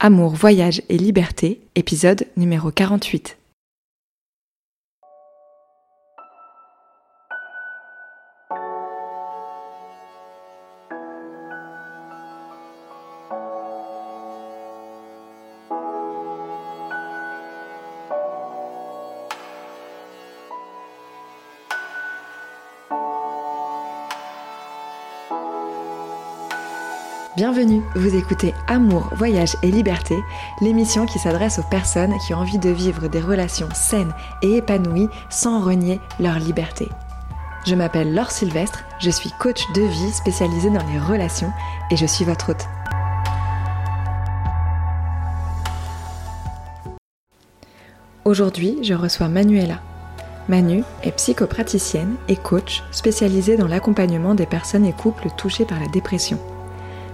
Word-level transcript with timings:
Amour, 0.00 0.34
voyage 0.34 0.80
et 0.88 0.96
liberté, 0.96 1.60
épisode 1.74 2.26
numéro 2.36 2.70
48. 2.70 3.37
Vous 27.98 28.14
écoutez 28.14 28.54
Amour, 28.68 29.10
Voyage 29.16 29.56
et 29.62 29.70
Liberté, 29.70 30.14
l'émission 30.60 31.04
qui 31.04 31.18
s'adresse 31.18 31.58
aux 31.58 31.68
personnes 31.68 32.16
qui 32.24 32.32
ont 32.32 32.38
envie 32.38 32.58
de 32.58 32.70
vivre 32.70 33.08
des 33.08 33.20
relations 33.20 33.68
saines 33.74 34.12
et 34.40 34.56
épanouies 34.56 35.08
sans 35.30 35.60
renier 35.64 36.00
leur 36.20 36.38
liberté. 36.38 36.88
Je 37.66 37.74
m'appelle 37.74 38.14
Laure 38.14 38.30
Sylvestre, 38.30 38.84
je 39.00 39.10
suis 39.10 39.32
coach 39.40 39.64
de 39.74 39.82
vie 39.82 40.12
spécialisée 40.12 40.70
dans 40.70 40.86
les 40.86 40.98
relations 40.98 41.52
et 41.90 41.96
je 41.96 42.06
suis 42.06 42.24
votre 42.24 42.50
hôte. 42.50 42.68
Aujourd'hui, 48.24 48.78
je 48.82 48.94
reçois 48.94 49.28
Manuela. 49.28 49.80
Manu 50.48 50.84
est 51.02 51.12
psychopraticienne 51.16 52.14
et 52.28 52.36
coach 52.36 52.84
spécialisée 52.92 53.56
dans 53.56 53.66
l'accompagnement 53.66 54.34
des 54.34 54.46
personnes 54.46 54.86
et 54.86 54.92
couples 54.92 55.28
touchés 55.36 55.64
par 55.64 55.80
la 55.80 55.88
dépression. 55.88 56.38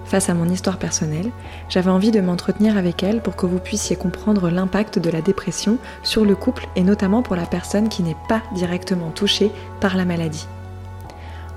Face 0.05 0.29
à 0.29 0.35
mon 0.35 0.49
histoire 0.49 0.79
personnelle, 0.79 1.31
j'avais 1.69 1.91
envie 1.91 2.11
de 2.11 2.21
m'entretenir 2.21 2.77
avec 2.77 3.03
elle 3.03 3.23
pour 3.23 3.37
que 3.37 3.47
vous 3.47 3.59
puissiez 3.59 3.97
comprendre 3.97 4.51
l'impact 4.51 4.99
de 4.99 5.11
la 5.11 5.23
dépression 5.23 5.79
sur 6.03 6.25
le 6.25 6.37
couple 6.37 6.69
et 6.77 6.83
notamment 6.83 7.23
pour 7.23 7.37
la 7.37 7.47
personne 7.47 7.89
qui 7.89 8.03
n'est 8.03 8.17
pas 8.29 8.43
directement 8.55 9.11
touchée 9.11 9.51
par 9.81 9.97
la 9.97 10.05
maladie. 10.05 10.47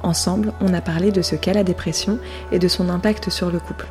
Ensemble, 0.02 0.54
on 0.62 0.74
a 0.74 0.82
parlé 0.82 1.12
de 1.12 1.22
ce 1.22 1.36
qu'est 1.36 1.54
la 1.54 1.64
dépression 1.64 2.20
et 2.52 2.60
de 2.60 2.68
son 2.68 2.90
impact 2.90 3.30
sur 3.30 3.52
le 3.52 3.60
couple, 3.60 3.88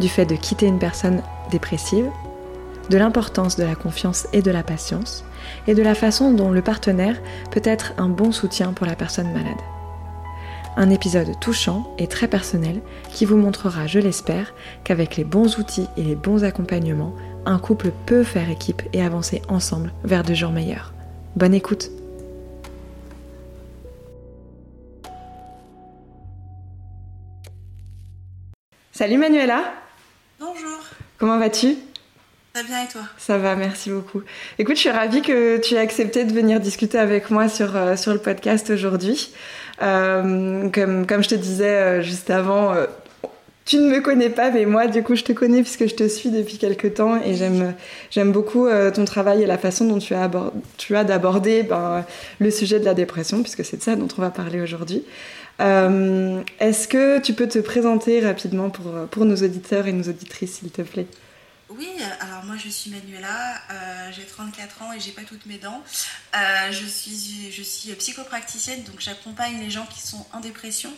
du 0.00 0.08
fait 0.08 0.26
de 0.26 0.34
quitter 0.34 0.66
une 0.66 0.78
personne 0.78 1.22
dépressive, 1.50 2.10
de 2.90 2.98
l'importance 2.98 3.56
de 3.56 3.64
la 3.64 3.74
confiance 3.74 4.26
et 4.32 4.42
de 4.42 4.50
la 4.50 4.62
patience, 4.62 5.24
et 5.66 5.74
de 5.74 5.82
la 5.82 5.94
façon 5.94 6.32
dont 6.32 6.50
le 6.50 6.62
partenaire 6.62 7.16
peut 7.50 7.62
être 7.64 7.94
un 7.96 8.08
bon 8.08 8.32
soutien 8.32 8.72
pour 8.72 8.86
la 8.86 8.96
personne 8.96 9.32
malade. 9.32 9.73
Un 10.76 10.90
épisode 10.90 11.38
touchant 11.40 11.94
et 11.98 12.08
très 12.08 12.26
personnel 12.26 12.80
qui 13.12 13.26
vous 13.26 13.36
montrera, 13.36 13.86
je 13.86 14.00
l'espère, 14.00 14.54
qu'avec 14.82 15.16
les 15.16 15.22
bons 15.22 15.58
outils 15.58 15.86
et 15.96 16.02
les 16.02 16.16
bons 16.16 16.42
accompagnements, 16.42 17.14
un 17.46 17.60
couple 17.60 17.92
peut 18.06 18.24
faire 18.24 18.50
équipe 18.50 18.82
et 18.92 19.00
avancer 19.00 19.40
ensemble 19.48 19.92
vers 20.02 20.24
de 20.24 20.34
jours 20.34 20.50
meilleurs. 20.50 20.92
Bonne 21.36 21.54
écoute 21.54 21.90
Salut 28.90 29.18
Manuela 29.18 29.74
Bonjour 30.40 30.78
Comment 31.18 31.38
vas-tu? 31.38 31.76
Ça 32.54 32.62
va 32.62 32.68
bien 32.68 32.84
et 32.84 32.88
toi? 32.88 33.00
Ça 33.18 33.38
va, 33.38 33.56
merci 33.56 33.90
beaucoup. 33.90 34.22
Écoute, 34.58 34.76
je 34.76 34.80
suis 34.82 34.90
ravie 34.90 35.22
que 35.22 35.58
tu 35.58 35.74
aies 35.74 35.78
accepté 35.78 36.24
de 36.24 36.32
venir 36.32 36.60
discuter 36.60 36.98
avec 36.98 37.30
moi 37.30 37.48
sur, 37.48 37.74
euh, 37.74 37.96
sur 37.96 38.12
le 38.12 38.20
podcast 38.20 38.70
aujourd'hui. 38.70 39.32
Euh, 39.82 40.68
comme, 40.70 41.22
je 41.22 41.28
te 41.28 41.34
disais 41.34 41.76
euh, 41.76 42.02
juste 42.02 42.30
avant, 42.30 42.72
euh, 42.72 42.86
tu 43.64 43.76
ne 43.76 43.90
me 43.90 44.00
connais 44.00 44.30
pas, 44.30 44.50
mais 44.50 44.66
moi, 44.66 44.86
du 44.86 45.02
coup, 45.02 45.14
je 45.16 45.24
te 45.24 45.32
connais 45.32 45.62
puisque 45.62 45.86
je 45.88 45.94
te 45.94 46.06
suis 46.06 46.30
depuis 46.30 46.58
quelques 46.58 46.94
temps 46.94 47.20
et 47.22 47.34
j'aime, 47.34 48.32
beaucoup 48.32 48.68
ton 48.94 49.04
travail 49.06 49.42
et 49.42 49.46
la 49.46 49.56
façon 49.56 49.86
dont 49.86 49.98
tu 49.98 50.14
as, 50.14 51.04
d'aborder 51.04 51.62
ben, 51.62 52.04
le 52.40 52.50
sujet 52.50 52.78
de 52.78 52.84
la 52.84 52.94
dépression, 52.94 53.42
puisque 53.42 53.64
c'est 53.64 53.78
de 53.78 53.82
ça 53.82 53.96
dont 53.96 54.08
on 54.18 54.20
va 54.20 54.30
parler 54.30 54.60
aujourd'hui. 54.60 55.02
est-ce 55.58 56.88
que 56.88 57.20
tu 57.20 57.32
peux 57.32 57.48
te 57.48 57.58
présenter 57.58 58.20
rapidement 58.20 58.68
pour 58.68 59.24
nos 59.24 59.36
auditeurs 59.36 59.86
et 59.86 59.94
nos 59.94 60.10
auditrices, 60.10 60.58
s'il 60.58 60.70
te 60.70 60.82
plaît? 60.82 61.06
Oui, 61.70 61.88
alors 62.20 62.44
moi 62.44 62.56
je 62.56 62.68
suis 62.68 62.90
Manuela, 62.90 63.54
euh, 63.70 64.12
j'ai 64.12 64.24
34 64.24 64.82
ans 64.82 64.92
et 64.92 65.00
j'ai 65.00 65.12
pas 65.12 65.22
toutes 65.22 65.46
mes 65.46 65.56
dents. 65.56 65.82
Euh, 66.36 66.72
je, 66.72 66.86
suis, 66.86 67.50
je 67.50 67.62
suis 67.62 67.92
psychopraticienne, 67.94 68.82
donc 68.84 69.00
j'accompagne 69.00 69.58
les 69.60 69.70
gens 69.70 69.86
qui 69.86 70.00
sont 70.00 70.26
en 70.32 70.40
dépression, 70.40 70.92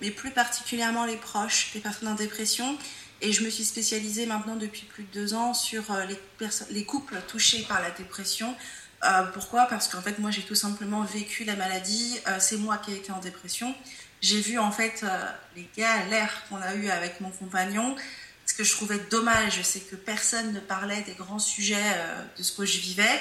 mais 0.00 0.10
plus 0.10 0.30
particulièrement 0.30 1.06
les 1.06 1.16
proches 1.16 1.72
des 1.74 1.80
personnes 1.80 2.08
en 2.08 2.14
dépression. 2.14 2.78
Et 3.20 3.32
je 3.32 3.44
me 3.44 3.50
suis 3.50 3.64
spécialisée 3.64 4.26
maintenant 4.26 4.56
depuis 4.56 4.84
plus 4.84 5.04
de 5.04 5.12
deux 5.12 5.34
ans 5.34 5.54
sur 5.54 5.90
euh, 5.90 6.04
les, 6.06 6.18
les 6.70 6.84
couples 6.84 7.20
touchés 7.26 7.62
par 7.62 7.82
la 7.82 7.90
dépression. 7.90 8.54
pourquoi? 9.34 9.66
Parce 9.66 9.88
qu'en 9.88 10.02
fait 10.02 10.20
moi 10.20 10.30
j'ai 10.30 10.42
tout 10.42 10.54
simplement 10.54 11.02
vécu 11.02 11.42
la 11.44 11.56
maladie, 11.56 12.20
c'est 12.38 12.58
moi 12.58 12.78
qui 12.78 12.92
ai 12.92 12.96
été 12.96 13.10
en 13.10 13.18
dépression. 13.18 13.74
J'ai 14.20 14.40
vu 14.40 14.60
en 14.60 14.70
fait 14.70 15.04
les 15.56 15.68
galères 15.76 16.44
qu'on 16.48 16.62
a 16.62 16.74
eues 16.76 16.88
avec 16.90 17.20
mon 17.20 17.30
compagnon. 17.30 17.96
Ce 18.52 18.56
que 18.58 18.64
je 18.64 18.72
trouvais 18.72 18.98
dommage, 19.10 19.62
c'est 19.62 19.80
que 19.80 19.96
personne 19.96 20.52
ne 20.52 20.60
parlait 20.60 21.00
des 21.06 21.14
grands 21.14 21.38
sujets 21.38 21.74
euh, 21.78 22.22
de 22.36 22.42
ce 22.42 22.52
que 22.52 22.66
je 22.66 22.80
vivais. 22.80 23.18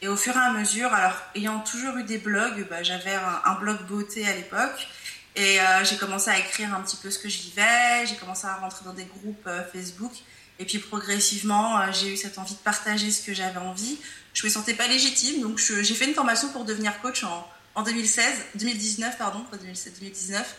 Et 0.00 0.08
au 0.08 0.16
fur 0.16 0.34
et 0.34 0.40
à 0.40 0.50
mesure, 0.50 0.90
alors 0.94 1.14
ayant 1.34 1.60
toujours 1.60 1.94
eu 1.98 2.04
des 2.04 2.16
blogs, 2.16 2.66
bah, 2.70 2.82
j'avais 2.82 3.12
un, 3.12 3.54
blog 3.60 3.82
beauté 3.86 4.26
à 4.26 4.34
l'époque. 4.34 4.88
Et 5.36 5.60
euh, 5.60 5.84
j'ai 5.84 5.98
commencé 5.98 6.30
à 6.30 6.38
écrire 6.38 6.74
un 6.74 6.80
petit 6.80 6.96
peu 6.96 7.10
ce 7.10 7.18
que 7.18 7.28
je 7.28 7.42
vivais, 7.42 8.06
j'ai 8.06 8.16
commencé 8.16 8.46
à 8.46 8.54
rentrer 8.54 8.82
dans 8.86 8.94
des 8.94 9.04
groupes 9.04 9.46
euh, 9.46 9.62
Facebook. 9.70 10.12
Et 10.58 10.64
puis 10.64 10.78
progressivement, 10.78 11.92
j'ai 11.92 12.14
eu 12.14 12.16
cette 12.16 12.38
envie 12.38 12.54
de 12.54 12.60
partager 12.60 13.10
ce 13.10 13.26
que 13.26 13.34
j'avais 13.34 13.58
envie. 13.58 13.98
Je 14.32 14.46
me 14.46 14.50
sentais 14.50 14.72
pas 14.72 14.86
légitime, 14.86 15.42
donc 15.42 15.58
j'ai 15.58 15.94
fait 15.94 16.06
une 16.06 16.14
formation 16.14 16.48
pour 16.48 16.64
devenir 16.64 16.98
coach 17.02 17.24
en, 17.24 17.46
en 17.74 17.82
2016, 17.82 18.24
2019, 18.54 19.18
pardon, 19.18 19.40
pas 19.50 19.58
2016, 19.58 19.92
2019. 20.00 20.56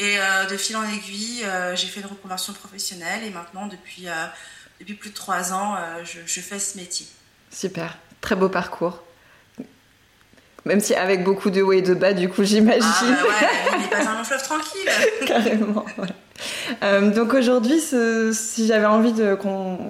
Et 0.00 0.18
euh, 0.18 0.46
de 0.46 0.56
fil 0.56 0.76
en 0.78 0.82
aiguille, 0.82 1.44
euh, 1.44 1.76
j'ai 1.76 1.86
fait 1.86 2.00
une 2.00 2.06
reconversion 2.06 2.54
professionnelle 2.54 3.22
et 3.22 3.28
maintenant, 3.28 3.66
depuis, 3.66 4.08
euh, 4.08 4.12
depuis 4.80 4.94
plus 4.94 5.10
de 5.10 5.14
trois 5.14 5.52
ans, 5.52 5.76
je, 6.04 6.20
je, 6.24 6.40
fais 6.40 6.58
ce 6.58 6.78
métier. 6.78 7.06
Super, 7.50 7.98
très 8.22 8.34
beau 8.34 8.48
parcours. 8.48 9.02
Même 10.64 10.80
si 10.80 10.94
avec 10.94 11.22
beaucoup 11.22 11.50
de 11.50 11.60
hauts 11.60 11.72
et 11.72 11.82
de 11.82 11.92
bas, 11.92 12.14
du 12.14 12.30
coup, 12.30 12.44
j'imagine. 12.44 12.82
Ah 12.82 13.04
bah 13.04 13.28
ouais, 13.28 13.48
il 13.74 13.80
n'est 13.80 13.88
pas 13.88 14.08
un 14.10 14.16
long 14.16 14.24
fleuve 14.24 14.42
tranquille. 14.42 14.90
Carrément, 15.26 15.84
ouais. 15.98 16.08
Euh, 16.82 17.10
donc 17.10 17.34
aujourd'hui, 17.34 17.80
si 17.80 18.66
j'avais 18.66 18.86
envie 18.86 19.12
de, 19.12 19.36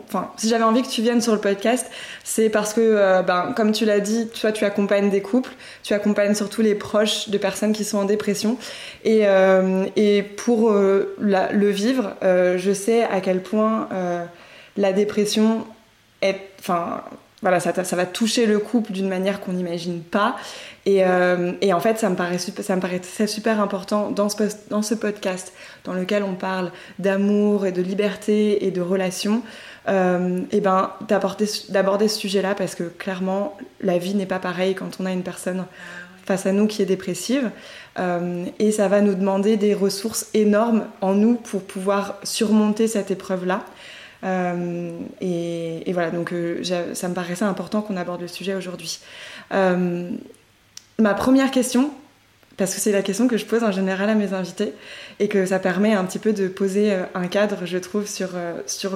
enfin, 0.09 0.31
si 0.37 0.49
j'avais 0.49 0.65
envie 0.65 0.83
que 0.83 0.89
tu 0.89 1.03
viennes 1.03 1.21
sur 1.21 1.33
le 1.33 1.41
podcast, 1.41 1.91
c'est 2.25 2.49
parce 2.49 2.73
que, 2.75 2.81
euh, 2.81 3.23
ben, 3.23 3.53
comme 3.57 3.73
tu 3.73 3.85
l'as 3.85 4.01
dit, 4.01 4.29
toi, 4.29 4.53
tu 4.53 4.65
accompagnes 4.65 5.11
des 5.11 5.23
couples, 5.23 5.53
tu 5.83 5.95
accompagnes 5.95 6.35
surtout 6.35 6.63
les 6.63 6.75
proches 6.75 7.29
de 7.29 7.39
personnes 7.39 7.73
qui 7.73 7.85
sont 7.85 7.99
en 7.99 8.05
dépression, 8.05 8.57
et, 9.05 9.23
euh, 9.25 9.87
et 9.97 10.23
pour 10.23 10.73
le 10.73 11.71
vivre, 11.71 12.15
je 12.23 12.73
sais 12.73 13.03
à 13.05 13.21
quel 13.21 13.43
point 13.43 13.89
la 14.77 14.93
dépression 14.93 15.67
est, 16.23 16.41
enfin, 16.59 17.03
voilà, 17.43 17.59
ça, 17.59 17.73
va 17.73 18.07
toucher 18.07 18.45
le 18.45 18.59
couple 18.59 18.93
d'une 18.93 19.09
manière 19.09 19.41
qu'on 19.41 19.53
n'imagine 19.53 20.03
pas. 20.03 20.37
Et, 20.85 21.05
euh, 21.05 21.53
en 21.73 21.81
fait, 21.81 21.99
ça 21.99 22.11
me, 22.11 22.15
paraît 22.15 22.39
ça 22.39 22.77
me 22.77 22.81
paraissait 22.81 23.27
super 23.27 23.61
important 23.61 24.11
dans 24.11 24.29
ce, 24.29 24.95
podcast, 24.95 25.53
dans 25.85 25.95
lequel 25.95 26.23
on 26.23 26.35
parle 26.35 26.71
d'amour 26.99 27.65
et 27.65 27.73
de 27.73 27.81
liberté 27.81 28.67
et 28.67 28.71
de 28.71 28.83
relations, 28.83 29.43
euh, 29.89 30.41
ben, 30.53 30.91
d'aborder 31.09 32.09
ce 32.09 32.19
sujet-là 32.19 32.55
parce 32.55 32.75
que 32.75 32.85
clairement, 32.85 33.57
la 33.81 33.97
vie 33.97 34.15
n'est 34.15 34.27
pas 34.27 34.39
pareille 34.39 34.75
quand 34.75 34.99
on 35.01 35.07
a 35.07 35.13
une 35.13 35.23
personne 35.23 35.65
face 36.27 36.45
à 36.45 36.53
nous 36.53 36.67
qui 36.67 36.83
est 36.83 36.87
dépressive. 36.87 37.51
Euh, 37.99 38.45
et 38.59 38.71
ça 38.71 38.89
va 38.89 39.01
nous 39.01 39.15
demander 39.15 39.57
des 39.57 39.73
ressources 39.73 40.29
énormes 40.35 40.85
en 41.01 41.15
nous 41.15 41.37
pour 41.37 41.63
pouvoir 41.63 42.19
surmonter 42.23 42.87
cette 42.87 43.11
épreuve-là. 43.11 43.65
Et, 44.23 45.40
voilà, 45.93 46.11
donc 46.11 46.33
euh, 46.33 46.63
ça 46.95 47.09
me 47.09 47.15
paraissait 47.15 47.45
important 47.45 47.83
qu'on 47.83 47.97
aborde 47.97 48.21
le 48.21 48.29
sujet 48.29 48.55
aujourd'hui. 48.55 49.01
Euh, 49.53 50.11
ma 50.99 51.15
première 51.15 51.51
question, 51.51 51.93
parce 52.57 52.75
que 52.75 52.81
c'est 52.81 52.93
la 52.93 53.03
question 53.03 53.29
que 53.29 53.37
je 53.37 53.47
pose 53.47 53.65
en 53.65 53.73
général 53.73 54.11
à 54.11 54.15
mes 54.15 54.33
invités 54.33 54.73
et 55.19 55.29
que 55.29 55.47
ça 55.47 55.59
permet 55.59 55.95
un 55.95 56.05
petit 56.05 56.19
peu 56.19 56.33
de 56.33 56.49
poser 56.49 56.95
un 57.15 57.27
cadre, 57.27 57.65
je 57.65 57.79
trouve, 57.79 58.07
sur, 58.07 58.31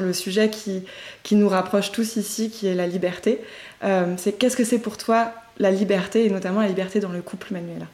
le 0.01 0.13
sujet 0.13 0.51
qui, 0.51 0.85
qui 1.23 1.35
nous 1.35 1.49
rapproche 1.49 1.91
tous 1.91 2.17
ici, 2.17 2.51
qui 2.51 2.67
est 2.67 2.75
la 2.75 2.87
liberté. 2.87 3.41
c'est 3.81 4.39
qu'est-ce 4.39 4.57
que 4.57 4.65
c'est 4.65 4.79
pour 4.79 4.99
toi 4.99 5.33
la 5.59 5.71
liberté 5.71 6.27
et 6.27 6.31
notamment 6.31 6.61
la 6.61 6.69
liberté 6.69 7.01
dans 7.01 7.13
le 7.13 7.23
couple, 7.23 7.53
Manuela? 7.53 7.87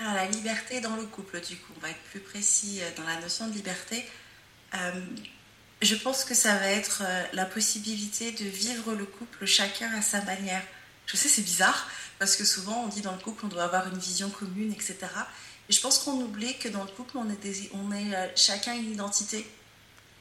Alors 0.00 0.14
la 0.14 0.26
liberté 0.26 0.80
dans 0.80 0.96
le 0.96 1.04
couple, 1.04 1.40
du 1.40 1.56
coup, 1.56 1.72
on 1.76 1.80
va 1.80 1.90
être 1.90 2.02
plus 2.10 2.20
précis 2.20 2.80
dans 2.96 3.04
la 3.04 3.20
notion 3.20 3.46
de 3.46 3.52
liberté. 3.52 4.04
Je 5.82 5.94
pense 5.94 6.24
que 6.24 6.34
ça 6.34 6.56
va 6.56 6.66
être 6.66 7.02
euh, 7.06 7.24
la 7.32 7.46
possibilité 7.46 8.32
de 8.32 8.44
vivre 8.44 8.92
le 8.94 9.06
couple 9.06 9.46
chacun 9.46 9.90
à 9.94 10.02
sa 10.02 10.20
manière. 10.22 10.62
Je 11.06 11.16
sais, 11.16 11.28
c'est 11.28 11.42
bizarre, 11.42 11.88
parce 12.18 12.36
que 12.36 12.44
souvent 12.44 12.84
on 12.84 12.88
dit 12.88 13.00
dans 13.00 13.12
le 13.12 13.18
couple 13.18 13.46
on 13.46 13.48
doit 13.48 13.64
avoir 13.64 13.88
une 13.88 13.98
vision 13.98 14.28
commune, 14.28 14.72
etc. 14.72 14.98
Et 15.68 15.72
je 15.72 15.80
pense 15.80 16.00
qu'on 16.00 16.20
oublie 16.20 16.58
que 16.58 16.68
dans 16.68 16.84
le 16.84 16.90
couple 16.90 17.16
on 17.16 17.30
est, 17.30 17.70
on 17.72 17.92
est 17.92 18.14
euh, 18.14 18.28
chacun 18.36 18.74
une 18.74 18.92
identité, 18.92 19.50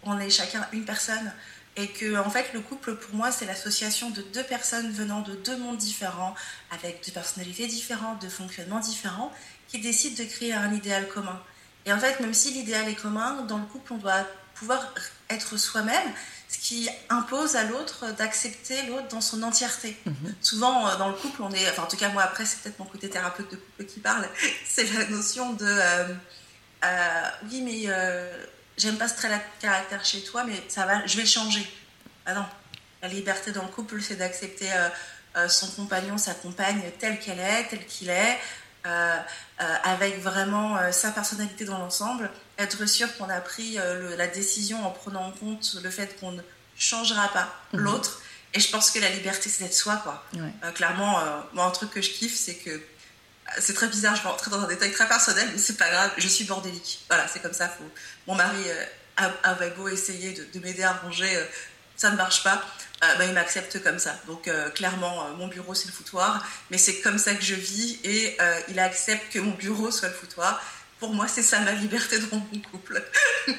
on 0.04 0.18
est 0.18 0.30
chacun 0.30 0.66
une 0.72 0.86
personne. 0.86 1.34
et 1.76 1.90
que 1.90 2.18
en 2.18 2.30
fait 2.30 2.54
le 2.54 2.62
couple 2.62 2.96
pour 2.96 3.16
moi 3.16 3.30
c'est 3.30 3.46
l'association 3.46 4.12
de 4.12 4.22
deux 4.22 4.44
personnes 4.44 4.92
venant 4.94 5.22
de 5.22 5.36
deux 5.36 5.58
mondes 5.58 5.78
différents, 5.78 6.36
avec 6.72 7.06
deux 7.06 7.12
personnalités 7.12 7.68
différentes, 7.68 8.22
deux 8.22 8.30
fonctionnements 8.30 8.80
différents, 8.80 9.32
qui 9.68 9.80
décident 9.80 10.24
de 10.24 10.30
créer 10.30 10.54
un 10.54 10.74
idéal 10.74 11.08
commun. 11.10 11.42
Et 11.86 11.92
en 11.92 12.00
fait, 12.00 12.20
même 12.22 12.34
si 12.34 12.52
l'idéal 12.52 12.88
est 12.88 12.96
commun, 12.96 13.44
dans 13.44 13.58
le 13.58 13.66
couple 13.66 13.94
on 13.94 13.98
doit 13.98 14.26
pouvoir 14.56 14.94
être 15.30 15.58
soi-même, 15.58 16.14
ce 16.48 16.58
qui 16.58 16.90
impose 17.10 17.56
à 17.56 17.64
l'autre 17.64 18.12
d'accepter 18.14 18.82
l'autre 18.88 19.08
dans 19.10 19.22
son 19.22 19.44
entièreté. 19.44 19.96
Mhm. 20.06 20.36
Souvent, 20.42 20.88
euh, 20.88 20.96
dans 20.98 21.08
le 21.08 21.14
couple, 21.14 21.44
on 21.44 21.52
est, 21.52 21.70
enfin, 21.70 21.84
en 21.84 21.88
tout 21.88 21.98
cas, 21.98 22.10
moi, 22.10 22.24
après, 22.24 22.46
c'est 22.46 22.60
peut-être 22.60 22.80
mon 22.80 22.86
côté 22.86 23.10
thérapeute 23.10 23.52
de 23.52 23.56
couple 23.56 23.86
qui 23.86 24.00
parle, 24.00 24.28
c'est 24.66 24.92
la 24.94 25.06
notion 25.06 25.54
de 25.54 25.66
euh, 25.66 26.08
euh, 26.84 27.22
oui, 27.52 27.62
mais 27.62 27.94
j'aime 28.78 28.98
pas 28.98 29.08
ce 29.08 29.16
trait 29.16 29.30
de 29.30 29.62
caractère 29.62 30.04
chez 30.04 30.24
toi, 30.24 30.44
mais 30.44 30.64
ça 30.70 30.86
va, 30.86 31.06
je 31.06 31.16
vais 31.18 31.24
le 31.24 31.28
changer. 31.28 31.70
Ah 32.26 32.34
non, 32.34 32.46
la 33.02 33.10
liberté 33.10 33.52
dans 33.52 33.64
le 33.64 33.70
couple, 33.70 34.02
c'est 34.02 34.16
d'accepter 34.16 34.70
son 35.50 35.68
compagnon, 35.72 36.18
sa 36.18 36.34
compagne 36.34 36.82
telle 36.98 37.20
qu'elle 37.20 37.40
est, 37.40 37.68
telle 37.70 37.86
qu'il 37.86 38.10
est, 38.10 38.40
avec 39.58 40.22
vraiment 40.22 40.80
sa 40.94 41.12
personnalité 41.12 41.66
dans 41.66 41.80
l'ensemble 41.80 42.32
être 42.60 42.86
sûr 42.86 43.16
qu'on 43.18 43.30
a 43.30 43.40
pris 43.40 43.80
euh, 43.80 44.16
la 44.18 44.28
décision 44.28 44.86
en 44.86 44.92
prenant 44.92 45.28
en 45.28 45.32
compte 45.32 45.78
le 45.82 45.90
fait 45.90 46.20
qu'on 46.20 46.34
ne 46.34 46.42
changera 46.78 47.30
pas 47.30 47.54
mhm. 47.74 47.80
l'autre. 47.80 48.22
Et 48.54 48.60
je 48.60 48.70
pense 48.70 48.92
que 48.92 49.00
la 49.00 49.10
liberté, 49.10 49.50
c'est 49.50 49.64
d'être 49.64 49.76
soi, 49.76 49.98
quoi. 49.98 50.24
Euh, 50.36 50.72
clairement, 50.72 51.20
euh, 51.20 51.40
moi, 51.54 51.66
un 51.66 51.72
truc 51.72 51.92
que 51.92 52.02
je 52.02 52.10
kiffe, 52.10 52.36
c'est 52.36 52.56
que 52.56 52.82
c'est 53.60 53.74
très 53.74 53.88
bizarre, 53.88 54.16
je 54.16 54.24
vais 54.24 54.30
rentrer 54.30 54.52
dans 54.52 54.62
un 54.62 54.68
détail 54.68 54.92
très 54.92 55.08
personnel, 55.08 55.48
mais 55.52 55.58
c'est 55.58 55.78
pas 55.78 55.90
grave, 55.90 56.12
je 56.18 56.28
suis 56.28 56.46
bordélique. 56.46 57.06
Voilà, 57.10 57.28
c'est 57.28 57.42
comme 57.42 57.54
ça. 57.54 57.72
Mon 58.28 58.36
mari 58.36 58.64
avait 59.44 59.72
beau 59.72 59.88
essayer 59.88 60.34
de, 60.54 60.60
m'aider 60.60 60.84
à 60.84 60.94
ranger, 60.94 61.48
ça 61.96 62.12
ne 62.12 62.16
marche 62.16 62.44
pas. 62.44 62.64
Bah, 63.02 63.26
il 63.26 63.34
m'accepte 63.34 63.84
comme 63.84 63.98
ça. 63.98 64.20
Donc 64.28 64.52
clairement, 64.76 65.30
mon 65.38 65.48
bureau 65.48 65.74
c'est 65.74 65.88
le 65.88 65.94
foutoir, 65.94 66.46
mais 66.70 66.78
c'est 66.78 67.02
comme 67.02 67.18
ça 67.18 67.34
que 67.34 67.44
je 67.44 67.56
vis 67.56 68.00
et 68.04 68.38
il 68.68 68.80
accepte 68.80 69.34
que 69.34 69.40
mon 69.40 69.52
bureau 69.52 69.90
soit 69.90 70.10
le 70.10 70.14
foutoir 70.14 70.62
pour 71.00 71.14
moi, 71.14 71.28
c'est 71.28 71.42
ça 71.42 71.60
ma 71.62 71.72
liberté 71.72 72.18
dans 72.20 72.38
mon 72.38 72.62
couple. 72.72 73.02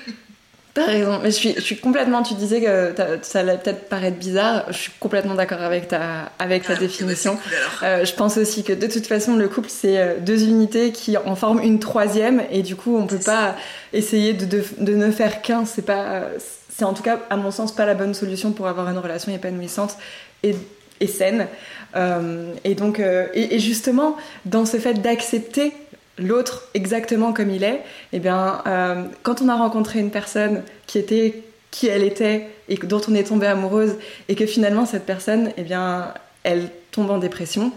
T'as 0.73 0.87
raison, 0.87 1.19
mais 1.21 1.33
je 1.33 1.37
suis, 1.37 1.55
je 1.57 1.61
suis 1.61 1.79
complètement. 1.79 2.23
Tu 2.23 2.35
disais 2.35 2.61
que 2.61 2.95
ça 3.23 3.41
allait 3.41 3.59
peut-être 3.59 3.89
paraître 3.89 4.19
bizarre. 4.19 4.67
Je 4.69 4.77
suis 4.77 4.93
complètement 5.01 5.35
d'accord 5.35 5.63
avec 5.63 5.89
ta, 5.89 6.31
avec 6.39 6.63
ta 6.63 6.75
ah, 6.75 6.77
définition. 6.77 7.37
euh, 7.83 8.05
je 8.05 8.15
pense 8.15 8.37
aussi 8.37 8.63
que 8.63 8.73
de 8.73 8.87
toute 8.87 9.07
façon, 9.07 9.35
le 9.35 9.49
couple 9.49 9.69
c'est 9.69 9.99
euh, 9.99 10.21
deux 10.21 10.45
unités 10.45 10.93
qui 10.93 11.17
en 11.17 11.35
forment 11.35 11.61
une 11.61 11.81
troisième, 11.81 12.45
et 12.53 12.63
du 12.63 12.77
coup, 12.77 12.97
on 12.97 13.09
peut 13.09 13.19
pas 13.19 13.57
essayer 13.93 14.33
de, 14.33 14.45
de, 14.45 14.65
de, 14.79 14.95
ne 14.95 15.11
faire 15.11 15.43
qu'un. 15.43 15.65
C'est 15.65 15.83
pas, 15.83 16.27
c'est 16.69 16.85
en 16.85 16.95
tout 16.95 17.03
cas, 17.03 17.19
à 17.31 17.37
mon 17.37 17.51
sens, 17.51 17.75
pas 17.75 17.85
la 17.85 17.95
bonne 17.95 18.15
solution 18.15 18.53
pour 18.53 18.69
avoir 18.69 18.89
une 18.89 18.99
relation 18.99 19.35
épanouissante 19.35 19.97
et, 20.45 20.55
et 21.01 21.09
saine. 21.09 21.49
Euh, 21.97 22.53
et 22.63 22.75
donc, 22.75 23.01
euh, 23.01 23.27
et, 23.35 23.57
et 23.57 23.59
justement, 23.59 24.17
dans 24.45 24.65
ce 24.67 24.77
fait 24.77 24.95
d'accepter 24.95 25.73
l'autre 26.19 26.69
exactement 26.75 27.33
comme 27.33 27.51
il 27.51 27.65
est, 27.65 27.83
eh 28.13 28.19
bien, 28.19 28.63
euh, 28.67 29.05
quand 29.23 29.43
on 29.43 29.49
a 29.49 29.57
rencontré 29.57 30.01
une 30.01 30.11
personne 30.11 30.63
qui 30.87 30.99
était 30.99 31.43
qui 31.71 31.87
elle 31.87 32.03
était 32.03 32.49
et 32.69 32.77
dont 32.77 33.01
on 33.09 33.15
est 33.15 33.25
tombé 33.25 33.47
amoureuse 33.47 33.97
et 34.29 34.35
que 34.35 34.45
finalement 34.45 34.87
cette 34.87 35.07
personne, 35.07 35.53
eh 35.57 35.63
bien, 35.63 36.13
elle 36.43 36.69
tombe 36.91 37.11
en 37.11 37.19
dépression, 37.19 37.73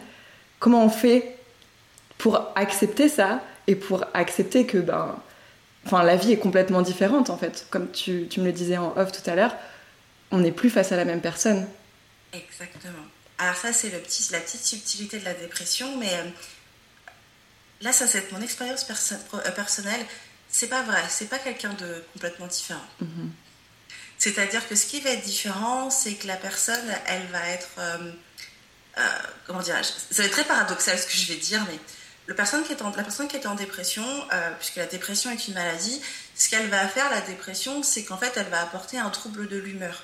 comment 0.59 0.83
on 0.83 0.89
fait 0.89 1.35
pour 2.18 2.41
accepter 2.56 3.09
ça 3.09 3.41
et 3.68 3.75
pour 3.75 4.06
accepter 4.13 4.65
que 4.65 4.79
ben, 4.79 5.15
enfin, 5.86 6.03
la 6.03 6.15
vie 6.15 6.31
est 6.31 6.38
complètement 6.38 6.81
différente 6.81 7.29
en 7.29 7.38
fait, 7.38 7.68
comme 7.69 7.91
tu, 7.91 8.27
tu 8.29 8.39
me 8.39 8.45
le 8.45 8.51
disais 8.51 8.77
en 8.77 8.94
off 8.97 9.12
tout 9.12 9.29
à 9.29 9.36
l'heure, 9.36 9.56
on 10.31 10.39
n'est 10.39 10.51
plus 10.51 10.71
face 10.71 10.91
à 10.91 10.95
la 10.95 11.06
même 11.06 11.21
personne. 11.21 11.68
Exactement. 12.33 13.03
Alors 13.38 13.56
ça, 13.56 13.74
c'est 13.74 13.89
petit, 13.89 14.31
la 14.31 14.39
petite 14.39 14.63
subtilité 14.63 15.19
de 15.19 15.25
la 15.25 15.33
dépression, 15.33 15.97
mais 15.97 16.13
euh, 16.13 16.29
là, 17.83 17.91
ça 17.94 18.07
c'est 18.07 18.31
mon 18.31 18.41
expérience 18.41 18.85
euh, 18.89 19.51
personnelle. 19.51 20.03
C'est 20.50 20.68
pas 20.68 20.83
vrai, 20.83 21.01
c'est 21.09 21.30
pas 21.30 21.39
quelqu'un 21.39 21.74
de 21.74 22.03
complètement 22.13 22.47
différent. 22.47 22.85
Mhm. 23.00 23.31
C'est-à-dire 24.18 24.68
que 24.68 24.75
ce 24.75 24.85
qui 24.85 25.01
va 25.01 25.12
être 25.12 25.24
différent, 25.24 25.89
c'est 25.89 26.13
que 26.13 26.27
la 26.27 26.38
personne, 26.38 26.85
elle 27.07 27.25
va 27.27 27.47
être. 27.50 27.69
Euh, 27.77 28.12
euh, 28.97 29.01
comment 29.45 29.62
dirais-je 29.62 29.89
Ça 30.13 30.21
va 30.21 30.25
être 30.25 30.31
très 30.31 30.45
paradoxal 30.45 30.97
ce 30.97 31.07
que 31.07 31.13
je 31.13 31.33
vais 31.33 31.39
dire, 31.39 31.63
mais 31.68 31.77
le 32.27 32.35
personne 32.35 32.63
qui 32.63 32.71
est 32.71 32.81
en, 32.81 32.91
la 32.95 33.03
personne 33.03 33.27
qui 33.27 33.35
est 33.35 33.45
en 33.47 33.56
dépression, 33.56 34.06
puisque 34.57 34.77
la 34.77 34.86
dépression 34.86 35.29
est 35.31 35.47
une 35.50 35.56
maladie, 35.56 36.01
ce 36.36 36.50
qu'elle 36.50 36.69
va 36.69 36.88
faire, 36.88 37.09
la 37.09 37.19
dépression, 37.19 37.83
c'est 37.83 38.06
qu'en 38.06 38.18
fait, 38.18 38.31
elle 38.38 38.47
va 38.47 38.62
apporter 38.62 38.97
un 38.97 39.09
trouble 39.09 39.50
de 39.50 39.57
l'humeur. 39.57 40.03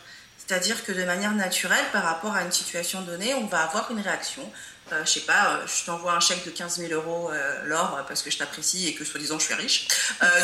C'est-à-dire 0.50 0.84
que 0.84 0.92
de 0.92 1.04
manière 1.06 1.32
naturelle, 1.34 1.86
par 1.94 2.04
rapport 2.04 2.34
à 2.36 2.42
une 2.42 2.52
situation 2.52 3.02
donnée, 3.02 3.36
on 3.36 3.46
va 3.46 3.62
avoir 3.62 3.92
une 3.92 4.02
réaction. 4.02 4.52
Euh, 4.92 5.06
je 5.06 5.10
sais 5.10 5.20
pas, 5.22 5.54
euh, 5.54 5.68
je 5.68 5.86
t'envoie 5.86 6.14
un 6.14 6.20
chèque 6.20 6.46
de 6.46 6.52
15 6.52 6.78
000 6.80 6.94
euros, 6.94 7.32
euh, 7.32 7.66
Laure, 7.66 8.04
parce 8.08 8.22
que 8.22 8.32
je 8.32 8.38
t'apprécie 8.38 8.88
et 8.88 8.96
que 8.96 9.06
soi-disant 9.06 9.40
je 9.40 9.46
suis 9.46 9.54
riche. 9.54 9.88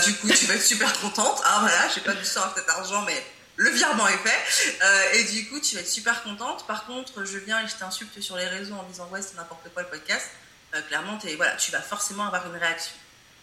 du 0.05 0.15
coup, 0.15 0.29
tu 0.29 0.45
vas 0.45 0.55
être 0.55 0.63
super 0.63 0.91
contente. 0.99 1.41
Ah 1.45 1.59
voilà, 1.61 1.87
j'ai 1.93 2.01
pas 2.01 2.13
du 2.13 2.25
sort 2.25 2.53
cet 2.55 2.69
argent, 2.69 3.01
mais 3.03 3.25
le 3.57 3.69
virement 3.69 4.07
est 4.07 4.17
fait. 4.17 5.17
et 5.17 5.23
du 5.25 5.47
coup, 5.49 5.59
tu 5.59 5.75
vas 5.75 5.81
être 5.81 5.89
super 5.89 6.23
contente. 6.23 6.65
Par 6.67 6.85
contre, 6.85 7.25
je 7.25 7.37
viens 7.39 7.63
et 7.63 7.67
je 7.67 7.75
t'insulte 7.75 8.19
sur 8.21 8.37
les 8.37 8.47
réseaux 8.47 8.75
en 8.75 8.83
disant 8.83 9.07
ouais, 9.11 9.21
c'est 9.21 9.35
n'importe 9.35 9.67
quoi 9.73 9.83
le 9.83 9.89
podcast. 9.89 10.27
clairement, 10.87 11.17
voilà, 11.37 11.55
tu 11.55 11.71
vas 11.71 11.81
forcément 11.81 12.25
avoir 12.25 12.45
une 12.47 12.59
réaction. 12.59 12.93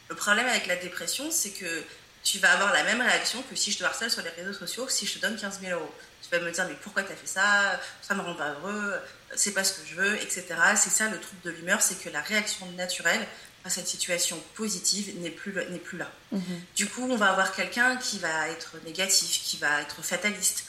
Le 0.09 0.17
problème 0.17 0.47
avec 0.47 0.67
la 0.67 0.77
dépression, 0.77 1.31
c'est 1.31 1.51
que 1.51 1.85
tu 2.23 2.39
vas 2.39 2.53
avoir 2.53 2.73
la 2.73 2.85
même 2.85 3.01
réaction 3.01 3.43
que 3.43 3.57
si 3.57 3.73
je 3.73 3.79
te 3.79 3.85
harcèle 3.85 4.11
sur 4.11 4.23
les 4.23 4.31
réseaux 4.31 4.53
sociaux, 4.53 4.89
si 4.89 5.07
je 5.07 5.15
te 5.15 5.19
donne 5.19 5.37
15 5.37 5.61
000 5.61 5.79
euros. 5.79 5.93
Tu 6.23 6.31
vas 6.31 6.39
me 6.45 6.51
dire, 6.51 6.67
mais 6.69 6.77
pourquoi 6.81 7.03
tu 7.03 7.13
as 7.13 7.17
fait 7.17 7.27
ça? 7.27 7.81
Ça 8.01 8.15
me 8.15 8.21
rend 8.21 8.35
pas 8.35 8.51
heureux, 8.51 8.95
c'est 9.37 9.53
pas 9.53 9.65
ce 9.65 9.75
que 9.81 9.87
je 9.87 9.95
veux, 9.95 10.15
etc. 10.17 10.47
C'est 10.77 10.91
ça 10.91 11.09
le 11.09 11.19
trouble 11.19 11.43
de 11.43 11.51
l'humeur, 11.51 11.83
c'est 11.83 12.03
que 12.03 12.09
la 12.09 12.21
réaction 12.21 12.71
naturelle 12.73 13.27
à 13.65 13.71
cette 13.71 13.87
situation 13.87 14.43
positive 14.55 15.21
n'est 15.21 15.31
plus, 15.31 15.55
n'est 15.71 15.79
plus 15.79 15.99
là. 15.99 16.11
Mhm. 16.33 16.43
Du 16.75 16.87
coup, 16.89 17.07
on 17.09 17.17
va 17.17 17.31
avoir 17.31 17.55
quelqu'un 17.55 17.97
qui 17.97 18.19
va 18.19 18.49
être 18.49 18.77
négatif, 18.85 19.43
qui 19.43 19.57
va 19.59 19.81
être 19.81 20.03
fataliste. 20.03 20.65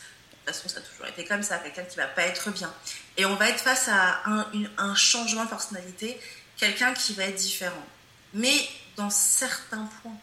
De 0.45 0.51
toute 0.51 0.55
façon, 0.55 0.69
ça 0.69 0.79
a 0.79 0.81
toujours 0.81 1.07
été 1.07 1.25
comme 1.25 1.41
ça, 1.41 1.57
quelqu'un 1.57 1.83
qui 1.83 1.97
va 1.97 2.07
pas 2.07 2.23
être 2.23 2.51
bien. 2.51 2.73
Et 3.17 3.25
on 3.25 3.35
va 3.35 3.49
être 3.49 3.61
face 3.61 3.87
à 3.87 4.21
un, 4.25 4.45
un 4.77 4.95
changement 4.95 5.45
de 5.45 5.49
personnalité, 5.49 6.19
quelqu'un 6.57 6.93
qui 6.93 7.13
va 7.13 7.23
être 7.23 7.35
différent. 7.35 7.85
Mais 8.33 8.67
dans 8.97 9.09
certains 9.09 9.89
points 10.01 10.17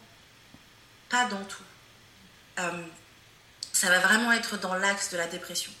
pas 1.11 1.25
dans 1.25 1.43
tout. 1.43 1.63
Euh, 2.59 2.83
ça 3.73 3.89
va 3.89 3.99
vraiment 3.99 4.31
être 4.31 4.57
dans 4.57 4.73
l'axe 4.75 5.11
de 5.11 5.17
la 5.17 5.27
dépression. 5.27 5.71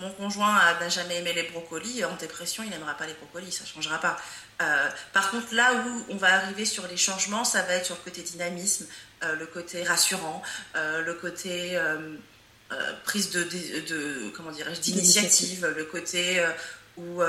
Mon 0.00 0.10
conjoint 0.10 0.54
n'a 0.80 0.88
jamais 0.88 1.18
aimé 1.18 1.32
les 1.32 1.44
brocolis, 1.44 2.04
en 2.04 2.16
dépression, 2.16 2.62
il 2.62 2.70
n'aimera 2.70 2.94
pas 2.94 3.06
les 3.06 3.14
brocolis, 3.14 3.52
ça 3.52 3.64
ne 3.64 3.68
changera 3.68 4.00
pas. 4.00 4.16
Euh, 4.60 4.88
par 5.12 5.30
contre, 5.30 5.54
là 5.54 5.72
où 5.74 6.04
on 6.08 6.16
va 6.16 6.34
arriver 6.34 6.64
sur 6.64 6.86
les 6.88 6.96
changements, 6.96 7.44
ça 7.44 7.62
va 7.62 7.74
être 7.74 7.86
sur 7.86 7.94
le 7.94 8.00
côté 8.00 8.22
dynamisme, 8.22 8.86
euh, 9.22 9.36
le 9.36 9.46
côté 9.46 9.82
rassurant, 9.84 10.42
le 10.74 11.12
côté 11.14 11.78
prise 13.04 13.30
de, 13.30 13.44
de, 13.44 14.30
comment 14.36 14.50
dirais-je 14.50 14.80
d'initiative, 14.80 15.72
le 15.76 15.84
côté 15.84 16.44
où 16.96 17.22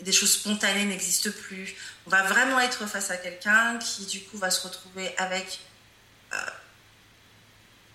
des 0.00 0.12
choses 0.12 0.32
spontanées 0.32 0.84
n'existent 0.84 1.30
plus. 1.30 1.74
On 2.06 2.10
va 2.10 2.22
vraiment 2.22 2.58
être 2.60 2.86
face 2.86 3.10
à 3.10 3.16
quelqu'un 3.16 3.78
qui 3.78 4.06
du 4.06 4.22
coup 4.22 4.38
va 4.38 4.50
se 4.50 4.66
retrouver 4.66 5.14
avec 5.18 5.60
euh, 6.32 6.36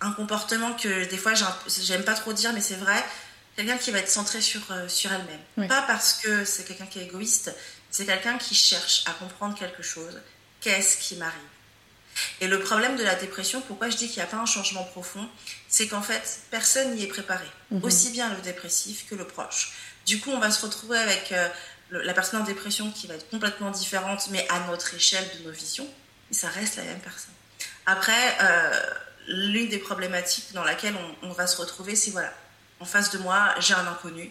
un 0.00 0.12
comportement 0.12 0.74
que 0.74 1.04
des 1.08 1.16
fois 1.16 1.32
j'aime 1.34 2.04
pas 2.04 2.14
trop 2.14 2.32
dire, 2.32 2.52
mais 2.52 2.60
c'est 2.60 2.76
vrai, 2.76 3.02
quelqu'un 3.56 3.78
qui 3.78 3.90
va 3.90 3.98
être 3.98 4.10
centré 4.10 4.40
sur, 4.40 4.60
euh, 4.70 4.88
sur 4.88 5.10
elle-même. 5.12 5.68
Pas 5.68 5.82
parce 5.82 6.14
que 6.14 6.44
c'est 6.44 6.64
quelqu'un 6.64 6.86
qui 6.86 7.00
est 7.00 7.04
égoïste, 7.04 7.54
c'est 7.90 8.06
quelqu'un 8.06 8.38
qui 8.38 8.54
cherche 8.54 9.04
à 9.06 9.12
comprendre 9.12 9.56
quelque 9.58 9.82
chose. 9.82 10.20
Qu'est-ce 10.60 10.96
qui 10.96 11.16
m'arrive? 11.16 11.40
Et 12.40 12.46
le 12.46 12.60
problème 12.60 12.96
de 12.96 13.02
la 13.02 13.14
dépression, 13.14 13.60
pourquoi 13.60 13.90
je 13.90 13.96
dis 13.96 14.06
qu'il 14.06 14.16
n'y 14.16 14.22
a 14.22 14.26
pas 14.26 14.36
un 14.36 14.46
changement 14.46 14.84
profond, 14.84 15.28
c'est 15.68 15.88
qu'en 15.88 16.02
fait, 16.02 16.40
personne 16.50 16.94
n'y 16.94 17.04
est 17.04 17.08
préparé. 17.08 17.46
Mhm. 17.70 17.84
Aussi 17.84 18.10
bien 18.10 18.32
le 18.32 18.40
dépressif 18.42 19.08
que 19.08 19.14
le 19.14 19.26
proche. 19.26 19.72
Du 20.06 20.20
coup, 20.20 20.30
on 20.30 20.38
va 20.38 20.50
se 20.50 20.64
retrouver 20.64 20.98
avec 20.98 21.32
euh, 21.32 21.48
la 21.90 22.14
personne 22.14 22.42
en 22.42 22.44
dépression 22.44 22.90
qui 22.90 23.06
va 23.06 23.14
être 23.14 23.28
complètement 23.30 23.70
différente, 23.70 24.28
mais 24.30 24.46
à 24.48 24.60
notre 24.68 24.94
échelle 24.94 25.28
de 25.38 25.44
nos 25.44 25.52
visions, 25.52 25.88
mais 26.30 26.36
ça 26.36 26.48
reste 26.48 26.76
la 26.76 26.84
même 26.84 27.00
personne. 27.00 27.32
Après, 27.86 28.36
euh, 28.40 28.80
l'une 29.28 29.68
des 29.68 29.78
problématiques 29.78 30.52
dans 30.52 30.64
laquelle 30.64 30.94
on, 31.22 31.32
va 31.32 31.46
se 31.46 31.56
retrouver, 31.56 31.96
c'est 31.96 32.10
voilà, 32.10 32.32
en 32.84 32.86
face 32.86 33.10
de 33.12 33.18
moi, 33.18 33.54
j'ai 33.60 33.72
un 33.72 33.86
inconnu. 33.86 34.30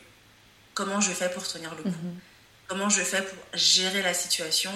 Comment 0.76 1.02
je 1.02 1.12
fais 1.12 1.28
pour 1.30 1.48
tenir 1.48 1.74
le 1.74 1.82
coup 1.82 1.90
mhm. 1.90 2.20
Comment 2.68 2.88
je 2.88 3.02
fais 3.02 3.24
pour 3.24 3.38
gérer 3.56 4.04
la 4.04 4.14
situation 4.14 4.72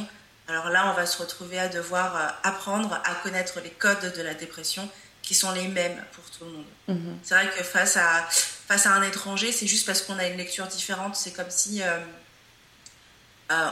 Alors 0.48 0.70
là, 0.70 0.90
on 0.90 0.94
va 0.96 1.06
se 1.06 1.20
retrouver 1.20 1.60
à 1.60 1.68
devoir 1.68 2.16
euh, 2.16 2.28
apprendre 2.42 3.00
à 3.06 3.14
connaître 3.22 3.60
les 3.60 3.70
codes 3.70 4.14
de 4.18 4.22
la 4.24 4.34
dépression 4.34 4.90
qui 5.22 5.36
sont 5.36 5.52
les 5.52 5.68
mêmes 5.68 6.04
pour 6.14 6.24
tout 6.32 6.46
le 6.46 6.52
monde. 6.52 6.66
Mhm. 6.88 7.20
C'est 7.22 7.36
vrai 7.36 7.52
que 7.56 7.64
face 7.64 7.98
à, 7.98 8.26
face 8.32 8.88
à 8.88 8.94
un 8.94 9.04
étranger, 9.04 9.52
c'est 9.52 9.68
juste 9.68 9.86
parce 9.86 10.02
qu'on 10.02 10.18
a 10.18 10.26
une 10.26 10.38
lecture 10.38 10.66
différente. 10.66 11.16
C'est 11.16 11.34
comme 11.34 11.52
si 11.52 11.84
euh, 11.84 12.00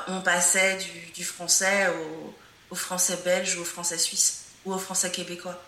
on 0.08 0.22
passait 0.22 0.78
du, 1.16 1.24
français 1.24 1.88
au, 1.88 2.36
au, 2.70 2.76
français 2.76 3.18
belge 3.26 3.58
ou 3.58 3.62
au 3.62 3.66
français 3.66 3.98
suisse 3.98 4.46
ou 4.66 4.74
au 4.74 4.78
français 4.78 5.10
québécois. 5.10 5.60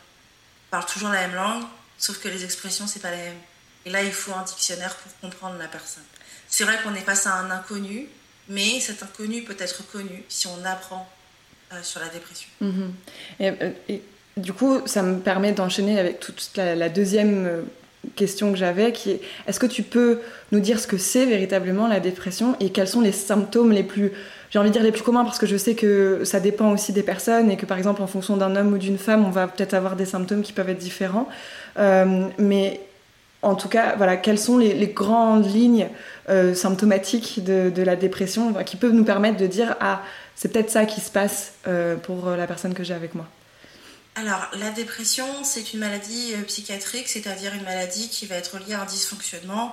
On 0.68 0.70
parle 0.70 0.86
toujours 0.86 1.10
la 1.10 1.22
même 1.22 1.34
langue, 1.34 1.64
sauf 1.98 2.20
que 2.20 2.28
les 2.28 2.44
expressions, 2.46 2.86
c'est 2.86 3.00
pas 3.00 3.10
la 3.10 3.18
même. 3.18 3.42
Et 3.88 3.90
là, 3.90 4.04
il 4.04 4.12
faut 4.12 4.34
un 4.34 4.44
dictionnaire 4.44 4.94
pour 4.96 5.30
comprendre 5.30 5.56
la 5.58 5.68
personne. 5.68 6.04
C'est 6.50 6.66
vrai 6.66 6.76
qu'on 6.84 6.94
est 6.94 7.06
face 7.06 7.26
à 7.26 7.36
un 7.36 7.50
inconnu, 7.52 8.10
mais 8.50 8.82
cet 8.82 9.02
inconnu 9.02 9.44
peut 9.44 9.56
être 9.58 9.90
connu 9.90 10.24
si 10.28 10.48
on 10.48 10.66
apprend 10.66 11.10
euh, 11.72 11.78
sur 11.84 12.02
la 12.02 12.10
dépression. 12.10 12.50
Mhm. 12.60 12.94
Euh, 13.42 13.72
et, 13.88 14.02
du 14.36 14.52
coup, 14.52 14.82
ça 14.86 15.04
me 15.04 15.20
permet 15.20 15.54
d'enchaîner 15.54 16.00
avec 16.00 16.20
toute 16.20 16.52
la, 16.58 16.90
deuxième 16.90 17.46
euh, 17.46 17.62
question 18.18 18.52
que 18.52 18.58
j'avais, 18.58 18.92
qui 18.92 19.12
est 19.12 19.22
est-ce 19.48 19.60
que 19.60 19.66
tu 19.66 19.84
peux 19.84 20.20
nous 20.52 20.60
dire 20.60 20.82
ce 20.82 20.88
que 20.88 20.98
c'est 20.98 21.26
véritablement 21.26 21.88
la 21.88 22.02
dépression 22.02 22.58
et 22.60 22.72
quels 22.72 22.90
sont 22.90 23.02
les 23.02 23.14
symptômes 23.14 23.72
les 23.72 23.84
plus, 23.84 24.12
j'ai 24.50 24.60
envie 24.60 24.70
de 24.70 24.74
dire 24.74 24.84
les 24.84 24.92
plus 24.92 25.02
communs, 25.02 25.24
parce 25.24 25.40
que 25.40 25.48
je 25.48 25.56
sais 25.56 25.76
que 25.76 26.26
ça 26.26 26.42
dépend 26.42 26.72
aussi 26.74 26.92
des 26.92 27.04
personnes 27.04 27.50
et 27.50 27.58
que 27.58 27.66
par 27.66 27.78
exemple 27.78 28.02
en 28.02 28.08
fonction 28.08 28.36
d'un 28.36 28.56
homme 28.58 28.74
ou 28.74 28.78
d'une 28.78 28.98
femme, 28.98 29.26
on 29.26 29.32
va 29.32 29.48
peut-être 29.48 29.74
avoir 29.74 29.96
des 29.96 30.06
symptômes 30.06 30.44
qui 30.44 30.52
peuvent 30.52 30.70
être 30.70 30.78
différents. 30.78 31.30
mais 31.78 32.82
en 33.42 33.56
tout 33.56 33.70
cas, 33.70 33.96
voilà, 33.96 34.18
quelles 34.18 34.40
sont 34.40 34.58
les, 34.58 34.88
grandes 34.88 35.46
lignes 35.46 35.90
euh, 36.30 36.56
symptomatiques 36.56 37.44
de, 37.44 37.82
la 37.82 37.96
dépression 37.96 38.54
qui 38.66 38.78
peuvent 38.78 38.94
nous 38.94 39.06
permettre 39.06 39.38
de 39.38 39.48
dire 39.48 39.76
ah 39.80 40.02
c'est 40.36 40.52
peut-être 40.52 40.70
ça 40.70 40.86
qui 40.86 41.02
se 41.02 41.12
passe 41.12 41.54
euh, 41.68 41.96
pour 41.96 42.30
la 42.30 42.48
personne 42.48 42.74
que 42.74 42.84
j'ai 42.84 42.94
avec 42.94 43.16
moi. 43.16 43.28
Alors 44.18 44.50
la 44.60 44.72
dépression 44.72 45.28
c'est 45.44 45.74
une 45.74 45.80
maladie 45.80 46.34
euh, 46.34 46.42
psychiatrique, 46.42 47.08
c'est-à-dire 47.08 47.54
une 47.54 47.64
maladie 47.64 48.10
qui 48.10 48.26
va 48.26 48.36
être 48.36 48.58
liée 48.58 48.74
à 48.74 48.82
un 48.82 48.86
dysfonctionnement 48.86 49.68
euh, 49.68 49.70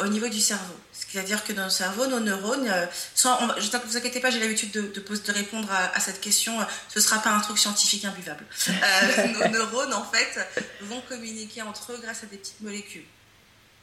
au 0.00 0.06
niveau 0.06 0.28
du 0.28 0.40
cerveau. 0.40 0.74
C'est-à-dire 0.92 1.44
que 1.44 1.52
dans 1.52 1.64
le 1.64 1.70
cerveau, 1.70 2.06
nos 2.06 2.20
neurones, 2.20 2.68
euh, 2.68 2.86
sans, 3.14 3.36
on, 3.42 3.60
je 3.60 3.66
ne 3.66 3.82
vous 3.86 3.96
inquiétez 3.96 4.20
pas, 4.20 4.30
j'ai 4.30 4.40
l'habitude 4.40 4.70
de, 4.72 4.82
de, 4.82 5.32
répondre 5.32 5.70
à, 5.70 6.00
cette 6.00 6.20
question, 6.20 6.60
euh, 6.60 6.64
ce 6.88 6.98
ne 6.98 7.04
sera 7.04 7.20
pas 7.20 7.30
un 7.30 7.40
truc 7.40 7.58
scientifique 7.58 8.04
imbuvable. 8.04 8.44
nos 8.68 9.48
neurones, 9.48 9.94
en 9.94 10.04
fait, 10.04 10.38
vont 10.82 11.00
communiquer 11.02 11.62
entre 11.62 11.92
eux 11.92 12.00
grâce 12.02 12.22
à 12.24 12.26
des 12.26 12.36
petites 12.36 12.60
molécules. 12.60 13.04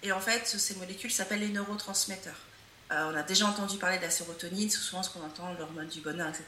Et 0.04 0.12
en 0.12 0.20
fait, 0.20 0.46
ces 0.46 0.76
molécules 0.76 1.12
s'appellent 1.12 1.42
les 1.42 1.50
neurotransmetteurs. 1.50 2.40
on 2.90 3.16
a 3.16 3.24
déjà 3.24 3.46
entendu 3.46 3.78
parler 3.78 3.98
de 3.98 4.04
la 4.04 4.10
sérotonine, 4.10 4.70
c'est 4.70 4.80
souvent 4.80 5.04
ce 5.04 5.10
qu'on 5.12 5.24
entend, 5.24 5.54
l'hormone 5.60 5.88
du 5.88 6.02
bonheur, 6.02 6.28
etc. 6.28 6.44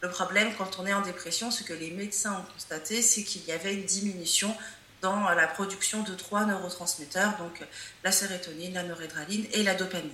Le 0.00 0.10
problème 0.10 0.52
quand 0.56 0.78
on 0.80 0.86
est 0.86 0.94
en 0.94 1.02
dépression, 1.02 1.50
ce 1.50 1.62
que 1.62 1.74
les 1.74 1.90
médecins 1.90 2.32
ont 2.40 2.52
constaté, 2.52 3.02
c'est 3.02 3.22
qu'il 3.22 3.44
y 3.44 3.52
avait 3.52 3.74
une 3.74 3.84
diminution 3.84 4.56
dans 5.02 5.28
la 5.30 5.46
production 5.46 6.02
de 6.02 6.14
trois 6.14 6.46
neurotransmetteurs, 6.46 7.36
donc 7.38 7.62
la 8.04 8.12
sérotonine, 8.12 8.74
la 8.74 8.84
noradrénaline 8.84 9.46
et 9.52 9.62
la 9.62 9.74
dopamine. 9.74 10.10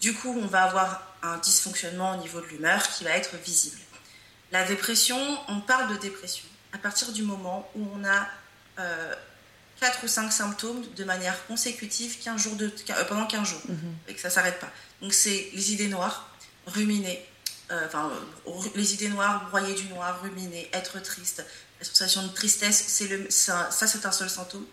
Du 0.00 0.12
coup, 0.12 0.36
on 0.42 0.46
va 0.46 0.64
avoir 0.64 1.14
un 1.22 1.38
dysfonctionnement 1.38 2.18
au 2.18 2.20
niveau 2.20 2.40
de 2.40 2.46
l'humeur 2.46 2.82
qui 2.90 3.04
va 3.04 3.10
être 3.10 3.36
visible. 3.36 3.78
La 4.50 4.64
dépression, 4.64 5.16
on 5.48 5.60
parle 5.60 5.88
de 5.92 5.96
dépression 5.96 6.44
à 6.72 6.78
partir 6.78 7.12
du 7.12 7.22
moment 7.22 7.68
où 7.76 7.86
on 7.94 8.04
a 8.04 8.28
euh, 8.80 9.14
4 9.80 10.04
ou 10.04 10.08
5 10.08 10.32
symptômes 10.32 10.84
de 10.96 11.04
manière 11.04 11.46
consécutive 11.46 12.18
15 12.22 12.42
jours 12.42 12.56
de, 12.56 12.66
euh, 12.66 13.04
pendant 13.04 13.26
15 13.26 13.48
jours 13.48 13.62
mhm. 13.68 13.94
et 14.08 14.14
que 14.14 14.20
ça 14.20 14.28
ne 14.28 14.32
s'arrête 14.32 14.58
pas. 14.58 14.70
Donc 15.00 15.12
c'est 15.12 15.50
les 15.54 15.72
idées 15.72 15.88
noires, 15.88 16.28
ruminer, 16.66 17.24
euh, 17.70 17.86
enfin 17.86 18.10
les 18.74 18.94
idées 18.94 19.08
noires, 19.08 19.48
broyer 19.48 19.74
du 19.74 19.84
noir, 19.88 20.20
ruminer, 20.22 20.68
être 20.72 21.00
triste, 21.00 21.44
la 21.80 21.86
sensation 21.86 22.22
de 22.22 22.32
tristesse, 22.32 22.84
c'est 22.86 23.08
le, 23.08 23.30
ça, 23.30 23.68
c'est 23.70 24.06
un 24.06 24.12
seul 24.12 24.30
symptôme. 24.30 24.64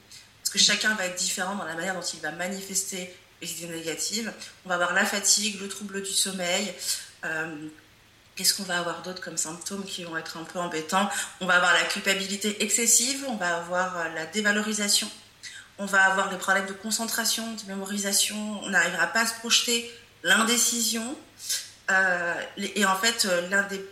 Parce 0.41 0.49
que 0.49 0.59
chacun 0.59 0.95
va 0.95 1.05
être 1.05 1.17
différent 1.17 1.55
dans 1.55 1.65
la 1.65 1.75
manière 1.75 1.93
dont 1.93 2.01
il 2.01 2.19
va 2.19 2.31
manifester 2.31 3.13
les 3.41 3.51
idées 3.63 3.73
négatives. 3.73 4.31
On 4.65 4.69
va 4.69 4.75
avoir 4.75 4.93
la 4.93 5.05
fatigue, 5.05 5.59
le 5.59 5.67
trouble 5.67 6.01
du 6.03 6.11
sommeil. 6.11 6.73
Euh, 7.25 7.67
qu'est-ce 8.35 8.53
qu'on 8.53 8.63
va 8.63 8.79
avoir 8.79 9.01
d'autre 9.01 9.21
comme 9.21 9.37
symptômes 9.37 9.83
qui 9.85 10.03
vont 10.03 10.17
être 10.17 10.37
un 10.37 10.43
peu 10.43 10.59
embêtants? 10.59 11.09
On 11.41 11.45
va 11.45 11.55
avoir 11.55 11.73
la 11.73 11.83
culpabilité 11.83 12.63
excessive, 12.63 13.25
on 13.27 13.35
va 13.35 13.57
avoir 13.57 13.97
euh, 13.97 14.09
la 14.15 14.25
dévalorisation, 14.25 15.09
on 15.77 15.85
va 15.85 16.03
avoir 16.03 16.31
les 16.31 16.37
problèmes 16.37 16.65
de 16.65 16.73
concentration, 16.73 17.53
de 17.53 17.67
mémorisation, 17.67 18.61
on 18.63 18.69
n'arrivera 18.69 19.07
pas 19.07 19.21
à 19.21 19.27
se 19.27 19.33
projeter, 19.35 19.91
l'indécision. 20.23 21.15
Euh, 21.89 22.33
et 22.57 22.85
en 22.85 22.95
fait, 22.95 23.27
l'un 23.49 23.63
des 23.63 23.83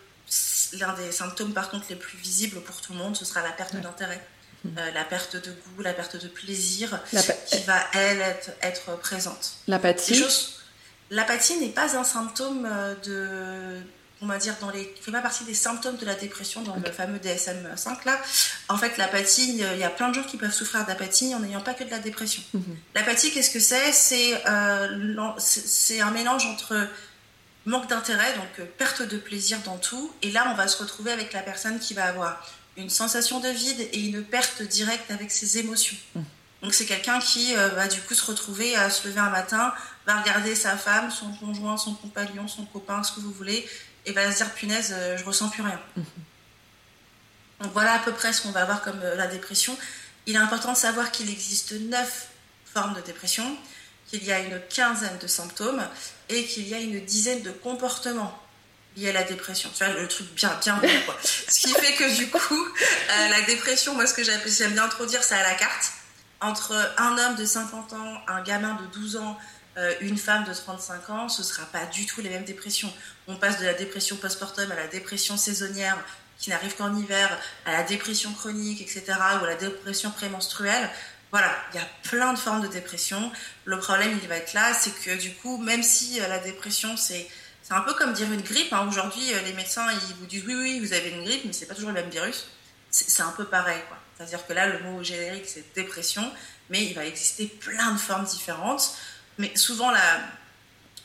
l'un 0.74 0.94
des 0.94 1.12
symptômes 1.12 1.54
par 1.54 1.70
contre 1.70 1.86
les 1.90 1.96
plus 1.96 2.18
visibles 2.18 2.62
pour 2.62 2.82
tout 2.82 2.94
le 2.94 3.00
monde, 3.00 3.16
ce 3.16 3.26
sera 3.26 3.42
la 3.42 3.52
perte 3.52 3.76
d'intérêt. 3.76 4.22
Mmh. 4.64 4.70
Euh, 4.78 4.92
la 4.92 5.06
perte 5.06 5.38
de 5.38 5.52
goût, 5.52 5.82
la 5.82 5.94
perte 5.94 6.22
de 6.22 6.28
plaisir, 6.28 7.00
qui 7.48 7.64
va, 7.64 7.80
elle, 7.94 8.22
être, 8.62 8.98
présente. 9.00 9.54
L'apathie 9.68 10.22
L'apathie 11.12 11.58
n'est 11.58 11.70
pas 11.70 11.98
un 11.98 12.04
symptôme 12.04 12.68
euh, 12.70 12.94
de... 13.04 13.82
On 14.22 14.28
va 14.28 14.38
dire, 14.38 14.54
dans 14.60 14.70
les, 14.70 14.94
fait 15.00 15.14
pas 15.14 15.22
partie 15.22 15.46
des 15.46 15.54
symptômes 15.54 15.96
de 15.96 16.06
la 16.06 16.14
dépression 16.14 16.62
dans 16.62 16.76
le 16.76 16.92
fameux 16.92 17.20
DSM-5 17.20 18.00
là. 18.06 18.20
En 18.68 18.78
fait, 18.78 18.98
l'apathie, 18.98 19.58
il 19.58 19.78
y 19.78 19.84
a 19.84 19.90
plein 19.90 20.10
de 20.10 20.16
gens 20.16 20.24
qui 20.24 20.36
peuvent 20.36 20.52
souffrir 20.52 20.86
d'apathie 20.86 21.34
en 21.34 21.40
n'ayant 21.40 21.62
pas 21.62 21.74
que 21.74 21.86
de 21.86 21.90
la 21.90 22.00
dépression. 22.00 22.44
Mmh. 22.54 22.60
L'apathie, 22.96 23.32
qu'est-ce 23.32 23.50
que 23.50 23.62
c'est? 23.62 24.44
Euh, 24.46 25.32
C'est 25.38 26.02
un 26.02 26.12
mélange 26.12 26.46
entre 26.48 26.90
manque 27.66 27.88
d'intérêt, 27.88 28.34
donc 28.36 28.60
euh, 28.60 28.66
perte 28.78 29.02
de 29.02 29.18
plaisir 29.18 29.60
dans 29.66 29.78
tout. 29.78 30.14
Et 30.22 30.32
là, 30.32 30.48
on 30.52 30.56
va 30.56 30.68
se 30.68 30.78
retrouver 30.78 31.12
avec 31.12 31.34
la 31.34 31.42
personne 31.42 31.80
qui 31.80 31.94
va 31.94 32.06
avoir 32.06 32.46
une 32.78 32.90
sensation 32.90 33.40
de 33.40 33.50
vide 33.50 33.90
et 33.94 34.00
une 34.00 34.24
perte 34.24 34.62
directe 34.62 35.12
avec 35.12 35.32
ses 35.32 35.58
émotions. 35.58 35.98
Mmh. 36.16 36.22
Donc 36.62 36.74
c'est 36.74 36.86
quelqu'un 36.86 37.20
qui 37.20 37.56
euh, 37.56 37.70
va 37.70 37.88
du 37.88 38.02
coup 38.02 38.14
se 38.14 38.26
retrouver 38.26 38.76
à 38.76 38.90
se 38.90 39.08
lever 39.08 39.20
un 39.20 39.30
matin, 39.30 39.74
va 40.06 40.22
regarder 40.22 40.56
sa 40.56 40.78
femme, 40.78 41.10
son 41.12 41.32
conjoint, 41.34 41.78
son 41.78 41.94
compagnon, 41.94 42.48
son 42.48 42.66
copain, 42.66 43.04
ce 43.04 43.14
que 43.14 43.22
vous 43.22 43.32
voulez, 43.32 43.68
et 44.06 44.12
va 44.12 44.32
se 44.32 44.38
dire 44.38 44.52
punaise, 44.54 44.94
euh, 44.94 45.18
je 45.18 45.24
ressens 45.24 45.50
plus 45.50 45.64
rien. 45.64 45.80
Mmh. 45.96 46.02
Donc 47.62 47.74
voilà 47.74 47.94
à 47.94 48.00
peu 48.00 48.14
près 48.14 48.32
ce 48.32 48.42
qu'on 48.42 48.52
va 48.52 48.62
avoir 48.62 48.82
comme 48.82 49.02
la 49.02 49.28
dépression. 49.28 49.78
Il 50.26 50.36
est 50.36 50.40
important 50.40 50.72
de 50.72 50.78
savoir 50.78 51.12
qu'il 51.12 51.30
existe 51.30 51.74
neuf 51.74 52.30
formes 52.66 52.94
de 52.94 53.02
dépression 53.02 53.58
qu'il 54.10 54.24
y 54.24 54.32
a 54.32 54.40
une 54.40 54.60
quinzaine 54.70 55.18
de 55.22 55.28
symptômes 55.28 55.84
et 56.30 56.46
qu'il 56.46 56.68
y 56.68 56.74
a 56.74 56.80
une 56.80 57.00
dizaine 57.06 57.42
de 57.42 57.52
comportements 57.52 58.38
liés 58.98 59.10
à 59.10 59.14
la 59.14 59.24
dépression. 59.24 59.70
Tu 59.76 59.84
vois, 59.84 59.94
le 59.94 60.08
truc 60.08 60.28
bien, 60.34 60.58
bien 60.62 60.80
quoi. 61.06 61.18
Ce 61.24 61.62
qui 61.62 61.74
fait 61.74 61.94
que 61.94 62.16
du 62.16 62.30
coup, 62.30 62.66
euh, 62.66 63.30
la 63.30 63.42
dépression, 63.42 63.94
moi, 63.94 64.08
ce 64.08 64.14
que 64.14 64.24
j'aime 64.24 64.72
bien 64.72 64.88
trop 64.88 65.06
dire, 65.06 65.24
c'est 65.24 65.36
à 65.36 65.44
la 65.44 65.56
carte. 65.56 65.92
Entre 66.42 66.74
un 66.98 67.18
homme 67.18 67.36
de 67.36 67.46
50 67.46 67.94
ans, 67.94 68.22
un 68.28 68.42
gamin 68.42 68.78
de 68.82 69.00
12 69.00 69.18
ans, 69.18 69.38
euh, 69.78 69.94
une 70.02 70.18
femme 70.18 70.46
de 70.46 70.54
35 70.54 71.10
ans, 71.10 71.30
ce 71.30 71.42
ne 71.42 71.48
sera 71.48 71.66
pas 71.66 71.86
du 71.86 72.06
tout 72.06 72.22
les 72.22 72.30
mêmes 72.30 72.46
dépressions. 72.46 72.92
On 73.28 73.36
passe 73.36 73.60
de 73.60 73.66
la 73.66 73.74
dépression 73.74 74.16
post-mortem 74.16 74.72
à 74.72 74.76
la 74.76 74.88
dépression 74.88 75.38
saisonnière 75.38 75.98
qui 76.40 76.50
n'arrive 76.50 76.76
qu'en 76.76 76.96
hiver, 76.96 77.38
à 77.66 77.74
la 77.74 77.84
dépression 77.84 78.34
chronique, 78.34 78.82
etc., 78.82 79.04
ou 79.42 79.44
à 79.44 79.48
la 79.48 79.56
dépression 79.56 80.10
prémenstruelle. 80.10 80.90
Voilà, 81.32 81.56
il 81.72 81.76
y 81.78 81.80
a 81.80 81.88
plein 82.04 82.34
de 82.34 82.40
formes 82.40 82.62
de 82.62 82.68
dépression. 82.68 83.32
Le 83.66 83.78
problème, 83.78 84.18
il 84.22 84.28
va 84.28 84.38
être 84.38 84.54
là, 84.54 84.74
c'est 84.74 84.94
que 85.04 85.16
du 85.16 85.34
coup, 85.36 85.58
même 85.58 85.84
si 85.84 86.20
euh, 86.20 86.28
la 86.28 86.40
dépression, 86.40 86.98
c'est 86.98 87.28
un 87.70 87.82
peu 87.82 87.94
comme 87.94 88.14
dire 88.14 88.32
une 88.32 88.42
grippe. 88.42 88.74
Hein. 88.74 88.88
Aujourd'hui, 88.88 89.34
euh, 89.34 89.42
les 89.44 89.54
médecins, 89.54 89.86
ils 89.92 90.16
vous 90.16 90.26
disent 90.26 90.44
oui, 90.48 90.56
oui, 90.56 90.80
vous 90.80 90.94
avez 90.94 91.12
une 91.12 91.24
grippe, 91.24 91.46
mais 91.46 91.54
c'est 91.54 91.68
pas 91.68 91.76
toujours 91.76 91.92
le 91.92 92.02
même 92.02 92.10
virus. 92.10 92.48
C'est 92.90 93.22
un 93.22 93.32
peu 93.32 93.46
pareil. 93.46 93.80
C'est-à-dire 94.18 94.46
que 94.48 94.54
là, 94.54 94.66
le 94.66 94.80
mot 94.80 95.04
générique, 95.04 95.46
c'est 95.46 95.76
dépression, 95.76 96.32
mais 96.72 96.84
il 96.84 96.96
va 96.96 97.06
exister 97.06 97.46
plein 97.46 97.92
de 97.92 98.00
formes 98.00 98.26
différentes. 98.26 98.96
Mais 99.38 99.56
souvent, 99.56 99.92
la, 99.92 100.22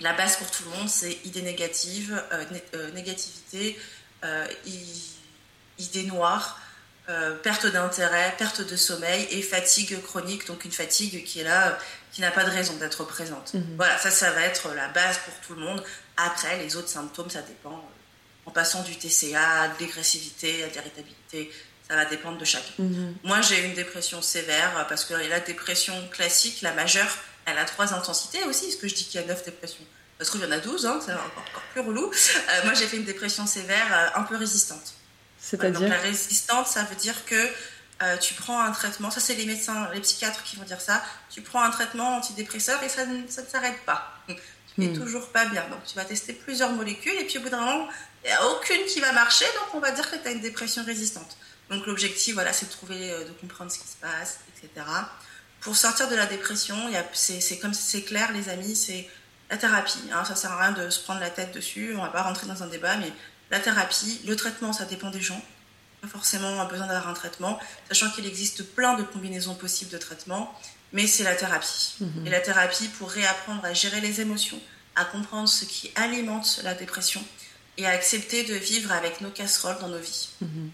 la 0.01 0.15
base 0.15 0.39
pour 0.39 0.51
tout 0.51 0.65
le 0.65 0.71
monde, 0.79 0.89
c'est 0.89 1.19
idée 1.27 1.43
négative, 1.43 2.25
euh, 2.33 2.91
négativité, 2.93 3.79
idée 5.79 6.05
noire, 6.05 6.59
euh, 7.11 7.35
perte 7.35 7.67
d'intérêt, 7.67 8.35
perte 8.39 8.63
de 8.63 8.77
sommeil 8.77 9.27
et 9.31 9.43
fatigue 9.43 10.01
chronique, 10.03 10.47
donc 10.47 10.65
une 10.65 10.73
fatigue 10.73 11.23
qui 11.25 11.41
est 11.41 11.45
là, 11.45 11.79
qui 12.13 12.23
n'a 12.23 12.31
pas 12.31 12.45
de 12.45 12.51
raison 12.51 12.75
d'être 12.77 13.05
présente. 13.05 13.53
Mhm. 13.53 13.77
Voilà, 13.77 13.99
ça, 13.99 14.11
ça 14.11 14.31
va 14.31 14.41
être 14.41 14.73
la 14.75 14.89
base 14.89 15.19
pour 15.19 15.35
tout 15.47 15.55
le 15.55 15.61
monde. 15.61 15.85
Après, 16.17 16.57
les 16.59 16.77
autres 16.77 16.89
symptômes, 16.89 17.29
ça 17.29 17.43
dépend. 17.43 17.75
Euh, 17.75 18.47
en 18.47 18.51
passant 18.51 18.83
du 18.83 18.97
TCA, 18.97 19.69
de 19.69 19.85
l'agressivité, 19.85 20.65
à 20.65 20.69
l'irritabilité, 20.69 21.53
ça 21.89 21.97
va 21.97 22.07
dépendre 22.07 22.39
de 22.39 22.45
chacun. 22.47 22.73
Mhm. 22.79 23.17
Moi, 23.23 23.43
j'ai 23.43 23.63
une 23.65 23.75
dépression 23.75 24.23
sévère 24.23 24.87
parce 24.89 25.05
que 25.05 25.13
la 25.13 25.41
dépression 25.41 25.95
classique, 26.09 26.63
la 26.63 26.73
majeure, 26.73 27.19
elle 27.45 27.59
a 27.59 27.67
trois 27.67 27.93
intensités 27.93 28.43
aussi, 28.45 28.73
ce 28.73 28.79
que 28.79 28.89
je 28.89 28.95
dis 28.95 29.05
qu'il 29.05 29.21
y 29.21 29.25
a 29.25 29.27
neuf 29.27 29.45
dépressions. 29.45 29.85
Ça 30.19 30.25
se 30.25 30.31
trouve, 30.31 30.43
il 30.43 30.45
y 30.45 30.49
en 30.49 30.53
a 30.53 30.61
douze, 30.61 30.87
hein, 30.87 31.01
c'est 31.05 31.13
encore, 31.13 31.63
plus 31.73 31.81
relou. 31.83 32.11
Euh, 32.11 32.65
moi, 32.65 32.73
j'ai 32.73 32.87
fait 32.87 32.97
une 32.97 33.05
dépression 33.05 33.47
sévère, 33.47 34.13
un 34.15 34.23
peu 34.23 34.37
résistante. 34.37 34.95
C'est-à-dire 35.45 35.89
La 35.89 35.99
résistante, 35.99 36.67
ça 36.67 36.85
veut 36.85 36.97
dire 36.97 37.27
que 37.27 37.35
euh, 38.03 38.17
tu 38.17 38.33
prends 38.33 38.61
un 38.61 38.73
traitement, 38.73 39.11
ça 39.11 39.21
c'est 39.21 39.35
les 39.35 39.45
médecins, 39.45 39.91
les 39.93 40.01
psychiatres 40.01 40.43
qui 40.43 40.57
vont 40.57 40.65
dire 40.65 40.81
ça, 40.81 41.03
tu 41.31 41.43
prends 41.43 41.63
un 41.63 41.71
traitement 41.71 42.17
antidépresseur 42.17 42.83
et 42.83 42.89
ça, 42.89 43.05
ne 43.05 43.27
s'arrête 43.29 43.81
pas. 43.85 44.19
Tu 44.75 44.81
n'es 44.81 44.89
hmm. 44.89 44.99
toujours 44.99 45.29
pas 45.29 45.45
bien. 45.45 45.63
Donc 45.71 45.85
tu 45.87 45.95
vas 45.95 46.05
tester 46.05 46.33
plusieurs 46.33 46.73
molécules 46.73 47.15
et 47.21 47.25
puis 47.27 47.39
au 47.39 47.43
bout 47.43 47.49
d'un 47.49 47.61
moment, 47.61 47.87
il 48.25 48.27
n'y 48.27 48.33
a 48.33 48.45
aucune 48.49 48.85
qui 48.87 48.99
va 48.99 49.13
marcher, 49.13 49.45
donc 49.45 49.73
on 49.75 49.79
va 49.79 49.93
dire 49.93 50.11
que 50.11 50.17
tu 50.17 50.27
as 50.27 50.33
une 50.33 50.41
dépression 50.41 50.83
résistante. 50.85 51.37
Donc 51.71 51.87
l'objectif, 51.87 52.35
voilà, 52.35 52.53
c'est 52.53 52.67
de 52.67 52.73
trouver, 52.73 53.13
euh, 53.13 53.25
de 53.25 53.31
comprendre 53.35 53.71
ce 53.71 53.79
qui 53.79 53.87
se 53.87 53.97
passe, 53.99 54.41
etc. 54.49 54.85
Pour 55.61 55.77
sortir 55.77 56.09
de 56.09 56.17
la 56.17 56.27
dépression, 56.27 56.77
c'est 57.13 57.59
comme 57.61 57.73
c'est 57.73 58.03
clair, 58.03 58.33
les 58.33 58.49
amis, 58.49 58.75
c'est 58.75 59.09
la 59.49 59.59
thérapie. 59.59 60.11
Hein, 60.13 60.25
ça 60.25 60.35
sert 60.35 60.51
à 60.51 60.59
rien 60.59 60.73
de 60.73 60.91
se 60.91 60.99
prendre 60.99 61.21
la 61.21 61.31
tête 61.31 61.55
dessus. 61.55 61.95
On 61.97 62.03
va 62.03 62.09
pas 62.09 62.23
rentrer 62.23 62.49
dans 62.49 62.61
un 62.65 62.67
débat, 62.67 62.97
mais 62.97 63.13
la 63.51 63.61
thérapie, 63.61 64.21
le 64.27 64.37
traitement, 64.37 64.73
ça 64.73 64.85
dépend 64.85 65.11
des 65.11 65.21
gens. 65.21 65.43
Pas 66.01 66.09
forcément 66.09 66.65
besoin 66.67 66.87
d'avoir 66.87 67.09
un 67.09 67.15
traitement, 67.15 67.59
sachant 67.89 68.11
qu'il 68.11 68.27
existe 68.27 68.63
plein 68.75 68.95
de 68.95 69.03
combinaisons 69.03 69.55
possibles 69.55 69.91
de 69.91 69.99
traitement. 69.99 70.59
mais 70.93 71.09
c'est 71.09 71.25
la 71.25 71.35
thérapie. 71.35 71.97
Mhm. 71.99 72.27
Et 72.27 72.31
la 72.31 72.41
thérapie 72.41 72.87
pour 72.87 73.11
réapprendre 73.11 73.65
à 73.65 73.73
gérer 73.73 74.01
les 74.01 74.21
émotions, 74.21 74.61
à 74.95 75.05
comprendre 75.05 75.49
ce 75.49 75.65
qui 75.65 75.91
alimente 75.97 76.61
la 76.63 76.75
dépression 76.75 77.21
et 77.77 77.85
à 77.85 77.91
accepter 77.91 78.45
de 78.45 78.55
vivre 78.55 78.93
avec 78.93 79.21
nos 79.21 79.31
casseroles 79.31 79.79
dans 79.81 79.89
nos 79.89 79.99
vies. 79.99 80.29
Mhm. 80.41 80.71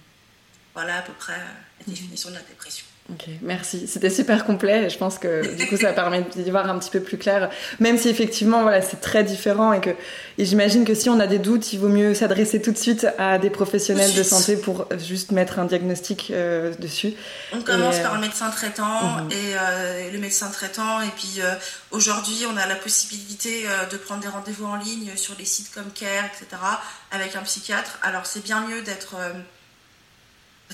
Voilà 0.75 0.99
à 0.99 1.03
peu 1.03 1.15
près 1.15 1.39
la 1.39 1.87
définition 1.87 2.29
de 2.29 2.35
la 2.35 2.43
dépression. 2.43 2.85
Ok, 3.12 3.26
merci. 3.43 3.87
C'était 3.88 4.11
super 4.11 4.45
complet. 4.45 4.88
Je 4.88 4.97
pense 4.97 5.19
que 5.19 5.57
du 5.57 5.67
coup, 5.67 5.76
ça 5.76 5.93
permet 5.93 6.25
d'y 6.37 6.50
voir 6.50 6.71
un 6.71 6.79
petit 6.79 6.90
peu 6.90 7.00
plus 7.00 7.19
clair. 7.19 7.50
Même 7.81 7.99
si 7.99 8.09
effectivement, 8.09 8.62
voilà, 8.62 8.83
c'est 8.83 9.00
très 9.00 9.25
différent 9.25 9.73
et 9.73 9.81
que 9.81 9.90
et 10.38 10.45
j'imagine 10.45 10.85
que 10.85 10.95
si 10.95 11.11
on 11.11 11.19
a 11.19 11.26
des 11.26 11.38
doutes, 11.40 11.73
il 11.73 11.81
vaut 11.81 11.88
mieux 11.88 12.14
s'adresser 12.14 12.62
tout 12.62 12.71
de 12.71 12.79
suite 12.79 13.07
à 13.19 13.38
des 13.38 13.50
professionnels 13.50 14.14
de 14.14 14.23
santé 14.23 14.57
pour 14.57 14.87
juste 14.99 15.33
mettre 15.33 15.59
un 15.59 15.64
diagnostic 15.64 16.31
euh, 16.31 16.73
dessus. 16.79 17.12
On 17.52 17.61
commence 17.62 17.97
Et, 17.97 18.00
euh, 18.00 18.02
par 18.05 18.14
le 18.14 18.21
médecin 18.21 18.49
traitant 18.50 19.00
Mhm. 19.25 19.31
et 19.33 19.55
euh, 19.59 20.11
le 20.12 20.19
médecin 20.19 20.49
traitant. 20.50 21.00
Et 21.02 21.11
puis 21.17 21.40
euh, 21.40 21.52
aujourd'hui, 21.90 22.45
on 22.52 22.57
a 22.57 22.67
la 22.67 22.76
possibilité 22.76 23.64
de 23.90 23.97
prendre 23.97 24.21
des 24.23 24.29
rendez-vous 24.29 24.67
en 24.67 24.76
ligne 24.76 25.11
sur 25.17 25.35
les 25.38 25.45
sites 25.45 25.73
comme 25.75 25.90
Care, 25.95 26.25
etc. 26.26 26.62
avec 27.11 27.35
un 27.37 27.43
psychiatre. 27.43 27.99
Alors 28.02 28.26
c'est 28.26 28.43
bien 28.43 28.61
mieux 28.69 28.83
d'être 28.83 29.17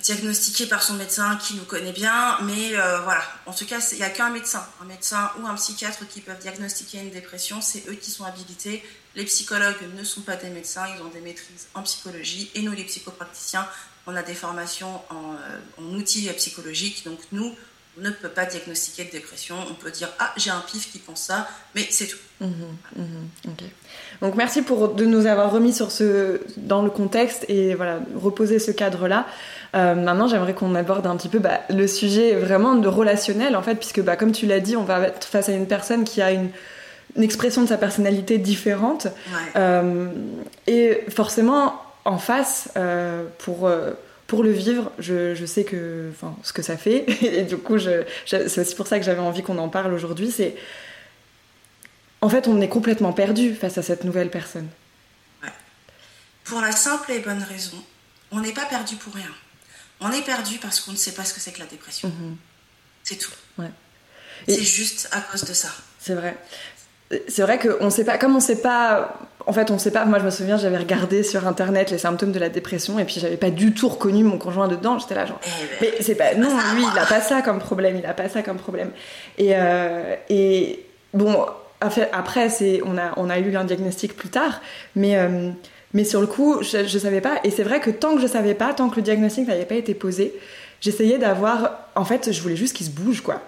diagnostiqué 0.03 0.67
par 0.67 0.83
son 0.83 0.95
médecin 0.95 1.37
qui 1.37 1.55
nous 1.55 1.65
connaît 1.65 1.93
bien, 1.93 2.39
mais 2.43 2.77
euh, 2.77 3.01
voilà, 3.01 3.23
en 3.47 3.53
tout 3.53 3.67
cas, 3.67 3.79
il 3.93 3.99
n'y 3.99 4.05
a 4.05 4.11
qu'un 4.11 4.31
médecin, 4.31 4.67
un 4.83 4.85
médecin 4.85 5.31
ou 5.41 5.47
un 5.47 5.55
psychiatre 5.55 6.07
qui 6.09 6.21
peuvent 6.21 6.39
diagnostiquer 6.39 6.99
une 6.99 7.11
dépression, 7.11 7.61
c'est 7.61 7.89
eux 7.89 7.95
qui 7.95 8.11
sont 8.11 8.25
habilités. 8.25 8.85
Les 9.15 9.25
psychologues 9.25 9.83
ne 9.97 10.05
sont 10.05 10.21
pas 10.21 10.37
des 10.37 10.51
médecins, 10.51 10.87
ils 10.95 11.03
ont 11.03 11.09
des 11.09 11.21
maîtrises 11.21 11.69
en 11.75 11.83
psychologie, 11.83 12.51
et 12.55 12.63
nous, 12.63 12.73
les 12.73 12.85
psychopraticiens, 12.85 13.67
on 14.07 14.15
a 14.15 14.23
des 14.23 14.35
formations 14.35 15.01
en, 15.11 15.35
euh, 15.35 15.97
outils 15.97 16.31
psychologiques, 16.37 17.05
donc 17.05 17.19
nous, 17.33 17.57
on 17.99 18.03
ne 18.03 18.11
peut 18.11 18.29
pas 18.29 18.45
diagnostiquer 18.45 19.07
de 19.07 19.11
dépression, 19.11 19.57
on 19.71 19.75
peut 19.75 19.91
dire, 19.91 20.11
ah, 20.19 20.33
j'ai 20.37 20.51
un 20.51 20.61
pif 20.61 20.93
qui 20.93 20.99
pense 20.99 21.23
ça, 21.23 21.49
mais 21.75 21.87
c'est 21.91 22.09
tout. 22.09 22.19
Ok. 23.49 23.65
Donc 24.23 24.35
merci 24.35 24.63
pour 24.63 24.89
de 24.95 25.05
nous 25.05 25.27
avoir 25.27 25.51
remis 25.53 25.73
sur 25.73 25.91
ce 25.91 26.41
dans 26.57 26.83
le 26.83 26.91
contexte 26.91 27.45
et 27.49 27.75
voilà 27.75 27.99
reposer 28.21 28.59
ce 28.59 28.71
cadre-là. 28.71 29.27
Euh, 29.75 29.95
maintenant, 29.95 30.27
j'aimerais 30.27 30.55
qu'on 30.55 30.75
aborde 30.75 31.07
un 31.07 31.17
petit 31.17 31.29
peu 31.29 31.39
bah, 31.39 31.61
le 31.71 31.87
sujet 31.87 32.35
vraiment 32.35 32.75
de 32.77 32.89
relationnel 32.89 33.57
en 33.57 33.63
fait, 33.63 33.75
puisque 33.75 34.01
bah, 34.03 34.17
comme 34.17 34.33
tu 34.33 34.47
l'as 34.47 34.61
dit, 34.61 34.77
on 34.77 34.85
va 34.85 35.01
être 35.01 35.25
face 35.27 35.49
à 35.49 35.53
une 35.53 35.67
personne 35.67 36.05
qui 36.05 36.23
a 36.23 36.33
une, 36.33 36.49
une 37.17 37.23
expression 37.23 37.63
de 37.63 37.69
sa 37.69 37.77
personnalité 37.77 38.39
différente 38.39 39.07
Ouais. 39.07 39.39
Euh, 39.57 40.07
et 40.67 41.03
forcément 41.11 41.75
en 42.05 42.19
face 42.19 42.71
euh, 42.77 43.25
pour 43.39 43.69
pour 44.29 44.43
le 44.43 44.51
vivre, 44.51 44.91
je, 44.99 45.35
je 45.37 45.47
sais 45.47 45.63
que, 45.63 46.09
enfin, 46.11 46.35
ce 46.43 46.53
que 46.53 46.61
ça 46.63 46.77
fait, 46.77 47.05
et 47.23 47.43
du 47.43 47.57
coup, 47.59 47.79
je, 47.79 48.03
je- 48.25 48.49
c'est 48.49 48.61
aussi 48.63 48.75
pour 48.75 48.87
ça 48.89 48.99
que 48.99 49.05
j'avais 49.05 49.21
envie 49.21 49.43
qu'on 49.43 49.59
en 49.59 49.69
parle 49.69 49.93
aujourd'hui. 49.95 50.33
C'est, 50.33 50.57
en 52.27 52.29
fait, 52.29 52.49
on 52.49 52.61
est 52.61 52.69
complètement 52.69 53.13
perdu 53.13 53.55
face 53.55 53.79
à 53.79 53.83
cette 53.83 54.03
nouvelle 54.03 54.31
personne. 54.31 54.67
Pour 56.43 56.61
la 56.61 56.73
simple 56.73 57.13
et 57.13 57.21
bonne 57.21 57.43
raison, 57.43 57.77
on 58.33 58.41
n'est 58.41 58.53
pas 58.53 58.65
perdu 58.65 58.97
pour 58.97 59.15
rien. 59.15 59.31
On 60.01 60.11
est 60.11 60.23
perdu 60.23 60.59
parce 60.59 60.81
qu'on 60.81 60.91
ne 60.91 60.97
sait 60.97 61.13
pas 61.13 61.25
ce 61.25 61.33
que 61.33 61.39
c'est 61.41 61.53
que 61.53 61.61
la 61.61 61.67
dépression. 61.67 62.11
C'est 63.05 63.15
tout. 63.17 63.31
Ouais. 63.59 63.71
C'est 64.49 64.61
juste 64.61 65.09
à 65.13 65.21
cause 65.21 65.45
de 65.45 65.53
ça. 65.53 65.69
C'est 66.01 66.15
vrai. 66.15 66.37
C'est 67.29 67.43
vrai 67.43 67.61
qu'on 67.61 67.91
sait 67.91 68.05
pas, 68.05 68.19
comme 68.19 68.35
on 68.35 68.41
sait 68.41 68.61
pas, 68.61 69.21
en 69.47 69.53
fait, 69.53 69.71
on 69.71 69.79
sait 69.79 69.93
pas. 69.93 70.05
Moi, 70.05 70.19
je 70.19 70.25
me 70.25 70.31
souviens, 70.31 70.57
j'avais 70.57 70.79
regardé 70.79 71.23
sur 71.23 71.47
internet 71.47 71.93
les 71.93 71.99
symptômes 71.99 72.33
de 72.33 72.41
la 72.41 72.49
dépression 72.49 72.99
et 72.99 73.05
puis 73.05 73.21
j'avais 73.21 73.37
pas 73.37 73.51
du 73.51 73.73
tout 73.73 73.89
reconnu 73.89 74.25
mon 74.25 74.39
conjoint 74.39 74.67
dedans. 74.67 74.99
J'étais 74.99 75.15
là, 75.15 75.27
genre, 75.27 75.41
Eh 75.45 75.49
ben, 75.81 75.93
Mais 75.97 76.03
c'est 76.03 76.17
pas. 76.17 76.35
Non, 76.35 76.49
lui, 76.75 76.83
il 76.93 76.99
a 76.99 77.07
pas 77.07 77.21
ça 77.21 77.43
comme 77.43 77.61
problème. 77.61 77.97
Il 77.97 78.05
a 78.05 78.15
pas 78.15 78.29
ça 78.29 78.43
comme 78.43 78.59
problème. 78.59 78.91
Et, 79.39 79.51
euh, 79.55 80.17
et 80.29 80.85
bon, 81.15 81.47
après, 81.81 82.11
on, 82.85 83.31
a, 83.31 83.39
eu 83.39 83.57
un 83.57 83.65
diagnostic 83.65 84.17
plus 84.17 84.29
tard, 84.29 84.61
mais, 84.95 85.17
euh, 85.17 85.51
sur 86.05 86.21
le 86.21 86.27
coup, 86.27 86.63
je, 86.63 86.87
je 86.87 86.99
savais 86.99 87.21
pas. 87.21 87.41
Et 87.45 87.51
c'est 87.51 87.63
vrai 87.63 87.81
que 87.81 87.91
tant 87.91 88.15
que 88.15 88.21
je 88.21 88.27
savais 88.27 88.55
pas, 88.55 88.73
tant 88.75 88.89
que 88.89 88.97
le 88.97 89.03
diagnostic 89.03 89.47
n'avait 89.47 89.65
pas 89.65 89.75
été 89.75 89.95
posé, 89.95 90.35
j'essayais 90.81 91.19
d'avoir. 91.19 91.89
En 91.95 92.05
fait, 92.05 92.33
je 92.33 92.41
voulais 92.43 92.57
juste 92.57 92.77
qu'il 92.77 92.87
se 92.87 92.91
bouge, 92.91 93.21
quoi. 93.21 93.43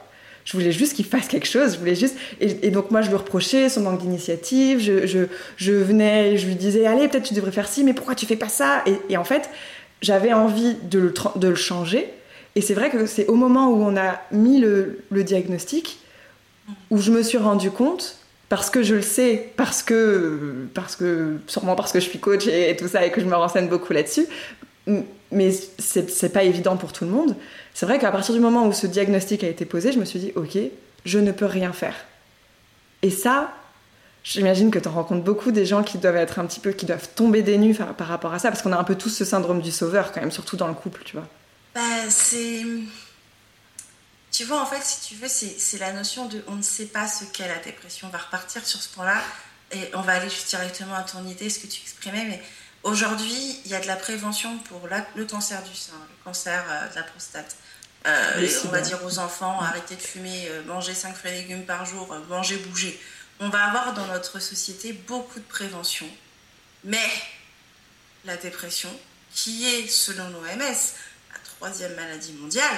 Je 0.45 0.55
voulais 0.55 0.73
juste 0.73 0.95
qu'il 0.95 1.05
fasse 1.05 1.29
quelque 1.29 1.47
chose. 1.47 1.75
Je 1.75 1.79
voulais 1.79 1.95
juste. 1.95 2.17
Et, 2.41 2.71
donc, 2.71 2.91
moi, 2.91 3.03
je 3.03 3.11
lui 3.11 3.17
reprochais 3.17 3.69
son 3.69 3.83
manque 3.83 4.01
d'initiative. 4.01 4.81
Je, 4.81 5.71
venais, 5.71 6.39
je 6.39 6.47
lui 6.47 6.55
disais, 6.55 6.87
allez, 6.87 7.09
peut-être 7.09 7.25
tu 7.25 7.35
devrais 7.35 7.53
faire 7.53 7.69
ci, 7.69 7.85
mais 7.85 7.93
pourquoi 7.93 8.15
tu 8.15 8.25
fais 8.25 8.37
pas 8.37 8.49
ça? 8.49 8.83
Et, 9.11 9.17
en 9.19 9.25
fait, 9.25 9.51
j'avais 10.01 10.33
envie 10.33 10.77
de 10.85 11.13
le, 11.41 11.55
changer. 11.55 12.09
Et 12.57 12.63
c'est 12.63 12.73
vrai 12.73 12.89
que 12.89 13.05
c'est 13.05 13.27
au 13.27 13.35
moment 13.35 13.69
où 13.69 13.83
on 13.83 13.95
a 13.97 14.23
mis 14.33 14.59
le 14.59 15.23
diagnostic 15.23 15.99
où 16.91 16.99
je 16.99 17.11
me 17.11 17.23
suis 17.23 17.39
rendu 17.39 17.71
compte, 17.71 18.17
parce 18.49 18.71
que 18.71 18.83
je 18.83 18.95
le 18.95 19.03
sais, 19.03 19.53
parce 19.57 19.83
que, 19.83 20.67
parce 20.75 20.97
que 20.97 21.39
sûrement 21.47 21.77
parce 21.77 21.93
que 21.93 22.01
je 22.01 22.09
suis 22.09 22.19
coach 22.19 22.47
et, 22.47 22.75
tout 22.77 22.89
ça 22.89 23.05
et 23.05 23.11
que 23.11 23.21
je 23.21 23.27
me 23.27 23.37
renseigne 23.37 23.69
beaucoup 23.69 23.93
là-dessus, 23.93 24.27
mais 25.31 25.51
c'est 25.79 26.33
pas 26.33 26.45
évident 26.45 26.77
pour 26.77 26.93
tout 26.93 27.05
le 27.05 27.11
monde. 27.11 27.37
C'est 27.75 27.87
vrai 27.87 27.99
qu'à 27.99 28.11
partir 28.11 28.35
du 28.35 28.41
moment 28.41 28.67
où 28.67 28.73
ce 28.73 28.87
diagnostic 28.87 29.45
a 29.45 29.49
été 29.49 29.67
posé, 29.67 29.93
je 29.93 29.99
me 29.99 30.05
suis 30.05 30.19
dit, 30.19 30.33
ok, 30.35 30.59
je 31.05 31.19
ne 31.19 31.31
peux 31.31 31.45
rien 31.45 31.73
faire. 31.73 31.95
Et 33.03 33.11
ça, 33.11 33.53
j'imagine 34.25 34.71
que 34.71 34.79
tu 34.79 34.89
en 34.89 34.93
rencontres 34.93 35.23
beaucoup 35.23 35.53
des 35.53 35.67
gens 35.67 35.83
qui 35.83 35.99
doivent 35.99 36.17
être 36.17 36.39
un 36.39 36.47
petit 36.47 36.61
peu, 36.61 36.73
qui 36.73 36.87
doivent 36.87 37.09
tomber 37.15 37.43
des 37.43 37.59
nues 37.59 37.75
par, 37.75 37.95
par 37.95 38.09
rapport 38.09 38.33
à 38.33 38.39
ça, 38.39 38.49
parce 38.49 38.63
qu'on 38.63 38.73
a 38.73 38.79
un 38.79 38.85
peu 38.85 38.95
tous 38.95 39.11
ce 39.11 39.25
syndrome 39.27 39.61
du 39.61 39.71
sauveur 39.71 40.11
quand 40.11 40.21
même, 40.21 40.33
surtout 40.33 40.57
dans 40.57 40.69
le 40.69 40.75
couple, 40.75 41.03
tu 41.05 41.17
vois. 41.17 41.27
Bah, 41.75 41.81
c'est. 42.09 42.65
Tu 44.31 44.45
vois, 44.45 44.61
en 44.61 44.67
fait, 44.67 44.83
si 44.83 45.09
tu 45.09 45.15
veux, 45.17 45.29
c'est 45.29 45.79
la 45.79 45.93
notion 45.93 46.27
de 46.27 46.43
on 46.47 46.55
ne 46.55 46.63
sait 46.63 46.87
pas 46.87 47.09
ce 47.09 47.25
qu'est 47.25 47.49
la 47.49 47.59
dépression. 47.59 48.09
On 48.09 48.11
va 48.11 48.19
repartir 48.19 48.65
sur 48.67 48.81
ce 48.81 48.89
point-là 48.91 49.21
et 49.73 49.91
on 49.95 50.01
va 50.03 50.15
aller 50.15 50.29
juste 50.31 50.49
directement 50.51 50.95
à 50.95 51.03
ton 51.03 51.27
idée, 51.27 51.49
ce 51.51 51.59
que 51.59 51.67
tu 51.67 51.81
exprimais. 51.83 52.25
Mais 52.25 52.43
aujourd'hui, 52.83 53.61
il 53.65 53.71
y 53.71 53.75
a 53.75 53.81
de 53.81 53.87
la 53.87 53.97
prévention 53.97 54.59
pour 54.59 54.87
la- 54.89 55.07
le 55.17 55.25
cancer 55.25 55.63
du 55.63 55.75
sein, 55.75 55.93
le 55.95 56.25
cancer 56.25 56.63
euh, 56.69 56.89
de 56.91 56.95
la 56.97 57.03
prostate. 57.05 57.57
Euh, 58.07 58.41
et 58.41 58.51
on 58.65 58.69
va 58.69 58.81
dire 58.81 59.03
aux 59.05 59.19
enfants, 59.19 59.61
arrêtez 59.61 59.97
de 59.97 60.01
fumer, 60.01 60.47
euh, 60.51 60.63
mangez 60.65 60.95
5 60.95 61.17
fruits 61.17 61.33
et 61.33 61.35
légumes 61.43 61.65
par 61.67 61.85
jour, 61.85 62.13
euh, 62.13 62.21
mangez, 62.29 62.57
bougez. 62.59 62.99
On 63.41 63.49
va 63.49 63.65
avoir 63.65 63.93
dans 63.95 64.07
notre 64.07 64.39
société 64.41 64.93
beaucoup 64.93 65.41
de 65.41 65.45
prévention. 65.45 66.09
Mais 66.85 67.09
la 68.25 68.37
dépression, 68.37 68.91
qui 69.35 69.67
est, 69.67 69.89
selon 69.89 70.29
l'OMS, 70.31 70.59
la 70.61 71.39
troisième 71.57 71.95
maladie 71.95 72.33
mondiale, 72.35 72.77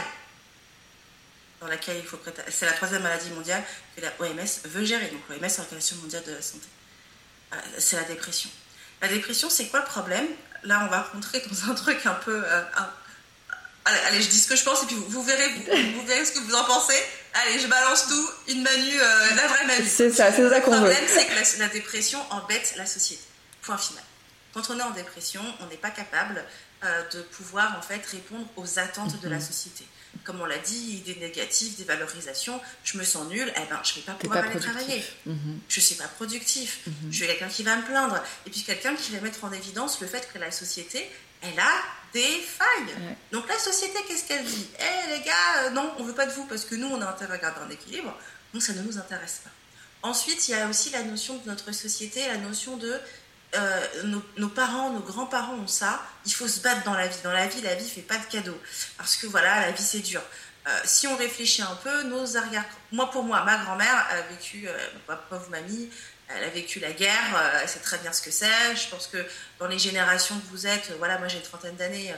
dans 1.60 1.66
laquelle 1.66 1.96
il 1.98 2.04
faut 2.06 2.16
prêter. 2.16 2.42
C'est 2.50 2.66
la 2.66 2.72
troisième 2.72 3.02
maladie 3.02 3.30
mondiale 3.30 3.62
que 3.96 4.00
la 4.00 4.08
OMS 4.18 4.46
veut 4.64 4.84
gérer. 4.84 5.08
Donc 5.08 5.20
l'OMS, 5.28 5.40
l'Organisation 5.58 5.96
mondiale 5.96 6.22
de 6.24 6.32
la 6.32 6.42
santé. 6.42 6.66
Euh, 7.52 7.56
C'est 7.78 7.96
la 7.96 8.04
dépression. 8.04 8.50
La 9.02 9.08
dépression, 9.08 9.50
c'est 9.50 9.66
quoi 9.68 9.80
le 9.80 9.86
problème? 9.86 10.26
Là, 10.64 10.82
on 10.86 10.90
va 10.90 11.02
rentrer 11.02 11.42
dans 11.50 11.70
un 11.70 11.74
truc 11.74 12.04
un 12.06 12.14
peu. 12.14 12.42
euh, 12.44 12.62
un- 12.76 12.90
Allez, 13.86 13.98
allez, 14.08 14.22
je 14.22 14.28
dis 14.28 14.38
ce 14.38 14.46
que 14.46 14.56
je 14.56 14.62
pense 14.62 14.82
et 14.82 14.86
puis 14.86 14.94
vous, 14.94 15.06
vous 15.08 15.22
verrez, 15.22 15.48
vous, 15.48 16.00
vous 16.00 16.06
verrez 16.06 16.24
ce 16.26 16.32
que 16.32 16.38
vous 16.40 16.54
en 16.54 16.64
pensez. 16.64 17.02
Allez, 17.32 17.58
je 17.58 17.66
balance 17.66 18.06
tout. 18.08 18.30
Une 18.48 18.62
Manu, 18.62 19.00
euh, 19.00 19.34
la 19.34 19.46
vraie 19.48 19.66
Manu. 19.66 19.86
C'est 19.88 20.10
ça, 20.10 20.30
c'est 20.30 20.46
ça 20.48 20.58
Le 20.58 20.62
qu'on 20.62 20.70
veut. 20.72 20.76
problème, 20.80 21.04
c'est 21.08 21.26
que 21.26 21.34
la, 21.34 21.66
la 21.66 21.72
dépression 21.72 22.20
embête 22.30 22.74
la 22.76 22.84
société. 22.86 23.22
Point 23.62 23.78
final. 23.78 24.02
Quand 24.52 24.68
on 24.70 24.78
est 24.78 24.82
en 24.82 24.90
dépression, 24.90 25.40
on 25.60 25.66
n'est 25.66 25.78
pas 25.78 25.90
capable 25.90 26.44
euh, 26.84 27.08
de 27.10 27.22
pouvoir 27.22 27.76
en 27.78 27.82
fait 27.82 28.04
répondre 28.06 28.46
aux 28.56 28.78
attentes 28.78 29.18
de 29.20 29.26
Mhm. 29.28 29.34
la 29.34 29.40
société. 29.40 29.86
Comme 30.30 30.42
on 30.42 30.46
l'a 30.46 30.58
dit, 30.58 30.92
idées 30.98 31.16
négatives, 31.16 31.74
des 31.76 31.82
valorisations. 31.82 32.60
Je 32.84 32.96
me 32.98 33.02
sens 33.02 33.28
nulle, 33.28 33.52
eh 33.56 33.68
ben 33.68 33.80
je 33.82 33.94
vais 33.96 34.02
pas 34.02 34.12
pouvoir 34.12 34.42
pas 34.42 34.46
aller 34.46 34.60
productif. 34.60 34.76
travailler. 34.76 35.04
Mhm. 35.26 35.58
Je 35.68 35.80
suis 35.80 35.96
pas 35.96 36.06
productif. 36.06 36.78
Mhm. 36.86 36.94
Je 37.10 37.16
suis 37.16 37.26
quelqu'un 37.26 37.48
qui 37.48 37.64
va 37.64 37.74
me 37.74 37.82
plaindre. 37.82 38.22
Et 38.46 38.50
puis 38.50 38.62
quelqu'un 38.62 38.94
qui 38.94 39.10
va 39.10 39.20
mettre 39.22 39.42
en 39.42 39.50
évidence 39.50 40.00
le 40.00 40.06
fait 40.06 40.28
que 40.32 40.38
la 40.38 40.52
société, 40.52 41.10
elle 41.42 41.58
a 41.58 41.72
des 42.12 42.20
failles. 42.20 42.94
Ouais. 42.94 43.16
Donc 43.32 43.48
la 43.48 43.58
société, 43.58 43.98
qu'est-ce 44.06 44.22
qu'elle 44.22 44.44
dit? 44.44 44.68
Eh 44.78 45.18
les 45.18 45.24
gars, 45.24 45.64
euh, 45.64 45.70
non, 45.70 45.94
on 45.98 46.04
veut 46.04 46.14
pas 46.14 46.26
de 46.26 46.32
vous 46.32 46.44
parce 46.44 46.64
que 46.64 46.76
nous, 46.76 46.86
on 46.86 47.02
a 47.02 47.06
intérêt 47.06 47.34
à 47.34 47.38
garder 47.38 47.62
un 47.66 47.70
équilibre. 47.70 48.16
Donc 48.54 48.62
ça 48.62 48.72
ne 48.72 48.82
nous 48.82 48.98
intéresse 48.98 49.40
pas. 49.42 49.50
Ensuite, 50.08 50.46
il 50.46 50.52
y 50.52 50.54
a 50.54 50.68
aussi 50.68 50.90
la 50.90 51.02
notion 51.02 51.38
de 51.38 51.48
notre 51.48 51.72
société, 51.72 52.24
la 52.28 52.36
notion 52.36 52.76
de 52.76 53.00
euh, 53.56 53.86
nos, 54.36 54.48
parents, 54.48 54.90
nos 54.90 55.00
grands-parents 55.00 55.54
ont 55.54 55.66
ça. 55.66 56.00
Il 56.26 56.32
faut 56.32 56.48
se 56.48 56.60
battre 56.60 56.84
dans 56.84 56.94
la 56.94 57.08
vie. 57.08 57.18
Dans 57.24 57.32
la 57.32 57.46
vie, 57.46 57.60
la 57.62 57.74
vie 57.74 57.88
fait 57.88 58.02
pas 58.02 58.18
de 58.18 58.24
cadeaux. 58.24 58.60
Parce 58.96 59.16
que 59.16 59.26
voilà, 59.26 59.60
la 59.60 59.70
vie 59.72 59.82
c'est 59.82 60.00
dur. 60.00 60.22
Euh, 60.68 60.80
si 60.84 61.06
on 61.06 61.16
réfléchit 61.16 61.62
un 61.62 61.74
peu, 61.82 62.02
nos 62.04 62.36
arrière... 62.36 62.64
Moi, 62.92 63.10
pour 63.10 63.22
moi, 63.22 63.42
ma 63.44 63.56
grand-mère 63.58 64.06
a 64.10 64.20
vécu, 64.32 64.68
euh, 64.68 64.76
ma 65.08 65.16
pauvre 65.16 65.48
mamie, 65.48 65.88
elle 66.28 66.44
a 66.44 66.48
vécu 66.50 66.78
la 66.80 66.92
guerre, 66.92 67.58
elle 67.60 67.68
sait 67.68 67.80
très 67.80 67.98
bien 67.98 68.12
ce 68.12 68.22
que 68.22 68.30
c'est. 68.30 68.76
Je 68.76 68.88
pense 68.88 69.08
que 69.08 69.18
dans 69.58 69.66
les 69.66 69.78
générations 69.78 70.38
que 70.38 70.46
vous 70.50 70.66
êtes, 70.66 70.92
voilà, 70.98 71.18
moi 71.18 71.26
j'ai 71.26 71.38
une 71.38 71.42
trentaine 71.42 71.74
d'années, 71.74 72.14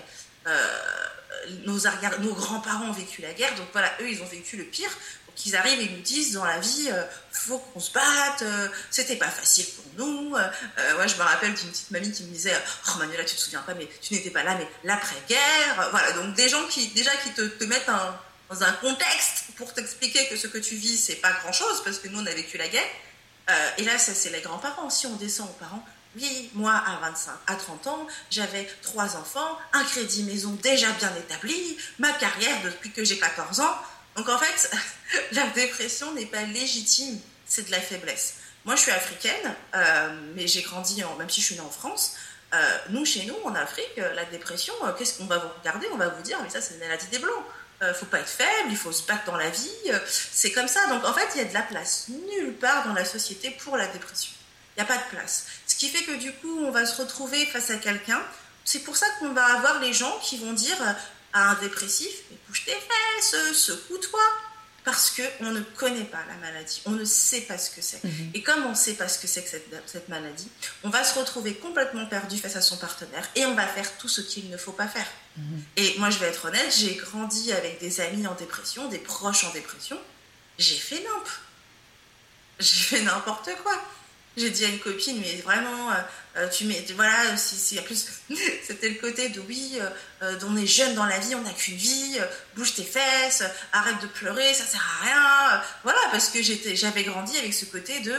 nos, 1.64 1.87
arrière- 1.87 2.21
nos 2.21 2.35
grands-parents 2.35 2.87
ont 2.87 2.92
vécu 2.92 3.23
la 3.23 3.33
guerre, 3.33 3.55
donc 3.55 3.68
voilà, 3.73 3.90
eux 4.01 4.11
ils 4.11 4.21
ont 4.23 4.27
vécu 4.27 4.59
le 4.59 4.64
pire. 4.64 4.90
Donc 5.35 5.47
ils 5.47 5.57
arrivent 5.57 5.81
et 5.81 5.88
nous 5.88 6.03
disent 6.03 6.33
dans 6.33 6.45
la 6.45 6.59
vie, 6.59 6.90
euh, 6.90 7.03
faut 7.33 7.59
qu'on 7.59 7.81
se 7.81 7.90
batte, 7.90 8.42
euh, 8.42 8.68
c'était 8.90 9.16
pas 9.16 9.29
facile 9.29 9.64
pour 9.66 9.85
nous. 10.07 10.37
Euh, 10.37 10.47
euh, 10.79 10.95
moi 10.97 11.07
je 11.07 11.16
me 11.16 11.23
rappelle 11.23 11.55
d'une 11.55 11.71
petite 11.71 11.90
mamie 11.90 12.12
qui 12.12 12.25
me 12.25 12.33
disait, 12.33 12.55
oh 12.88 12.99
Manuela, 12.99 13.25
tu 13.25 13.35
te 13.35 13.40
souviens 13.40 13.62
pas, 13.62 13.73
mais 13.73 13.88
tu 14.03 14.12
n'étais 14.12 14.29
pas 14.31 14.42
là, 14.42 14.55
mais 14.57 14.68
l'après-guerre. 14.85 15.81
Euh, 15.81 15.88
Voilà, 15.90 16.12
donc 16.12 16.35
des 16.35 16.51
gens 16.51 16.66
qui 16.68 16.88
déjà 16.88 17.11
qui 17.16 17.31
te, 17.31 17.42
te 17.42 17.64
mettent 17.64 17.87
dans 18.51 18.62
un 18.62 18.73
contexte 18.75 19.45
pour 19.57 19.73
t'expliquer 19.73 20.29
que 20.29 20.37
ce 20.37 20.47
que 20.49 20.59
tu 20.59 20.75
vis, 20.75 20.99
c'est 20.99 21.16
pas 21.16 21.33
grand 21.33 21.53
chose, 21.53 21.83
parce 21.83 21.99
que 21.99 22.09
nous, 22.09 22.21
on 22.21 22.27
a 22.27 22.35
vécu 22.35 22.59
la 22.59 22.68
guerre. 22.68 22.90
Et 23.79 23.85
là, 23.85 23.99
ça, 23.99 24.12
c'est 24.14 24.31
les 24.31 24.40
grands-parents. 24.40 24.88
Si 24.90 25.07
on 25.07 25.16
descend 25.16 25.49
aux 25.49 25.53
parents, 25.55 25.85
oui, 26.16 26.51
moi, 26.55 26.73
à 26.75 26.99
25, 27.01 27.33
à 27.47 27.55
30 27.57 27.87
ans, 27.87 28.07
j'avais 28.31 28.68
trois 28.83 29.16
enfants, 29.16 29.59
un 29.73 29.83
crédit 29.85 30.23
maison 30.25 30.51
déjà 30.62 30.90
bien 30.92 31.12
établi, 31.16 31.77
ma 31.99 32.12
carrière 32.12 32.61
depuis 32.64 32.92
que 32.92 33.03
j'ai 33.05 33.18
14 33.18 33.61
ans. 33.61 33.75
Donc 34.16 34.29
en 34.29 34.38
fait, 34.38 34.70
la 35.33 35.46
dépression 35.48 36.12
n'est 36.12 36.27
pas 36.27 36.42
légitime, 36.42 37.18
c'est 37.46 37.66
de 37.66 37.70
la 37.70 37.81
faiblesse. 37.81 38.35
Moi, 38.64 38.77
je 38.77 38.83
suis 38.83 38.92
africaine, 38.92 39.55
euh, 39.75 40.20
mais 40.35 40.46
j'ai 40.46 40.62
grandi, 40.62 41.03
en, 41.03 41.16
même 41.16 41.29
si 41.29 41.40
je 41.40 41.46
suis 41.46 41.55
née 41.57 41.62
en 41.62 41.70
France. 41.70 42.14
Euh, 42.55 42.79
nous, 42.90 43.05
chez 43.05 43.25
nous, 43.25 43.37
en 43.44 43.55
Afrique, 43.55 43.96
la 43.96 44.25
dépression, 44.27 44.75
qu'est-ce 44.96 45.18
qu'on 45.18 45.25
va 45.25 45.38
vous 45.38 45.48
regarder 45.59 45.88
On 45.92 45.96
va 45.96 46.09
vous 46.09 46.22
dire, 46.22 46.38
mais 46.42 46.51
ça, 46.51 46.61
c'est 46.61 46.75
une 46.75 46.81
maladie 46.81 47.07
des 47.09 47.18
Blancs. 47.18 47.44
Euh, 47.83 47.92
faut 47.92 48.07
pas 48.07 48.20
être 48.20 48.29
faible, 48.29 48.70
il 48.70 48.77
faut 48.77 48.92
se 48.92 49.05
battre 49.05 49.25
dans 49.25 49.37
la 49.37 49.51
vie. 49.51 49.70
Euh, 49.88 49.98
c'est 50.07 50.53
comme 50.53 50.68
ça. 50.68 50.87
Donc 50.87 51.05
en 51.05 51.12
fait, 51.12 51.29
il 51.35 51.38
y 51.38 51.40
a 51.40 51.46
de 51.46 51.55
la 51.55 51.62
place 51.62 52.07
nulle 52.09 52.55
part 52.55 52.87
dans 52.87 52.92
la 52.92 53.05
société 53.05 53.51
pour 53.51 53.77
la 53.77 53.88
dépression. 53.88 54.31
Il 54.77 54.83
n'y 54.83 54.88
a 54.88 54.92
pas 54.92 55.03
de 55.03 55.09
place. 55.11 55.46
Ce 55.66 55.75
qui 55.75 55.88
fait 55.88 56.05
que 56.05 56.12
du 56.12 56.33
coup, 56.33 56.61
on 56.61 56.70
va 56.70 56.87
se 56.87 57.01
retrouver 57.01 57.44
face 57.46 57.70
à 57.70 57.77
quelqu'un. 57.77 58.22
C'est 58.64 58.81
pour 58.81 58.96
ça 58.96 59.07
qu'on 59.18 59.31
va 59.31 59.44
avoir 59.57 59.81
les 59.81 59.92
gens 59.92 60.16
qui 60.22 60.38
vont 60.38 60.53
dire 60.53 60.77
à 61.33 61.51
un 61.51 61.55
dépressif, 61.61 62.12
mais 62.31 62.37
bouge 62.49 62.64
tes 62.64 62.73
fesses, 62.73 63.57
secoue-toi 63.57 64.21
parce 64.85 65.11
qu'on 65.11 65.51
ne 65.51 65.61
connaît 65.61 66.05
pas 66.05 66.25
la 66.27 66.35
maladie, 66.37 66.83
on 66.87 66.90
ne 66.90 67.05
sait 67.05 67.42
pas 67.42 67.57
ce 67.57 67.71
que 67.71 67.81
c'est. 67.81 68.03
Mhm. 68.03 68.33
Et 68.35 68.42
comme 68.42 68.64
on 68.66 68.71
ne 68.71 68.75
sait 68.75 68.95
pas 68.95 69.09
ce 69.09 69.18
que 69.18 69.27
c'est 69.29 69.45
que 69.45 69.51
cette, 69.87 70.09
maladie, 70.09 70.49
on 70.83 70.90
va 70.90 71.05
se 71.05 71.18
retrouver 71.18 71.55
complètement 71.55 72.07
perdu 72.07 72.37
face 72.37 72.57
à 72.57 72.61
son 72.61 72.77
partenaire 72.77 73.29
et 73.37 73.47
on 73.47 73.55
va 73.55 73.66
faire 73.66 73.97
tout 73.99 74.09
ce 74.09 74.21
qu'il 74.21 74.51
ne 74.51 74.57
faut 74.57 74.73
pas 74.73 74.88
faire. 74.88 75.07
Mhm. 75.37 75.62
Et 75.77 75.95
moi, 75.99 76.11
je 76.11 76.18
vais 76.18 76.27
être 76.27 76.47
honnête, 76.47 76.75
j'ai 76.77 76.97
grandi 76.97 77.53
avec 77.53 77.79
des 77.79 78.01
amis 78.01 78.27
en 78.27 78.35
dépression, 78.35 78.88
des 78.88 78.99
proches 78.99 79.45
en 79.45 79.53
dépression. 79.53 79.99
J'ai 80.59 80.77
fait 80.77 81.03
nimp. 81.03 81.29
J'ai 82.59 82.85
fait 82.85 83.03
n'importe 83.03 83.51
quoi. 83.62 83.81
J'ai 84.37 84.51
dit 84.51 84.64
à 84.64 84.68
une 84.68 84.79
copine, 84.79 85.21
mais 85.21 85.37
vraiment, 85.42 85.90
euh, 85.90 85.95
euh, 86.37 86.49
tu 86.49 86.64
mets, 86.64 86.83
voilà, 86.97 87.37
si, 87.37 87.79
en 87.79 87.83
plus, 87.83 88.09
c'était 88.66 88.88
le 88.88 88.95
côté 88.95 89.29
de 89.29 89.40
oui, 89.40 89.79
euh, 90.23 90.38
on 90.47 90.57
est 90.57 90.66
jeune 90.66 90.95
dans 90.95 91.05
la 91.05 91.18
vie, 91.18 91.35
on 91.35 91.42
n'a 91.42 91.53
qu'une 91.53 91.77
vie, 91.77 92.18
bouge 92.57 92.75
tes 92.75 92.85
fesses, 92.85 93.42
arrête 93.73 94.01
de 94.01 94.07
pleurer, 94.07 94.55
ça 94.55 94.64
sert 94.64 94.81
à 94.81 95.05
rien. 95.05 95.62
voilà, 95.83 96.01
parce 96.11 96.31
que 96.31 96.38
j'avais 96.42 97.05
grandi 97.05 97.37
avec 97.37 97.53
ce 97.53 97.66
côté 97.66 98.01
de 98.01 98.14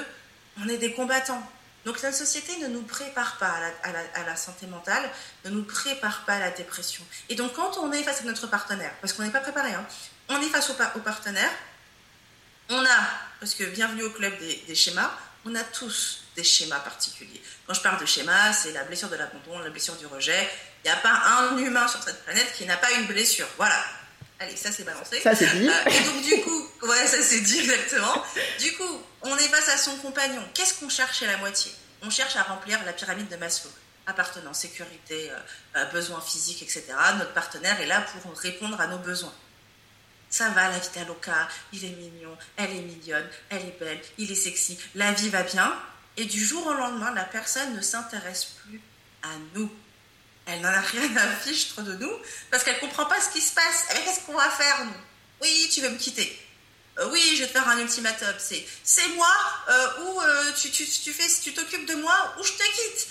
on 0.63 0.69
est 0.69 0.77
des 0.77 0.93
combattants. 0.93 1.41
Donc 1.83 2.01
la 2.01 2.13
société 2.13 2.57
ne 2.59 2.67
nous 2.67 2.83
prépare 2.83 3.37
pas 3.37 3.55
à 3.83 4.23
la, 4.23 4.35
santé 4.35 4.67
mentale, 4.67 5.03
ne 5.45 5.49
nous 5.49 5.63
prépare 5.63 6.23
pas 6.25 6.35
à 6.35 6.39
la 6.39 6.51
dépression. 6.51 7.03
Et 7.27 7.35
donc 7.35 7.53
quand 7.53 7.77
on 7.79 7.91
est 7.91 8.03
face 8.03 8.21
à 8.21 8.23
notre 8.23 8.47
partenaire, 8.47 8.93
parce 9.01 9.13
qu'on 9.13 9.23
n'est 9.23 9.31
pas 9.31 9.41
préparé, 9.41 9.73
hein, 9.73 9.85
on 10.29 10.39
est 10.41 10.49
face 10.49 10.69
au, 10.69 10.99
partenaire, 10.99 11.51
on 12.69 12.79
a, 12.85 12.99
parce 13.39 13.55
que 13.55 13.65
bienvenue 13.65 14.03
au 14.03 14.11
club 14.11 14.33
des 14.39 14.75
schémas, 14.75 15.11
on 15.45 15.55
a 15.55 15.63
tous 15.63 16.23
des 16.35 16.43
schémas 16.43 16.79
particuliers. 16.79 17.41
Quand 17.67 17.73
je 17.73 17.81
parle 17.81 17.99
de 17.99 18.05
schémas, 18.05 18.53
c'est 18.53 18.71
la 18.71 18.83
blessure 18.83 19.09
de 19.09 19.15
l'abandon, 19.15 19.59
la 19.59 19.69
blessure 19.69 19.95
du 19.95 20.05
rejet. 20.05 20.49
Il 20.83 20.87
n'y 20.87 20.93
a 20.93 20.99
pas 20.99 21.13
un 21.13 21.57
humain 21.57 21.87
sur 21.87 22.01
cette 22.01 22.23
planète 22.23 22.51
qui 22.57 22.65
n'a 22.65 22.77
pas 22.77 22.91
une 22.91 23.05
blessure. 23.05 23.47
Voilà. 23.57 23.83
Allez, 24.39 24.55
ça 24.55 24.71
c'est 24.71 24.83
balancé. 24.83 25.21
Ça 25.21 25.35
c'est 25.35 25.47
dit. 25.57 25.67
Euh, 25.67 25.89
et 25.89 25.99
donc 26.01 26.21
du 26.23 26.41
coup, 26.41 26.69
ouais, 26.87 27.07
ça 27.07 27.21
c'est 27.21 27.41
dit 27.41 27.59
exactement. 27.59 28.23
Du 28.59 28.73
coup, 28.73 29.01
on 29.21 29.37
est 29.37 29.47
face 29.47 29.69
à 29.69 29.77
son 29.77 29.95
compagnon. 29.97 30.43
Qu'est-ce 30.53 30.73
qu'on 30.75 30.89
cherche 30.89 31.19
chez 31.19 31.27
la 31.27 31.37
moitié? 31.37 31.71
On 32.01 32.09
cherche 32.09 32.35
à 32.35 32.43
remplir 32.43 32.83
la 32.85 32.93
pyramide 32.93 33.29
de 33.29 33.37
Maslow. 33.37 33.71
Appartenance, 34.05 34.59
sécurité, 34.59 35.31
euh, 35.31 35.37
euh, 35.77 35.85
besoins 35.85 36.19
physiques, 36.19 36.61
etc. 36.61 36.83
Notre 37.17 37.31
partenaire 37.31 37.79
est 37.79 37.85
là 37.85 38.01
pour 38.01 38.37
répondre 38.37 38.79
à 38.81 38.87
nos 38.87 38.97
besoins 38.97 39.33
ça 40.33 40.49
va, 40.49 40.67
la 40.67 40.79
Vita 40.79 41.03
Loca, 41.03 41.47
il 41.73 41.85
est 41.85 41.89
mignon, 41.89 42.35
elle 42.57 42.71
est 42.71 42.81
mignonne, 42.81 43.29
elle 43.51 43.67
est 43.67 43.79
belle, 43.79 44.01
il 44.17 44.31
est 44.31 44.35
sexy, 44.35 44.79
la 44.95 45.11
vie 45.11 45.29
va 45.29 45.43
bien. 45.43 45.71
Et 46.17 46.25
du 46.25 46.43
jour 46.43 46.65
au 46.65 46.73
lendemain, 46.73 47.13
la 47.13 47.23
personne 47.23 47.75
ne 47.75 47.81
s'intéresse 47.81 48.45
plus 48.45 48.81
à 49.21 49.27
nous. 49.53 49.71
Elle 50.47 50.61
n'en 50.61 50.69
a 50.69 50.81
rien 50.81 51.17
à 51.17 51.27
fichtre 51.35 51.83
de 51.83 51.93
nous 51.97 52.11
parce 52.49 52.63
qu'elle 52.63 52.73
ne 52.75 52.79
comprend 52.79 53.05
pas 53.05 53.21
ce 53.21 53.29
qui 53.29 53.41
se 53.41 53.53
passe. 53.53 53.85
Mais 53.93 54.03
qu'est-ce 54.03 54.21
qu'on 54.21 54.33
va 54.33 54.49
faire, 54.49 54.85
nous? 54.85 55.01
Oui, 55.43 55.69
tu 55.71 55.81
veux 55.81 55.89
me 55.89 55.97
quitter. 55.97 56.35
Euh, 56.97 57.09
oui, 57.11 57.21
je 57.35 57.41
vais 57.41 57.47
te 57.47 57.51
faire 57.51 57.69
un 57.69 57.77
ultimatum. 57.77 58.33
C'est, 58.39 58.65
c'est 58.83 59.09
moi 59.09 59.31
euh, 59.69 59.87
ou 60.01 60.21
euh, 60.21 60.51
tu, 60.59 60.71
tu, 60.71 60.83
tu, 60.87 61.13
fais, 61.13 61.27
tu 61.43 61.53
t'occupes 61.53 61.87
de 61.87 61.95
moi 61.95 62.35
ou 62.39 62.43
je 62.43 62.53
te 62.53 62.63
quitte. 62.63 63.07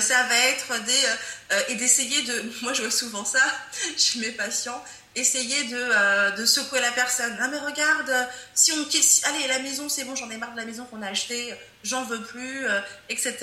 ça 0.00 0.22
va 0.22 0.36
être 0.48 0.82
des 0.84 1.68
et 1.68 1.74
d'essayer 1.74 2.22
de. 2.22 2.50
Moi, 2.62 2.72
je 2.72 2.80
vois 2.80 2.90
souvent 2.90 3.26
ça 3.26 3.44
chez 3.98 4.20
mes 4.20 4.32
patients 4.32 4.82
essayer 5.14 5.64
de, 5.64 5.76
euh, 5.76 6.30
de, 6.32 6.46
secouer 6.46 6.80
la 6.80 6.90
personne. 6.92 7.36
Non 7.38 7.48
mais 7.48 7.58
regarde, 7.58 8.28
si 8.54 8.72
on 8.72 8.82
allez 9.28 9.46
la 9.46 9.58
maison 9.58 9.88
c'est 9.88 10.04
bon, 10.04 10.16
j'en 10.16 10.30
ai 10.30 10.36
marre 10.36 10.52
de 10.52 10.56
la 10.56 10.64
maison 10.64 10.84
qu'on 10.86 11.02
a 11.02 11.08
achetée, 11.08 11.54
j'en 11.82 12.04
veux 12.04 12.22
plus, 12.22 12.66
euh, 12.66 12.80
etc. 13.08 13.36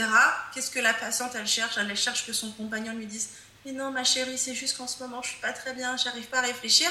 Qu'est-ce 0.54 0.72
que 0.72 0.80
la 0.80 0.94
patiente 0.94 1.32
elle 1.36 1.48
cherche? 1.48 1.78
Elle 1.78 1.96
cherche 1.96 2.26
que 2.26 2.34
son 2.34 2.52
compagnon 2.52 2.94
lui 2.94 3.06
dise 3.06 3.30
mais 3.66 3.74
non 3.74 3.92
ma 3.92 4.04
chérie 4.04 4.38
c'est 4.38 4.56
juste 4.56 4.78
qu'en 4.78 4.88
ce 4.88 5.00
moment 5.04 5.22
je 5.22 5.30
suis 5.30 5.40
pas 5.40 5.54
très 5.54 5.74
bien, 5.74 5.96
j'arrive 5.98 6.28
pas 6.28 6.40
à 6.40 6.44
réfléchir. 6.44 6.90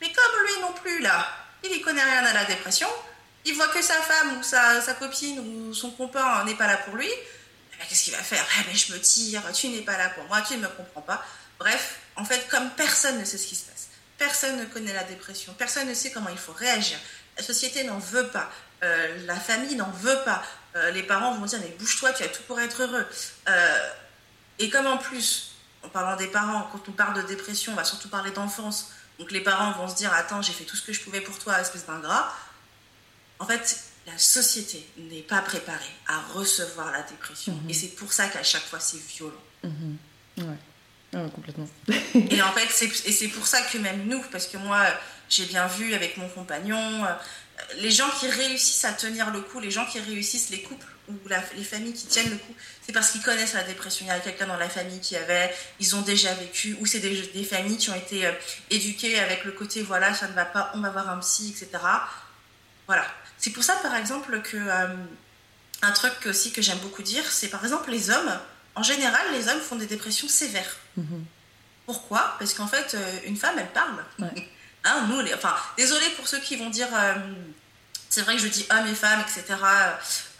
Mais 0.00 0.12
comme 0.12 0.46
lui 0.46 0.60
non 0.60 0.72
plus 0.72 1.00
là, 1.00 1.26
il 1.64 1.72
y 1.72 1.80
connaît 1.80 2.04
rien 2.04 2.24
à 2.24 2.32
la 2.32 2.44
dépression, 2.44 2.88
il 3.44 3.54
voit 3.54 3.68
que 3.68 3.80
sa 3.82 3.94
femme 3.94 4.38
ou 4.38 4.42
sa, 4.42 4.80
copine 4.98 5.40
ou 5.40 5.74
son 5.74 5.90
copain 5.90 6.44
n'est 6.44 6.54
pas 6.54 6.66
là 6.66 6.76
pour 6.76 6.96
lui. 6.96 7.08
Eh 7.08 7.76
ben, 7.78 7.84
qu'est-ce 7.88 8.04
qu'il 8.04 8.12
va 8.12 8.22
faire? 8.22 8.44
Eh 8.60 8.64
ben, 8.64 8.76
Je 8.76 8.92
me 8.92 9.00
tire, 9.00 9.42
tu 9.52 9.68
n'es 9.68 9.82
pas 9.82 9.96
là 9.96 10.10
pour 10.10 10.24
moi, 10.24 10.42
tu 10.42 10.56
ne 10.56 10.62
me 10.62 10.68
comprends 10.68 11.00
pas. 11.00 11.24
Bref, 11.58 11.98
en 12.16 12.24
fait, 12.24 12.46
comme 12.48 12.70
personne 12.70 13.18
ne 13.18 13.24
sait 13.24 13.38
ce 13.38 13.46
qui 13.46 13.56
se 13.56 13.64
passe 13.64 13.77
Personne 14.18 14.58
ne 14.58 14.64
connaît 14.64 14.92
la 14.92 15.04
dépression, 15.04 15.54
personne 15.56 15.88
ne 15.88 15.94
sait 15.94 16.10
comment 16.10 16.28
il 16.28 16.38
faut 16.38 16.52
réagir. 16.52 16.98
La 17.36 17.44
société 17.44 17.84
n'en 17.84 17.98
veut 17.98 18.26
pas, 18.28 18.50
euh, 18.82 19.26
la 19.26 19.36
famille 19.36 19.76
n'en 19.76 19.90
veut 19.90 20.18
pas. 20.24 20.42
Euh, 20.76 20.90
les 20.90 21.04
parents 21.04 21.34
vont 21.34 21.46
dire 21.46 21.60
mais 21.60 21.74
bouge-toi, 21.78 22.12
tu 22.12 22.24
as 22.24 22.28
tout 22.28 22.42
pour 22.46 22.60
être 22.60 22.82
heureux. 22.82 23.06
Euh, 23.48 23.88
et 24.58 24.70
comme 24.70 24.86
en 24.86 24.98
plus, 24.98 25.54
en 25.84 25.88
parlant 25.88 26.16
des 26.16 26.26
parents, 26.26 26.68
quand 26.72 26.88
on 26.88 26.92
parle 26.92 27.22
de 27.22 27.28
dépression, 27.28 27.72
on 27.72 27.76
va 27.76 27.84
surtout 27.84 28.08
parler 28.08 28.32
d'enfance. 28.32 28.90
Donc 29.18 29.30
les 29.30 29.40
parents 29.40 29.72
vont 29.72 29.88
se 29.88 29.96
dire 29.96 30.12
attends, 30.12 30.42
j'ai 30.42 30.52
fait 30.52 30.64
tout 30.64 30.76
ce 30.76 30.82
que 30.82 30.92
je 30.92 31.00
pouvais 31.00 31.20
pour 31.20 31.38
toi, 31.38 31.60
espèce 31.60 31.86
d'ingrat. 31.86 32.32
En 33.38 33.46
fait, 33.46 33.84
la 34.06 34.18
société 34.18 34.84
n'est 34.96 35.22
pas 35.22 35.42
préparée 35.42 35.94
à 36.06 36.20
recevoir 36.32 36.90
la 36.92 37.02
dépression. 37.02 37.54
Mhm. 37.54 37.70
Et 37.70 37.74
c'est 37.74 37.88
pour 37.88 38.12
ça 38.12 38.28
qu'à 38.28 38.42
chaque 38.42 38.64
fois, 38.64 38.80
c'est 38.80 39.00
violent. 39.00 39.42
Mhm. 39.62 39.98
Ouais. 40.38 40.56
Ah, 41.14 41.26
complètement. 41.34 41.68
et 42.30 42.42
en 42.42 42.52
fait, 42.52 42.90
c'est, 43.10 43.28
pour 43.28 43.46
ça 43.46 43.62
que 43.62 43.78
même 43.78 44.06
nous, 44.06 44.22
parce 44.30 44.46
que 44.46 44.58
moi, 44.58 44.84
j'ai 45.28 45.46
bien 45.46 45.66
vu 45.66 45.94
avec 45.94 46.16
mon 46.16 46.28
compagnon, 46.28 47.04
euh, 47.04 47.08
les 47.76 47.90
gens 47.90 48.08
qui 48.20 48.28
réussissent 48.28 48.84
à 48.84 48.92
tenir 48.92 49.30
le 49.30 49.40
coup, 49.40 49.60
les 49.60 49.70
gens 49.70 49.86
qui 49.86 49.98
réussissent, 50.00 50.50
les 50.50 50.62
couples 50.62 50.86
ou 51.08 51.14
les 51.56 51.64
familles 51.64 51.94
qui 51.94 52.06
tiennent 52.06 52.28
le 52.28 52.36
coup, 52.36 52.54
c'est 52.84 52.92
parce 52.92 53.10
qu'ils 53.10 53.22
connaissent 53.22 53.54
la 53.54 53.64
dépression. 53.64 54.04
Il 54.04 54.08
y 54.08 54.12
a 54.12 54.20
quelqu'un 54.20 54.46
dans 54.46 54.58
la 54.58 54.68
famille 54.68 55.00
qui 55.00 55.16
avait, 55.16 55.54
ils 55.80 55.96
ont 55.96 56.02
déjà 56.02 56.34
vécu, 56.34 56.76
ou 56.80 56.86
c'est 56.86 57.00
des, 57.00 57.22
des 57.28 57.44
familles 57.44 57.78
qui 57.78 57.88
ont 57.88 57.94
été 57.94 58.26
euh, 58.26 58.32
éduquées 58.70 59.18
avec 59.18 59.44
le 59.44 59.52
côté, 59.52 59.80
voilà, 59.82 60.12
ça 60.12 60.28
ne 60.28 60.34
va 60.34 60.44
pas, 60.44 60.70
on 60.74 60.80
va 60.80 60.90
voir 60.90 61.08
un 61.08 61.18
psy, 61.18 61.54
etc. 61.56 61.82
Voilà. 62.86 63.06
C'est 63.38 63.50
pour 63.50 63.64
ça, 63.64 63.76
par 63.76 63.94
exemple, 63.96 64.42
que 64.42 64.56
euh, 64.56 64.88
un 65.80 65.92
truc 65.92 66.26
aussi 66.26 66.52
que 66.52 66.60
j'aime 66.60 66.78
beaucoup 66.78 67.02
dire, 67.02 67.24
c'est 67.30 67.48
par 67.48 67.62
exemple 67.62 67.90
les 67.90 68.10
hommes 68.10 68.38
en 68.78 68.82
général, 68.82 69.22
les 69.32 69.48
hommes 69.48 69.60
font 69.60 69.76
des 69.76 69.86
dépressions 69.86 70.28
sévères. 70.28 70.76
Mhm. 70.96 71.24
Pourquoi? 71.86 72.36
Parce 72.38 72.54
qu'en 72.54 72.68
fait, 72.68 72.94
euh, 72.94 73.20
une 73.26 73.36
femme, 73.36 73.58
elle 73.58 73.72
parle. 73.72 74.04
Hein, 74.84 75.06
nous, 75.08 75.20
les, 75.20 75.34
enfin, 75.34 75.56
désolé 75.76 76.06
pour 76.10 76.28
ceux 76.28 76.38
qui 76.38 76.54
vont 76.56 76.70
dire, 76.70 76.86
euh, 76.94 77.14
c'est 78.08 78.22
vrai 78.22 78.36
que 78.36 78.42
je 78.42 78.46
dis 78.46 78.64
hommes 78.70 78.86
et 78.86 78.94
femmes, 78.94 79.20
etc. 79.20 79.58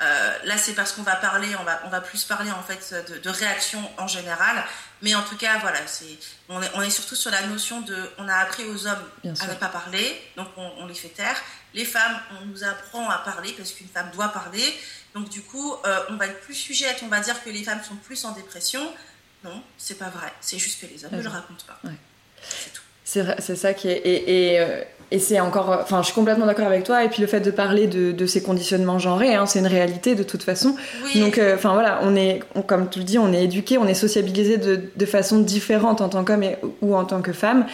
Euh, 0.00 0.38
là, 0.44 0.56
c'est 0.56 0.74
parce 0.74 0.92
qu'on 0.92 1.02
va 1.02 1.16
parler, 1.16 1.48
on 1.60 1.64
va, 1.64 1.82
on 1.84 1.88
va 1.88 2.00
plus 2.00 2.24
parler 2.24 2.52
en 2.52 2.62
fait 2.62 2.94
de, 3.10 3.18
de 3.18 3.30
réaction 3.30 3.82
en 3.98 4.06
général. 4.06 4.64
Mais 5.02 5.14
en 5.16 5.22
tout 5.22 5.36
cas, 5.36 5.58
voilà, 5.58 5.84
c'est, 5.86 6.16
on, 6.48 6.62
est, 6.62 6.70
on 6.74 6.82
est 6.82 6.90
surtout 6.90 7.16
sur 7.16 7.32
la 7.32 7.42
notion 7.48 7.80
de, 7.80 8.10
on 8.18 8.28
a 8.28 8.36
appris 8.36 8.64
aux 8.64 8.86
hommes 8.86 9.04
à 9.24 9.46
ne 9.48 9.54
pas 9.54 9.68
parler, 9.68 10.22
donc 10.36 10.48
on, 10.56 10.72
on, 10.78 10.86
les 10.86 10.94
fait 10.94 11.08
taire. 11.08 11.36
Les 11.74 11.84
femmes, 11.84 12.18
on 12.40 12.46
nous 12.46 12.62
apprend 12.62 13.10
à 13.10 13.18
parler 13.18 13.52
parce 13.58 13.72
qu'une 13.72 13.88
femme 13.88 14.10
doit 14.12 14.28
parler. 14.28 14.64
Donc 15.18 15.28
du 15.30 15.42
coup, 15.42 15.74
euh, 15.84 15.98
on 16.10 16.16
va 16.16 16.26
être 16.26 16.40
plus 16.40 16.54
sujette, 16.54 17.00
on 17.02 17.08
va 17.08 17.18
dire 17.18 17.42
que 17.42 17.50
les 17.50 17.64
femmes 17.64 17.82
sont 17.82 17.96
plus 17.96 18.24
en 18.24 18.32
dépression. 18.32 18.80
Non, 19.42 19.62
c'est 19.76 19.98
pas 19.98 20.10
vrai. 20.10 20.32
C'est 20.40 20.58
juste 20.58 20.80
que 20.80 20.86
les 20.86 21.04
hommes 21.04 21.16
ne 21.16 21.22
le 21.22 21.28
racontent 21.28 21.64
pas. 21.66 21.80
C'est 22.40 22.72
tout. 22.72 22.82
C'est 23.04 23.56
ça 23.56 23.74
qui 23.74 23.88
est. 23.88 23.98
Et, 23.98 24.52
et, 24.52 24.60
euh, 24.60 24.84
et 25.10 25.18
c'est 25.18 25.40
encore. 25.40 25.78
Enfin, 25.82 26.00
je 26.02 26.06
suis 26.06 26.14
complètement 26.14 26.46
d'accord 26.46 26.66
avec 26.66 26.84
toi. 26.84 27.04
Et 27.04 27.08
puis 27.08 27.22
le 27.22 27.26
fait 27.26 27.40
de 27.40 27.50
parler 27.50 27.86
de, 27.86 28.12
de 28.12 28.26
ces 28.26 28.42
conditionnements 28.42 28.98
genrés, 28.98 29.34
hein, 29.34 29.46
c'est 29.46 29.58
une 29.58 29.66
réalité 29.66 30.14
de 30.14 30.22
toute 30.22 30.42
façon. 30.42 30.76
Donc, 31.14 31.38
euh, 31.38 31.54
enfin 31.54 31.72
voilà, 31.72 32.00
on 32.02 32.14
est, 32.14 32.40
comme 32.66 32.88
tu 32.90 32.98
le 32.98 33.04
dis, 33.04 33.18
on 33.18 33.32
est 33.32 33.44
éduqué, 33.44 33.78
on 33.78 33.86
est 33.86 33.94
sociabilisé 33.94 34.58
de, 34.58 34.80
de 34.94 35.06
façon 35.06 35.38
différente 35.38 36.00
en 36.00 36.08
tant 36.08 36.24
qu'homme 36.24 36.44
ou 36.82 36.94
en 36.94 37.04
tant 37.04 37.22
que 37.22 37.32
femme 37.32 37.64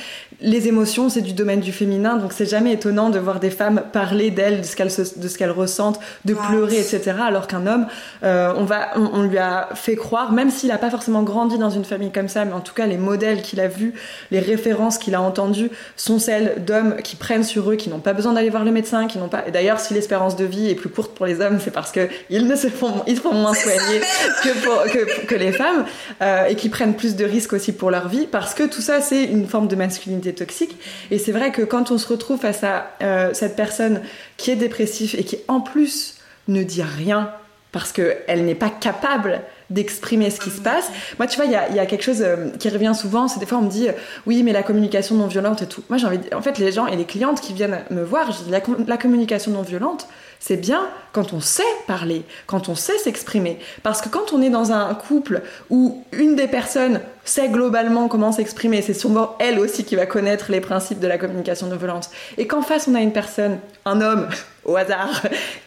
les 0.40 0.68
émotions, 0.68 1.08
c'est 1.08 1.20
du 1.20 1.32
domaine 1.32 1.60
du 1.60 1.72
féminin, 1.72 2.16
donc 2.16 2.32
c'est 2.32 2.46
jamais 2.46 2.72
étonnant 2.72 3.10
de 3.10 3.18
voir 3.18 3.40
des 3.40 3.50
femmes 3.50 3.82
parler 3.92 4.30
d'elles, 4.30 4.60
de 4.60 4.66
ce 4.66 4.76
qu'elles 4.76 4.88
de 5.16 5.28
ce 5.28 5.38
qu'elles 5.38 5.50
ressentent, 5.50 6.00
de 6.24 6.34
pleurer, 6.34 6.78
etc. 6.78 7.14
Alors 7.24 7.46
qu'un 7.46 7.66
homme, 7.66 7.86
euh, 8.22 8.52
on 8.56 8.64
va, 8.64 8.90
on, 8.96 9.22
lui 9.22 9.38
a 9.38 9.68
fait 9.74 9.96
croire, 9.96 10.32
même 10.32 10.50
s'il 10.50 10.68
n'a 10.68 10.78
pas 10.78 10.90
forcément 10.90 11.22
grandi 11.22 11.58
dans 11.58 11.70
une 11.70 11.84
famille 11.84 12.10
comme 12.10 12.28
ça, 12.28 12.44
mais 12.44 12.52
en 12.52 12.60
tout 12.60 12.74
cas 12.74 12.86
les 12.86 12.98
modèles 12.98 13.42
qu'il 13.42 13.60
a 13.60 13.68
vus, 13.68 13.94
les 14.30 14.40
références 14.40 14.98
qu'il 14.98 15.14
a 15.14 15.20
entendues 15.20 15.70
sont 15.96 16.18
celles 16.18 16.64
d'hommes 16.64 16.96
qui 17.02 17.16
prennent 17.24 17.42
sur 17.42 17.70
eux, 17.70 17.76
qui 17.76 17.88
n'ont 17.88 18.00
pas 18.00 18.12
besoin 18.12 18.34
d'aller 18.34 18.50
voir 18.50 18.64
le 18.64 18.70
médecin, 18.70 19.06
qui 19.06 19.16
n'ont 19.16 19.28
pas. 19.28 19.48
Et 19.48 19.50
d'ailleurs, 19.50 19.80
si 19.80 19.94
l'espérance 19.94 20.36
de 20.36 20.44
vie 20.44 20.68
est 20.68 20.74
plus 20.74 20.90
courte 20.90 21.14
pour 21.14 21.24
les 21.24 21.40
hommes, 21.40 21.58
c'est 21.58 21.70
parce 21.70 21.90
que 21.90 22.08
ils 22.28 22.46
ne 22.46 22.54
se 22.54 22.68
font, 22.68 23.02
ils 23.06 23.16
se 23.16 23.22
font 23.22 23.32
moins 23.32 23.54
soigner 23.54 24.00
que, 24.42 24.62
pour, 24.62 24.82
que, 24.92 25.24
que, 25.24 25.34
les 25.34 25.50
femmes, 25.52 25.86
euh, 26.20 26.44
et 26.44 26.54
qui 26.54 26.68
prennent 26.68 26.94
plus 26.94 27.16
de 27.16 27.24
risques 27.24 27.54
aussi 27.54 27.72
pour 27.72 27.90
leur 27.90 28.08
vie, 28.08 28.26
parce 28.30 28.52
que 28.52 28.64
tout 28.64 28.82
ça, 28.82 29.00
c'est 29.00 29.24
une 29.24 29.46
forme 29.46 29.68
de 29.68 29.76
masculinité 29.76 30.34
toxique. 30.34 30.76
Et 31.10 31.18
c'est 31.18 31.32
vrai 31.32 31.50
que 31.50 31.62
quand 31.62 31.90
on 31.90 31.96
se 31.96 32.08
retrouve 32.08 32.38
face 32.38 32.62
à 32.62 32.90
euh, 33.02 33.30
cette 33.32 33.56
personne 33.56 34.02
qui 34.36 34.50
est 34.50 34.56
dépressive 34.56 35.16
et 35.18 35.24
qui 35.24 35.38
en 35.48 35.62
plus 35.62 36.16
ne 36.48 36.62
dit 36.62 36.82
rien 36.82 37.30
parce 37.72 37.90
qu'elle 37.90 38.44
n'est 38.44 38.54
pas 38.54 38.70
capable 38.70 39.40
d'exprimer 39.74 40.30
ce 40.30 40.40
qui 40.40 40.50
se 40.50 40.60
passe. 40.60 40.90
Moi, 41.18 41.26
tu 41.26 41.36
vois, 41.36 41.46
il 41.46 41.52
y 41.52 41.78
a, 41.78 41.86
quelque 41.86 42.04
chose 42.04 42.22
euh, 42.22 42.50
qui 42.58 42.68
revient 42.68 42.92
souvent, 42.94 43.28
c'est 43.28 43.40
des 43.40 43.46
fois 43.46 43.58
on 43.58 43.62
me 43.62 43.70
dit, 43.70 43.88
euh, 43.88 43.92
oui, 44.26 44.42
mais 44.42 44.52
la 44.52 44.62
communication 44.62 45.16
non 45.16 45.26
violente 45.26 45.62
et 45.62 45.66
tout. 45.66 45.82
Moi, 45.90 45.98
j'ai 45.98 46.06
envie, 46.06 46.20
en 46.34 46.40
fait, 46.40 46.58
les 46.58 46.72
gens 46.72 46.86
et 46.86 46.96
les 46.96 47.04
clientes 47.04 47.40
qui 47.40 47.52
viennent 47.52 47.80
me 47.90 48.02
voir, 48.02 48.30
je 48.32 48.44
dis, 48.44 48.50
la, 48.50 48.96
communication 48.96 49.52
non 49.52 49.62
violente, 49.62 50.06
c'est 50.46 50.58
bien 50.58 50.90
quand 51.12 51.32
on 51.32 51.40
sait 51.40 51.62
parler, 51.86 52.22
quand 52.46 52.68
on 52.68 52.74
sait 52.74 52.98
s'exprimer. 52.98 53.58
Parce 53.82 54.02
que 54.02 54.10
quand 54.10 54.34
on 54.34 54.42
est 54.42 54.50
dans 54.50 54.72
un 54.72 54.92
couple 54.94 55.40
où 55.70 56.04
une 56.12 56.36
des 56.36 56.48
personnes 56.48 57.00
sait 57.24 57.48
globalement 57.48 58.08
comment 58.08 58.30
s'exprimer, 58.30 58.82
c'est 58.82 58.92
souvent 58.92 59.36
elle 59.38 59.58
aussi 59.58 59.84
qui 59.84 59.96
va 59.96 60.04
connaître 60.04 60.52
les 60.52 60.60
principes 60.60 61.00
de 61.00 61.06
la 61.06 61.16
communication 61.16 61.68
non 61.68 61.76
violente. 61.76 62.10
Et 62.36 62.46
qu'en 62.46 62.60
face, 62.60 62.88
on 62.88 62.94
a 62.94 63.00
une 63.00 63.14
personne, 63.14 63.58
un 63.86 64.02
homme, 64.02 64.28
au 64.66 64.76
hasard, 64.76 65.22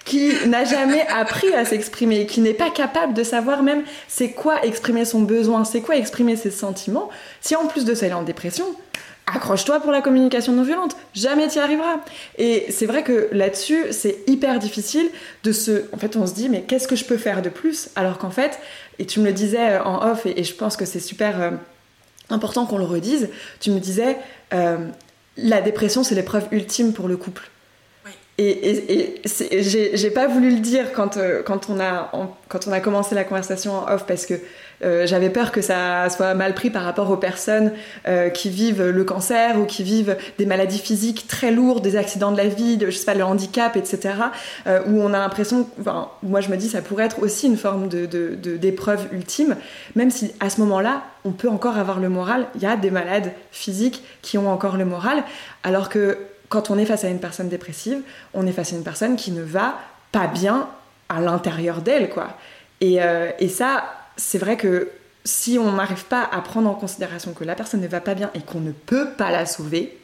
qui 0.06 0.32
n'a 0.46 0.63
jamais 0.63 1.08
appris 1.08 1.52
à 1.56 1.66
s'exprimer, 1.66 2.28
qui 2.28 2.42
n'est 2.42 2.54
pas 2.54 2.70
capable 2.70 3.16
de 3.16 3.24
savoir 3.24 3.63
même 3.63 3.82
c'est 4.08 4.30
quoi 4.30 4.63
exprimer 4.63 5.06
son 5.06 5.22
besoin, 5.22 5.63
c'est 5.63 5.82
quoi 5.82 5.96
exprimer 5.96 6.36
ses 6.36 6.52
sentiments, 6.52 7.10
si 7.42 7.56
en 7.56 7.66
plus 7.66 7.84
de 7.84 7.96
ça 7.96 8.06
il 8.06 8.12
est 8.12 8.13
en 8.13 8.22
dépression, 8.22 8.66
accroche-toi 9.28 9.82
pour 9.82 9.92
la 9.92 10.02
communication 10.02 10.54
non 10.54 10.63
violente, 10.63 10.96
jamais 11.13 11.48
t'y 11.48 11.60
arriveras. 11.60 11.98
Et 12.38 12.66
c'est 12.70 12.86
vrai 12.86 13.04
que 13.04 13.28
là-dessus, 13.32 13.86
c'est 13.92 14.24
hyper 14.28 14.58
difficile 14.58 15.10
de 15.44 15.52
se... 15.52 15.84
En 15.94 15.98
fait, 15.98 16.16
on 16.16 16.26
se 16.26 16.34
dit, 16.34 16.50
mais 16.50 16.62
qu'est-ce 16.62 16.88
que 16.88 16.96
je 16.96 17.04
peux 17.04 17.18
faire 17.18 17.42
de 17.42 17.50
plus? 17.50 17.90
Alors 17.96 18.18
qu'en 18.18 18.30
fait, 18.30 18.58
et 19.00 19.06
tu 19.06 19.20
me 19.20 19.26
le 19.26 19.34
disais 19.34 19.74
euh, 19.74 19.84
en 19.84 20.10
off, 20.10 20.26
et, 20.26 20.44
je 20.44 20.54
pense 20.54 20.78
que 20.78 20.86
c'est 20.86 21.02
super 21.02 21.42
euh, 21.42 21.52
important 22.30 22.66
qu'on 22.66 22.78
le 22.78 22.86
redise, 22.86 23.30
tu 23.60 23.70
me 23.72 23.80
disais, 23.80 24.18
euh, 24.54 24.88
la 25.36 25.62
dépression, 25.62 26.04
c'est 26.04 26.16
l'épreuve 26.16 26.48
ultime 26.52 26.94
pour 26.94 27.08
le 27.08 27.18
couple. 27.18 27.50
Et, 28.40 28.92
et, 28.94 29.22
j'ai 29.62 30.12
pas 30.12 30.28
voulu 30.28 30.52
le 30.52 30.60
dire 30.60 30.94
quand, 30.94 31.18
quand, 31.44 31.72
on 31.72 31.80
a, 31.80 32.12
quand 32.48 32.68
on 32.68 32.72
a 32.72 32.80
commencé 32.80 33.16
la 33.16 33.24
conversation 33.24 33.80
en 33.80 33.92
off 33.92 34.06
parce 34.06 34.28
que 34.28 34.36
euh, 34.84 35.08
j'avais 35.08 35.30
peur 35.30 35.52
que 35.52 35.62
ça 35.62 36.10
soit 36.10 36.34
mal 36.34 36.54
pris 36.54 36.70
par 36.70 36.84
rapport 36.84 37.10
aux 37.10 37.18
personnes 37.18 37.72
euh, 38.08 38.30
qui 38.30 38.50
vivent 38.50 38.84
le 38.84 39.04
cancer 39.04 39.60
ou 39.60 39.66
qui 39.66 39.84
vivent 39.84 40.18
des 40.38 40.46
maladies 40.46 40.80
physiques 40.80 41.28
très 41.28 41.52
lourdes, 41.52 41.84
des 41.84 41.96
accidents 41.96 42.32
de 42.32 42.38
la 42.38 42.48
vie, 42.48 42.78
de, 42.78 42.90
je 42.90 42.98
sais 42.98 43.06
pas, 43.06 43.13
le 43.13 43.24
handicap, 43.24 43.76
etc. 43.76 44.16
où 44.88 45.02
on 45.02 45.13
a 45.13 45.20
l'impression, 45.20 45.68
moi 46.24 46.42
je 46.42 46.50
me 46.50 46.58
dis 46.58 46.70
ça 46.70 46.82
pourrait 46.82 47.06
être 47.06 47.22
aussi 47.22 47.48
une 47.48 47.58
forme 47.58 47.88
d'épreuve 47.88 49.08
ultime, 49.12 49.56
même 49.96 50.12
si 50.12 50.32
à 50.40 50.50
ce 50.50 50.60
moment-là 50.62 51.04
on 51.26 51.32
peut 51.32 51.50
encore 51.50 51.78
avoir 51.78 52.00
le 52.00 52.10
moral. 52.10 52.48
Il 52.56 52.62
y 52.62 52.66
a 52.66 52.78
des 52.78 52.92
malades 52.92 53.32
physiques 53.52 54.04
qui 54.22 54.38
ont 54.38 54.50
encore 54.50 54.78
le 54.78 54.86
moral, 54.86 55.24
alors 55.63 55.90
que 55.90 56.18
quand 56.50 56.70
on 56.70 56.78
est 56.78 56.86
face 56.86 57.04
à 57.04 57.10
une 57.10 57.20
personne 57.20 57.50
dépressive, 57.50 58.02
on 58.34 58.48
est 58.48 58.52
face 58.52 58.74
à 58.74 58.76
une 58.76 58.84
personne 58.84 59.16
qui 59.16 59.32
ne 59.32 59.42
va 59.42 59.78
pas 60.12 60.28
bien 60.28 60.68
à 61.10 61.20
l'intérieur 61.20 61.82
d'elle, 61.82 62.10
quoi. 62.10 62.38
Euh, 62.84 63.32
et 63.40 63.50
ça, 63.50 63.86
c'est 64.17 64.38
vrai 64.38 64.58
que 64.58 64.91
si 65.23 65.58
on 65.60 65.73
n'arrive 65.73 66.06
pas 66.06 66.23
à 66.23 66.41
prendre 66.41 66.69
en 66.69 66.75
considération 66.75 67.34
que 67.34 67.43
la 67.43 67.56
personne 67.56 67.82
ne 67.82 67.88
va 67.88 68.01
pas 68.01 68.15
bien 68.15 68.32
et 68.34 68.41
qu'on 68.41 68.60
ne 68.60 68.71
peut 68.71 69.12
pas 69.12 69.32
la 69.32 69.45
sauver, 69.45 69.97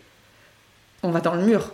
on 1.02 1.12
va 1.12 1.22
dans 1.22 1.36
le 1.36 1.44
mur. 1.44 1.72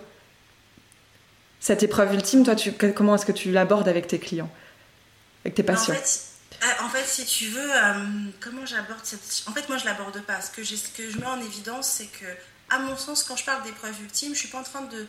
Cette 1.60 1.84
épreuve 1.84 2.13
ultime, 2.13 2.43
toi, 2.43 2.56
tu, 2.56 2.71
comment 2.71 3.15
est-ce 3.15 3.25
que 3.25 3.32
tu 3.32 3.52
l'abordes 3.52 3.88
avec 3.88 4.08
tes 4.08 4.19
clients, 4.19 4.49
avec 5.43 5.56
tes 5.56 5.63
patients? 5.63 5.93
euh, 6.63 6.84
en 6.84 6.89
fait, 6.89 7.06
si 7.06 7.25
tu 7.25 7.47
veux, 7.47 7.71
euh, 7.71 7.93
comment 8.39 8.65
j'aborde 8.65 8.99
cette... 9.04 9.43
En 9.47 9.54
fait, 9.54 9.69
moi, 9.69 9.78
je 9.78 9.86
l'aborde 9.86 10.21
pas. 10.23 10.41
Ce 10.41 10.52
que, 10.52 10.63
ce 10.63 10.89
que 10.89 11.10
je 11.10 11.17
mets 11.17 11.25
en 11.25 11.39
évidence, 11.39 11.88
c'est 11.88 12.08
que 12.08 12.25
à 12.69 12.80
mon 12.80 12.97
sens, 12.97 13.23
quand 13.23 13.36
je 13.36 13.45
parle 13.45 13.63
d'épreuve 13.63 13.95
ultime, 14.02 14.34
je 14.34 14.39
suis 14.39 14.47
pas 14.49 14.60
en 14.60 14.63
train 14.63 14.82
de. 14.82 15.08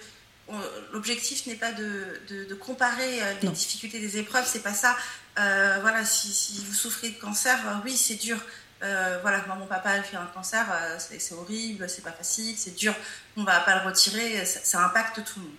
L'objectif 0.93 1.47
n'est 1.47 1.55
pas 1.55 1.73
de, 1.73 2.55
comparer 2.61 3.23
euh, 3.23 3.35
les 3.43 3.49
difficultés 3.49 4.01
des 4.01 4.19
épreuves, 4.19 4.47
c'est 4.47 4.63
pas 4.63 4.75
ça. 4.75 4.97
Euh, 5.39 5.79
voilà, 5.81 6.05
si, 6.05 6.63
vous 6.67 6.75
souffrez 6.75 7.11
de 7.11 7.19
cancer, 7.19 7.59
euh, 7.67 7.75
oui, 7.85 7.97
c'est 7.97 8.17
dur. 8.17 8.39
voilà, 8.81 9.45
moi, 9.47 9.57
mon 9.57 9.67
papa 9.67 9.91
a 9.91 10.03
fait 10.03 10.17
un 10.17 10.27
cancer, 10.27 10.67
c'est 10.99 11.35
horrible, 11.35 11.89
c'est 11.89 12.03
pas 12.03 12.13
facile, 12.13 12.57
c'est 12.57 12.75
dur, 12.75 12.95
on 13.37 13.45
va 13.45 13.61
pas 13.61 13.81
le 13.81 13.89
retirer, 13.89 14.45
ça, 14.45 14.85
impacte 14.85 15.25
tout 15.25 15.41
le 15.41 15.45
monde. 15.45 15.55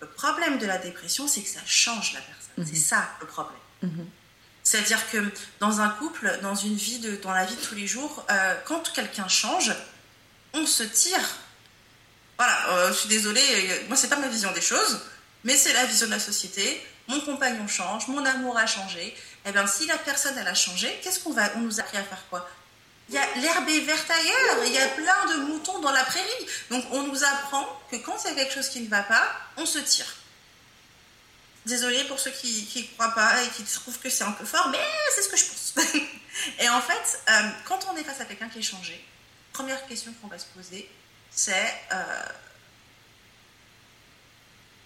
Le 0.00 0.06
problème 0.06 0.58
de 0.58 0.66
la 0.66 0.78
dépression, 0.78 1.26
c'est 1.26 1.42
que 1.42 1.48
ça 1.48 1.60
change 1.66 2.14
la 2.14 2.20
personne. 2.20 2.64
Mhm. 2.64 2.66
C'est 2.66 2.88
ça 2.88 3.08
le 3.20 3.26
problème. 3.26 3.58
Mhm. 3.82 4.06
C'est-à-dire 4.62 5.10
que 5.10 5.18
dans 5.60 5.80
un 5.80 5.88
couple, 5.88 6.38
dans 6.42 6.54
une 6.54 6.76
vie 6.76 6.98
de, 6.98 7.16
dans 7.16 7.32
la 7.32 7.46
vie 7.46 7.56
de 7.56 7.60
tous 7.60 7.74
les 7.74 7.86
jours, 7.86 8.24
quand 8.66 8.92
quelqu'un 8.92 9.26
change, 9.26 9.72
on 10.52 10.66
se 10.66 10.82
tire. 10.82 11.38
Voilà, 12.38 12.70
euh, 12.70 12.88
je 12.92 12.98
suis 12.98 13.08
désolée, 13.08 13.42
euh, 13.42 13.88
moi 13.88 13.96
c'est 13.96 14.08
pas 14.08 14.16
ma 14.16 14.28
vision 14.28 14.52
des 14.52 14.60
choses, 14.60 15.00
mais 15.42 15.56
c'est 15.56 15.72
la 15.72 15.84
vision 15.86 16.06
de 16.06 16.12
la 16.12 16.20
société. 16.20 16.80
Mon 17.08 17.20
compagnon 17.20 17.66
change, 17.66 18.06
mon 18.08 18.24
amour 18.24 18.56
a 18.56 18.66
changé. 18.66 19.16
Eh 19.44 19.50
bien, 19.50 19.66
si 19.66 19.86
la 19.86 19.98
personne 19.98 20.36
elle 20.38 20.46
a 20.46 20.54
changé, 20.54 21.00
qu'est-ce 21.02 21.20
qu'on 21.20 21.32
va, 21.32 21.50
on 21.56 21.60
nous 21.60 21.80
a 21.80 21.82
appris 21.82 21.96
à 21.96 22.04
faire 22.04 22.24
quoi? 22.30 22.48
Il 23.08 23.14
y 23.14 23.18
a 23.18 23.26
l'herbe 23.36 23.68
est 23.68 23.80
verte 23.80 24.10
ailleurs, 24.10 24.64
il 24.66 24.72
y 24.72 24.78
a 24.78 24.86
plein 24.88 25.26
de 25.32 25.42
moutons 25.44 25.78
dans 25.80 25.90
la 25.90 26.04
prairie. 26.04 26.46
Donc, 26.70 26.84
on 26.92 27.02
nous 27.04 27.24
apprend 27.24 27.66
que 27.90 27.96
quand 27.96 28.16
il 28.24 28.28
y 28.28 28.32
a 28.32 28.34
quelque 28.36 28.52
chose 28.52 28.68
qui 28.68 28.80
ne 28.80 28.88
va 28.88 29.02
pas, 29.02 29.32
on 29.56 29.64
se 29.64 29.78
tire. 29.78 30.14
Désolée 31.64 32.04
pour 32.04 32.20
ceux 32.20 32.30
qui 32.30 32.68
ne 32.76 32.82
croient 32.94 33.14
pas 33.14 33.42
et 33.42 33.48
qui 33.48 33.64
trouvent 33.64 33.98
que 33.98 34.10
c'est 34.10 34.24
un 34.24 34.32
peu 34.32 34.44
fort, 34.44 34.68
mais 34.68 34.78
c'est 35.14 35.22
ce 35.22 35.28
que 35.28 35.36
je 35.36 35.44
pense. 35.44 35.74
et 36.60 36.68
en 36.68 36.82
fait, 36.82 37.20
euh, 37.30 37.50
quand 37.64 37.80
on 37.90 37.96
est 37.96 38.04
face 38.04 38.20
à 38.20 38.26
quelqu'un 38.26 38.48
qui 38.48 38.58
est 38.58 38.62
changé, 38.62 39.02
première 39.52 39.84
question 39.86 40.12
qu'on 40.20 40.28
va 40.28 40.38
se 40.38 40.46
poser, 40.46 40.88
c'est 41.38 41.72
euh, 41.92 42.22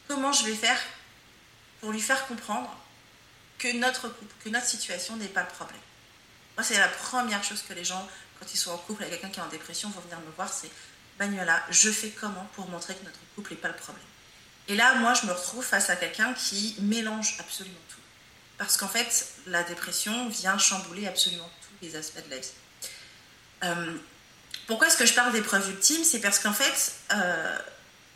comment 0.06 0.32
je 0.32 0.44
vais 0.44 0.54
faire 0.54 0.78
pour 1.80 1.92
lui 1.92 2.00
faire 2.00 2.26
comprendre 2.26 2.70
que 3.58 3.72
notre 3.78 4.14
que 4.44 4.50
notre 4.50 4.66
situation 4.66 5.16
n'est 5.16 5.28
pas 5.28 5.44
le 5.44 5.48
problème. 5.48 5.80
Moi, 6.54 6.62
c'est 6.62 6.76
la 6.76 6.88
première 6.88 7.42
chose 7.42 7.62
que 7.62 7.72
les 7.72 7.86
gens, 7.86 8.06
quand 8.38 8.52
ils 8.52 8.58
sont 8.58 8.70
en 8.70 8.76
couple 8.76 9.02
avec 9.04 9.14
quelqu'un 9.14 9.32
qui 9.32 9.40
est 9.40 9.42
en 9.42 9.48
dépression, 9.48 9.88
vont 9.88 10.02
venir 10.02 10.20
me 10.20 10.30
voir, 10.32 10.52
c'est 10.52 10.70
Manuela, 11.18 11.64
je 11.70 11.90
fais 11.90 12.10
comment 12.10 12.46
pour 12.54 12.68
montrer 12.68 12.96
que 12.96 13.04
notre 13.04 13.18
couple 13.34 13.52
n'est 13.52 13.60
pas 13.60 13.68
le 13.68 13.76
problème? 13.76 14.04
Et 14.68 14.76
là, 14.76 14.96
moi, 14.96 15.14
je 15.14 15.24
me 15.24 15.32
retrouve 15.32 15.64
face 15.64 15.88
à 15.88 15.96
quelqu'un 15.96 16.34
qui 16.34 16.76
mélange 16.80 17.36
absolument 17.38 17.80
tout. 17.88 18.00
Parce 18.58 18.76
qu'en 18.76 18.88
fait, 18.88 19.32
la 19.46 19.62
dépression 19.62 20.28
vient 20.28 20.58
chambouler 20.58 21.06
absolument 21.06 21.50
tous 21.62 21.86
les 21.86 21.96
aspects 21.96 22.22
de 22.26 22.30
la 22.30 22.38
vie. 22.38 22.52
Euh, 23.64 23.98
pourquoi 24.72 24.88
est-ce 24.88 24.96
que 24.96 25.04
je 25.04 25.12
parle 25.12 25.32
d'épreuve 25.32 25.68
ultime 25.68 26.02
C'est 26.02 26.20
parce 26.20 26.38
qu'en 26.38 26.54
fait, 26.54 26.94
euh, 27.12 27.58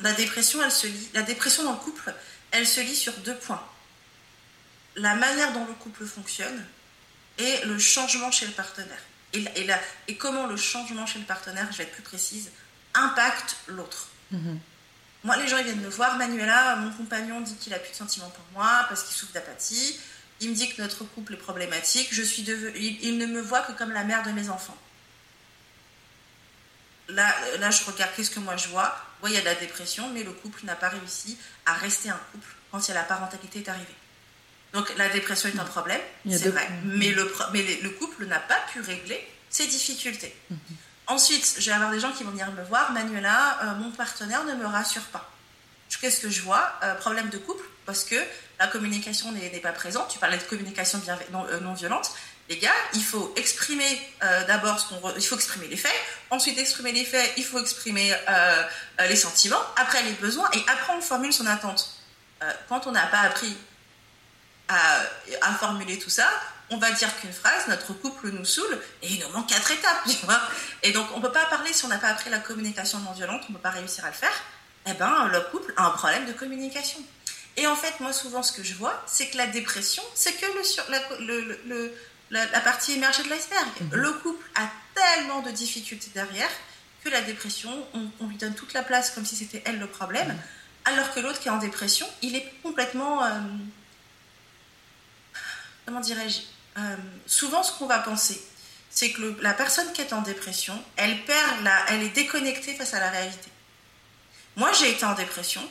la 0.00 0.14
dépression, 0.14 0.62
elle 0.64 0.72
se 0.72 0.86
la 1.12 1.20
dépression 1.20 1.64
dans 1.64 1.72
le 1.72 1.78
couple, 1.78 2.14
elle 2.50 2.66
se 2.66 2.80
lit 2.80 2.96
sur 2.96 3.12
deux 3.18 3.34
points. 3.34 3.62
La 4.94 5.14
manière 5.16 5.52
dont 5.52 5.66
le 5.66 5.74
couple 5.74 6.06
fonctionne 6.06 6.64
et 7.36 7.60
le 7.66 7.78
changement 7.78 8.30
chez 8.30 8.46
le 8.46 8.52
partenaire. 8.52 9.02
Et, 9.34 9.44
et, 10.08 10.16
comment 10.16 10.46
le 10.46 10.56
changement 10.56 11.04
chez 11.04 11.18
le 11.18 11.26
partenaire, 11.26 11.68
je 11.72 11.76
vais 11.76 11.84
être 11.84 11.92
plus 11.92 12.02
précise, 12.02 12.48
impacte 12.94 13.56
l'autre. 13.66 14.08
Mhm. 14.30 14.58
Moi, 15.24 15.36
les 15.36 15.48
gens 15.48 15.58
ils 15.58 15.64
viennent 15.64 15.82
me 15.82 15.90
voir, 15.90 16.16
Manuela, 16.16 16.76
mon 16.76 16.90
compagnon 16.92 17.42
dit 17.42 17.56
qu'il 17.56 17.74
a 17.74 17.78
plus 17.78 17.90
de 17.90 17.96
sentiments 17.96 18.30
pour 18.30 18.44
moi 18.54 18.86
parce 18.88 19.02
qu'il 19.02 19.14
souffre 19.14 19.34
d'apathie. 19.34 20.00
Il 20.40 20.48
me 20.48 20.54
dit 20.54 20.74
que 20.74 20.80
notre 20.80 21.04
couple 21.04 21.34
est 21.34 21.36
problématique. 21.36 22.08
Je 22.12 22.22
suis 22.22 22.44
il 22.44 23.18
ne 23.18 23.26
me 23.26 23.42
voit 23.42 23.60
que 23.60 23.72
comme 23.72 23.92
la 23.92 24.04
mère 24.04 24.22
de 24.22 24.30
mes 24.30 24.48
enfants 24.48 24.78
là, 27.08 27.34
là, 27.58 27.70
je 27.70 27.84
regarde 27.84 28.10
qu'est-ce 28.16 28.30
que 28.30 28.40
moi 28.40 28.56
je 28.56 28.68
vois? 28.68 28.96
Oui, 29.22 29.30
il 29.30 29.34
y 29.34 29.38
a 29.38 29.40
de 29.40 29.46
la 29.46 29.54
dépression, 29.54 30.08
mais 30.10 30.22
le 30.22 30.32
couple 30.32 30.64
n'a 30.64 30.76
pas 30.76 30.88
réussi 30.88 31.38
à 31.64 31.74
rester 31.74 32.10
un 32.10 32.20
couple 32.32 32.48
quand 32.70 32.88
la 32.88 33.02
parentalité 33.02 33.60
est 33.60 33.68
arrivée. 33.68 33.94
Donc 34.72 34.92
la 34.96 35.08
dépression 35.08 35.48
est 35.48 35.58
un 35.58 35.64
problème, 35.64 36.00
c'est 36.28 36.48
vrai, 36.48 36.68
mais, 36.84 37.10
le, 37.10 37.32
mais 37.52 37.62
le 37.82 37.90
couple 37.90 38.26
n'a 38.26 38.40
pas 38.40 38.58
pu 38.72 38.80
régler 38.80 39.26
ses 39.48 39.66
difficultés. 39.66 40.36
Mhm. 40.50 40.58
Ensuite, 41.06 41.56
je 41.58 41.66
vais 41.66 41.72
avoir 41.72 41.92
des 41.92 42.00
gens 42.00 42.12
qui 42.12 42.24
vont 42.24 42.32
venir 42.32 42.50
me 42.52 42.64
voir, 42.64 42.92
Manuela, 42.92 43.58
euh, 43.62 43.74
mon 43.76 43.90
partenaire 43.92 44.44
ne 44.44 44.54
me 44.54 44.66
rassure 44.66 45.04
pas. 45.04 45.30
Qu'est-ce 46.00 46.20
que 46.20 46.28
je 46.28 46.42
vois? 46.42 46.72
Euh, 46.82 46.94
Problème 46.96 47.30
de 47.30 47.38
couple, 47.38 47.64
parce 47.86 48.04
que 48.04 48.16
la 48.58 48.66
communication 48.66 49.30
n'est 49.32 49.48
pas 49.60 49.72
présente. 49.72 50.08
Tu 50.08 50.18
parlais 50.18 50.36
de 50.36 50.42
communication 50.42 51.00
non, 51.32 51.46
euh, 51.46 51.60
non 51.60 51.74
violente 51.74 52.12
les 52.48 52.58
gars, 52.58 52.70
il 52.94 53.02
faut 53.02 53.32
exprimer 53.36 54.00
euh, 54.22 54.44
d'abord 54.46 54.78
ce 54.78 54.88
qu'on, 54.88 55.14
il 55.16 55.26
faut 55.26 55.34
exprimer 55.34 55.66
les 55.66 55.76
faits. 55.76 55.94
Ensuite, 56.30 56.58
exprimer 56.58 56.92
les 56.92 57.04
faits, 57.04 57.32
il 57.36 57.44
faut 57.44 57.58
exprimer 57.58 58.12
euh, 58.12 58.62
euh, 59.00 59.06
les 59.06 59.16
sentiments. 59.16 59.60
Après, 59.76 60.02
les 60.02 60.12
besoins 60.12 60.48
et 60.52 60.60
après, 60.68 60.92
on 60.96 61.00
formule 61.00 61.32
son 61.32 61.46
attente. 61.46 61.90
quand 62.68 62.86
on 62.86 62.92
n'a 62.92 63.06
pas 63.06 63.20
appris 63.20 63.56
à, 64.68 65.54
formuler 65.58 65.98
tout 65.98 66.10
ça, 66.10 66.28
on 66.70 66.78
va 66.78 66.90
dire 66.90 67.08
qu'une 67.20 67.32
phrase, 67.32 67.66
notre 67.68 67.92
couple 67.94 68.30
nous 68.30 68.44
saoule 68.44 68.78
et 69.02 69.08
il 69.08 69.20
nous 69.20 69.28
manque 69.30 69.48
quatre 69.48 69.70
étapes. 69.70 70.06
Et 70.82 70.92
donc, 70.92 71.06
on 71.14 71.20
peut 71.20 71.32
pas 71.32 71.46
parler 71.46 71.72
si 71.72 71.84
on 71.84 71.88
n'a 71.88 71.98
pas 71.98 72.08
appris 72.08 72.30
la 72.30 72.38
communication 72.38 72.98
non 73.00 73.12
violente, 73.12 73.42
on 73.48 73.52
peut 73.52 73.58
pas 73.58 73.70
réussir 73.70 74.04
à 74.04 74.08
le 74.08 74.14
faire. 74.14 74.42
eh 74.86 74.92
ben, 74.94 75.28
le 75.28 75.40
couple 75.50 75.72
a 75.76 75.86
un 75.86 75.90
problème 75.90 76.26
de 76.26 76.32
communication. 76.32 77.00
Et 77.56 77.66
en 77.66 77.76
fait, 77.76 78.00
moi, 78.00 78.12
souvent, 78.12 78.42
ce 78.42 78.52
que 78.52 78.62
je 78.62 78.74
vois, 78.74 79.02
c'est 79.06 79.28
que 79.28 79.36
la 79.38 79.46
dépression, 79.46 80.02
c'est 80.14 80.32
que 80.34 80.46
le, 80.46 80.62
sur, 80.62 80.84
le, 81.20 81.94
la, 82.30 82.46
partie 82.60 82.92
émergée 82.92 83.22
de 83.22 83.28
l'iceberg. 83.28 83.68
Mhm. 83.80 83.88
Le 83.92 84.12
couple 84.12 84.44
a 84.54 84.68
tellement 84.94 85.40
de 85.42 85.50
difficultés 85.50 86.10
derrière 86.14 86.50
que 87.04 87.08
la 87.08 87.20
dépression, 87.22 87.70
on, 87.94 88.26
lui 88.26 88.36
donne 88.36 88.54
toute 88.54 88.72
la 88.72 88.82
place 88.82 89.10
comme 89.10 89.24
si 89.24 89.36
c'était 89.36 89.62
elle 89.64 89.78
le 89.78 89.86
problème, 89.86 90.28
mhm. 90.28 90.38
alors 90.86 91.12
que 91.14 91.20
l'autre 91.20 91.40
qui 91.40 91.48
est 91.48 91.52
en 91.52 91.58
dépression, 91.58 92.06
il 92.22 92.34
est 92.34 92.52
complètement... 92.62 93.24
Euh, 93.24 93.40
comment 95.84 96.00
dirais-je 96.00 96.40
euh, 96.78 96.96
Souvent, 97.26 97.62
ce 97.62 97.72
qu'on 97.72 97.86
va 97.86 98.00
penser, 98.00 98.40
c'est 98.90 99.10
que 99.10 99.36
la 99.40 99.52
personne 99.52 99.92
qui 99.92 100.00
est 100.00 100.12
en 100.12 100.22
dépression, 100.22 100.82
elle 100.96 101.22
perd 101.24 101.62
la, 101.62 101.84
elle 101.90 102.02
est 102.02 102.10
déconnectée 102.10 102.74
face 102.74 102.94
à 102.94 103.00
la 103.00 103.10
réalité. 103.10 103.50
Moi, 104.56 104.72
j'ai 104.72 104.90
été 104.90 105.04
en 105.04 105.14
dépression, 105.14 105.62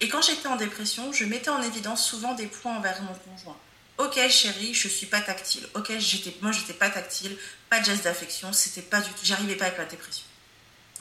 et 0.00 0.08
quand 0.08 0.22
j'étais 0.22 0.46
en 0.46 0.56
dépression, 0.56 1.12
je 1.12 1.24
mettais 1.24 1.50
en 1.50 1.62
évidence 1.62 2.06
souvent 2.06 2.34
des 2.34 2.46
points 2.46 2.76
envers 2.76 3.02
mon 3.02 3.14
conjoint. 3.14 3.56
Ok, 4.00 4.18
chérie, 4.30 4.72
je 4.72 4.88
suis 4.88 5.04
pas 5.04 5.20
tactile. 5.20 5.68
Ok, 5.74 5.92
j'étais, 5.98 6.34
moi, 6.40 6.52
j'étais 6.52 6.72
pas 6.72 6.88
tactile, 6.88 7.36
pas 7.68 7.80
de 7.80 7.84
geste 7.84 8.04
d'affection, 8.04 8.50
c'était 8.50 8.80
pas 8.80 9.02
du 9.02 9.10
tout, 9.10 9.20
j'arrivais 9.24 9.56
pas 9.56 9.66
avec 9.66 9.76
la 9.76 9.84
dépression. 9.84 10.24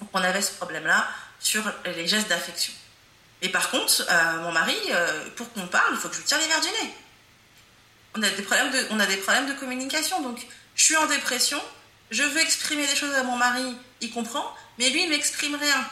Donc, 0.01 0.09
on 0.11 0.21
avait 0.21 0.41
ce 0.41 0.51
problème-là 0.51 1.07
sur 1.39 1.63
les 1.85 2.05
gestes 2.07 2.27
d'affection. 2.27 2.73
Et 3.41 3.47
par 3.47 3.71
contre, 3.71 4.03
euh, 4.09 4.41
mon 4.41 4.51
mari, 4.51 4.75
euh, 4.91 5.29
pour 5.37 5.49
qu'on 5.53 5.65
parle, 5.67 5.93
il 5.93 5.97
faut 5.97 6.09
que 6.09 6.15
je 6.15 6.19
lui 6.19 6.27
tire 6.27 6.39
les 6.39 6.47
verres 6.47 6.59
du 6.59 6.67
nez. 6.67 6.93
On 8.15 8.21
a 8.21 8.29
des 8.31 8.43
problèmes 8.43 8.69
de, 8.69 8.87
on 8.89 8.99
a 8.99 9.05
des 9.05 9.15
problèmes 9.15 9.47
de 9.47 9.53
communication. 9.53 10.21
Donc, 10.21 10.45
je 10.75 10.83
suis 10.83 10.97
en 10.97 11.05
dépression, 11.05 11.61
je 12.11 12.23
veux 12.23 12.41
exprimer 12.41 12.85
des 12.85 12.97
choses 12.97 13.15
à 13.15 13.23
mon 13.23 13.37
mari, 13.37 13.77
il 14.01 14.11
comprend, 14.11 14.53
mais 14.77 14.89
lui, 14.89 15.03
il 15.03 15.09
m'exprime 15.09 15.55
rien 15.55 15.89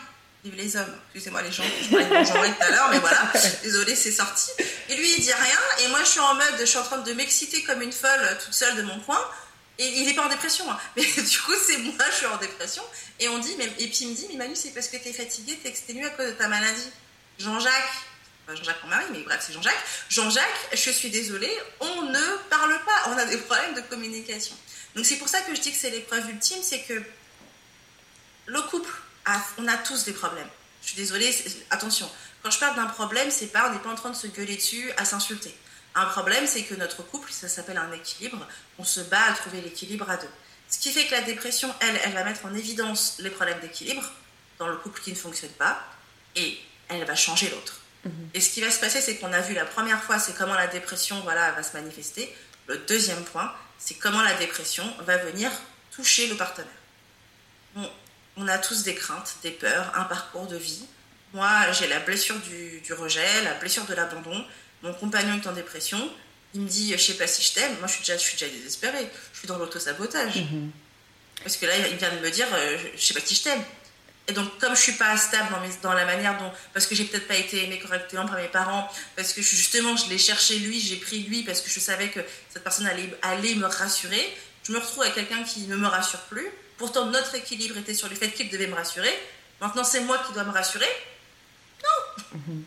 les 0.56 0.76
hommes. 0.76 0.96
Excusez-moi 1.14 1.42
les 1.42 1.52
gens, 1.52 1.64
je 1.64 1.90
parlais 1.90 2.50
de 2.50 2.54
tout 2.56 2.64
à 2.64 2.70
l'heure, 2.72 2.90
mais 2.92 3.00
voilà, 3.00 3.32
désolé, 3.64 3.96
c'est 3.96 4.12
sorti. 4.12 4.52
Et 4.90 4.96
lui, 4.96 5.14
il 5.18 5.22
dit 5.22 5.34
rien, 5.34 5.86
et 5.86 5.88
moi, 5.90 6.00
je 6.04 6.10
suis 6.10 6.20
en 6.20 6.34
mode, 6.36 6.56
je 6.60 6.66
suis 6.66 6.78
en 6.78 6.84
train 6.84 7.00
de 7.00 7.14
m'exciter 7.14 7.64
comme 7.64 7.82
une 7.82 7.92
folle 7.92 8.38
toute 8.44 8.54
seule 8.54 8.76
de 8.76 8.84
mon 8.84 9.00
coin. 9.02 9.20
Et 9.80 9.88
il 9.88 10.06
n'est 10.06 10.16
pas 10.16 10.26
en 10.26 10.30
dépression, 10.30 10.70
hein. 10.72 10.80
mais 10.96 11.04
du 11.04 11.40
coup, 11.40 11.54
c'est 11.66 11.78
moi, 11.78 12.06
je 12.10 12.16
suis 12.16 12.26
en 12.26 12.38
dépression. 12.38 12.84
Et 13.20 13.30
on 13.30 13.38
dit, 13.38 13.56
mais, 13.58 13.66
et 13.78 13.88
puis 13.88 14.00
il 14.02 14.10
me 14.10 14.16
dit, 14.16 14.26
mais 14.32 14.38
Manu, 14.38 14.56
c'est 14.56 14.72
parce 14.72 14.88
que 14.88 14.98
tu 14.98 15.10
es 15.10 15.14
fatigué, 15.14 15.58
tu 15.62 15.68
es 15.68 15.70
exténué 15.70 16.06
à 16.06 16.10
cause 16.10 16.28
de 16.28 16.32
ta 16.32 16.48
maladie. 16.48 16.90
Jean-Jacques, 17.38 17.94
Jean-Jacques 18.48 18.84
mon 18.84 18.90
mari, 18.90 19.06
mais 19.12 19.20
bref, 19.20 19.44
c'est 19.46 19.54
Jean-Jacques. 19.54 19.84
Jean-Jacques, 20.10 20.70
je 20.74 20.90
suis 20.90 21.10
désolée, 21.10 21.56
on 21.80 22.04
ne 22.04 22.38
parle 22.50 22.80
pas, 22.86 23.12
on 23.12 23.18
a 23.18 23.26
des 23.26 23.38
problèmes 23.38 23.76
de 23.76 23.82
communication. 23.82 24.56
Donc 24.96 25.06
c'est 25.06 25.18
pour 25.18 25.30
ça 25.30 25.42
que 25.42 25.54
je 25.54 25.62
dis 25.62 25.72
que 25.72 25.78
c'est 25.78 25.92
l'épreuve 25.92 26.28
ultime, 26.30 26.58
c'est 26.64 26.82
que 26.82 27.04
le 28.48 28.62
couple 28.64 28.92
on 29.58 29.68
a 29.68 29.78
tous 29.78 30.06
des 30.06 30.14
problèmes. 30.14 30.48
Je 30.82 30.88
suis 30.88 30.98
désolée, 30.98 31.36
attention, 31.70 32.10
quand 32.44 32.52
je 32.52 32.60
parle 32.60 32.76
d'un 32.76 32.86
problème, 32.86 33.30
c'est 33.32 33.48
pas, 33.48 33.70
on 33.70 33.74
n'est 33.74 33.80
pas 33.80 33.90
en 33.90 33.96
train 33.96 34.10
de 34.10 34.16
se 34.16 34.28
gueuler 34.28 34.56
dessus, 34.56 34.92
à 34.98 35.06
s'insulter. 35.06 35.54
Un 35.96 36.06
problème, 36.06 36.46
c'est 36.48 36.64
que 36.64 36.76
notre 36.76 37.04
couple, 37.04 37.32
ça 37.32 37.48
s'appelle 37.48 37.78
un 37.78 37.92
équilibre, 37.92 38.48
on 38.78 38.84
se 38.84 39.02
bat 39.02 39.24
à 39.30 39.34
trouver 39.34 39.62
l'équilibre 39.62 40.10
à 40.10 40.18
deux. 40.18 40.30
Ce 40.70 40.80
qui 40.80 40.92
fait 40.92 41.06
que 41.08 41.12
la 41.12 41.22
dépression, 41.22 41.74
elle, 41.80 42.00
elle 42.04 42.14
va 42.14 42.24
mettre 42.24 42.46
en 42.46 42.54
évidence 42.54 43.18
les 43.20 43.30
problèmes 43.30 43.60
d'équilibre 43.60 44.04
dans 44.60 44.68
le 44.68 44.78
couple 44.78 45.02
qui 45.02 45.12
ne 45.12 45.16
fonctionne 45.16 45.52
pas, 45.52 45.82
et 46.36 46.60
elle 46.90 47.04
va 47.06 47.16
changer 47.16 47.50
l'autre. 47.50 47.82
Mhm. 48.06 48.30
Et 48.34 48.42
ce 48.42 48.50
qui 48.52 48.62
va 48.62 48.70
se 48.70 48.80
passer, 48.80 49.02
c'est 49.02 49.18
qu'on 49.18 49.34
a 49.34 49.42
vu 49.42 49.54
la 49.54 49.66
première 49.66 50.04
fois, 50.04 50.20
c'est 50.20 50.36
comment 50.36 50.54
la 50.54 50.68
dépression 50.68 51.20
voilà, 51.22 51.52
va 51.52 51.64
se 51.64 51.76
manifester. 51.76 52.34
Le 52.68 52.78
deuxième 52.80 53.24
point, 53.24 53.54
c'est 53.78 53.96
comment 53.96 54.22
la 54.22 54.34
dépression 54.36 54.86
va 55.02 55.18
venir 55.18 55.52
toucher 55.92 56.28
le 56.28 56.36
partenaire. 56.36 56.72
Bon, 57.76 57.90
on 58.38 58.48
a 58.48 58.58
tous 58.58 58.84
des 58.84 58.96
craintes, 58.96 59.36
des 59.44 59.52
peurs, 59.52 59.92
un 59.96 60.04
parcours 60.04 60.48
de 60.48 60.58
vie. 60.58 60.86
Moi, 61.34 61.50
j'ai 61.72 61.88
la 61.88 62.00
blessure 62.00 62.38
du, 62.40 62.94
rejet, 62.94 63.44
la 63.44 63.56
blessure 63.56 63.86
de 63.86 63.94
l'abandon. 63.94 64.46
Mon 64.84 64.94
compagnon 64.94 65.40
est 65.42 65.48
en 65.48 65.54
dépression. 65.54 66.12
Il 66.54 66.62
me 66.62 66.68
dit, 66.68 66.94
je 66.94 66.98
sais 66.98 67.16
pas 67.16 67.28
si 67.28 67.44
je 67.44 67.54
t'aime. 67.54 67.78
Moi, 67.80 67.88
je 67.88 67.94
suis 67.94 68.02
déjà, 68.02 68.18
je 68.18 68.24
suis 68.24 68.38
déjà 68.38 68.52
désespérée. 68.52 69.10
Je 69.34 69.40
suis 69.40 69.48
dans 69.48 69.58
l'auto-sabotage. 69.58 70.36
Mhm. 70.36 70.72
Parce 71.44 71.58
que 71.58 71.66
là, 71.66 71.78
il 71.78 71.98
vient 71.98 72.14
de 72.14 72.20
me 72.20 72.32
dire, 72.32 72.48
euh, 72.54 72.78
je 72.96 73.02
sais 73.02 73.14
pas 73.14 73.20
si 73.20 73.36
je 73.36 73.44
t'aime. 73.44 73.64
Et 74.28 74.34
donc, 74.34 74.58
comme 74.60 74.76
je 74.76 74.82
suis 74.82 74.94
pas 74.94 75.16
stable 75.16 75.50
dans, 75.82 75.94
la 75.94 76.06
manière 76.06 76.38
dont, 76.38 76.52
parce 76.74 76.86
que 76.86 76.96
j'ai 76.96 77.06
peut-être 77.06 77.28
pas 77.28 77.36
été 77.38 77.64
aimée 77.64 77.80
correctement 77.80 78.26
par 78.26 78.36
mes 78.36 78.50
parents, 78.50 78.92
parce 79.16 79.32
que 79.32 79.42
justement, 79.42 79.96
je 79.96 80.10
l'ai 80.10 80.18
cherché 80.18 80.60
lui, 80.60 80.82
j'ai 80.82 80.98
pris 80.98 81.20
lui, 81.20 81.44
parce 81.44 81.62
que 81.62 81.70
je 81.70 81.80
savais 81.80 82.10
que 82.10 82.20
cette 82.50 82.64
personne 82.64 82.88
allait, 82.88 83.10
allait 83.22 83.56
me 83.56 83.68
rassurer, 83.68 84.36
je 84.64 84.74
me 84.74 84.80
retrouve 84.80 85.04
avec 85.04 85.16
quelqu'un 85.16 85.44
qui 85.44 85.62
ne 85.62 85.78
me 85.78 85.88
rassure 85.88 86.20
plus. 86.22 86.48
Pourtant, 86.78 87.06
notre 87.06 87.36
équilibre 87.36 87.78
était 87.78 87.94
sur 87.94 88.08
le 88.08 88.16
fait 88.16 88.32
qu'il 88.32 88.50
devait 88.50 88.68
me 88.68 88.76
rassurer. 88.76 89.14
Maintenant, 89.62 89.84
c'est 89.84 90.02
moi 90.02 90.20
qui 90.26 90.34
dois 90.34 90.44
me 90.44 90.52
rassurer. 90.52 90.88
Non 91.84 92.40
mhm. 92.40 92.64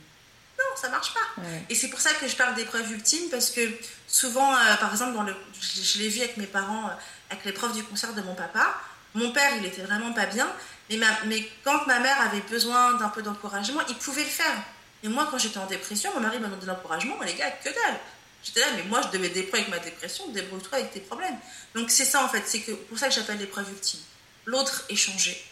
Non, 0.59 0.77
ça 0.77 0.89
marche 0.89 1.15
pas. 1.15 1.43
Et 1.69 1.75
c'est 1.75 1.89
pour 1.89 2.01
ça 2.01 2.13
que 2.15 2.29
je 2.29 2.37
parle 2.37 2.55
d'épreuve 2.55 2.91
ultime, 2.93 3.31
parce 3.31 3.51
que 3.51 3.61
souvent, 4.07 4.55
euh, 4.55 4.75
par 4.79 4.93
exemple, 4.93 5.15
dans 5.15 5.23
le, 5.23 5.35
je, 5.61 5.99
l'ai 5.99 6.09
vu 6.09 6.21
avec 6.21 6.37
mes 6.37 6.47
parents, 6.47 6.89
euh, 6.89 6.93
avec 7.31 7.45
l'épreuve 7.45 7.73
du 7.73 7.83
concert 7.83 8.13
de 8.13 8.21
mon 8.21 8.35
papa, 8.35 8.77
mon 9.15 9.33
père, 9.33 9.57
il 9.57 9.65
était 9.65 9.83
vraiment 9.83 10.13
pas 10.13 10.27
bien, 10.27 10.53
mais, 10.91 10.99
mais 11.27 11.49
quand 11.65 11.87
ma 11.87 11.99
mère 12.01 12.21
avait 12.21 12.43
besoin 12.43 12.95
d'un 12.95 13.09
peu 13.09 13.23
d'encouragement, 13.23 13.81
il 13.89 13.97
pouvait 13.97 14.25
le 14.25 14.29
faire. 14.29 14.55
Et 15.03 15.09
moi, 15.09 15.29
quand 15.31 15.39
j'étais 15.39 15.59
en 15.59 15.67
dépression, 15.67 16.13
mon 16.15 16.21
mari 16.21 16.39
m'a 16.39 16.49
donné 16.49 16.61
de 16.61 16.67
l'encouragement, 16.67 17.17
les 17.25 17.35
gars, 17.35 17.51
que 17.51 17.71
dalle 17.71 17.99
J'étais 18.43 18.61
là, 18.61 18.67
mais 18.77 18.83
moi, 18.85 19.01
je 19.03 19.09
devais 19.17 19.29
débrouiller 19.29 19.65
avec 19.65 19.69
ma 19.69 19.79
dépression, 19.79 20.29
débrouille-toi 20.29 20.79
avec 20.79 20.93
tes 20.93 21.01
problèmes. 21.01 21.37
Donc 21.75 21.91
c'est 21.91 22.05
ça, 22.05 22.25
en 22.25 22.29
fait, 22.29 22.43
c'est 22.47 22.61
que, 22.61 22.73
pour 22.73 22.99
ça 22.99 23.09
que 23.09 23.15
j'appelle 23.15 23.39
l'épreuve 23.39 23.71
ultime. 23.71 24.01
L'autre 24.47 24.85
est 24.89 24.97
changé. 24.97 25.43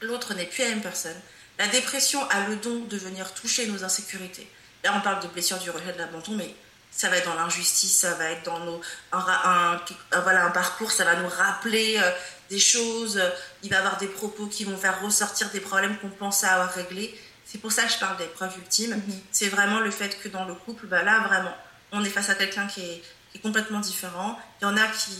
L'autre 0.00 0.34
n'est 0.34 0.46
plus 0.46 0.62
la 0.62 0.70
même 0.70 0.82
personne. 0.82 1.20
La 1.58 1.66
dépression 1.68 2.22
a 2.28 2.48
le 2.48 2.56
don 2.56 2.80
de 2.80 2.96
venir 2.96 3.32
toucher 3.34 3.66
nos 3.66 3.82
insécurités. 3.82 4.48
Là, 4.84 4.94
on 4.96 5.00
parle 5.00 5.22
de 5.22 5.28
blessure 5.28 5.58
du 5.58 5.70
rejet 5.70 5.92
de 5.92 5.98
l'abandon, 5.98 6.32
mais 6.32 6.54
ça 6.90 7.08
va 7.08 7.16
être 7.16 7.26
dans 7.26 7.34
l'injustice, 7.34 7.98
ça 7.98 8.14
va 8.14 8.30
être 8.30 8.44
dans 8.44 8.60
nos, 8.60 8.80
un, 9.12 9.80
voilà, 10.22 10.44
un 10.44 10.50
parcours, 10.50 10.90
ça 10.92 11.04
va 11.04 11.16
nous 11.16 11.28
rappeler 11.28 11.98
euh, 11.98 12.10
des 12.48 12.58
choses, 12.58 13.20
il 13.62 13.70
va 13.70 13.76
y 13.76 13.78
avoir 13.78 13.96
des 13.98 14.06
propos 14.06 14.46
qui 14.46 14.64
vont 14.64 14.76
faire 14.76 15.02
ressortir 15.02 15.50
des 15.50 15.60
problèmes 15.60 15.98
qu'on 15.98 16.08
pensait 16.08 16.46
avoir 16.46 16.72
réglés. 16.72 17.18
C'est 17.44 17.58
pour 17.58 17.72
ça 17.72 17.84
que 17.84 17.92
je 17.92 17.98
parle 17.98 18.16
d'épreuve 18.16 18.56
ultime. 18.58 18.94
Mm-hmm. 18.94 19.20
C'est 19.30 19.48
vraiment 19.48 19.80
le 19.80 19.90
fait 19.90 20.20
que 20.20 20.28
dans 20.28 20.44
le 20.44 20.54
couple, 20.54 20.86
bah 20.86 21.02
là, 21.02 21.20
vraiment, 21.20 21.54
on 21.92 22.04
est 22.04 22.10
face 22.10 22.30
à 22.30 22.34
quelqu'un 22.34 22.66
qui 22.66 22.82
est, 22.82 23.02
complètement 23.42 23.80
différent. 23.80 24.40
Il 24.60 24.64
y 24.64 24.66
en 24.66 24.78
a 24.78 24.86
qui 24.86 25.14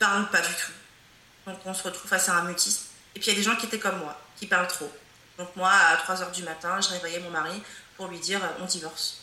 parlent 0.00 0.28
pas 0.30 0.40
du 0.40 0.52
tout. 0.54 0.72
Donc 1.46 1.58
on 1.64 1.72
se 1.72 1.84
retrouve 1.84 2.10
face 2.10 2.28
à 2.28 2.34
un 2.34 2.42
mutisme. 2.42 2.86
Et 3.14 3.20
puis 3.20 3.30
il 3.30 3.32
y 3.32 3.36
a 3.36 3.38
des 3.38 3.44
gens 3.44 3.54
qui 3.54 3.66
étaient 3.66 3.78
comme 3.78 4.00
moi, 4.00 4.20
qui 4.36 4.46
parlent 4.46 4.66
trop. 4.66 4.90
Donc 5.38 5.54
moi, 5.54 5.70
à 5.70 5.96
3h 5.96 6.32
du 6.32 6.42
matin, 6.42 6.80
je 6.80 6.88
réveillais 6.88 7.20
mon 7.20 7.30
mari 7.30 7.62
pour 7.96 8.08
lui 8.08 8.18
dire 8.18 8.40
on 8.60 8.64
divorce. 8.64 9.18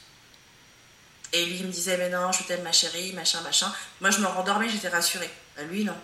Et 1.33 1.45
lui, 1.45 1.57
il 1.57 1.67
me 1.67 1.71
disait 1.73 1.97
mais 1.97 2.09
non, 2.09 2.31
je 2.31 2.43
t'aime 2.43 2.63
ma 2.63 2.71
chérie, 2.71 3.11
machin, 3.11 3.41
machin. 3.41 3.69
Moi, 3.99 4.11
je 4.11 4.19
me 4.19 4.27
rendormais, 4.27 4.69
j'étais 4.69 4.87
rassurée. 4.87 5.29
Bah, 5.57 5.63
lui, 5.63 5.83
non. 5.83 5.97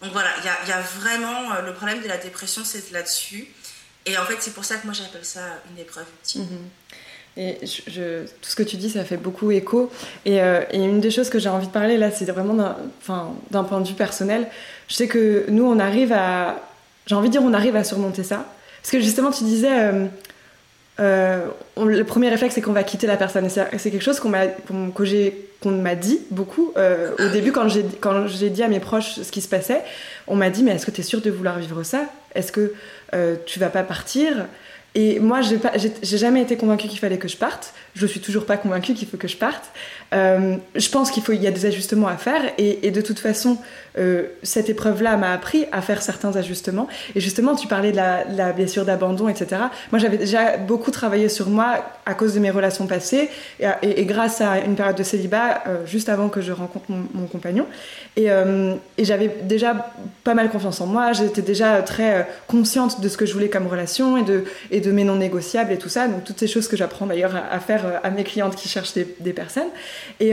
Donc 0.00 0.12
voilà, 0.12 0.30
il 0.38 0.68
y 0.68 0.72
a, 0.72 0.80
vraiment 0.80 1.52
euh, 1.52 1.62
le 1.62 1.74
problème 1.74 2.02
de 2.02 2.08
la 2.08 2.16
dépression, 2.16 2.64
c'est 2.64 2.90
là-dessus. 2.90 3.46
Et 4.06 4.16
en 4.16 4.24
fait, 4.24 4.40
c'est 4.40 4.54
pour 4.54 4.64
ça 4.64 4.78
que 4.78 4.86
moi 4.86 4.94
j'appelle 4.94 5.24
ça 5.24 5.42
une 5.70 5.78
épreuve 5.78 6.06
ultime. 6.20 6.42
Mhm. 6.44 6.70
Et 7.36 7.58
tout 7.60 8.50
ce 8.50 8.56
que 8.56 8.62
tu 8.62 8.76
dis, 8.76 8.90
ça 8.90 9.04
fait 9.04 9.16
beaucoup 9.16 9.50
écho. 9.50 9.90
Et, 10.24 10.42
euh, 10.42 10.62
et 10.72 10.78
une 10.78 11.00
des 11.00 11.10
choses 11.10 11.30
que 11.30 11.38
j'ai 11.38 11.48
envie 11.48 11.68
de 11.68 11.72
parler 11.72 11.96
là, 11.96 12.10
c'est 12.10 12.24
vraiment 12.24 12.54
d'un 13.50 13.64
point 13.64 13.80
de 13.80 13.88
vue 13.88 13.94
personnel. 13.94 14.48
Je 14.88 14.94
sais 14.94 15.06
que 15.06 15.44
nous, 15.48 15.64
on 15.64 15.78
arrive 15.78 16.12
à. 16.12 16.60
J'ai 17.06 17.14
envie 17.14 17.28
de 17.28 17.32
dire, 17.32 17.42
on 17.42 17.54
arrive 17.54 17.76
à 17.76 17.84
surmonter 17.84 18.24
ça. 18.24 18.46
Parce 18.82 18.90
que 18.90 19.00
justement, 19.00 19.30
tu 19.30 19.44
disais. 19.44 19.70
Euh, 19.70 20.06
euh, 20.98 21.46
le 21.78 22.04
premier 22.04 22.28
réflexe, 22.28 22.56
c'est 22.56 22.60
qu'on 22.60 22.74
va 22.74 22.82
quitter 22.82 23.06
la 23.06 23.16
personne. 23.16 23.48
C'est 23.48 23.90
quelque 23.90 24.02
chose 24.02 24.20
qu'on 24.20 24.28
m'a 24.28 24.46
m'a 25.64 25.94
dit 25.94 26.20
beaucoup. 26.30 26.74
au 26.76 27.28
début, 27.32 27.52
quand 27.52 27.68
j'ai 27.68 28.50
dit 28.50 28.62
à 28.62 28.68
mes 28.68 28.80
proches 28.80 29.14
ce 29.14 29.30
qui 29.30 29.40
se 29.40 29.48
passait, 29.48 29.82
on 30.26 30.36
m'a 30.36 30.50
dit 30.50 30.62
Mais 30.62 30.72
est-ce 30.72 30.84
que 30.84 30.90
tu 30.90 31.00
es 31.00 31.04
sûr 31.04 31.22
de 31.22 31.30
vouloir 31.30 31.58
vivre 31.58 31.84
ça? 31.84 32.02
Est-ce 32.34 32.52
que 32.52 32.74
tu 33.46 33.60
vas 33.60 33.70
pas 33.70 33.82
partir? 33.82 34.46
Et 34.94 35.20
moi, 35.20 35.40
j'ai 35.40 36.18
jamais 36.18 36.42
été 36.42 36.56
convaincue 36.56 36.88
qu'il 36.88 36.98
fallait 36.98 37.18
que 37.18 37.28
je 37.28 37.36
parte. 37.36 37.74
Je 37.94 38.06
suis 38.06 38.20
toujours 38.20 38.44
pas 38.44 38.56
convaincue 38.56 38.94
qu'il 38.94 39.06
faut 39.06 39.16
que 39.16 39.28
je 39.28 39.36
parte. 39.36 39.70
Euh, 40.12 40.56
je 40.74 40.88
pense 40.88 41.12
qu'il 41.12 41.42
y 41.42 41.46
a 41.46 41.52
des 41.52 41.66
ajustements 41.66 42.08
à 42.08 42.16
faire. 42.16 42.42
Et, 42.58 42.90
de 42.90 43.00
toute 43.00 43.20
façon, 43.20 43.58
euh, 43.98 44.24
cette 44.42 44.68
épreuve-là 44.68 45.16
m'a 45.16 45.32
appris 45.32 45.66
à 45.70 45.80
faire 45.80 46.02
certains 46.02 46.34
ajustements. 46.34 46.88
Et 47.14 47.20
justement, 47.20 47.54
tu 47.54 47.68
parlais 47.68 47.92
de 47.92 47.96
la, 47.96 48.52
blessure 48.52 48.84
d'abandon, 48.84 49.28
etc. 49.28 49.62
Moi, 49.92 50.00
j'avais 50.00 50.16
déjà 50.16 50.56
beaucoup 50.56 50.90
travaillé 50.90 51.28
sur 51.28 51.48
moi 51.48 51.84
à 52.04 52.14
cause 52.14 52.34
de 52.34 52.40
mes 52.40 52.50
relations 52.50 52.88
passées 52.88 53.30
et, 53.60 54.04
grâce 54.06 54.40
à 54.40 54.58
une 54.58 54.74
période 54.74 54.96
de 54.96 55.04
célibat 55.04 55.62
euh, 55.68 55.86
juste 55.86 56.08
avant 56.08 56.28
que 56.28 56.40
je 56.40 56.50
rencontre 56.50 56.86
mon, 56.88 57.04
mon 57.14 57.26
compagnon. 57.26 57.66
Et 58.16 58.28
j'avais 58.98 59.36
déjà 59.44 59.92
pas 60.24 60.34
mal 60.34 60.50
confiance 60.50 60.80
en 60.80 60.86
moi. 60.86 61.12
J'étais 61.12 61.42
déjà 61.42 61.80
très 61.82 62.28
consciente 62.48 63.00
de 63.00 63.08
ce 63.08 63.16
que 63.16 63.24
je 63.24 63.32
voulais 63.32 63.48
comme 63.48 63.68
relation 63.68 64.16
et 64.16 64.22
de, 64.24 64.44
de 64.80 64.92
mes 64.92 65.04
non 65.04 65.16
négociables 65.16 65.72
et 65.72 65.78
tout 65.78 65.88
ça. 65.88 66.08
Donc 66.08 66.24
toutes 66.24 66.38
ces 66.38 66.48
choses 66.48 66.68
que 66.68 66.76
j'apprends 66.76 67.06
d'ailleurs 67.06 67.36
à, 67.36 67.60
faire 67.60 68.00
à 68.02 68.10
mes 68.10 68.24
clientes 68.24 68.56
qui 68.56 68.68
cherchent 68.68 68.94
des, 68.94 69.32
personnes. 69.32 69.68
Et, 70.18 70.32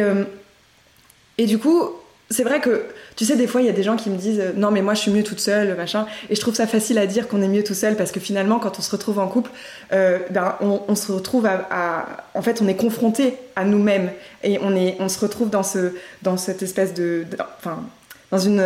et 1.38 1.46
du 1.46 1.58
coup, 1.58 1.92
c'est 2.30 2.44
vrai 2.44 2.60
que, 2.60 2.84
tu 3.16 3.24
sais, 3.24 3.38
des 3.38 3.48
fois, 3.48 3.62
il 3.62 3.68
y 3.68 3.70
a 3.70 3.74
des 3.74 3.84
gens 3.84 3.96
qui 3.96 4.10
me 4.10 4.18
disent 4.18 4.40
euh, 4.40 4.52
non, 4.56 4.70
mais 4.70 4.82
moi, 4.82 4.94
je 4.94 5.00
suis 5.02 5.12
mieux 5.12 5.24
toute 5.24 5.40
seule, 5.40 5.76
machin. 5.78 6.06
Et 6.30 6.36
je 6.36 6.42
trouve 6.42 6.56
ça 6.56 6.68
facile 6.68 6.98
à 6.98 7.08
dire 7.08 7.28
qu'on 7.28 7.42
est 7.42 7.48
mieux 7.48 7.64
tout 7.64 7.74
seul 7.74 7.96
parce 7.96 8.12
que 8.12 8.20
finalement, 8.20 8.60
quand 8.60 8.80
on 8.80 8.82
se 8.82 8.92
retrouve 8.92 9.20
en 9.20 9.28
couple, 9.28 9.50
euh, 9.94 10.20
ben, 10.30 10.56
on, 10.60 10.96
se 10.96 11.12
retrouve 11.12 11.46
à, 11.46 12.06
En 12.34 12.42
fait, 12.42 12.62
on 12.62 12.68
est 12.68 12.76
confronté 12.76 13.38
à 13.56 13.64
nous-mêmes 13.64 14.12
et 14.44 14.60
on, 14.62 14.76
est, 14.76 14.98
on 15.00 15.08
se 15.08 15.20
retrouve 15.20 15.50
dans, 15.50 15.64
ce, 15.64 15.94
dans 16.22 16.36
cette 16.36 16.62
espèce 16.62 16.94
de. 16.94 17.26
Enfin, 17.60 17.82
dans 18.30 18.40
une 18.40 18.62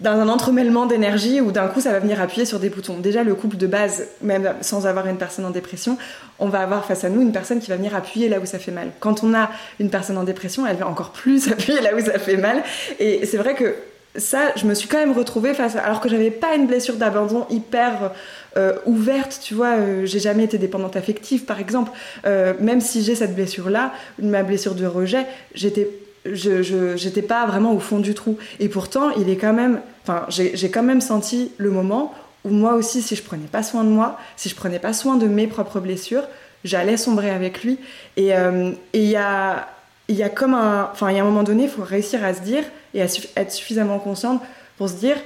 dans 0.00 0.12
un 0.12 0.28
entremêlement 0.28 0.86
d'énergie 0.86 1.40
où 1.40 1.52
d'un 1.52 1.68
coup 1.68 1.80
ça 1.80 1.90
va 1.90 2.00
venir 2.00 2.20
appuyer 2.20 2.44
sur 2.44 2.58
des 2.58 2.68
boutons. 2.68 2.98
Déjà 2.98 3.24
le 3.24 3.34
couple 3.34 3.56
de 3.56 3.66
base, 3.66 4.06
même 4.20 4.54
sans 4.60 4.86
avoir 4.86 5.06
une 5.06 5.16
personne 5.16 5.44
en 5.44 5.50
dépression, 5.50 5.96
on 6.38 6.48
va 6.48 6.60
avoir 6.60 6.84
face 6.84 7.04
à 7.04 7.08
nous 7.08 7.22
une 7.22 7.32
personne 7.32 7.60
qui 7.60 7.70
va 7.70 7.76
venir 7.76 7.94
appuyer 7.94 8.28
là 8.28 8.38
où 8.38 8.46
ça 8.46 8.58
fait 8.58 8.72
mal. 8.72 8.90
Quand 9.00 9.24
on 9.24 9.34
a 9.34 9.50
une 9.80 9.88
personne 9.88 10.18
en 10.18 10.24
dépression, 10.24 10.66
elle 10.66 10.76
va 10.76 10.86
encore 10.86 11.12
plus 11.12 11.48
appuyer 11.52 11.80
là 11.80 11.94
où 11.94 12.00
ça 12.00 12.18
fait 12.18 12.36
mal. 12.36 12.62
Et 12.98 13.24
c'est 13.24 13.38
vrai 13.38 13.54
que 13.54 13.74
ça, 14.16 14.52
je 14.56 14.66
me 14.66 14.74
suis 14.74 14.88
quand 14.88 14.98
même 14.98 15.12
retrouvée 15.12 15.54
face, 15.54 15.76
à... 15.76 15.80
alors 15.80 16.00
que 16.00 16.08
j'avais 16.08 16.30
pas 16.30 16.54
une 16.54 16.66
blessure 16.66 16.96
d'abandon 16.96 17.46
hyper 17.50 18.12
euh, 18.56 18.74
ouverte, 18.86 19.40
tu 19.42 19.54
vois, 19.54 19.76
euh, 19.76 20.06
j'ai 20.06 20.18
jamais 20.18 20.44
été 20.44 20.56
dépendante 20.56 20.96
affective 20.96 21.44
par 21.44 21.60
exemple, 21.60 21.90
euh, 22.24 22.54
même 22.60 22.80
si 22.80 23.02
j'ai 23.02 23.14
cette 23.14 23.34
blessure 23.34 23.68
là, 23.68 23.92
ma 24.18 24.42
blessure 24.42 24.74
de 24.74 24.86
rejet, 24.86 25.26
j'étais 25.54 25.88
je 26.34 26.96
j'étais 26.96 27.22
pas 27.22 27.46
vraiment 27.46 27.72
au 27.72 27.80
fond 27.80 27.98
du 27.98 28.14
trou. 28.14 28.38
Et 28.60 28.68
pourtant, 28.68 29.10
il 29.10 29.28
est 29.28 29.36
quand 29.36 29.52
même, 29.52 29.80
enfin, 30.02 30.26
j'ai 30.28 30.70
quand 30.70 30.82
même 30.82 31.00
senti 31.00 31.52
le 31.58 31.70
moment 31.70 32.14
où 32.44 32.50
moi 32.50 32.74
aussi, 32.74 33.02
si 33.02 33.16
je 33.16 33.22
prenais 33.22 33.46
pas 33.46 33.62
soin 33.62 33.84
de 33.84 33.88
moi, 33.88 34.18
si 34.36 34.48
je 34.48 34.54
prenais 34.54 34.78
pas 34.78 34.92
soin 34.92 35.16
de 35.16 35.26
mes 35.26 35.46
propres 35.46 35.80
blessures, 35.80 36.24
j'allais 36.64 36.96
sombrer 36.96 37.30
avec 37.30 37.62
lui. 37.64 37.78
Et 38.16 38.34
euh, 38.34 38.70
il 38.92 39.04
y 39.04 39.16
a 39.16 39.68
y 40.08 40.22
a 40.22 40.28
comme 40.28 40.54
un, 40.54 40.88
enfin, 40.92 41.10
il 41.10 41.16
y 41.16 41.18
a 41.18 41.22
un 41.22 41.26
moment 41.26 41.42
donné, 41.42 41.64
il 41.64 41.68
faut 41.68 41.82
réussir 41.82 42.24
à 42.24 42.32
se 42.32 42.40
dire 42.40 42.62
et 42.94 43.02
à 43.02 43.06
être 43.36 43.50
suffisamment 43.50 43.98
consciente 43.98 44.40
pour 44.78 44.88
se 44.88 44.94
dire, 44.94 45.16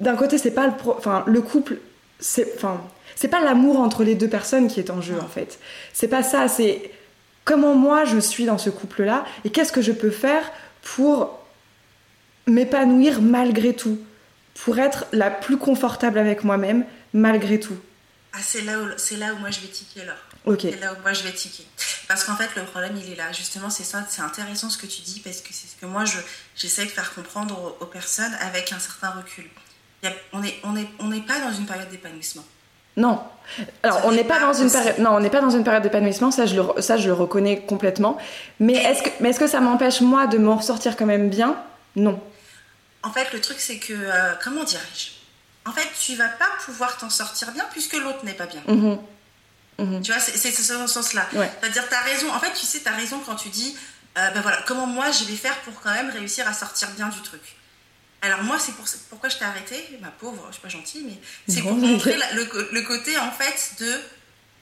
d'un 0.00 0.16
côté, 0.16 0.38
c'est 0.38 0.52
pas 0.52 0.66
le, 0.66 0.72
enfin, 0.96 1.24
le 1.26 1.42
couple, 1.42 1.76
c'est, 2.18 2.54
enfin, 2.56 2.80
c'est 3.16 3.28
pas 3.28 3.40
l'amour 3.40 3.78
entre 3.78 4.02
les 4.04 4.14
deux 4.14 4.28
personnes 4.28 4.68
qui 4.68 4.80
est 4.80 4.90
en 4.90 5.00
jeu 5.00 5.16
en 5.22 5.28
fait. 5.28 5.58
C'est 5.92 6.08
pas 6.08 6.22
ça, 6.22 6.48
c'est 6.48 6.90
comment 7.44 7.74
moi 7.74 8.04
je 8.04 8.18
suis 8.18 8.44
dans 8.44 8.58
ce 8.58 8.70
couple-là 8.70 9.24
et 9.44 9.50
qu'est-ce 9.50 9.72
que 9.72 9.82
je 9.82 9.92
peux 9.92 10.10
faire 10.10 10.50
pour 10.82 11.38
m'épanouir 12.46 13.20
malgré 13.22 13.74
tout, 13.74 13.98
pour 14.54 14.78
être 14.78 15.06
la 15.12 15.30
plus 15.30 15.56
confortable 15.56 16.18
avec 16.18 16.44
moi-même 16.44 16.84
malgré 17.12 17.60
tout. 17.60 17.78
Ah, 18.32 18.38
c'est 18.42 18.62
là, 18.62 18.78
où, 18.78 18.86
c'est 18.96 19.16
là 19.16 19.34
où 19.34 19.38
moi 19.38 19.50
je 19.50 19.60
vais 19.60 19.68
tiquer 19.68 20.04
là. 20.04 20.14
Ok. 20.44 20.60
C'est 20.62 20.80
là 20.80 20.94
où 20.94 21.02
moi 21.02 21.12
je 21.12 21.22
vais 21.22 21.32
tiquer. 21.32 21.66
Parce 22.08 22.24
qu'en 22.24 22.36
fait, 22.36 22.48
le 22.56 22.64
problème, 22.64 22.96
il 22.96 23.12
est 23.12 23.16
là. 23.16 23.30
Justement, 23.30 23.70
c'est 23.70 23.84
ça, 23.84 24.04
c'est 24.08 24.22
intéressant 24.22 24.70
ce 24.70 24.78
que 24.78 24.86
tu 24.86 25.02
dis 25.02 25.20
parce 25.20 25.40
que 25.40 25.48
c'est 25.52 25.68
ce 25.68 25.76
que 25.76 25.86
moi, 25.86 26.04
je, 26.04 26.18
j'essaie 26.56 26.84
de 26.84 26.90
faire 26.90 27.14
comprendre 27.14 27.76
aux, 27.80 27.86
personnes 27.86 28.34
avec 28.40 28.72
un 28.72 28.78
certain 28.78 29.10
recul. 29.10 29.44
on 30.32 30.40
n'est 30.40 30.58
on 30.64 30.76
est, 30.76 30.88
on 30.98 31.20
pas 31.20 31.40
dans 31.40 31.52
une 31.52 31.66
période 31.66 31.90
d'épanouissement. 31.90 32.44
Non. 32.96 33.20
Alors, 33.82 34.02
on 34.04 34.12
n'est 34.12 34.24
pas, 34.24 34.38
dans 34.38 34.52
une 34.52 34.70
période. 34.70 34.98
Non, 34.98 35.10
on 35.10 35.20
n'est 35.20 35.30
pas 35.30 35.40
dans 35.40 35.50
une 35.50 35.64
période 35.64 35.82
d'épanouissement. 35.82 36.30
Ça, 36.30 36.46
je 36.46 36.56
le, 36.56 36.82
ça, 36.82 36.96
je 36.96 37.08
le 37.08 37.14
reconnais 37.14 37.60
complètement. 37.60 38.18
Mais 38.60 38.74
est-ce 38.74 39.02
que, 39.02 39.10
mais 39.20 39.30
est-ce 39.30 39.40
que 39.40 39.46
ça 39.46 39.60
m'empêche 39.60 40.00
moi 40.00 40.26
de 40.26 40.38
m'en 40.38 40.56
ressortir 40.56 40.96
quand 40.96 41.06
même 41.06 41.28
bien? 41.28 41.56
Non. 41.96 42.20
En 43.02 43.10
fait, 43.10 43.32
le 43.32 43.40
truc, 43.40 43.58
c'est 43.60 43.78
que 43.78 43.92
euh, 43.92 44.34
comment 44.42 44.64
dirais-je? 44.64 45.08
En 45.68 45.72
fait, 45.72 45.86
tu 46.00 46.14
vas 46.16 46.28
pas 46.28 46.48
pouvoir 46.64 46.96
t'en 46.96 47.10
sortir 47.10 47.52
bien 47.52 47.64
puisque 47.72 47.94
l'autre 47.94 48.24
n'est 48.24 48.32
pas 48.32 48.46
bien. 48.46 48.62
Mm-hmm. 48.68 48.98
Mm-hmm. 49.80 50.02
Tu 50.02 50.12
vois, 50.12 50.20
c'est, 50.20 50.36
c'est, 50.36 50.74
dans 50.74 50.86
ce 50.86 50.94
sens-là. 50.94 51.26
C'est-à-dire, 51.32 51.88
tu 51.88 51.94
as 51.94 52.00
raison. 52.00 52.32
En 52.32 52.38
fait, 52.38 52.52
tu 52.52 52.66
sais, 52.66 52.80
tu 52.80 52.88
as 52.88 52.92
raison 52.92 53.20
quand 53.24 53.36
tu 53.36 53.48
dis, 53.48 53.76
euh, 54.18 54.30
ben 54.30 54.40
voilà, 54.40 54.58
comment 54.66 54.86
moi 54.86 55.06
je 55.10 55.24
vais 55.24 55.36
faire 55.36 55.56
pour 55.60 55.80
quand 55.80 55.92
même 55.92 56.10
réussir 56.10 56.46
à 56.48 56.52
sortir 56.52 56.88
bien 56.96 57.08
du 57.08 57.20
truc. 57.20 57.40
Alors 58.22 58.44
moi, 58.44 58.56
c'est 58.60 58.72
pour, 58.72 58.84
pourquoi 59.10 59.28
je 59.28 59.36
t'ai 59.36 59.44
arrêté, 59.44 59.98
ma 60.00 60.10
pauvre, 60.10 60.46
je 60.48 60.52
suis 60.52 60.62
pas 60.62 60.68
gentille, 60.68 61.04
mais 61.04 61.18
c'est 61.52 61.60
pour 61.60 61.74
montrer 61.74 62.16
le, 62.34 62.80
côté 62.82 63.18
en 63.18 63.32
fait 63.32 63.74
de, 63.80 64.00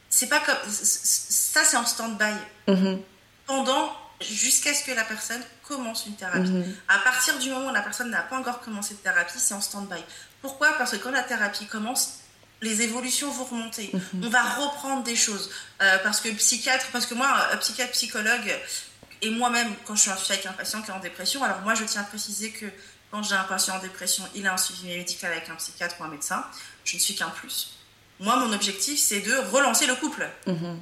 c'est 0.08 0.28
pas 0.28 0.40
comme, 0.40 0.56
ça 0.66 1.62
c'est 1.62 1.76
en 1.76 1.84
stand-by 1.84 2.32
mm-hmm. 2.68 2.98
pendant 3.46 3.94
jusqu'à 4.22 4.72
ce 4.72 4.82
que 4.84 4.92
la 4.92 5.04
personne 5.04 5.42
commence 5.62 6.06
une 6.06 6.16
thérapie. 6.16 6.48
Mm-hmm. 6.48 6.74
À 6.88 6.98
partir 7.00 7.38
du 7.38 7.50
moment 7.50 7.68
où 7.68 7.74
la 7.74 7.82
personne 7.82 8.10
n'a 8.10 8.22
pas 8.22 8.38
encore 8.38 8.60
commencé 8.60 8.94
de 8.94 9.00
thérapie, 9.00 9.38
c'est 9.38 9.54
en 9.54 9.60
stand-by. 9.60 10.02
Pourquoi? 10.40 10.72
Parce 10.78 10.92
que 10.92 10.96
quand 10.96 11.10
la 11.10 11.22
thérapie 11.22 11.66
commence, 11.66 12.20
les 12.62 12.80
évolutions 12.80 13.30
vont 13.30 13.44
remonter. 13.44 13.90
Mm-hmm. 13.92 14.24
On 14.24 14.30
va 14.30 14.42
reprendre 14.42 15.02
des 15.02 15.16
choses. 15.16 15.50
Euh, 15.82 15.98
parce 16.02 16.22
que 16.22 16.30
psychiatre, 16.30 16.86
parce 16.92 17.04
que 17.04 17.14
moi, 17.14 17.28
psychiatre, 17.60 17.92
psychologue, 17.92 18.54
et 19.22 19.30
moi-même, 19.30 19.68
quand 19.84 19.94
je 19.94 20.00
suis 20.00 20.10
avec 20.10 20.46
un 20.46 20.52
patient 20.52 20.80
qui 20.80 20.90
est 20.90 20.94
en 20.94 21.00
dépression, 21.00 21.44
alors 21.44 21.60
moi, 21.60 21.74
je 21.74 21.84
tiens 21.84 22.00
à 22.00 22.04
préciser 22.04 22.50
que 22.52 22.66
quand 23.10 23.22
j'ai 23.22 23.34
un 23.34 23.44
patient 23.44 23.76
en 23.76 23.80
dépression, 23.80 24.24
il 24.34 24.46
a 24.46 24.54
un 24.54 24.56
suivi 24.56 24.88
médical 24.88 25.32
avec 25.32 25.48
un 25.48 25.56
psychiatre 25.56 25.96
ou 26.00 26.04
un 26.04 26.08
médecin. 26.08 26.44
Je 26.84 26.96
ne 26.96 27.00
suis 27.00 27.14
qu'un 27.14 27.30
plus. 27.30 27.72
Moi, 28.20 28.36
mon 28.36 28.52
objectif, 28.52 29.00
c'est 29.00 29.20
de 29.20 29.34
relancer 29.50 29.86
le 29.86 29.94
couple. 29.96 30.28
Mhm. 30.46 30.78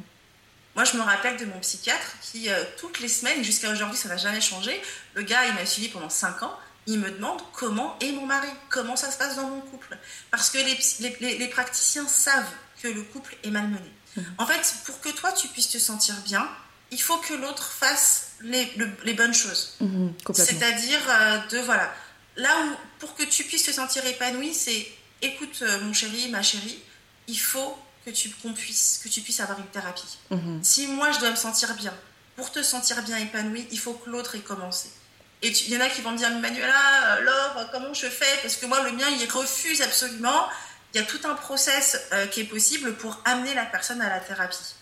Moi, 0.74 0.84
je 0.84 0.96
me 0.96 1.02
rappelle 1.02 1.36
de 1.36 1.44
mon 1.46 1.58
psychiatre 1.60 2.12
qui, 2.20 2.50
euh, 2.50 2.62
toutes 2.78 3.00
les 3.00 3.08
semaines, 3.08 3.42
jusqu'à 3.42 3.70
aujourd'hui, 3.70 3.96
ça 3.96 4.08
n'a 4.08 4.16
jamais 4.16 4.40
changé. 4.40 4.80
Le 5.14 5.22
gars, 5.22 5.46
il 5.46 5.54
m'a 5.54 5.66
suivi 5.66 5.88
pendant 5.88 6.10
5 6.10 6.42
ans. 6.42 6.56
Il 6.86 6.98
me 7.00 7.10
demande 7.10 7.40
comment 7.52 7.96
est 8.00 8.12
mon 8.12 8.26
mari, 8.26 8.48
comment 8.68 8.96
ça 8.96 9.10
se 9.10 9.18
passe 9.18 9.36
dans 9.36 9.48
mon 9.48 9.60
couple. 9.60 9.96
Parce 10.30 10.50
que 10.50 10.58
les, 10.58 11.36
les, 11.38 11.48
praticiens 11.48 12.06
savent 12.06 12.50
que 12.82 12.88
le 12.88 13.02
couple 13.02 13.36
est 13.44 13.50
malmené. 13.50 13.92
Mhm. 14.16 14.24
En 14.38 14.46
fait, 14.46 14.74
pour 14.84 15.00
que 15.00 15.08
toi, 15.10 15.32
tu 15.32 15.48
puisses 15.48 15.70
te 15.70 15.78
sentir 15.78 16.14
bien, 16.24 16.48
il 16.90 17.00
faut 17.00 17.18
que 17.18 17.34
l'autre 17.34 17.70
fasse 17.70 18.32
les, 18.40 18.72
les, 19.04 19.14
bonnes 19.14 19.34
choses. 19.34 19.76
Mhm, 19.80 20.14
C'est-à-dire 20.32 21.00
euh, 21.08 21.38
de, 21.50 21.58
voilà, 21.58 21.92
là 22.38 22.64
où, 22.64 22.76
pour 23.00 23.14
que 23.14 23.24
tu 23.24 23.44
puisses 23.44 23.64
te 23.64 23.72
sentir 23.72 24.06
épanoui, 24.06 24.54
c'est 24.54 24.86
écoute, 25.20 25.58
euh, 25.62 25.80
mon 25.80 25.92
chéri, 25.92 26.28
ma 26.30 26.42
chérie, 26.42 26.78
il 27.26 27.38
faut 27.38 27.76
que 28.06 28.10
tu, 28.10 28.30
puisse, 28.30 29.00
que 29.02 29.08
tu 29.08 29.20
puisses 29.20 29.40
avoir 29.40 29.58
une 29.58 29.66
thérapie. 29.66 30.18
Mhm. 30.30 30.60
Si 30.62 30.86
moi, 30.86 31.10
je 31.12 31.18
dois 31.18 31.30
me 31.30 31.36
sentir 31.36 31.74
bien, 31.74 31.92
pour 32.36 32.50
te 32.52 32.62
sentir 32.62 33.02
bien 33.02 33.18
épanoui, 33.18 33.66
il 33.70 33.78
faut 33.78 33.94
que 33.94 34.08
l'autre 34.08 34.36
ait 34.36 34.40
commencé. 34.40 34.88
Et 35.42 35.48
il 35.48 35.74
y 35.74 35.76
en 35.76 35.80
a 35.80 35.88
qui 35.88 36.00
vont 36.00 36.12
me 36.12 36.16
dire, 36.16 36.30
Manuela, 36.30 37.18
euh, 37.18 37.20
Laure, 37.22 37.70
comment 37.72 37.92
je 37.92 38.06
fais? 38.06 38.38
Parce 38.42 38.56
que 38.56 38.66
moi, 38.66 38.82
le 38.82 38.92
mien, 38.92 39.08
il 39.08 39.30
refuse 39.30 39.82
absolument. 39.82 40.48
Il 40.94 41.00
y 41.00 41.04
a 41.04 41.06
tout 41.06 41.20
un 41.24 41.34
process 41.34 42.00
euh, 42.12 42.26
qui 42.26 42.40
est 42.40 42.44
possible 42.44 42.94
pour 42.94 43.20
amener 43.24 43.54
la 43.54 43.66
personne 43.66 44.00
à 44.00 44.08
la 44.08 44.20
thérapie. 44.20 44.74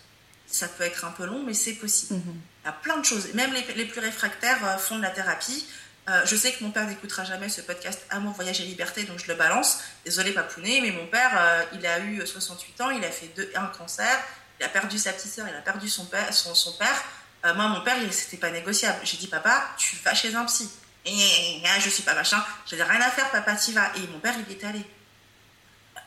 Ça 0.47 0.67
peut 0.67 0.85
être 0.85 1.03
un 1.03 1.11
peu 1.11 1.25
long, 1.25 1.43
mais 1.43 1.53
c'est 1.53 1.73
possible. 1.73 2.15
Mhm. 2.15 2.41
Il 2.63 2.67
y 2.67 2.69
a 2.69 2.71
plein 2.71 2.97
de 2.97 3.05
choses. 3.05 3.33
Même 3.33 3.53
les, 3.53 3.73
les 3.73 3.85
plus 3.85 3.99
réfractaires 3.99 4.79
font 4.79 4.97
de 4.97 5.01
la 5.01 5.09
thérapie. 5.09 5.65
Euh, 6.09 6.21
je 6.25 6.35
sais 6.37 6.53
que 6.53 6.63
mon 6.63 6.71
père 6.71 6.87
n'écoutera 6.87 7.25
jamais 7.25 7.49
ce 7.49 7.59
podcast 7.59 8.05
Amour, 8.09 8.31
Voyage 8.33 8.61
et 8.61 8.63
Liberté, 8.63 9.03
donc 9.03 9.19
je 9.19 9.27
le 9.27 9.35
balance. 9.35 9.79
Désolé, 10.05 10.31
papounet, 10.31 10.79
mais 10.81 10.91
mon 10.91 11.05
père, 11.07 11.31
euh, 11.37 11.63
il 11.73 11.85
a 11.85 11.99
eu 11.99 12.25
68 12.25 12.81
ans, 12.81 12.89
il 12.91 13.03
a 13.03 13.11
fait 13.11 13.29
un 13.55 13.65
cancer, 13.65 14.17
il 14.59 14.65
a 14.65 14.69
perdu 14.69 14.97
sa 14.97 15.11
petite 15.11 15.33
sœur, 15.33 15.47
il 15.49 15.55
a 15.55 15.61
perdu 15.61 15.89
son 15.89 16.05
père. 16.05 16.33
Son, 16.33 16.71
père. 16.73 17.03
Euh, 17.45 17.53
moi, 17.55 17.67
mon 17.67 17.81
père, 17.81 17.97
c'était 18.11 18.37
pas 18.37 18.51
négociable. 18.51 18.99
J'ai 19.03 19.17
dit, 19.17 19.27
papa, 19.27 19.69
tu 19.77 19.97
vas 19.97 20.13
chez 20.13 20.33
un 20.33 20.45
psy. 20.45 20.69
Et 21.05 21.61
je 21.79 21.89
suis 21.89 22.03
pas 22.03 22.13
machin, 22.13 22.43
j'ai 22.65 22.81
rien 22.81 23.01
à 23.01 23.11
faire, 23.11 23.29
papa, 23.29 23.55
t'y 23.55 23.73
vas. 23.73 23.91
Et 23.95 24.07
mon 24.07 24.19
père, 24.19 24.35
il 24.47 24.51
est 24.53 24.63
allé. 24.63 24.85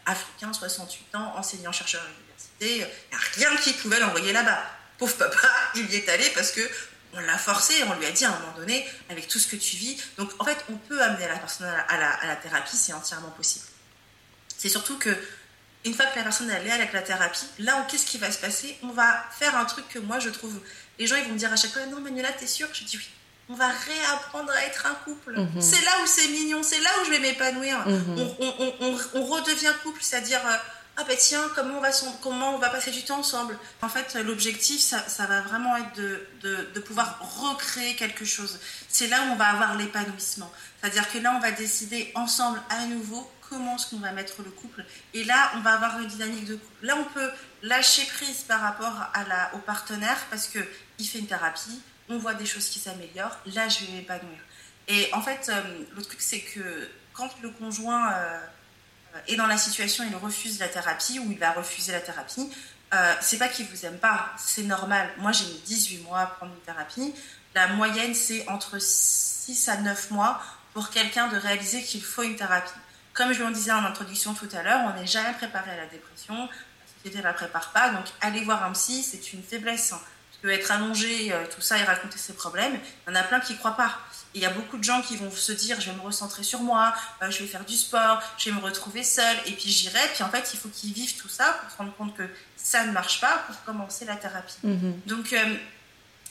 Africain, 0.07 0.53
68 0.53 1.15
ans, 1.15 1.35
enseignant-chercheur 1.37 2.03
à 2.03 2.07
l'université, 2.07 2.77
il 2.77 3.39
n'y 3.39 3.45
a 3.45 3.49
rien 3.49 3.57
qui 3.59 3.75
pouvait 3.75 4.01
l'envoyer 4.01 4.33
là-bas. 4.33 4.63
Pauvre 4.99 5.17
papa, 5.17 5.49
il 5.75 5.91
y 5.91 5.97
est 5.97 6.09
allé 6.09 6.29
parce 6.35 6.53
que 6.53 6.61
on 7.15 7.21
l'a 7.21 7.39
forcé, 7.39 7.75
on 7.85 7.95
lui 7.95 8.07
a 8.07 8.11
dit 8.11 8.25
à 8.25 8.29
un 8.29 8.39
moment 8.39 8.57
donné, 8.57 8.87
avec 9.09 9.29
tout 9.29 9.39
ce 9.39 9.49
que 9.49 9.57
tu 9.57 9.77
vis. 9.77 9.97
Donc 10.17 10.31
en 10.39 10.45
fait, 10.45 10.57
on 10.71 10.77
peut 10.77 11.01
amener 11.03 11.27
la 11.27 11.37
personne 11.37 11.67
à 11.67 11.99
la, 12.27 12.37
thérapie, 12.37 12.77
c'est 12.77 12.93
entièrement 12.93 13.31
possible. 13.31 13.65
C'est 14.57 14.69
surtout 14.69 14.99
que 14.99 15.17
une 15.85 15.95
fois 15.95 16.07
que 16.07 16.17
la 16.17 16.25
personne 16.25 16.51
est 16.51 16.71
avec 16.71 16.93
la 16.93 17.03
thérapie, 17.03 17.47
là, 17.59 17.87
qu'est-ce 17.91 18.05
qui 18.05 18.19
va 18.19 18.31
se 18.31 18.39
passer 18.39 18.77
On 18.83 18.91
va 18.91 19.25
faire 19.39 19.57
un 19.57 19.65
truc 19.65 19.89
que 19.89 19.99
moi 19.99 20.19
je 20.19 20.29
trouve. 20.29 20.61
Les 20.99 21.07
gens 21.07 21.17
ils 21.17 21.25
vont 21.25 21.33
me 21.33 21.39
dire 21.39 21.53
à 21.53 21.57
chaque 21.57 21.73
fois 21.73 21.87
Non, 21.87 22.01
Manuela, 22.01 22.33
t'es 22.33 22.47
sûre 22.47 22.69
Je 22.73 22.85
dis 22.85 22.97
oui. 22.97 23.09
On 23.49 23.55
va 23.55 23.69
réapprendre 23.69 24.53
à 24.53 24.65
être 24.65 24.87
un 24.87 24.95
couple. 25.05 25.41
Mhm. 25.41 25.61
C'est 25.61 25.85
là 25.85 25.91
où 26.03 26.07
c'est 26.07 26.29
mignon, 26.29 26.63
c'est 26.63 26.81
là 26.81 26.91
où 27.01 27.05
je 27.07 27.11
vais 27.11 27.19
m'épanouir. 27.19 27.79
Mhm. 27.89 28.29
on, 29.15 29.25
redevient 29.25 29.73
couple, 29.83 30.03
c'est-à-dire. 30.03 30.41
Ah 31.01 31.05
ben 31.09 31.17
tiens, 31.19 31.51
comment 31.55 31.79
on 31.79 31.81
va, 31.81 31.89
comment 32.21 32.55
on 32.55 32.59
va 32.59 32.69
passer 32.69 32.91
du 32.91 33.03
temps 33.03 33.21
ensemble? 33.21 33.59
En 33.81 33.89
fait, 33.89 34.17
l'objectif, 34.17 34.81
ça, 34.81 35.27
va 35.27 35.41
vraiment 35.41 35.75
être 35.79 35.99
de, 36.43 36.81
pouvoir 36.81 37.19
recréer 37.41 37.97
quelque 37.97 38.27
chose. 38.27 38.61
C'est 38.87 39.07
là 39.07 39.23
où 39.23 39.33
on 39.33 39.37
va 39.37 39.47
avoir 39.47 39.79
l'épanouissement. 39.79 40.53
C'est-à-dire 40.79 41.11
que 41.11 41.17
là, 41.17 41.33
on 41.35 41.41
va 41.41 41.53
décider 41.53 42.13
ensemble 42.15 42.61
à 42.69 42.85
nouveau 42.85 43.31
comment 43.49 43.77
est-ce 43.77 43.87
qu'on 43.89 44.01
va 44.01 44.13
mettre 44.13 44.43
le 44.43 44.51
couple. 44.51 44.85
Et 45.15 45.25
là, 45.25 45.53
on 45.57 45.61
va 45.61 45.73
avoir 45.73 45.99
une 46.01 46.07
dynamique 46.07 46.45
de 46.45 46.57
couple. 46.57 46.87
Là, 46.87 46.97
on 46.97 47.05
peut 47.05 47.31
lâcher 47.63 48.05
prise 48.05 48.43
par 48.43 48.61
rapport 48.61 49.11
au 49.55 49.59
partenaire 49.59 50.19
parce 50.29 50.49
qu'il 50.49 51.09
fait 51.09 51.21
une 51.21 51.27
thérapie, 51.27 51.81
on 52.11 52.19
voit 52.19 52.35
des 52.35 52.45
choses 52.45 52.69
qui 52.69 52.79
s'améliorent. 52.79 53.39
Là, 53.55 53.71
je 53.71 53.87
vais 53.87 53.93
m'épanouir. 53.93 54.39
Et 54.87 55.09
en 55.15 55.23
fait, 55.23 55.49
euh, 55.49 55.63
le 55.97 56.03
truc, 56.03 56.21
c'est 56.21 56.41
que 56.41 56.91
quand 57.15 57.31
le 57.41 57.49
conjoint... 57.49 58.13
Euh, 58.13 58.41
et 59.27 59.37
dans 59.37 59.47
la 59.47 59.59
situation, 59.59 60.05
il 60.09 60.15
refuse 60.17 60.59
la 60.59 60.69
thérapie 60.69 61.19
ou 61.19 61.31
il 61.31 61.39
va 61.39 61.53
refuser 61.53 61.93
la 61.93 62.01
thérapie, 62.01 62.51
euh, 62.93 63.15
c'est 63.21 63.39
pas 63.39 63.49
qu'il 63.49 63.67
vous 63.67 63.87
aime 63.87 63.99
pas, 63.99 64.33
c'est 64.37 64.65
normal. 64.65 65.09
Moi, 65.19 65.33
j'ai 65.33 65.45
mis 65.47 65.61
18 65.65 65.99
mois 66.05 66.21
à 66.21 66.27
prendre 66.27 66.53
une 66.53 66.61
thérapie. 66.61 67.15
la 67.55 67.69
moyenne, 67.69 68.15
c'est 68.15 68.49
entre 68.49 68.79
6 68.81 69.69
à 69.69 69.77
9 69.79 70.11
mois 70.11 70.41
pour 70.73 70.91
quelqu'un 70.91 71.29
de 71.29 71.37
réaliser 71.37 71.83
qu'il 71.83 72.03
faut 72.03 72.23
une 72.23 72.37
thérapie. 72.37 72.71
Comme 73.13 73.33
je 73.33 73.43
vous 73.43 73.49
le 73.49 73.55
disais 73.55 73.73
en 73.73 73.85
introduction 73.85 74.35
tout 74.35 74.49
à 74.53 74.63
l'heure, 74.63 74.81
on 74.85 74.99
n'est 74.99 75.07
jamais 75.07 75.33
préparé 75.35 75.73
à 75.73 75.77
la 75.77 75.87
dépression, 75.87 76.35
la 76.35 76.87
société 76.97 77.19
ne 77.19 77.23
la 77.25 77.33
prépare 77.33 77.71
pas, 77.73 77.91
donc 77.91 78.07
aller 78.21 78.43
voir 78.43 78.65
un 78.65 78.73
psy, 78.73 79.03
c'est 79.03 79.33
une 79.33 79.43
faiblesse. 79.43 79.93
Hein. 79.93 80.01
Tu 80.33 80.39
peux 80.43 80.51
être 80.51 80.71
allongé, 80.71 81.33
euh, 81.33 81.45
tout 81.53 81.61
ça, 81.61 81.77
et 81.79 81.83
raconter 81.83 82.19
ses 82.19 82.35
problèmes. 82.35 82.79
Il 83.07 83.11
y 83.11 83.13
en 83.13 83.21
a 83.21 83.23
plein 83.25 83.41
qui 83.41 83.55
ne 83.55 83.59
croient 83.59 83.77
pas. 83.77 83.99
Il 84.35 84.41
y 84.41 84.47
a 84.47 84.51
beaucoup 84.51 84.79
de 84.79 84.85
gens 84.85 85.03
qui 85.03 85.17
vont 85.17 85.31
se 85.31 85.53
dire, 85.53 85.81
je 85.81 85.91
vais 85.91 85.97
me 85.97 86.03
recentrer 86.03 86.45
sur 86.45 86.61
moi, 86.61 86.95
euh, 87.23 87.31
je 87.31 87.41
vais 87.41 87.47
faire 87.47 87.65
du 87.65 87.77
sport, 87.77 88.23
je 88.39 88.51
vais 88.51 88.57
me 88.57 88.61
retrouver 88.61 89.03
seule, 89.03 89.37
et 89.47 89.53
puis 89.53 89.69
j'irai. 89.69 90.01
Puis 90.15 90.23
en 90.23 90.29
fait, 90.29 90.51
il 90.55 90.59
faut 90.59 90.69
qu'ils 90.69 90.93
vivent 90.93 91.17
tout 91.17 91.29
ça 91.29 91.59
pour 91.61 91.71
se 91.71 91.77
rendre 91.77 91.95
compte 91.97 92.17
que 92.17 92.29
ça 92.57 92.85
ne 92.85 92.93
marche 92.93 93.21
pas 93.21 93.45
pour 93.47 93.63
commencer 93.65 94.05
la 94.05 94.17
thérapie. 94.17 94.55
Mhm. 94.63 95.01
Donc, 95.07 95.33
euh, 95.33 95.57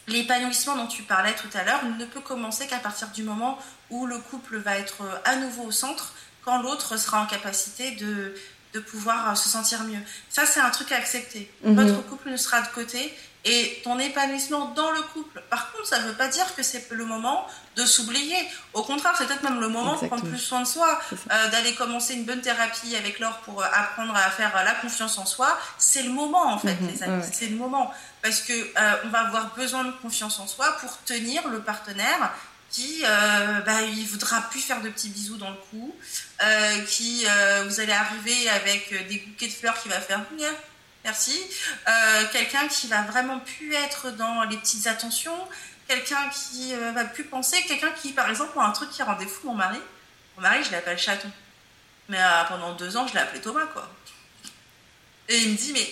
l'épanouissement 0.08 0.76
dont 0.76 0.88
tu 0.88 1.04
parlais 1.04 1.34
tout 1.36 1.50
à 1.54 1.64
l'heure 1.64 1.84
ne 1.86 2.06
peut 2.06 2.22
commencer 2.22 2.68
qu'à 2.68 2.80
partir 2.80 3.10
du 3.10 3.24
moment 3.24 3.60
où 3.90 4.06
le 4.06 4.18
couple 4.18 4.58
va 4.58 4.78
être 4.78 5.04
à 5.26 5.36
nouveau 5.36 5.64
au 5.64 5.72
centre, 5.72 6.14
quand 6.46 6.62
l'autre 6.62 6.98
sera 6.98 7.22
en 7.22 7.26
capacité 7.26 7.92
de, 7.92 8.34
de 8.74 8.80
pouvoir 8.80 9.36
se 9.38 9.50
sentir 9.50 9.84
mieux. 9.84 10.00
Ça, 10.30 10.46
c'est 10.46 10.60
un 10.60 10.70
truc 10.70 10.92
à 10.92 10.98
accepter. 10.98 11.52
Mhm. 11.64 11.76
Votre 11.76 12.06
couple 12.08 12.30
ne 12.30 12.38
sera 12.38 12.62
de 12.62 12.68
côté 12.68 13.14
et 13.46 13.82
ton 13.84 13.98
épanouissement 14.00 14.74
dans 14.76 14.92
le 14.92 15.02
couple. 15.02 15.42
Par 15.50 15.72
contre, 15.72 15.88
ça 15.88 16.00
ne 16.00 16.08
veut 16.08 16.14
pas 16.14 16.28
dire 16.28 16.56
que 16.56 16.64
c'est 16.64 16.90
le 16.92 17.06
moment 17.06 17.48
de 17.78 17.86
s'oublier. 17.86 18.36
Au 18.74 18.84
contraire, 18.84 19.14
c'est 19.18 19.26
peut-être 19.28 19.44
même 19.44 19.62
le 19.62 19.70
moment 19.70 19.96
de 19.96 20.08
prendre 20.08 20.26
plus 20.26 20.40
soin 20.40 20.62
de 20.62 20.68
soi, 20.68 21.00
euh, 21.14 21.48
d'aller 21.50 21.74
commencer 21.74 22.16
une 22.16 22.26
bonne 22.26 22.42
thérapie 22.42 22.96
avec 22.98 23.20
Laure 23.20 23.38
pour 23.40 23.62
euh, 23.62 23.66
apprendre 23.74 24.14
à 24.16 24.30
faire 24.30 24.56
euh, 24.58 24.64
la 24.64 24.74
confiance 24.74 25.18
en 25.18 25.26
soi. 25.26 25.58
C'est 25.78 26.04
le 26.04 26.10
moment, 26.10 26.52
en 26.52 26.60
fait, 26.60 26.76
mhm, 26.82 26.90
les 26.90 27.04
amis. 27.04 27.24
C'est 27.32 27.48
le 27.48 27.56
moment. 27.56 27.94
Parce 28.22 28.42
que 28.42 28.54
on 29.06 29.10
va 29.10 29.22
avoir 29.22 29.56
besoin 29.56 29.86
de 29.86 29.92
confiance 29.92 30.40
en 30.40 30.48
soi 30.48 30.76
pour 30.82 30.98
tenir 31.04 31.48
le 31.48 31.62
partenaire 31.62 32.34
qui 32.70 33.02
euh, 33.04 33.62
bah, 33.62 33.82
il 33.82 34.06
voudra 34.06 34.42
plus 34.50 34.60
faire 34.60 34.82
de 34.82 34.90
petits 34.90 35.10
bisous 35.10 35.38
dans 35.38 35.50
le 35.50 35.56
cou, 35.72 35.96
qui 36.88 37.26
vous 37.66 37.80
allez 37.80 37.94
arriver 37.94 38.50
avec 38.50 39.08
des 39.08 39.20
bouquets 39.20 39.48
de 39.48 39.54
fleurs 39.54 39.82
qui 39.82 39.88
va 39.88 40.02
faire 40.02 40.26
Merci. 41.04 41.40
Euh, 41.88 42.26
quelqu'un 42.32 42.68
qui 42.68 42.88
va 42.88 43.04
vraiment 43.04 43.40
plus 43.40 43.74
être 43.74 44.12
dans 44.12 44.44
les 44.44 44.58
petites 44.58 44.88
attentions, 44.88 45.48
quelqu'un 45.88 46.30
qui 46.30 46.74
euh, 46.74 46.92
va 46.92 47.06
plus 47.06 47.24
penser, 47.24 47.62
quelqu'un 47.64 47.92
qui, 47.92 48.12
par 48.12 48.30
exemple, 48.30 48.58
a 48.60 48.64
un 48.64 48.72
truc 48.72 48.90
qui 48.90 49.02
rendait 49.02 49.26
fou 49.26 49.48
mon 49.48 49.56
mari. 49.56 49.80
Mon 50.36 50.44
mari, 50.44 50.64
je 50.64 50.72
l'appelle 50.72 50.98
chaton. 50.98 51.32
Mais 52.10 52.20
euh, 52.20 52.44
pendant 52.48 52.74
deux 52.74 52.98
ans, 52.98 53.08
je 53.08 53.14
l'ai 53.14 53.20
appelé 53.20 53.42
Thomas, 53.42 53.66
quoi. 53.68 53.90
Et 55.30 55.38
il 55.38 55.52
me 55.52 55.58
dit, 55.58 55.74
mais. 55.74 55.88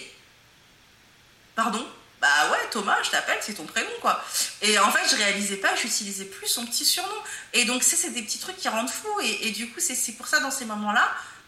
Pardon? 1.55 1.86
Bah 2.20 2.49
ouais, 2.51 2.70
Thomas, 2.72 2.97
je 3.03 3.12
t'appelle, 3.12 3.38
c'est 3.41 3.53
ton 3.53 3.66
prénom, 3.66 3.89
quoi. 4.01 4.24
Et 4.64 4.78
en 4.80 4.91
fait, 4.91 5.08
je 5.10 5.16
réalisais 5.16 5.58
pas, 5.58 5.76
j'utilisais 5.76 6.26
plus 6.26 6.47
son 6.47 6.66
petit 6.66 6.84
surnom. 6.84 7.16
Et 7.53 7.66
donc, 7.66 7.84
c'est 7.84 8.10
des 8.10 8.24
petits 8.24 8.39
trucs 8.39 8.58
qui 8.58 8.68
rendent 8.68 8.89
fou. 8.89 9.08
Et, 9.22 9.47
et 9.47 9.51
du 9.51 9.70
coup, 9.70 9.80
c'est 9.80 10.12
pour 10.14 10.28
ça, 10.28 10.39
dans 10.39 10.49
ces 10.49 10.66
moments-là, 10.66 11.08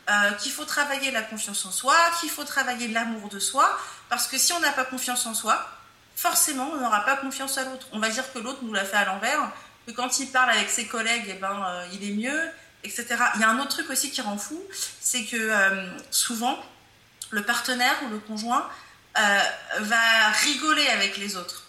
euh, 0.10 0.32
qu'il 0.34 0.51
faut 0.51 0.66
travailler 0.66 1.12
la 1.12 1.22
confiance 1.22 1.66
en 1.66 1.72
soi, 1.72 1.95
qu'il 2.20 2.30
faut 2.30 2.43
travailler 2.43 2.88
l'amour 2.88 3.30
de 3.30 3.39
soi, 3.39 3.78
parce 4.10 4.28
que 4.28 4.38
si 4.38 4.53
on 4.53 4.60
n'a 4.60 4.72
pas 4.72 4.86
confiance 4.86 5.26
en 5.26 5.34
soi, 5.34 5.70
forcément, 6.16 6.72
on 6.74 6.78
n'aura 6.78 7.05
pas 7.05 7.18
confiance 7.18 7.57
à 7.57 7.66
l'autre. 7.66 7.88
On 7.91 7.99
va 7.99 8.10
dire 8.10 8.32
que 8.34 8.39
l'autre 8.39 8.60
nous 8.64 8.74
l'a 8.74 8.86
fait 8.86 8.97
à 8.97 9.05
l'envers, 9.05 9.51
que 9.86 9.91
quand 9.91 10.20
il 10.20 10.32
parle 10.32 10.49
avec 10.49 10.70
ses 10.70 10.88
collègues, 10.88 11.26
eh 11.28 11.34
ben, 11.34 11.64
euh, 11.64 11.86
il 11.93 12.10
est 12.10 12.14
mieux, 12.14 12.49
etc. 12.84 13.07
Il 13.36 13.41
y 13.41 13.43
a 13.43 13.49
un 13.49 13.60
autre 13.60 13.70
truc 13.70 13.89
aussi 13.89 14.10
qui 14.10 14.22
rend 14.22 14.38
fou, 14.38 14.60
c'est 14.99 15.26
que 15.26 15.38
euh, 15.38 15.88
souvent, 16.10 16.57
le 17.30 17.43
partenaire 17.43 17.95
ou 18.05 18.10
le 18.10 18.20
conjoint 18.20 18.68
va 19.80 20.30
rigoler 20.43 20.88
avec 20.88 21.18
les 21.18 21.36
autres. 21.36 21.66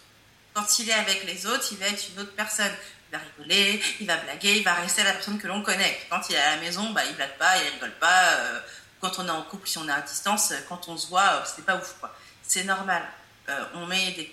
Quand 0.53 0.79
il 0.79 0.89
est 0.89 0.93
avec 0.93 1.25
les 1.25 1.45
autres, 1.45 1.67
il 1.71 1.77
va 1.77 1.87
être 1.87 2.03
une 2.13 2.21
autre 2.21 2.33
personne 2.33 2.71
il 3.11 3.17
va 3.17 3.23
rigoler, 3.23 3.83
il 3.99 4.07
va 4.07 4.17
blaguer, 4.17 4.57
il 4.57 4.63
va 4.63 4.73
rester 4.75 5.03
la 5.03 5.13
personne 5.13 5.37
que 5.37 5.47
l'on 5.47 5.61
connaît. 5.61 5.99
Quand 6.09 6.21
il 6.29 6.35
est 6.35 6.39
à 6.39 6.55
la 6.55 6.61
maison, 6.61 6.91
bah, 6.91 7.01
il 7.05 7.15
blague 7.15 7.37
pas, 7.37 7.57
il 7.57 7.69
rigole 7.73 7.93
pas. 7.99 8.33
Euh, 8.33 8.59
quand 9.01 9.19
on 9.19 9.27
est 9.27 9.31
en 9.31 9.41
couple, 9.43 9.67
si 9.67 9.77
on 9.77 9.87
est 9.87 9.91
à 9.91 10.01
distance, 10.01 10.53
quand 10.69 10.87
on 10.87 10.95
se 10.95 11.07
voit, 11.07 11.21
euh, 11.21 11.41
c'est 11.45 11.65
pas 11.65 11.75
ouf, 11.75 11.95
quoi. 11.99 12.15
C'est 12.41 12.63
normal. 12.63 13.03
Euh, 13.49 13.65
on 13.73 13.85
met 13.85 14.11
des, 14.11 14.27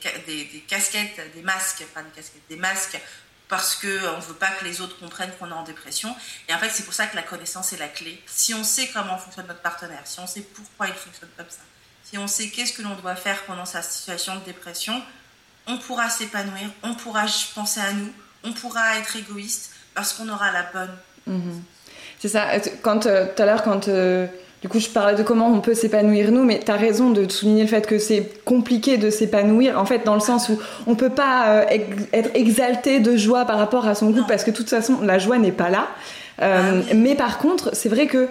casquettes, 0.68 1.34
des 1.34 1.42
masques, 1.42 1.78
des 1.78 1.86
casquettes, 2.14 2.48
des 2.48 2.56
masques 2.56 2.98
parce 3.48 3.76
qu'on 3.76 3.88
ne 3.88 4.20
veut 4.20 4.34
pas 4.34 4.50
que 4.50 4.64
les 4.64 4.80
autres 4.82 4.98
comprennent 4.98 5.32
qu'on 5.38 5.48
est 5.48 5.54
en 5.54 5.62
dépression. 5.62 6.14
Et 6.48 6.54
en 6.54 6.58
fait, 6.58 6.68
c'est 6.70 6.84
pour 6.84 6.92
ça 6.92 7.06
que 7.06 7.16
la 7.16 7.22
connaissance 7.22 7.72
est 7.72 7.78
la 7.78 7.88
clé. 7.88 8.22
Si 8.26 8.52
on 8.52 8.62
sait 8.62 8.88
comment 8.88 9.16
fonctionne 9.16 9.46
notre 9.46 9.62
partenaire, 9.62 10.02
si 10.04 10.20
on 10.20 10.26
sait 10.26 10.42
pourquoi 10.42 10.88
il 10.88 10.94
fonctionne 10.94 11.30
comme 11.36 11.48
ça, 11.48 11.62
si 12.04 12.18
on 12.18 12.28
sait 12.28 12.50
qu'est-ce 12.50 12.74
que 12.74 12.82
l'on 12.82 12.94
doit 12.96 13.16
faire 13.16 13.42
pendant 13.44 13.64
sa 13.64 13.82
situation 13.82 14.34
de 14.36 14.40
dépression, 14.40 15.02
on 15.66 15.78
pourra 15.78 16.10
s'épanouir, 16.10 16.68
on 16.82 16.94
pourra 16.94 17.24
penser 17.54 17.80
à 17.80 17.92
nous, 17.92 18.12
on 18.44 18.52
pourra 18.52 18.98
être 18.98 19.16
égoïste 19.16 19.72
parce 19.94 20.12
qu'on 20.12 20.28
aura 20.28 20.52
la 20.52 20.64
bonne. 20.72 20.94
Mhm. 21.26 21.62
C'est 22.18 22.28
ça. 22.28 22.46
Quand 22.82 23.06
euh, 23.06 23.26
tout 23.34 23.42
à 23.42 23.46
l'heure, 23.46 23.62
quand 23.62 23.88
euh, 23.88 24.26
du 24.62 24.68
coup 24.68 24.80
je 24.80 24.88
parlais 24.88 25.16
de 25.16 25.22
comment 25.22 25.48
on 25.48 25.60
peut 25.60 25.74
s'épanouir 25.74 26.32
nous, 26.32 26.44
mais 26.44 26.60
tu 26.64 26.70
as 26.70 26.76
raison 26.76 27.10
de 27.10 27.30
souligner 27.30 27.62
le 27.62 27.68
fait 27.68 27.86
que 27.86 27.98
c'est 27.98 28.44
compliqué 28.44 28.96
de 28.98 29.10
s'épanouir, 29.10 29.78
en 29.78 29.84
fait 29.84 30.04
dans 30.04 30.14
le 30.14 30.20
sens 30.20 30.48
où 30.48 30.58
on 30.86 30.94
peut 30.94 31.10
pas 31.10 31.48
euh, 31.48 31.64
être 32.12 32.30
exalté 32.34 33.00
de 33.00 33.16
joie 33.16 33.44
par 33.44 33.58
rapport 33.58 33.86
à 33.86 33.94
son 33.94 34.12
couple 34.12 34.28
parce 34.28 34.44
que 34.44 34.50
de 34.50 34.56
toute 34.56 34.70
façon 34.70 35.00
la 35.02 35.18
joie 35.18 35.38
n'est 35.38 35.52
pas 35.52 35.70
là. 35.70 35.88
Ah 36.40 36.60
mais 36.94 37.16
par 37.16 37.38
contre, 37.38 37.74
c'est 37.74 37.88
vrai 37.88 38.06
que 38.06 38.28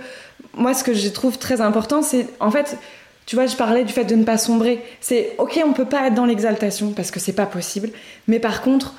moi 0.53 0.73
ce 0.73 0.85
que 0.85 0.93
je 0.93 1.09
trouve 1.09 1.37
très 1.37 1.59
important, 1.59 2.01
c'est 2.01 2.27
en 2.39 2.51
fait 2.51 2.77
tu 3.27 3.35
vois, 3.35 3.45
je 3.45 3.57
parlais 3.57 3.83
du 3.83 3.91
fait 3.91 4.05
de 4.05 4.15
ne 4.15 4.23
pas 4.23 4.37
sombrer. 4.37 4.81
C'est 5.01 5.35
ok, 5.37 5.59
on 5.65 5.73
peut 5.73 5.85
pas 5.85 6.07
être 6.07 6.13
dans 6.13 6.25
l'exaltation 6.25 6.93
parce 6.93 7.11
que 7.11 7.19
c'est 7.19 7.33
pas 7.33 7.45
possible. 7.45 7.89
Mais 8.29 8.39
par 8.39 8.61
contre, 8.61 8.93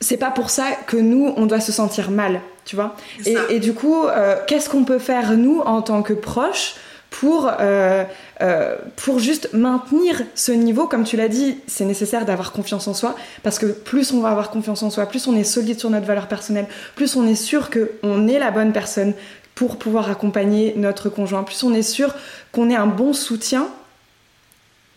c'est 0.00 0.16
pas 0.16 0.30
pour 0.30 0.50
ça 0.50 0.64
que 0.86 0.96
nous, 0.96 1.32
on 1.36 1.46
doit 1.46 1.60
se 1.60 1.72
sentir 1.72 2.10
mal, 2.10 2.40
tu 2.64 2.76
vois. 2.76 2.96
Et, 3.24 3.58
du 3.60 3.72
coup, 3.72 4.06
euh, 4.06 4.36
qu'est-ce 4.46 4.68
qu'on 4.68 4.84
peut 4.84 4.98
faire, 4.98 5.32
nous, 5.32 5.60
en 5.60 5.82
tant 5.82 6.02
que 6.02 6.12
proches, 6.12 6.74
pour, 7.10 7.48
euh, 7.60 8.04
euh, 8.42 8.76
pour 8.96 9.18
juste 9.18 9.52
maintenir 9.52 10.22
ce 10.34 10.52
niveau? 10.52 10.86
Comme 10.86 11.04
tu 11.04 11.16
l'as 11.16 11.28
dit, 11.28 11.58
c'est 11.66 11.84
nécessaire 11.84 12.24
d'avoir 12.24 12.52
confiance 12.52 12.88
en 12.88 12.94
soi, 12.94 13.14
parce 13.42 13.58
que 13.58 13.66
plus 13.66 14.12
on 14.12 14.20
va 14.20 14.30
avoir 14.30 14.50
confiance 14.50 14.82
en 14.82 14.90
soi, 14.90 15.06
plus 15.06 15.26
on 15.28 15.36
est 15.36 15.44
solide 15.44 15.78
sur 15.78 15.90
notre 15.90 16.06
valeur 16.06 16.26
personnelle, 16.26 16.66
plus 16.96 17.16
on 17.16 17.26
est 17.26 17.36
sûr 17.36 17.70
qu'on 17.70 18.28
est 18.28 18.38
la 18.38 18.50
bonne 18.50 18.72
personne 18.72 19.14
pour 19.54 19.78
pouvoir 19.78 20.10
accompagner 20.10 20.74
notre 20.76 21.08
conjoint, 21.08 21.44
plus 21.44 21.62
on 21.62 21.72
est 21.72 21.82
sûr 21.82 22.14
qu'on 22.50 22.68
est 22.68 22.76
un 22.76 22.88
bon 22.88 23.12
soutien, 23.12 23.68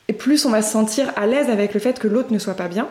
et 0.08 0.14
plus 0.14 0.46
on 0.46 0.50
va 0.50 0.62
se 0.62 0.72
sentir 0.72 1.12
à 1.16 1.28
l'aise 1.28 1.50
avec 1.50 1.74
le 1.74 1.80
fait 1.80 2.00
que 2.00 2.08
l'autre 2.08 2.34
ne 2.34 2.40
soit 2.40 2.56
pas 2.56 2.68
bien. 2.68 2.88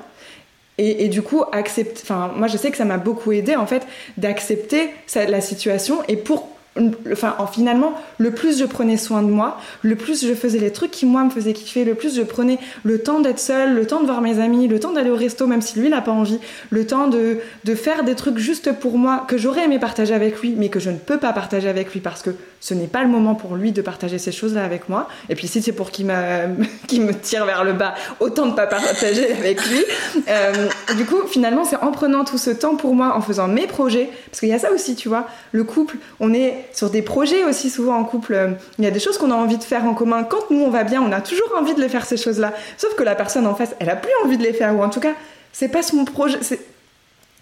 Et, 0.78 1.08
du 1.08 1.22
coup, 1.22 1.42
accepte. 1.52 2.00
Enfin, 2.02 2.32
moi, 2.36 2.48
je 2.48 2.56
sais 2.58 2.70
que 2.70 2.76
ça 2.76 2.84
m'a 2.84 2.98
beaucoup 2.98 3.32
aidé 3.32 3.56
en 3.56 3.66
fait 3.66 3.86
d'accepter 4.18 4.90
la 5.14 5.40
situation 5.40 6.02
et 6.08 6.16
pour 6.16 6.55
enfin 7.12 7.36
finalement 7.52 7.94
le 8.18 8.30
plus 8.30 8.58
je 8.58 8.64
prenais 8.64 8.96
soin 8.96 9.22
de 9.22 9.28
moi 9.28 9.58
le 9.82 9.96
plus 9.96 10.26
je 10.26 10.34
faisais 10.34 10.58
les 10.58 10.72
trucs 10.72 10.90
qui 10.90 11.06
moi 11.06 11.24
me 11.24 11.30
faisaient 11.30 11.52
kiffer 11.52 11.84
le 11.84 11.94
plus 11.94 12.14
je 12.14 12.22
prenais 12.22 12.58
le 12.84 12.98
temps 13.02 13.20
d'être 13.20 13.38
seule 13.38 13.74
le 13.74 13.86
temps 13.86 14.00
de 14.00 14.06
voir 14.06 14.20
mes 14.20 14.40
amis 14.40 14.68
le 14.68 14.80
temps 14.80 14.92
d'aller 14.92 15.10
au 15.10 15.16
resto 15.16 15.46
même 15.46 15.62
si 15.62 15.78
lui 15.78 15.88
n'a 15.88 16.00
pas 16.00 16.12
envie 16.12 16.38
le 16.70 16.86
temps 16.86 17.08
de, 17.08 17.38
de 17.64 17.74
faire 17.74 18.04
des 18.04 18.14
trucs 18.14 18.38
juste 18.38 18.72
pour 18.72 18.98
moi 18.98 19.24
que 19.28 19.38
j'aurais 19.38 19.64
aimé 19.64 19.78
partager 19.78 20.14
avec 20.14 20.40
lui 20.40 20.54
mais 20.56 20.68
que 20.68 20.80
je 20.80 20.90
ne 20.90 20.98
peux 20.98 21.18
pas 21.18 21.32
partager 21.32 21.68
avec 21.68 21.92
lui 21.92 22.00
parce 22.00 22.22
que 22.22 22.30
ce 22.60 22.74
n'est 22.74 22.86
pas 22.86 23.02
le 23.02 23.08
moment 23.08 23.34
pour 23.34 23.54
lui 23.54 23.72
de 23.72 23.82
partager 23.82 24.18
ces 24.18 24.32
choses 24.32 24.54
là 24.54 24.64
avec 24.64 24.88
moi. 24.88 25.08
Et 25.28 25.34
puis 25.34 25.46
si 25.46 25.62
c'est 25.62 25.72
pour 25.72 25.90
qu'il 25.90 26.06
qui 26.88 27.00
me 27.00 27.14
tire 27.14 27.44
vers 27.44 27.64
le 27.64 27.72
bas 27.72 27.94
autant 28.20 28.46
de 28.46 28.54
pas 28.54 28.66
partager 28.66 29.32
avec 29.32 29.64
lui. 29.66 29.84
Euh, 30.28 30.68
du 30.96 31.04
coup 31.04 31.26
finalement 31.28 31.64
c'est 31.64 31.76
en 31.76 31.92
prenant 31.92 32.24
tout 32.24 32.38
ce 32.38 32.50
temps 32.50 32.76
pour 32.76 32.94
moi 32.94 33.16
en 33.16 33.20
faisant 33.20 33.48
mes 33.48 33.66
projets 33.66 34.10
parce 34.30 34.40
qu'il 34.40 34.48
y 34.48 34.52
a 34.52 34.58
ça 34.58 34.72
aussi 34.72 34.96
tu 34.96 35.08
vois. 35.08 35.28
Le 35.52 35.64
couple 35.64 35.98
on 36.18 36.34
est 36.34 36.65
sur 36.72 36.90
des 36.90 37.02
projets 37.02 37.44
aussi 37.44 37.70
souvent 37.70 37.96
en 37.96 38.04
couple. 38.04 38.34
Euh, 38.34 38.50
il 38.78 38.84
y 38.84 38.88
a 38.88 38.90
des 38.90 39.00
choses 39.00 39.18
qu'on 39.18 39.30
a 39.30 39.34
envie 39.34 39.58
de 39.58 39.64
faire 39.64 39.84
en 39.84 39.94
commun. 39.94 40.24
Quand 40.24 40.50
nous 40.50 40.60
on 40.60 40.70
va 40.70 40.84
bien, 40.84 41.02
on 41.02 41.12
a 41.12 41.20
toujours 41.20 41.52
envie 41.58 41.74
de 41.74 41.80
les 41.80 41.88
faire 41.88 42.06
ces 42.06 42.16
choses-là. 42.16 42.52
Sauf 42.76 42.94
que 42.94 43.02
la 43.02 43.14
personne 43.14 43.46
en 43.46 43.54
face, 43.54 43.74
elle 43.80 43.90
a 43.90 43.96
plus 43.96 44.12
envie 44.24 44.36
de 44.36 44.42
les 44.42 44.52
faire 44.52 44.74
ou 44.76 44.82
en 44.82 44.90
tout 44.90 45.00
cas, 45.00 45.14
c'est 45.52 45.68
pas 45.68 45.82
son 45.82 46.04
projet. 46.04 46.38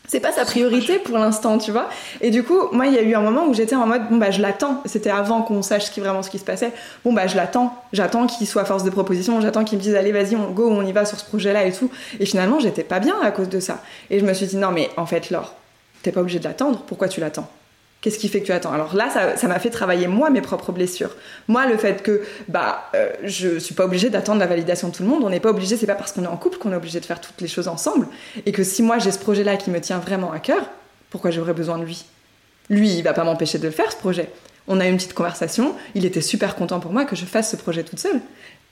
C'est 0.06 0.20
pas 0.20 0.32
sa 0.32 0.44
priorité 0.44 0.98
pour 0.98 1.16
l'instant, 1.16 1.56
tu 1.56 1.72
vois. 1.72 1.88
Et 2.20 2.30
du 2.30 2.42
coup, 2.42 2.58
moi, 2.72 2.86
il 2.86 2.92
y 2.92 2.98
a 2.98 3.02
eu 3.02 3.14
un 3.14 3.22
moment 3.22 3.46
où 3.46 3.54
j'étais 3.54 3.74
en 3.74 3.86
mode, 3.86 4.02
bon, 4.10 4.18
bah, 4.18 4.30
je 4.30 4.42
l'attends. 4.42 4.82
C'était 4.84 5.10
avant 5.10 5.40
qu'on 5.40 5.62
sache 5.62 5.90
qui, 5.90 6.00
vraiment 6.00 6.22
ce 6.22 6.28
qui 6.28 6.38
se 6.38 6.44
passait. 6.44 6.72
Bon, 7.04 7.14
bah, 7.14 7.26
je 7.26 7.36
l'attends. 7.36 7.74
J'attends 7.94 8.26
qu'il 8.26 8.46
soit 8.46 8.66
force 8.66 8.84
de 8.84 8.90
proposition. 8.90 9.40
J'attends 9.40 9.64
qu'il 9.64 9.78
me 9.78 9.82
dise, 9.82 9.94
allez, 9.94 10.12
vas-y, 10.12 10.36
on 10.36 10.50
go, 10.50 10.68
on 10.70 10.84
y 10.84 10.92
va 10.92 11.06
sur 11.06 11.18
ce 11.18 11.24
projet-là 11.24 11.64
et 11.64 11.72
tout. 11.72 11.90
Et 12.20 12.26
finalement, 12.26 12.60
j'étais 12.60 12.84
pas 12.84 13.00
bien 13.00 13.16
à 13.22 13.30
cause 13.30 13.48
de 13.48 13.60
ça. 13.60 13.82
Et 14.10 14.20
je 14.20 14.26
me 14.26 14.34
suis 14.34 14.46
dit, 14.46 14.56
non, 14.56 14.72
mais 14.72 14.90
en 14.98 15.06
fait, 15.06 15.30
Laure, 15.30 15.54
t'es 16.02 16.12
pas 16.12 16.20
obligé 16.20 16.38
de 16.38 16.44
l'attendre. 16.44 16.82
Pourquoi 16.86 17.08
tu 17.08 17.20
l'attends? 17.20 17.48
Qu'est-ce 18.04 18.18
qui 18.18 18.28
fait 18.28 18.42
que 18.42 18.44
tu 18.44 18.52
attends? 18.52 18.70
Alors 18.70 18.94
là, 18.94 19.08
ça 19.34 19.48
m'a 19.48 19.58
fait 19.58 19.70
travailler 19.70 20.08
moi 20.08 20.28
mes 20.28 20.42
propres 20.42 20.72
blessures. 20.72 21.16
Moi, 21.48 21.64
le 21.64 21.78
fait 21.78 22.02
que 22.02 22.20
bah 22.48 22.90
euh, 22.94 23.08
je 23.22 23.58
suis 23.58 23.74
pas 23.74 23.86
obligée 23.86 24.10
d'attendre 24.10 24.40
la 24.40 24.46
validation 24.46 24.88
de 24.88 24.92
tout 24.92 25.02
le 25.02 25.08
monde. 25.08 25.24
On 25.24 25.30
n'est 25.30 25.40
pas 25.40 25.48
obligé. 25.48 25.78
C'est 25.78 25.86
pas 25.86 25.94
parce 25.94 26.12
qu'on 26.12 26.22
est 26.24 26.26
en 26.26 26.36
couple 26.36 26.58
qu'on 26.58 26.70
est 26.72 26.76
obligé 26.76 27.00
de 27.00 27.06
faire 27.06 27.18
toutes 27.18 27.40
les 27.40 27.48
choses 27.48 27.66
ensemble. 27.66 28.06
Et 28.44 28.52
que 28.52 28.62
si 28.62 28.82
moi 28.82 28.98
j'ai 28.98 29.10
ce 29.10 29.18
projet-là 29.18 29.56
qui 29.56 29.70
me 29.70 29.80
tient 29.80 30.00
vraiment 30.00 30.32
à 30.32 30.38
cœur, 30.38 30.68
pourquoi 31.08 31.30
j'aurais 31.30 31.54
besoin 31.54 31.78
de 31.78 31.84
lui? 31.84 32.04
Lui, 32.68 32.90
il 32.90 33.02
va 33.02 33.14
pas 33.14 33.24
m'empêcher 33.24 33.56
de 33.56 33.64
le 33.64 33.70
faire 33.70 33.90
ce 33.90 33.96
projet. 33.96 34.28
On 34.68 34.80
a 34.80 34.86
eu 34.86 34.90
une 34.90 34.96
petite 34.96 35.14
conversation. 35.14 35.74
Il 35.94 36.04
était 36.04 36.20
super 36.20 36.56
content 36.56 36.80
pour 36.80 36.92
moi 36.92 37.06
que 37.06 37.16
je 37.16 37.24
fasse 37.24 37.52
ce 37.52 37.56
projet 37.56 37.84
toute 37.84 38.00
seule. 38.00 38.20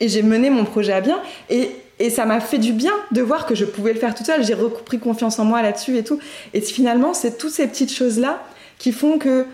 et 0.01 0.09
j'ai 0.09 0.23
mené 0.23 0.51
mon 0.51 0.65
projet 0.65 0.93
à 0.93 1.01
bien. 1.01 1.21
Et, 1.49 1.71
et 2.01 2.11
ça 2.11 2.27
m'a 2.27 2.41
fait 2.41 2.59
du 2.59 2.73
bien 2.73 2.93
de 3.13 3.23
voir 3.23 3.47
que 3.47 3.55
je 3.55 3.65
pouvais 3.65 3.93
le 3.93 4.01
faire 4.01 4.15
toute 4.15 4.27
seule. 4.27 4.45
J'ai 4.45 4.55
repris 4.55 4.99
confiance 4.99 5.39
en 5.39 5.45
moi 5.45 5.63
là-dessus 5.63 5.97
et 5.97 6.05
tout. 6.05 6.19
Et 6.55 6.61
finalement, 6.61 7.15
c'est 7.15 7.39
toutes 7.39 7.53
ces 7.53 7.67
petites 7.67 7.93
choses-là 7.93 8.43
qui 8.83 8.91
font 8.91 9.17
que 9.17 9.47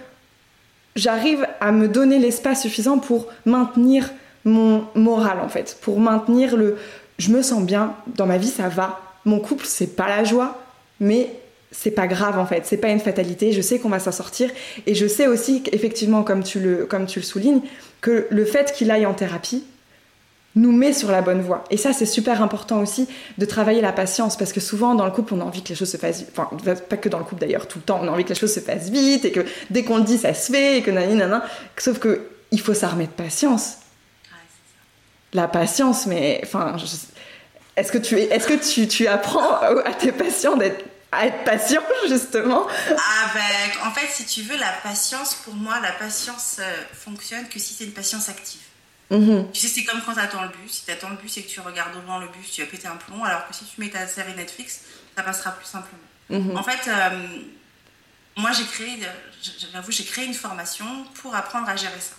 j'arrive 0.96 1.46
à 1.60 1.70
me 1.70 1.86
donner 1.86 2.18
l'espace 2.18 2.62
suffisant 2.62 2.98
pour 2.98 3.26
maintenir 3.44 4.10
mon 4.46 4.86
moral 4.94 5.40
en 5.40 5.50
fait, 5.50 5.76
pour 5.82 6.00
maintenir 6.00 6.56
le 6.56 6.78
je 7.18 7.30
me 7.30 7.42
sens 7.42 7.62
bien, 7.62 7.94
dans 8.16 8.24
ma 8.24 8.38
vie 8.38 8.48
ça 8.48 8.70
va, 8.70 8.98
mon 9.26 9.38
couple 9.38 9.66
c'est 9.66 9.96
pas 9.96 10.08
la 10.08 10.24
joie, 10.24 10.56
mais 10.98 11.28
c'est 11.72 11.90
pas 11.90 12.06
grave 12.06 12.38
en 12.38 12.46
fait, 12.46 12.62
c'est 12.64 12.78
pas 12.78 12.88
une 12.88 13.00
fatalité, 13.00 13.52
je 13.52 13.60
sais 13.60 13.78
qu'on 13.78 13.90
va 13.90 13.98
s'en 13.98 14.12
sortir 14.12 14.48
et 14.86 14.94
je 14.94 15.06
sais 15.06 15.26
aussi 15.26 15.62
qu'effectivement 15.62 16.22
comme 16.22 16.42
tu 16.42 16.58
le 16.58 16.86
comme 16.86 17.04
tu 17.04 17.18
le 17.18 17.24
soulignes 17.26 17.60
que 18.00 18.26
le 18.30 18.44
fait 18.46 18.72
qu'il 18.72 18.90
aille 18.90 19.04
en 19.04 19.12
thérapie 19.12 19.62
nous 20.58 20.72
met 20.72 20.92
sur 20.92 21.10
la 21.10 21.22
bonne 21.22 21.40
voie. 21.40 21.64
Et 21.70 21.76
ça, 21.76 21.92
c'est 21.92 22.06
super 22.06 22.42
important 22.42 22.80
aussi 22.80 23.08
de 23.38 23.44
travailler 23.44 23.80
la 23.80 23.92
patience 23.92 24.36
parce 24.36 24.52
que 24.52 24.60
souvent 24.60 24.94
dans 24.94 25.04
le 25.04 25.10
couple, 25.10 25.34
on 25.34 25.40
a 25.40 25.44
envie 25.44 25.62
que 25.62 25.68
les 25.70 25.74
choses 25.74 25.90
se 25.90 25.96
fassent. 25.96 26.24
Enfin, 26.30 26.48
pas 26.88 26.96
que 26.96 27.08
dans 27.08 27.18
le 27.18 27.24
couple 27.24 27.40
d'ailleurs, 27.40 27.68
tout 27.68 27.78
le 27.78 27.84
temps, 27.84 28.00
on 28.02 28.08
a 28.08 28.10
envie 28.10 28.24
que 28.24 28.30
les 28.30 28.34
choses 28.34 28.54
se 28.54 28.60
fassent 28.60 28.90
vite 28.90 29.24
et 29.24 29.32
que 29.32 29.44
dès 29.70 29.84
qu'on 29.84 29.98
le 29.98 30.04
dit, 30.04 30.18
ça 30.18 30.34
se 30.34 30.52
fait 30.52 30.78
et 30.78 30.82
que 30.82 30.90
nani 30.90 31.14
nana. 31.14 31.44
Sauf 31.76 31.98
que 31.98 32.28
il 32.50 32.60
faut 32.60 32.74
s'armer 32.74 33.06
de 33.06 33.12
patience. 33.12 33.78
La 35.34 35.46
patience, 35.46 36.06
mais 36.06 36.40
enfin, 36.42 36.76
est-ce 37.76 37.92
que 37.92 37.98
tu 37.98 38.18
est-ce 38.18 38.48
que 38.48 38.54
tu, 38.54 38.88
tu 38.88 39.06
apprends 39.06 39.60
à 39.60 39.92
tes 39.92 40.12
patients 40.12 40.56
à 41.12 41.26
être 41.26 41.44
patient 41.44 41.82
justement? 42.08 42.66
Ben, 43.34 43.86
en 43.86 43.90
fait, 43.92 44.06
si 44.12 44.24
tu 44.24 44.42
veux, 44.42 44.56
la 44.56 44.72
patience, 44.82 45.34
pour 45.34 45.54
moi, 45.54 45.80
la 45.80 45.92
patience 45.92 46.56
euh, 46.60 46.74
fonctionne 46.92 47.48
que 47.48 47.58
si 47.58 47.74
c'est 47.74 47.84
une 47.84 47.92
patience 47.92 48.28
active. 48.28 48.60
Mhm. 49.10 49.50
Tu 49.52 49.60
sais, 49.60 49.68
c'est 49.68 49.84
comme 49.84 50.02
quand 50.02 50.14
tu 50.14 50.20
attends 50.20 50.42
le 50.42 50.48
bus. 50.48 50.70
Si 50.70 50.84
tu 50.84 50.90
attends 50.90 51.10
le 51.10 51.16
bus 51.16 51.36
et 51.36 51.42
que 51.42 51.48
tu 51.48 51.60
regardes 51.60 51.94
devant 51.94 52.18
le 52.18 52.28
bus, 52.28 52.50
tu 52.50 52.60
vas 52.60 52.66
péter 52.66 52.88
un 52.88 52.96
plomb. 52.96 53.24
Alors 53.24 53.48
que 53.48 53.54
si 53.54 53.64
tu 53.64 53.80
mets 53.80 53.88
ta 53.88 54.06
série 54.06 54.34
Netflix, 54.34 54.82
ça 55.16 55.22
passera 55.22 55.52
plus 55.52 55.66
simplement. 55.66 56.02
Mhm. 56.30 56.56
En 56.56 56.62
fait, 56.62 56.90
euh, 56.90 57.38
moi, 58.36 58.52
j'ai 58.52 58.64
créé, 58.64 58.98
j'avoue, 59.72 59.92
j'ai 59.92 60.04
créé 60.04 60.26
une 60.26 60.34
formation 60.34 61.04
pour 61.14 61.34
apprendre 61.34 61.68
à 61.68 61.76
gérer 61.76 62.00
ça. 62.00 62.14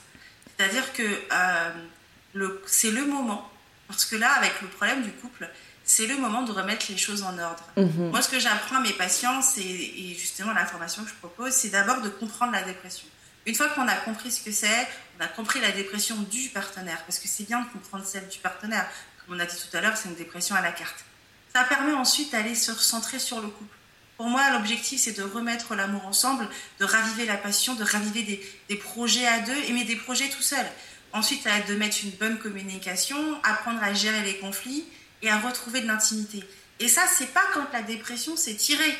C'est-à-dire 0.57 0.91
que 0.93 1.03
euh, 1.03 2.49
c'est 2.65 2.91
le 2.91 3.05
moment, 3.05 3.49
parce 3.87 4.05
que 4.05 4.15
là, 4.15 4.31
avec 4.33 4.61
le 4.61 4.67
problème 4.67 5.03
du 5.03 5.11
couple, 5.11 5.47
c'est 5.83 6.05
le 6.05 6.17
moment 6.17 6.43
de 6.43 6.51
remettre 6.51 6.85
les 6.89 6.97
choses 6.97 7.23
en 7.23 7.37
ordre. 7.39 7.63
Mhm. 7.77 8.09
Moi, 8.09 8.21
ce 8.21 8.29
que 8.29 8.39
j'apprends 8.39 8.77
à 8.77 8.81
mes 8.81 8.93
patients, 8.93 9.41
et 9.57 10.15
justement 10.19 10.53
la 10.53 10.65
formation 10.65 11.03
que 11.03 11.09
je 11.09 11.15
propose, 11.15 11.53
c'est 11.53 11.69
d'abord 11.69 12.01
de 12.01 12.09
comprendre 12.09 12.51
la 12.51 12.63
dépression. 12.63 13.07
Une 13.45 13.55
fois 13.55 13.69
qu'on 13.69 13.87
a 13.87 13.95
compris 13.95 14.31
ce 14.31 14.41
que 14.41 14.51
c'est, 14.51 14.87
on 15.19 15.23
a 15.23 15.27
compris 15.27 15.59
la 15.59 15.71
dépression 15.71 16.15
du 16.15 16.49
partenaire, 16.49 17.03
parce 17.05 17.19
que 17.19 17.27
c'est 17.27 17.43
bien 17.43 17.61
de 17.61 17.67
comprendre 17.67 18.05
celle 18.05 18.27
du 18.29 18.39
partenaire. 18.39 18.87
Comme 19.25 19.35
on 19.35 19.39
a 19.39 19.45
dit 19.45 19.55
tout 19.57 19.75
à 19.75 19.81
l'heure, 19.81 19.97
c'est 19.97 20.09
une 20.09 20.15
dépression 20.15 20.55
à 20.55 20.61
la 20.61 20.71
carte. 20.71 21.03
Ça 21.53 21.63
permet 21.63 21.93
ensuite 21.93 22.31
d'aller 22.31 22.55
se 22.55 22.71
recentrer 22.71 23.19
sur 23.19 23.41
le 23.41 23.47
couple. 23.47 23.75
Pour 24.15 24.27
moi, 24.27 24.49
l'objectif, 24.51 25.01
c'est 25.01 25.17
de 25.17 25.23
remettre 25.23 25.75
l'amour 25.75 26.05
ensemble, 26.05 26.47
de 26.79 26.85
raviver 26.85 27.25
la 27.25 27.37
passion, 27.37 27.75
de 27.75 27.83
raviver 27.83 28.45
des, 28.67 28.75
projets 28.75 29.27
à 29.27 29.39
deux, 29.39 29.57
et 29.67 29.73
mais 29.73 29.83
des 29.83 29.95
projets 29.95 30.29
tout 30.29 30.41
seul. 30.41 30.65
Ensuite, 31.11 31.43
ça 31.43 31.49
va 31.49 31.57
être 31.57 31.69
de 31.69 31.75
mettre 31.75 31.97
une 32.03 32.11
bonne 32.11 32.37
communication, 32.37 33.17
apprendre 33.43 33.81
à 33.81 33.93
gérer 33.93 34.21
les 34.23 34.37
conflits 34.37 34.85
et 35.21 35.29
à 35.29 35.39
retrouver 35.39 35.81
de 35.81 35.87
l'intimité. 35.87 36.43
Et 36.79 36.87
ça, 36.87 37.01
c'est 37.17 37.33
pas 37.33 37.43
quand 37.53 37.65
la 37.73 37.81
dépression 37.81 38.37
s'est 38.37 38.55
tirée. 38.55 38.97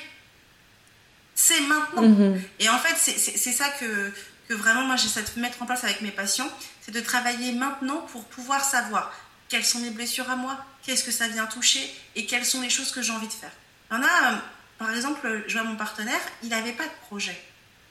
C'est 1.36 1.61
maintenant. 1.61 2.03
Mm-hmm. 2.03 2.39
Et 2.59 2.70
en 2.70 2.80
fait, 2.80 2.95
c'est 2.97 3.51
ça 3.51 3.70
que, 3.70 4.11
que 4.49 4.55
vraiment 4.55 4.81
moi 4.81 4.95
j'essaie 4.95 5.21
de 5.21 5.39
mettre 5.39 5.61
en 5.61 5.65
place 5.67 5.83
avec 5.83 6.01
mes 6.01 6.11
patients, 6.11 6.49
c'est 6.81 6.91
de 6.91 6.99
travailler 6.99 7.51
maintenant 7.51 8.01
pour 8.11 8.25
pouvoir 8.25 8.63
savoir 8.65 9.13
quelles 9.47 9.63
sont 9.63 9.79
mes 9.79 9.91
blessures 9.91 10.29
à 10.29 10.35
moi, 10.35 10.57
qu'est-ce 10.83 11.03
que 11.03 11.11
ça 11.11 11.27
vient 11.27 11.45
toucher 11.45 11.81
et 12.15 12.25
quelles 12.25 12.45
sont 12.45 12.61
les 12.61 12.69
choses 12.69 12.91
que 12.91 13.01
j'ai 13.01 13.13
envie 13.13 13.27
de 13.27 13.33
faire. 13.33 13.51
Il 13.91 13.97
y 13.97 13.99
en 13.99 14.03
a, 14.03 14.33
euh, 14.33 14.37
par 14.79 14.91
exemple, 14.91 15.43
je 15.47 15.53
vois 15.53 15.63
mon 15.63 15.75
partenaire, 15.75 16.19
il 16.41 16.49
n'avait 16.49 16.73
pas 16.73 16.85
de 16.85 17.07
projet. 17.07 17.39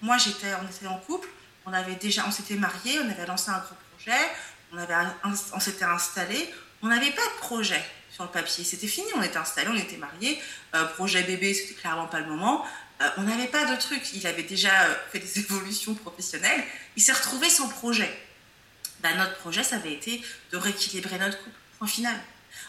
Moi 0.02 0.18
j'étais, 0.18 0.52
on 0.60 0.66
était 0.66 0.86
en 0.88 0.98
couple, 0.98 1.28
on 1.64 1.72
avait 1.72 1.94
déjà, 1.94 2.24
on 2.26 2.32
s'était 2.32 2.56
mariés, 2.56 2.98
on 3.04 3.08
avait 3.08 3.26
lancé 3.26 3.50
un 3.50 3.58
gros 3.58 3.76
projet, 3.94 4.20
on, 4.72 4.78
avait, 4.78 4.94
on 5.52 5.60
s'était 5.60 5.84
installé, 5.84 6.52
on 6.82 6.88
n'avait 6.88 7.12
pas 7.12 7.22
de 7.22 7.38
projet 7.40 7.84
sur 8.10 8.24
le 8.24 8.30
papier. 8.30 8.64
C'était 8.64 8.88
fini, 8.88 9.06
on 9.14 9.22
était 9.22 9.36
installé, 9.36 9.68
on 9.70 9.76
était 9.76 9.96
mariés. 9.96 10.40
Euh, 10.74 10.84
projet 10.86 11.22
bébé, 11.22 11.54
c'était 11.54 11.74
clairement 11.74 12.06
pas 12.06 12.18
le 12.18 12.26
moment. 12.26 12.64
Euh, 13.00 13.08
on 13.18 13.22
n'avait 13.22 13.46
pas 13.46 13.64
de 13.64 13.80
truc. 13.80 14.02
Il 14.14 14.26
avait 14.26 14.42
déjà 14.42 14.84
euh, 14.84 14.94
fait 15.12 15.18
des 15.18 15.38
évolutions 15.40 15.94
professionnelles. 15.94 16.62
Il 16.96 17.02
s'est 17.02 17.12
retrouvé 17.12 17.48
sans 17.48 17.68
projet. 17.68 18.10
Bah, 19.02 19.14
notre 19.16 19.36
projet, 19.36 19.62
ça 19.62 19.76
avait 19.76 19.92
été 19.92 20.22
de 20.52 20.56
rééquilibrer 20.56 21.18
notre 21.18 21.38
couple. 21.38 21.56
Point 21.78 21.88
final. 21.88 22.16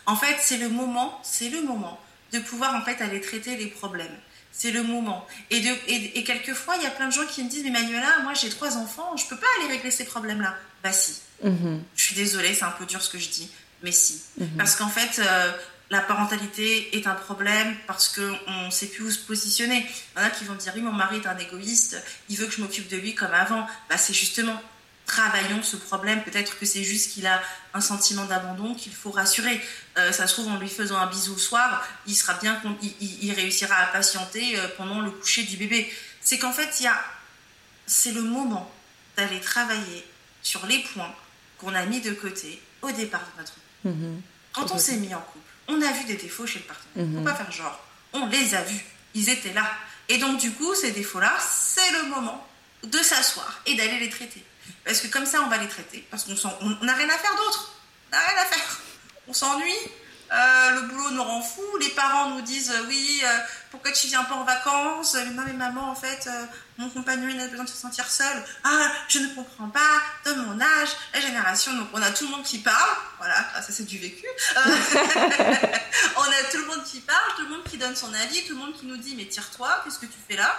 En 0.06 0.16
fait, 0.16 0.38
c'est 0.40 0.58
le 0.58 0.70
moment, 0.70 1.20
c'est 1.24 1.50
le 1.50 1.62
moment 1.62 2.00
de 2.32 2.40
pouvoir 2.40 2.76
en 2.76 2.84
fait 2.84 3.02
aller 3.02 3.22
traiter 3.22 3.56
les 3.56 3.68
problèmes. 3.68 4.16
C'est 4.52 4.72
le 4.72 4.84
moment. 4.84 5.26
Et, 5.50 5.62
de, 5.62 5.70
et, 5.88 6.24
quelquefois, 6.24 6.76
il 6.78 6.84
y 6.84 6.86
a 6.86 6.92
plein 6.92 7.08
de 7.08 7.14
gens 7.14 7.26
qui 7.26 7.44
me 7.44 7.50
disent, 7.50 7.64
mais 7.64 7.72
Manuela, 7.72 8.20
moi 8.24 8.34
j'ai 8.34 8.50
trois 8.50 8.78
enfants, 8.78 9.16
je 9.16 9.26
peux 9.28 9.38
pas 9.38 9.48
aller 9.60 9.74
régler 9.74 9.92
ces 9.92 10.06
problèmes-là. 10.06 10.56
Bah 10.84 10.92
si. 10.92 11.22
Mhm. 11.44 11.84
Je 11.96 12.04
suis 12.04 12.16
désolée, 12.16 12.54
c'est 12.54 12.66
un 12.66 12.72
peu 12.72 12.86
dur 12.86 13.02
ce 13.02 13.10
que 13.10 13.18
je 13.18 13.30
dis, 13.30 13.52
mais 13.82 13.92
si. 13.92 14.22
Mhm. 14.38 14.50
Parce 14.58 14.76
qu'en 14.76 14.90
fait, 14.90 15.20
euh, 15.20 15.52
la 15.90 16.02
parentalité 16.02 16.96
est 16.96 17.08
un 17.08 17.16
problème 17.16 17.76
parce 17.88 18.10
qu'on 18.10 18.66
ne 18.66 18.70
sait 18.70 18.88
plus 18.88 19.04
où 19.06 19.12
se 19.12 19.20
positionner. 19.20 19.86
Il 20.16 20.20
y 20.20 20.24
en 20.24 20.28
a 20.28 20.30
qui 20.30 20.44
vont 20.46 20.56
dire 20.56 20.74
oui, 20.76 20.82
mon 20.82 20.92
mari 20.92 21.18
est 21.18 21.28
un 21.28 21.38
égoïste, 21.38 22.02
il 22.30 22.38
veut 22.38 22.46
que 22.46 22.54
je 22.54 22.62
m'occupe 22.62 22.88
de 22.90 22.98
lui 22.98 23.16
comme 23.16 23.34
avant. 23.34 23.66
Bah, 23.90 23.98
c'est 23.98 24.14
justement 24.14 24.62
travaillons 25.10 25.64
ce 25.64 25.76
problème. 25.76 26.24
Peut-être 26.24 26.58
que 26.58 26.66
c'est 26.66 26.84
juste 26.84 27.12
qu'il 27.12 27.26
a 27.28 27.42
un 27.74 27.82
sentiment 27.82 28.26
d'abandon 28.26 28.76
qu'il 28.76 28.94
faut 28.94 29.12
rassurer. 29.12 29.60
Euh, 29.98 30.12
ça 30.12 30.28
se 30.28 30.34
trouve, 30.34 30.48
en 30.48 30.58
lui 30.58 30.70
faisant 30.70 30.98
un 30.98 31.08
bisou 31.08 31.34
le 31.34 31.40
soir, 31.40 31.86
il, 32.06 32.16
sera 32.16 32.36
bien, 32.36 32.62
il, 33.02 33.34
réussira 33.34 33.76
à 33.76 33.88
patienter 33.88 34.58
euh, 34.58 34.68
pendant 34.78 35.02
le 35.02 35.12
coucher 35.12 35.44
du 35.44 35.58
bébé. 35.58 35.92
C'est 36.22 36.38
qu'en 36.38 36.54
fait, 36.54 36.80
il 36.80 36.84
y 36.84 36.88
a, 36.88 37.00
c'est 37.88 38.12
le 38.12 38.22
moment 38.22 38.72
d'aller 39.18 39.42
travailler 39.42 40.06
sur 40.42 40.66
les 40.68 40.80
points 40.80 41.14
qu'on 41.58 41.74
a 41.74 41.86
mis 41.86 42.02
de 42.02 42.12
côté 42.12 42.62
au 42.82 42.92
départ 42.92 43.22
de 43.22 43.42
notre 43.42 43.54
vie. 43.54 43.90
Mm-hmm. 43.90 44.22
Quand 44.54 44.72
on 44.72 44.78
s'est 44.78 44.98
mis 44.98 45.14
en 45.14 45.22
couple, 45.22 45.49
on 45.70 45.82
a 45.82 45.92
vu 45.92 46.04
des 46.06 46.16
défauts 46.16 46.48
chez 46.52 46.60
le 46.60 46.66
partenaire. 46.66 47.06
Mm 47.06 47.10
-hmm. 47.10 47.18
Faut 47.18 47.26
pas 47.30 47.36
faire 47.42 47.52
genre. 47.52 47.78
On 48.14 48.26
les 48.28 48.48
a 48.60 48.62
vus. 48.64 48.84
Ils 49.20 49.28
étaient 49.36 49.54
là. 49.54 49.68
Et 50.12 50.18
donc, 50.18 50.34
du 50.46 50.52
coup, 50.58 50.74
ces 50.82 50.92
défauts-là, 50.92 51.34
c'est 51.40 51.92
le 51.98 52.04
moment 52.14 52.40
de 52.84 53.00
s'asseoir 53.10 53.52
et 53.68 53.74
d'aller 53.78 54.00
les 54.00 54.10
traiter. 54.18 54.44
Parce 54.86 55.00
que 55.02 55.08
comme 55.08 55.28
ça, 55.32 55.38
on 55.46 55.50
va 55.54 55.58
les 55.58 55.68
traiter. 55.76 56.00
Parce 56.12 56.24
qu'on 56.26 56.86
n'a 56.88 56.96
rien 57.02 57.10
à 57.18 57.20
faire 57.26 57.36
d'autre. 57.42 57.62
On 58.08 58.16
n'a 58.16 58.22
rien 58.28 58.38
à 58.46 58.46
faire. 58.54 58.70
On 59.28 59.34
s'ennuie. 59.42 59.82
Euh, 60.32 60.72
le 60.72 60.82
boulot 60.88 61.12
nous 61.12 61.24
rend 61.24 61.42
fou. 61.42 61.64
Les 61.80 61.90
parents 61.90 62.30
nous 62.30 62.42
disent 62.42 62.72
euh, 62.72 62.86
oui, 62.88 63.22
euh, 63.24 63.40
pourquoi 63.72 63.92
tu 63.92 64.08
viens 64.08 64.24
pas 64.24 64.36
en 64.36 64.44
vacances? 64.44 65.16
Non 65.16 65.44
mais 65.46 65.54
maman, 65.54 65.90
en 65.90 65.96
fait, 65.96 66.30
mon 66.78 66.90
compagnon 66.90 67.28
il 67.30 67.40
a 67.40 67.48
besoin 67.48 67.66
de 67.66 67.70
se 67.70 67.78
sentir 67.78 68.08
seul. 68.08 68.44
Ah, 68.64 68.92
je 69.08 69.20
ne 69.20 69.28
comprends 69.34 69.70
pas. 69.70 69.80
De 70.26 70.34
mon 70.34 70.60
âge, 70.62 70.90
la 71.14 71.20
génération. 71.20 71.74
Donc 71.74 71.88
on 71.94 72.02
a 72.02 72.12
tout 72.12 72.26
le 72.26 72.32
monde 72.32 72.44
qui 72.44 72.60
parle. 72.60 72.96
Voilà, 73.18 73.36
ah, 73.56 73.62
ça 73.62 73.72
c'est 73.72 73.86
du 73.86 73.98
vécu. 73.98 74.26
on 74.56 76.22
a 76.22 76.44
tout 76.52 76.58
le 76.58 76.66
monde 76.68 76.84
qui 76.84 77.00
parle, 77.02 77.36
tout 77.36 77.44
le 77.44 77.50
monde 77.50 77.64
qui 77.64 77.78
donne 77.78 77.96
son 77.96 78.14
avis, 78.14 78.44
tout 78.46 78.54
le 78.54 78.60
monde 78.60 78.74
qui 78.74 78.86
nous 78.86 78.98
dit 78.98 79.16
mais 79.16 79.26
tire-toi, 79.26 79.82
qu'est-ce 79.84 80.00
que 80.00 80.06
tu 80.06 80.20
fais 80.28 80.36
là? 80.36 80.54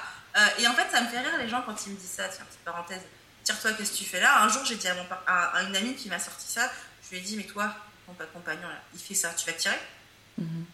Et 0.59 0.67
en 0.67 0.75
fait, 0.75 0.87
ça 0.93 1.01
me 1.01 1.09
fait 1.09 1.19
rire 1.19 1.37
les 1.39 1.49
gens 1.49 1.63
quand 1.67 1.75
ils 1.87 1.93
me 1.93 1.97
disent 1.97 2.15
ça. 2.17 2.29
Tiens, 2.29 2.45
petite 2.49 2.65
parenthèse. 2.65 3.03
Tire-toi, 3.43 3.73
qu'est-ce 3.73 3.93
que 3.93 3.97
tu 3.97 4.05
fais 4.05 4.21
là? 4.21 4.43
Un 4.43 4.49
jour, 4.49 4.65
j'ai 4.65 4.77
dit 4.77 4.87
à, 4.89 4.95
mon, 4.95 5.07
à 5.27 5.63
une 5.63 5.75
amie 5.75 5.95
qui 5.95 6.09
m'a 6.09 6.19
sorti 6.19 6.47
ça. 6.49 6.71
Je 7.05 7.11
lui 7.11 7.19
ai 7.19 7.21
dit 7.21 7.37
mais 7.37 7.45
toi 7.45 7.75
ton 8.15 8.27
compagnon, 8.33 8.69
là, 8.69 8.81
il 8.95 9.01
fait 9.01 9.15
ça, 9.15 9.31
tu 9.31 9.47
vas 9.47 9.53
tirer 9.53 9.79
mhm. 10.39 10.65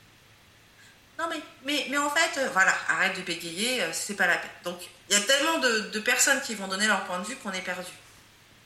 Non, 1.18 1.26
mais, 1.30 1.40
mais, 1.64 1.86
mais 1.90 1.96
en 1.96 2.10
fait, 2.10 2.40
euh, 2.40 2.50
voilà, 2.52 2.74
arrête 2.88 3.16
de 3.16 3.22
bégayer, 3.22 3.82
euh, 3.82 3.90
c'est 3.92 4.14
pas 4.14 4.26
la 4.26 4.36
peine. 4.36 4.50
Donc, 4.64 4.78
il 5.08 5.14
y 5.14 5.16
a 5.16 5.22
tellement 5.22 5.58
de, 5.58 5.98
personnes 6.00 6.40
qui 6.42 6.54
vont 6.54 6.68
donner 6.68 6.86
leur 6.86 7.04
point 7.04 7.18
de 7.20 7.24
vue 7.24 7.36
qu'on 7.36 7.52
est 7.52 7.62
perdu. 7.62 7.90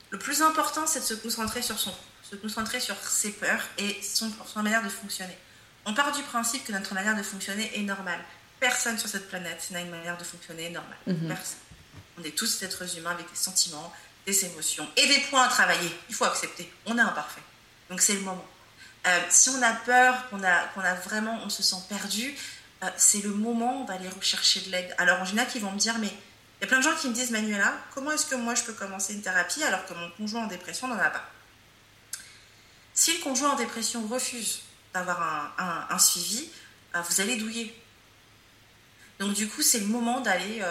Le 0.09 0.19
plus 0.19 0.41
important, 0.41 0.85
c'est 0.85 0.99
de 0.99 1.05
se 1.05 1.13
concentrer 1.13 1.61
sur 1.61 1.79
son 1.79 1.93
se 2.29 2.37
concentrer 2.37 2.79
sur 2.79 2.95
ses 2.95 3.31
peurs 3.33 3.61
et 3.77 4.01
son, 4.01 4.31
son 4.45 4.63
manière 4.63 4.83
de 4.83 4.89
fonctionner. 4.89 5.37
On 5.85 5.93
part 5.93 6.13
du 6.13 6.23
principe 6.23 6.63
que 6.63 6.71
notre 6.71 6.93
manière 6.93 7.17
de 7.17 7.23
fonctionner 7.23 7.69
est 7.77 7.81
normale. 7.81 8.19
Personne 8.59 8.97
sur 8.97 9.09
cette 9.09 9.27
planète 9.27 9.67
n'a 9.71 9.81
une 9.81 9.89
manière 9.89 10.17
de 10.17 10.23
fonctionner 10.23 10.69
normale. 10.69 10.97
Mhm. 11.07 11.27
Personne. 11.27 11.57
On 12.17 12.23
est 12.23 12.31
tous 12.31 12.63
êtres 12.63 12.97
humains 12.97 13.11
avec 13.11 13.29
des 13.29 13.35
sentiments, 13.35 13.91
des 14.25 14.45
émotions 14.45 14.87
et 14.95 15.07
des 15.07 15.19
points 15.29 15.43
à 15.43 15.49
travailler. 15.49 15.89
Il 16.07 16.15
faut 16.15 16.25
accepter. 16.25 16.71
On 16.85 16.97
est 16.97 17.01
imparfait. 17.01 17.41
Donc 17.89 18.01
c'est 18.01 18.13
le 18.13 18.21
moment. 18.21 18.45
Euh, 19.07 19.19
si 19.29 19.49
on 19.49 19.61
a 19.61 19.73
peur, 19.73 20.29
qu'on 20.29 20.43
a, 20.43 20.65
qu'on 20.73 20.81
a 20.81 20.93
vraiment, 20.93 21.39
on 21.43 21.49
se 21.49 21.63
sent 21.63 21.77
perdu, 21.89 22.35
euh, 22.83 22.87
c'est 22.97 23.23
le 23.23 23.31
moment 23.31 23.79
où 23.79 23.81
on 23.81 23.85
va 23.85 23.95
aller 23.95 24.09
rechercher 24.09 24.61
de 24.61 24.69
l'aide. 24.69 24.93
Alors 24.97 25.21
en 25.21 25.25
général, 25.25 25.49
ils 25.55 25.61
vont 25.61 25.71
me 25.71 25.79
dire, 25.79 25.97
mais 25.99 26.07
il 26.07 26.61
y 26.61 26.63
a 26.65 26.67
plein 26.67 26.77
de 26.77 26.83
gens 26.83 26.95
qui 26.95 27.09
me 27.09 27.13
disent, 27.13 27.31
Manuela, 27.31 27.73
comment 27.93 28.11
est-ce 28.11 28.27
que 28.27 28.35
moi 28.35 28.53
je 28.53 28.63
peux 28.63 28.73
commencer 28.73 29.13
une 29.13 29.21
thérapie 29.21 29.63
alors 29.63 29.85
que 29.85 29.93
mon 29.93 30.09
conjoint 30.11 30.43
en 30.43 30.47
dépression 30.47 30.87
n'en 30.87 30.99
a 30.99 31.09
pas? 31.09 31.23
Si 32.93 33.17
le 33.17 33.23
conjoint 33.23 33.51
en 33.51 33.55
dépression 33.55 34.05
refuse 34.07 34.61
d'avoir 34.93 35.55
un, 35.89 35.97
suivi, 35.97 36.49
euh, 36.95 37.01
vous 37.01 37.21
allez 37.21 37.37
douiller. 37.37 37.75
Donc 39.17 39.33
du 39.33 39.47
coup, 39.47 39.61
c'est 39.61 39.79
le 39.79 39.85
moment 39.85 40.19
d'aller, 40.19 40.63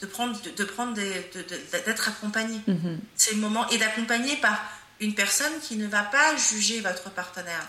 de 0.00 0.06
prendre, 0.06 0.40
de, 0.40 0.64
prendre 0.64 0.94
d'être 0.94 2.08
accompagné. 2.08 2.60
Mm-hmm. 2.68 2.98
C'est 3.16 3.32
le 3.32 3.40
moment 3.40 3.68
et 3.68 3.78
d'accompagner 3.78 4.36
par 4.36 4.60
une 5.00 5.14
personne 5.14 5.52
qui 5.60 5.76
ne 5.76 5.86
va 5.86 6.02
pas 6.02 6.36
juger 6.36 6.80
votre 6.80 7.10
partenaire. 7.10 7.66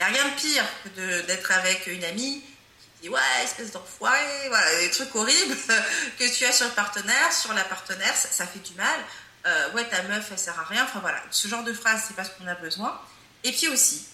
Il 0.00 0.06
n'y 0.06 0.18
a 0.18 0.22
rien 0.22 0.32
de 0.32 0.40
pire 0.40 0.64
que 0.84 1.20
d'être 1.26 1.50
avec 1.52 1.86
une 1.86 2.04
amie 2.04 2.40
qui 2.40 3.02
dit 3.02 3.08
Ouais, 3.10 3.20
espèce 3.44 3.70
d'enfoiré, 3.72 4.48
voilà, 4.48 4.80
des 4.80 4.90
trucs 4.90 5.14
horribles 5.14 5.54
que 6.18 6.34
tu 6.36 6.44
as 6.44 6.52
sur 6.52 6.66
le 6.66 6.72
partenaire, 6.72 7.32
sur 7.32 7.52
la 7.52 7.64
partenaire, 7.64 8.14
ça, 8.16 8.46
fait 8.46 8.60
du 8.60 8.74
mal. 8.74 8.98
Euh, 9.46 9.72
ouais, 9.72 9.88
ta 9.88 10.02
meuf, 10.02 10.28
elle 10.30 10.38
sert 10.38 10.58
à 10.58 10.64
rien. 10.64 10.84
Enfin 10.84 11.00
voilà, 11.00 11.22
ce 11.30 11.48
genre 11.48 11.64
de 11.64 11.72
phrase, 11.72 12.04
c'est 12.08 12.16
pas 12.16 12.24
ce 12.24 12.30
qu'on 12.30 12.46
a 12.46 12.54
besoin. 12.54 12.98
Et 13.44 13.52
puis 13.52 13.68
aussi, 13.68 14.06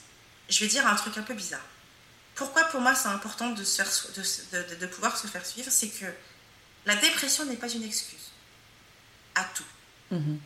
je 0.49 0.61
vais 0.61 0.68
dire 0.68 0.87
un 0.87 0.95
truc 0.97 1.16
un 1.18 1.22
peu 1.22 1.34
bizarre. 1.34 1.64
Pourquoi 2.34 2.64
pour 2.64 2.80
moi 2.80 2.95
c'est 2.95 3.09
important 3.09 3.51
de, 3.51 3.64
se 3.64 3.82
de, 4.53 4.74
de, 4.74 4.87
pouvoir 4.87 5.16
se 5.16 5.26
faire 5.26 5.45
suivre 5.45 5.70
C'est 5.70 5.89
que 5.89 6.05
la 6.84 6.95
dépression 6.97 7.47
n'est 7.47 7.57
pas 7.57 7.68
une 7.68 7.82
excuse 7.82 8.30
à 9.34 9.45
tout. 9.45 9.64
Mm-hmm. 10.12 10.39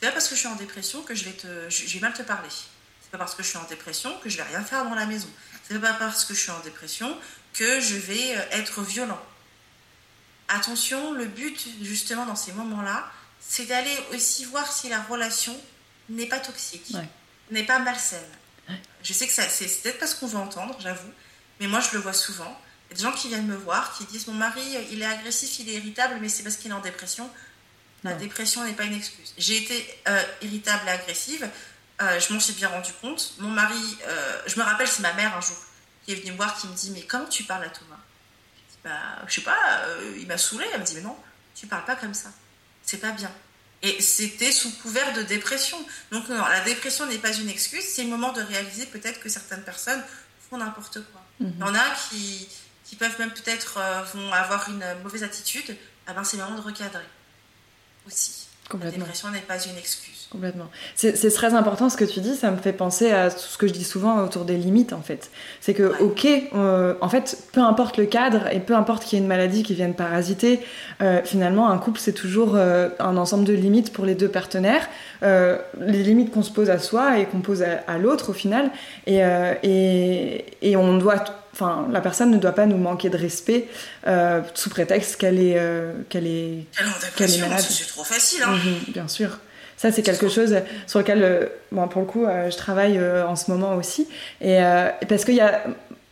C'est 0.00 0.06
pas 0.06 0.12
parce 0.12 0.28
que 0.28 0.34
je 0.34 0.40
suis 0.40 0.48
en 0.48 0.56
dépression 0.56 1.02
que 1.02 1.14
je 1.14 1.24
vais, 1.24 1.32
te, 1.32 1.70
je, 1.70 1.94
vais 1.94 2.00
mal 2.00 2.12
te 2.12 2.22
parler. 2.22 2.48
C'est 3.08 3.12
pas 3.12 3.24
parce 3.24 3.34
que 3.34 3.42
je 3.42 3.48
suis 3.48 3.56
en 3.56 3.64
dépression 3.64 4.14
que 4.18 4.28
je 4.28 4.36
vais 4.36 4.42
rien 4.42 4.62
faire 4.62 4.84
dans 4.84 4.94
la 4.94 5.06
maison. 5.06 5.28
C'est 5.66 5.78
pas 5.80 5.94
parce 5.94 6.26
que 6.26 6.34
je 6.34 6.40
suis 6.40 6.50
en 6.50 6.60
dépression 6.60 7.16
que 7.54 7.80
je 7.80 7.96
vais 7.96 8.36
euh, 8.36 8.42
être 8.50 8.82
violent. 8.82 9.20
Attention, 10.48 11.12
le 11.12 11.24
but 11.24 11.68
justement 11.80 12.26
dans 12.26 12.36
ces 12.36 12.52
moments-là, 12.52 13.10
c'est 13.40 13.64
d'aller 13.64 13.96
aussi 14.12 14.44
voir 14.44 14.70
si 14.70 14.90
la 14.90 15.00
relation 15.02 15.58
n'est 16.10 16.26
pas 16.26 16.38
toxique, 16.38 16.94
n'est 17.50 17.64
pas 17.64 17.78
malsaine. 17.78 18.20
Je 19.02 19.12
sais 19.14 19.26
que 19.26 19.32
c'est 19.32 19.82
peut-être 19.82 19.98
pas 19.98 20.06
ce 20.06 20.16
qu'on 20.16 20.26
veut 20.26 20.38
entendre, 20.38 20.76
j'avoue, 20.80 21.10
mais 21.60 21.66
moi 21.66 21.80
je 21.80 21.96
le 21.96 22.02
vois 22.02 22.12
souvent. 22.12 22.58
Il 22.90 22.92
y 22.92 22.94
a 22.94 22.96
des 22.96 23.02
gens 23.04 23.12
qui 23.12 23.28
viennent 23.28 23.46
me 23.46 23.56
voir, 23.56 23.96
qui 23.96 24.04
disent 24.04 24.26
Mon 24.26 24.34
mari, 24.34 24.62
il 24.90 25.00
est 25.00 25.06
agressif, 25.06 25.58
il 25.60 25.68
est 25.70 25.74
irritable, 25.74 26.18
mais 26.20 26.28
c'est 26.28 26.42
parce 26.42 26.56
qu'il 26.56 26.70
est 26.70 26.74
en 26.74 26.80
dépression. 26.80 27.30
La 28.04 28.14
dépression 28.14 28.64
n'est 28.64 28.74
pas 28.74 28.84
une 28.84 28.94
excuse. 28.94 29.34
J'ai 29.38 29.56
été 29.56 30.00
euh, 30.08 30.22
irritable 30.42 30.86
et 30.86 30.90
agressive. 30.90 31.48
Euh, 32.00 32.20
je 32.20 32.32
m'en 32.32 32.40
suis 32.40 32.52
bien 32.52 32.68
rendu 32.68 32.92
compte. 33.00 33.34
Mon 33.38 33.50
mari, 33.50 33.98
euh, 34.06 34.42
je 34.46 34.58
me 34.58 34.64
rappelle, 34.64 34.86
c'est 34.86 35.02
ma 35.02 35.12
mère 35.14 35.36
un 35.36 35.40
jour 35.40 35.56
qui 36.04 36.12
est 36.12 36.16
venue 36.16 36.32
me 36.32 36.36
voir, 36.36 36.56
qui 36.56 36.68
me 36.68 36.74
dit 36.74 36.90
Mais 36.90 37.02
comment 37.02 37.26
tu 37.26 37.44
parles 37.44 37.64
à 37.64 37.68
Thomas? 37.68 37.98
Je 38.54 38.74
dis 38.74 38.78
bah, 38.84 39.24
Je 39.26 39.34
sais 39.34 39.40
pas, 39.40 39.58
il 40.16 40.26
m'a 40.26 40.38
saoulé. 40.38 40.66
Elle 40.72 40.80
me 40.80 40.86
dit 40.86 40.94
Mais 40.94 41.00
non, 41.02 41.16
tu 41.54 41.66
parles 41.66 41.84
pas 41.84 41.96
comme 41.96 42.14
ça. 42.14 42.30
C'est 42.82 42.98
pas 42.98 43.10
bien. 43.10 43.30
Et 43.82 44.00
c'était 44.00 44.52
sous 44.52 44.72
couvert 44.78 45.12
de 45.12 45.22
dépression. 45.22 45.78
Donc, 46.10 46.28
non, 46.28 46.44
la 46.46 46.60
dépression 46.62 47.06
n'est 47.06 47.18
pas 47.18 47.32
une 47.32 47.48
excuse. 47.48 47.84
C'est 47.84 48.02
le 48.02 48.08
moment 48.08 48.32
de 48.32 48.42
réaliser 48.42 48.86
peut-être 48.86 49.20
que 49.20 49.28
certaines 49.28 49.62
personnes 49.62 50.02
font 50.48 50.58
n'importe 50.58 51.00
quoi. 51.12 51.22
Mhm. 51.40 51.54
Il 51.56 51.60
y 51.60 51.62
en 51.64 51.74
a 51.74 51.84
qui, 52.08 52.48
qui 52.84 52.96
peuvent 52.96 53.18
même 53.18 53.32
peut-être 53.32 53.80
vont 54.14 54.32
avoir 54.32 54.68
une 54.68 54.84
mauvaise 55.02 55.22
attitude. 55.22 55.76
Ah 56.06 56.14
ben, 56.14 56.24
c'est 56.24 56.38
le 56.38 56.44
moment 56.44 56.56
de 56.56 56.62
recadrer 56.62 57.04
aussi. 58.06 58.47
La 58.82 58.90
dépression 58.90 59.30
n'est 59.30 59.40
pas 59.40 59.58
une 59.58 59.76
excuse. 59.78 60.28
Complètement. 60.30 60.66
C'est 60.94 61.30
très 61.32 61.54
important 61.54 61.88
ce 61.88 61.96
que 61.96 62.04
tu 62.04 62.20
dis, 62.20 62.34
ça 62.34 62.50
me 62.50 62.58
fait 62.58 62.74
penser 62.74 63.10
à 63.10 63.30
tout 63.30 63.38
ce 63.38 63.56
que 63.56 63.66
je 63.66 63.72
dis 63.72 63.84
souvent 63.84 64.22
autour 64.22 64.44
des 64.44 64.58
limites 64.58 64.92
en 64.92 65.00
fait. 65.00 65.30
C'est 65.62 65.72
que, 65.72 66.02
ok, 66.02 66.26
en 67.00 67.08
fait, 67.08 67.48
peu 67.52 67.62
importe 67.62 67.96
le 67.96 68.04
cadre 68.04 68.46
et 68.52 68.60
peu 68.60 68.74
importe 68.74 69.04
qu'il 69.04 69.18
y 69.18 69.20
ait 69.20 69.22
une 69.22 69.28
maladie 69.28 69.62
qui 69.62 69.74
vienne 69.74 69.94
parasiter, 69.94 70.60
euh, 71.00 71.20
finalement, 71.24 71.70
un 71.70 71.78
couple 71.78 71.98
c'est 71.98 72.12
toujours 72.12 72.56
euh, 72.56 72.90
un 72.98 73.16
ensemble 73.16 73.44
de 73.44 73.54
limites 73.54 73.92
pour 73.92 74.04
les 74.04 74.14
deux 74.14 74.28
partenaires. 74.28 74.88
Euh, 75.22 75.58
les 75.80 76.02
limites 76.02 76.30
qu'on 76.30 76.42
se 76.42 76.52
pose 76.52 76.68
à 76.68 76.78
soi 76.78 77.18
et 77.18 77.24
qu'on 77.24 77.40
pose 77.40 77.62
à, 77.62 77.98
l'autre 77.98 78.30
au 78.30 78.34
final. 78.34 78.70
Et, 79.06 79.20
et, 79.62 80.44
et 80.62 80.76
on 80.76 80.98
doit 80.98 81.24
Enfin, 81.52 81.88
la 81.90 82.00
personne 82.00 82.30
ne 82.30 82.38
doit 82.38 82.52
pas 82.52 82.66
nous 82.66 82.76
manquer 82.76 83.10
de 83.10 83.16
respect 83.16 83.68
euh, 84.06 84.40
sous 84.54 84.70
prétexte 84.70 85.16
qu'elle 85.16 85.38
est, 85.40 85.58
euh, 85.58 85.92
qu'elle 86.08 86.26
est, 86.26 86.64
qu'elle 87.16 87.34
est 87.34 87.40
malade. 87.40 87.60
C'est 87.60 87.88
trop 87.88 88.04
facile, 88.04 88.42
hein. 88.44 88.52
Mhm, 88.52 88.92
bien 88.92 89.08
sûr. 89.08 89.38
Ça, 89.76 89.92
c'est 89.92 90.02
quelque 90.02 90.28
chose 90.28 90.56
sur 90.86 90.98
lequel, 90.98 91.22
euh, 91.22 91.46
bon, 91.70 91.86
pour 91.88 92.02
le 92.02 92.06
coup, 92.06 92.24
je 92.26 92.56
travaille 92.56 93.00
en 93.00 93.36
ce 93.36 93.50
moment 93.50 93.76
aussi. 93.76 94.08
Et 94.40 94.58
parce 95.08 95.24
qu'il 95.24 95.36
y 95.36 95.40
a, 95.40 95.62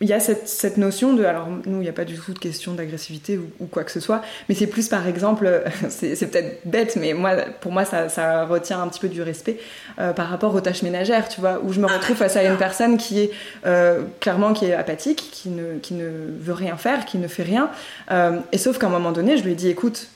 il 0.03 0.09
y 0.09 0.13
a 0.13 0.21
cette, 0.21 0.47
cette, 0.47 0.77
notion 0.77 1.15
de. 1.15 1.25
Alors, 1.25 1.49
nous, 1.49 1.79
il 1.79 1.85
n'y 1.85 1.89
a 1.89 1.93
pas 1.93 2.05
du 2.05 2.17
tout 2.17 2.35
de 2.35 2.39
question 2.39 2.75
d'agressivité 2.75 3.39
ou, 3.39 3.67
quoi 3.67 3.83
que 3.83 3.91
ce 3.91 4.01
soit, 4.01 4.21
mais 4.49 4.55
c'est 4.55 4.67
plus 4.67 4.89
par 4.89 5.09
exemple, 5.09 5.65
c'est 5.89 6.31
peut-être 6.31 6.61
bête, 6.67 6.97
mais 6.97 7.15
moi, 7.15 7.37
pour 7.61 7.73
moi, 7.73 7.87
ça, 7.87 8.11
ça, 8.11 8.45
retient 8.45 8.83
un 8.83 8.89
petit 8.89 9.01
peu 9.01 9.09
du 9.09 9.23
respect 9.23 9.59
euh, 9.99 10.13
par 10.13 10.29
rapport 10.29 10.55
aux 10.55 10.61
tâches 10.61 10.83
ménagères, 10.83 11.29
tu 11.29 11.41
vois, 11.41 11.61
où 11.63 11.73
je 11.73 11.81
me 11.81 11.87
retrouve 11.87 12.17
face 12.17 12.37
à 12.37 12.45
une 12.45 12.59
personne 12.59 12.99
qui 12.99 13.21
est 13.21 13.31
euh, 13.65 14.03
clairement 14.21 14.53
qui 14.53 14.67
est 14.67 14.75
apathique, 14.75 15.31
qui 15.33 15.49
ne, 15.49 15.79
qui 15.79 15.95
ne 15.95 16.11
veut 16.41 16.53
rien 16.53 16.77
faire, 16.77 17.07
qui 17.07 17.17
ne 17.17 17.29
fait 17.29 17.43
rien. 17.43 17.71
Euh, 18.11 18.41
et 18.53 18.59
sauf 18.59 18.79
qu'à 18.79 18.89
un 18.89 18.91
moment 18.91 19.13
donné, 19.13 19.39
je 19.39 19.45
lui 19.45 19.53
ai 19.53 19.57
dit 19.57 19.69
écoute, 19.69 20.09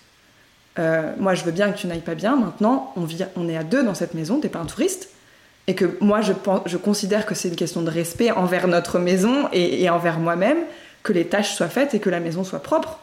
moi, 1.19 1.35
je 1.35 1.45
veux 1.45 1.53
bien 1.53 1.71
que 1.73 1.77
tu 1.77 1.87
n'ailles 1.87 2.01
pas 2.01 2.15
bien, 2.15 2.37
maintenant, 2.37 2.95
on, 2.97 3.03
vit, 3.03 3.23
on 3.37 3.51
est 3.51 3.57
à 3.57 3.65
deux 3.65 3.83
dans 3.83 3.93
cette 3.93 4.15
maison, 4.15 4.41
t'es 4.41 4.49
pas 4.49 4.61
un 4.61 4.65
touriste 4.65 5.11
et 5.71 5.75
que 5.77 5.85
moi 6.01 6.21
je, 6.21 6.33
pense, 6.33 6.63
je 6.67 6.77
considère 6.77 7.27
que 7.27 7.37
c'est 7.37 7.49
une 7.49 7.55
question 7.55 7.83
de 7.83 7.91
respect 7.91 8.33
envers 8.33 8.67
notre 8.67 8.99
maison 8.99 9.49
et, 9.53 9.89
envers 9.89 10.19
moi-même, 10.19 10.59
que 11.05 11.13
les 11.13 11.27
tâches 11.27 11.55
soient 11.55 11.69
faites 11.69 11.95
et 11.95 12.01
que 12.01 12.11
la 12.11 12.19
maison 12.19 12.43
soit 12.43 12.59
propre. 12.61 12.99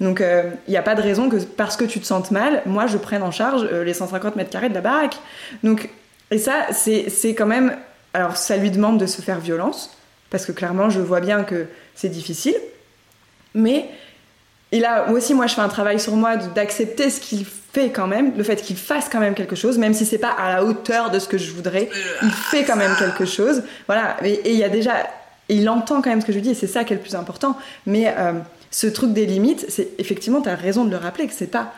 Donc 0.00 0.18
il 0.20 0.26
euh, 0.26 0.50
n'y 0.68 0.76
a 0.76 0.82
pas 0.82 0.94
de 0.94 1.00
raison 1.00 1.30
que 1.30 1.38
parce 1.38 1.78
que 1.78 1.86
tu 1.86 1.98
te 1.98 2.04
sentes 2.04 2.30
mal, 2.30 2.62
moi 2.66 2.86
je 2.86 2.98
prenne 2.98 3.22
en 3.22 3.30
charge 3.30 3.66
euh, 3.72 3.84
les 3.84 3.94
150 3.94 4.36
mètres 4.36 4.50
carrés 4.50 4.68
de 4.68 4.74
la 4.74 4.82
baraque. 4.82 5.16
Donc, 5.64 5.88
et 6.30 6.36
ça, 6.36 6.66
c'est 6.72 7.34
quand 7.34 7.46
même... 7.46 7.74
Alors 8.12 8.36
ça 8.36 8.58
lui 8.58 8.70
demande 8.70 8.98
de 8.98 9.06
se 9.06 9.22
faire 9.22 9.40
violence, 9.40 9.96
parce 10.28 10.44
que 10.44 10.52
clairement 10.52 10.90
je 10.90 11.00
vois 11.00 11.20
bien 11.20 11.42
que 11.42 11.68
c'est 11.94 12.10
difficile, 12.10 12.56
mais... 13.54 13.88
Et 14.72 14.78
là, 14.78 15.10
aussi, 15.10 15.34
moi, 15.34 15.48
je 15.48 15.54
fais 15.54 15.62
un 15.62 15.68
travail 15.68 15.98
sur 15.98 16.14
moi 16.14 16.36
d'accepter 16.36 17.10
ce 17.10 17.18
qu'il 17.18 17.44
fait 17.72 17.90
quand 17.90 18.06
même, 18.06 18.36
le 18.36 18.42
fait 18.42 18.56
qu'il 18.62 18.76
fasse 18.76 19.08
quand 19.08 19.20
même 19.20 19.34
quelque 19.34 19.56
chose, 19.56 19.78
même 19.78 19.94
si 19.94 20.04
c'est 20.04 20.18
pas 20.18 20.32
à 20.32 20.52
la 20.54 20.64
hauteur 20.64 21.10
de 21.10 21.18
ce 21.18 21.28
que 21.28 21.38
je 21.38 21.52
voudrais, 21.52 21.88
il 22.22 22.30
fait 22.30 22.64
quand 22.64 22.76
même 22.76 22.94
quelque 22.96 23.24
chose. 23.24 23.62
Voilà, 23.86 24.16
et 24.24 24.52
il 24.52 24.58
y 24.58 24.64
a 24.64 24.68
déjà, 24.68 25.08
il 25.48 25.68
entend 25.68 26.02
quand 26.02 26.10
même 26.10 26.20
ce 26.20 26.26
que 26.26 26.32
je 26.32 26.38
dis, 26.40 26.50
et 26.50 26.54
c'est 26.54 26.66
ça 26.66 26.84
qui 26.84 26.92
est 26.92 26.96
le 26.96 27.02
plus 27.02 27.14
important. 27.14 27.56
Mais 27.86 28.12
euh, 28.16 28.32
ce 28.70 28.86
truc 28.86 29.12
des 29.12 29.26
limites, 29.26 29.66
c'est 29.68 29.88
effectivement, 29.98 30.40
tu 30.40 30.48
as 30.48 30.56
raison 30.56 30.84
de 30.84 30.90
le 30.90 30.96
rappeler, 30.96 31.26
que 31.26 31.34
c'est 31.34 31.46
pas, 31.46 31.72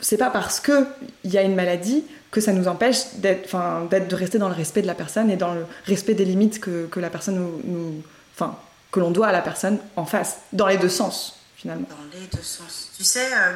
c'est 0.00 0.18
pas 0.18 0.30
parce 0.30 0.60
que 0.60 0.86
il 1.24 1.32
y 1.32 1.38
a 1.38 1.42
une 1.42 1.54
maladie 1.54 2.04
que 2.30 2.40
ça 2.40 2.52
nous 2.52 2.66
empêche 2.66 3.14
d'être, 3.18 3.56
de 3.90 4.14
rester 4.14 4.38
dans 4.38 4.48
le 4.48 4.54
respect 4.54 4.82
de 4.82 4.86
la 4.86 4.94
personne 4.94 5.30
et 5.30 5.36
dans 5.36 5.54
le 5.54 5.64
respect 5.86 6.14
des 6.14 6.24
limites 6.24 6.60
que, 6.60 6.86
que 6.86 6.98
la 6.98 7.08
personne 7.08 7.36
nous, 7.64 8.02
enfin, 8.34 8.58
que 8.90 9.00
l'on 9.00 9.10
doit 9.12 9.28
à 9.28 9.32
la 9.32 9.40
personne 9.42 9.78
en 9.96 10.04
face, 10.04 10.38
dans 10.52 10.66
les 10.66 10.76
deux 10.76 10.88
sens 10.88 11.38
finalement. 11.64 11.86
Dans 11.88 12.18
les 12.18 12.26
deux 12.26 12.42
sens. 12.42 12.90
Tu 12.96 13.04
sais, 13.04 13.32
euh, 13.32 13.54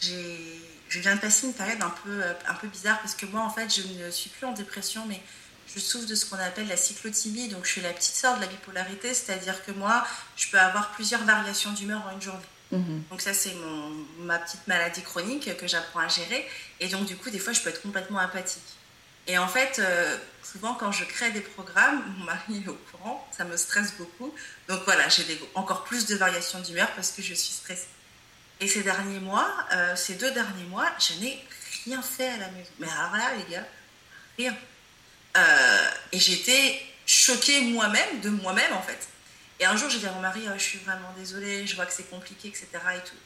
j'ai 0.00 0.55
je 0.88 1.00
viens 1.00 1.16
de 1.16 1.20
passer 1.20 1.46
une 1.46 1.54
période 1.54 1.82
un 1.82 1.92
peu, 2.04 2.22
euh, 2.22 2.32
un 2.48 2.54
peu 2.54 2.68
bizarre 2.68 3.00
parce 3.00 3.14
que 3.14 3.26
moi, 3.26 3.42
en 3.42 3.50
fait, 3.50 3.74
je 3.74 4.04
ne 4.04 4.10
suis 4.10 4.30
plus 4.30 4.46
en 4.46 4.52
dépression, 4.52 5.04
mais 5.06 5.20
je 5.74 5.80
souffre 5.80 6.06
de 6.06 6.14
ce 6.14 6.26
qu'on 6.26 6.38
appelle 6.38 6.68
la 6.68 6.76
cyclothymie. 6.76 7.48
Donc, 7.48 7.64
je 7.64 7.72
suis 7.72 7.80
la 7.80 7.92
petite 7.92 8.14
sœur 8.14 8.36
de 8.36 8.42
la 8.42 8.46
bipolarité, 8.46 9.12
c'est-à-dire 9.14 9.64
que 9.64 9.72
moi, 9.72 10.06
je 10.36 10.48
peux 10.48 10.58
avoir 10.58 10.92
plusieurs 10.92 11.24
variations 11.24 11.72
d'humeur 11.72 12.06
en 12.06 12.12
une 12.12 12.22
journée. 12.22 12.40
Mhm. 12.72 13.02
Donc, 13.10 13.20
ça, 13.20 13.34
c'est 13.34 13.54
ma 14.20 14.38
petite 14.38 14.66
maladie 14.66 15.02
chronique 15.02 15.56
que 15.56 15.66
j'apprends 15.66 16.00
à 16.00 16.08
gérer. 16.08 16.48
Et 16.80 16.88
donc, 16.88 17.06
du 17.06 17.16
coup, 17.16 17.30
des 17.30 17.38
fois, 17.38 17.52
je 17.52 17.60
peux 17.60 17.70
être 17.70 17.82
complètement 17.82 18.18
apathique. 18.18 18.62
Et 19.28 19.38
en 19.38 19.48
fait, 19.48 19.80
euh, 19.80 20.16
souvent, 20.42 20.74
quand 20.74 20.92
je 20.92 21.04
crée 21.04 21.32
des 21.32 21.40
programmes, 21.40 22.02
mon 22.18 22.24
mari 22.26 22.62
est 22.64 22.68
au 22.68 22.78
courant, 22.92 23.28
ça 23.36 23.44
me 23.44 23.56
stresse 23.56 23.94
beaucoup. 23.98 24.32
Donc, 24.68 24.82
voilà, 24.84 25.08
j'ai 25.08 25.24
encore 25.54 25.82
plus 25.82 26.06
de 26.06 26.14
variations 26.14 26.60
d'humeur 26.60 26.90
parce 26.92 27.10
que 27.10 27.22
je 27.22 27.34
suis 27.34 27.52
stressée. 27.52 27.88
Et 28.60 28.68
ces 28.68 28.82
derniers 28.82 29.20
mois, 29.20 29.54
euh, 29.72 29.94
ces 29.96 30.14
deux 30.14 30.30
derniers 30.30 30.64
mois, 30.64 30.90
je 30.98 31.20
n'ai 31.20 31.44
rien 31.84 32.00
fait 32.00 32.28
à 32.28 32.36
la 32.38 32.48
maison. 32.50 32.70
Mais 32.78 32.88
alors 32.88 33.16
là, 33.16 33.34
les 33.36 33.52
gars, 33.52 33.66
rien. 34.38 34.56
Euh, 35.36 35.90
et 36.12 36.18
j'étais 36.18 36.80
choquée 37.04 37.60
moi-même, 37.62 38.20
de 38.20 38.30
moi-même 38.30 38.72
en 38.72 38.82
fait. 38.82 39.08
Et 39.60 39.66
un 39.66 39.76
jour, 39.76 39.90
j'ai 39.90 39.98
dit 39.98 40.06
à 40.06 40.12
mon 40.12 40.20
mari, 40.20 40.42
oh, 40.46 40.52
je 40.56 40.62
suis 40.62 40.78
vraiment 40.78 41.12
désolée, 41.18 41.66
je 41.66 41.76
vois 41.76 41.86
que 41.86 41.92
c'est 41.92 42.08
compliqué, 42.08 42.48
etc. 42.48 42.68
Et, 42.72 43.08
tout. 43.08 43.16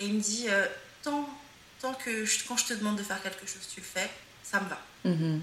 et 0.00 0.06
il 0.06 0.14
me 0.14 0.20
dit, 0.20 0.46
euh, 0.48 0.66
tant, 1.02 1.28
tant 1.80 1.94
que 1.94 2.24
quand 2.46 2.56
je 2.56 2.66
te 2.66 2.74
demande 2.74 2.96
de 2.96 3.02
faire 3.02 3.22
quelque 3.22 3.46
chose, 3.46 3.68
tu 3.72 3.80
le 3.80 3.86
fais, 3.86 4.10
ça 4.42 4.60
me 4.60 4.68
va. 4.68 4.80
Mm-hmm. 5.04 5.40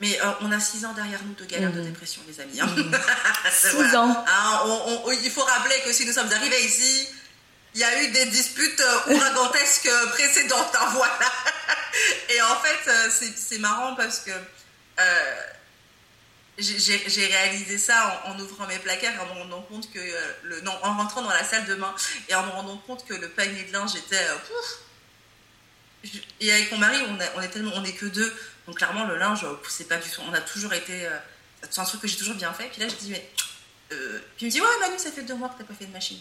Mais 0.00 0.18
on 0.42 0.52
a 0.52 0.60
six 0.60 0.84
ans 0.84 0.92
derrière 0.92 1.20
nous 1.24 1.34
de 1.34 1.44
galère 1.44 1.72
de 1.72 1.80
mm-hmm. 1.80 1.84
dépression, 1.84 2.22
les 2.28 2.40
amis. 2.40 2.60
Hein. 2.60 2.66
Mm-hmm. 2.66 3.50
six 3.50 3.96
ans. 3.96 4.24
Hein, 4.26 5.08
il 5.24 5.30
faut 5.30 5.42
rappeler 5.42 5.76
que 5.84 5.92
si 5.92 6.06
nous 6.06 6.12
sommes 6.12 6.32
arrivés 6.32 6.64
ici, 6.64 7.08
il 7.74 7.80
y 7.80 7.84
a 7.84 8.02
eu 8.02 8.10
des 8.10 8.26
disputes 8.26 8.80
euh, 8.80 9.14
ouragantesques 9.14 9.90
précédentes, 10.10 10.74
hein, 10.74 10.88
voilà. 10.92 11.18
Et 12.30 12.40
en 12.42 12.56
fait, 12.56 12.90
euh, 12.90 13.30
c'est 13.36 13.58
marrant 13.58 13.94
parce 13.94 14.20
que 14.20 14.30
euh, 14.30 15.36
j'ai 16.58 17.26
réalisé 17.26 17.78
ça 17.78 18.22
en, 18.26 18.38
ouvrant 18.38 18.66
mes 18.66 18.78
placards 18.78 19.14
et 19.14 19.18
en 19.18 19.26
me 19.26 19.40
rendant 19.42 19.62
compte 19.62 19.90
que 19.92 20.00
le 20.42 20.60
non, 20.62 20.72
en 20.82 20.96
rentrant 20.96 21.22
dans 21.22 21.30
la 21.30 21.44
salle 21.44 21.66
de 21.66 21.74
bain 21.76 21.94
et 22.28 22.34
en 22.34 22.44
me 22.44 22.50
rendant 22.50 22.78
compte 22.78 23.06
que 23.06 23.14
le 23.14 23.28
panier 23.28 23.62
de 23.62 23.72
linge 23.72 23.94
était 23.94 24.26
et 26.40 26.52
avec 26.52 26.72
mon 26.72 26.78
mari 26.78 26.96
on, 27.06 27.38
on 27.38 27.42
est 27.42 27.48
tellement 27.48 27.70
on 27.76 27.84
est 27.84 27.92
que 27.92 28.06
deux. 28.06 28.36
Donc 28.66 28.78
clairement 28.78 29.04
le 29.04 29.16
linge 29.16 29.46
c'est 29.68 29.86
pas 29.86 29.98
du 29.98 30.10
tout 30.10 30.20
on 30.28 30.34
a 30.34 30.40
toujours 30.40 30.74
été 30.74 31.08
c'est 31.70 31.78
un 31.78 31.84
truc 31.84 32.00
que 32.00 32.08
j'ai 32.08 32.16
toujours 32.16 32.34
bien 32.34 32.52
fait. 32.52 32.66
Puis 32.66 32.80
là 32.80 32.88
je 32.88 32.96
dis 32.96 33.10
mais 33.10 33.30
puis 33.88 33.98
il 34.40 34.46
me 34.46 34.50
dit 34.50 34.60
ouais 34.60 34.66
Manu 34.80 34.98
ça 34.98 35.12
fait 35.12 35.22
deux 35.22 35.36
mois 35.36 35.50
que 35.50 35.58
t'as 35.58 35.64
pas 35.64 35.74
fait 35.74 35.86
de 35.86 35.92
machine 35.92 36.18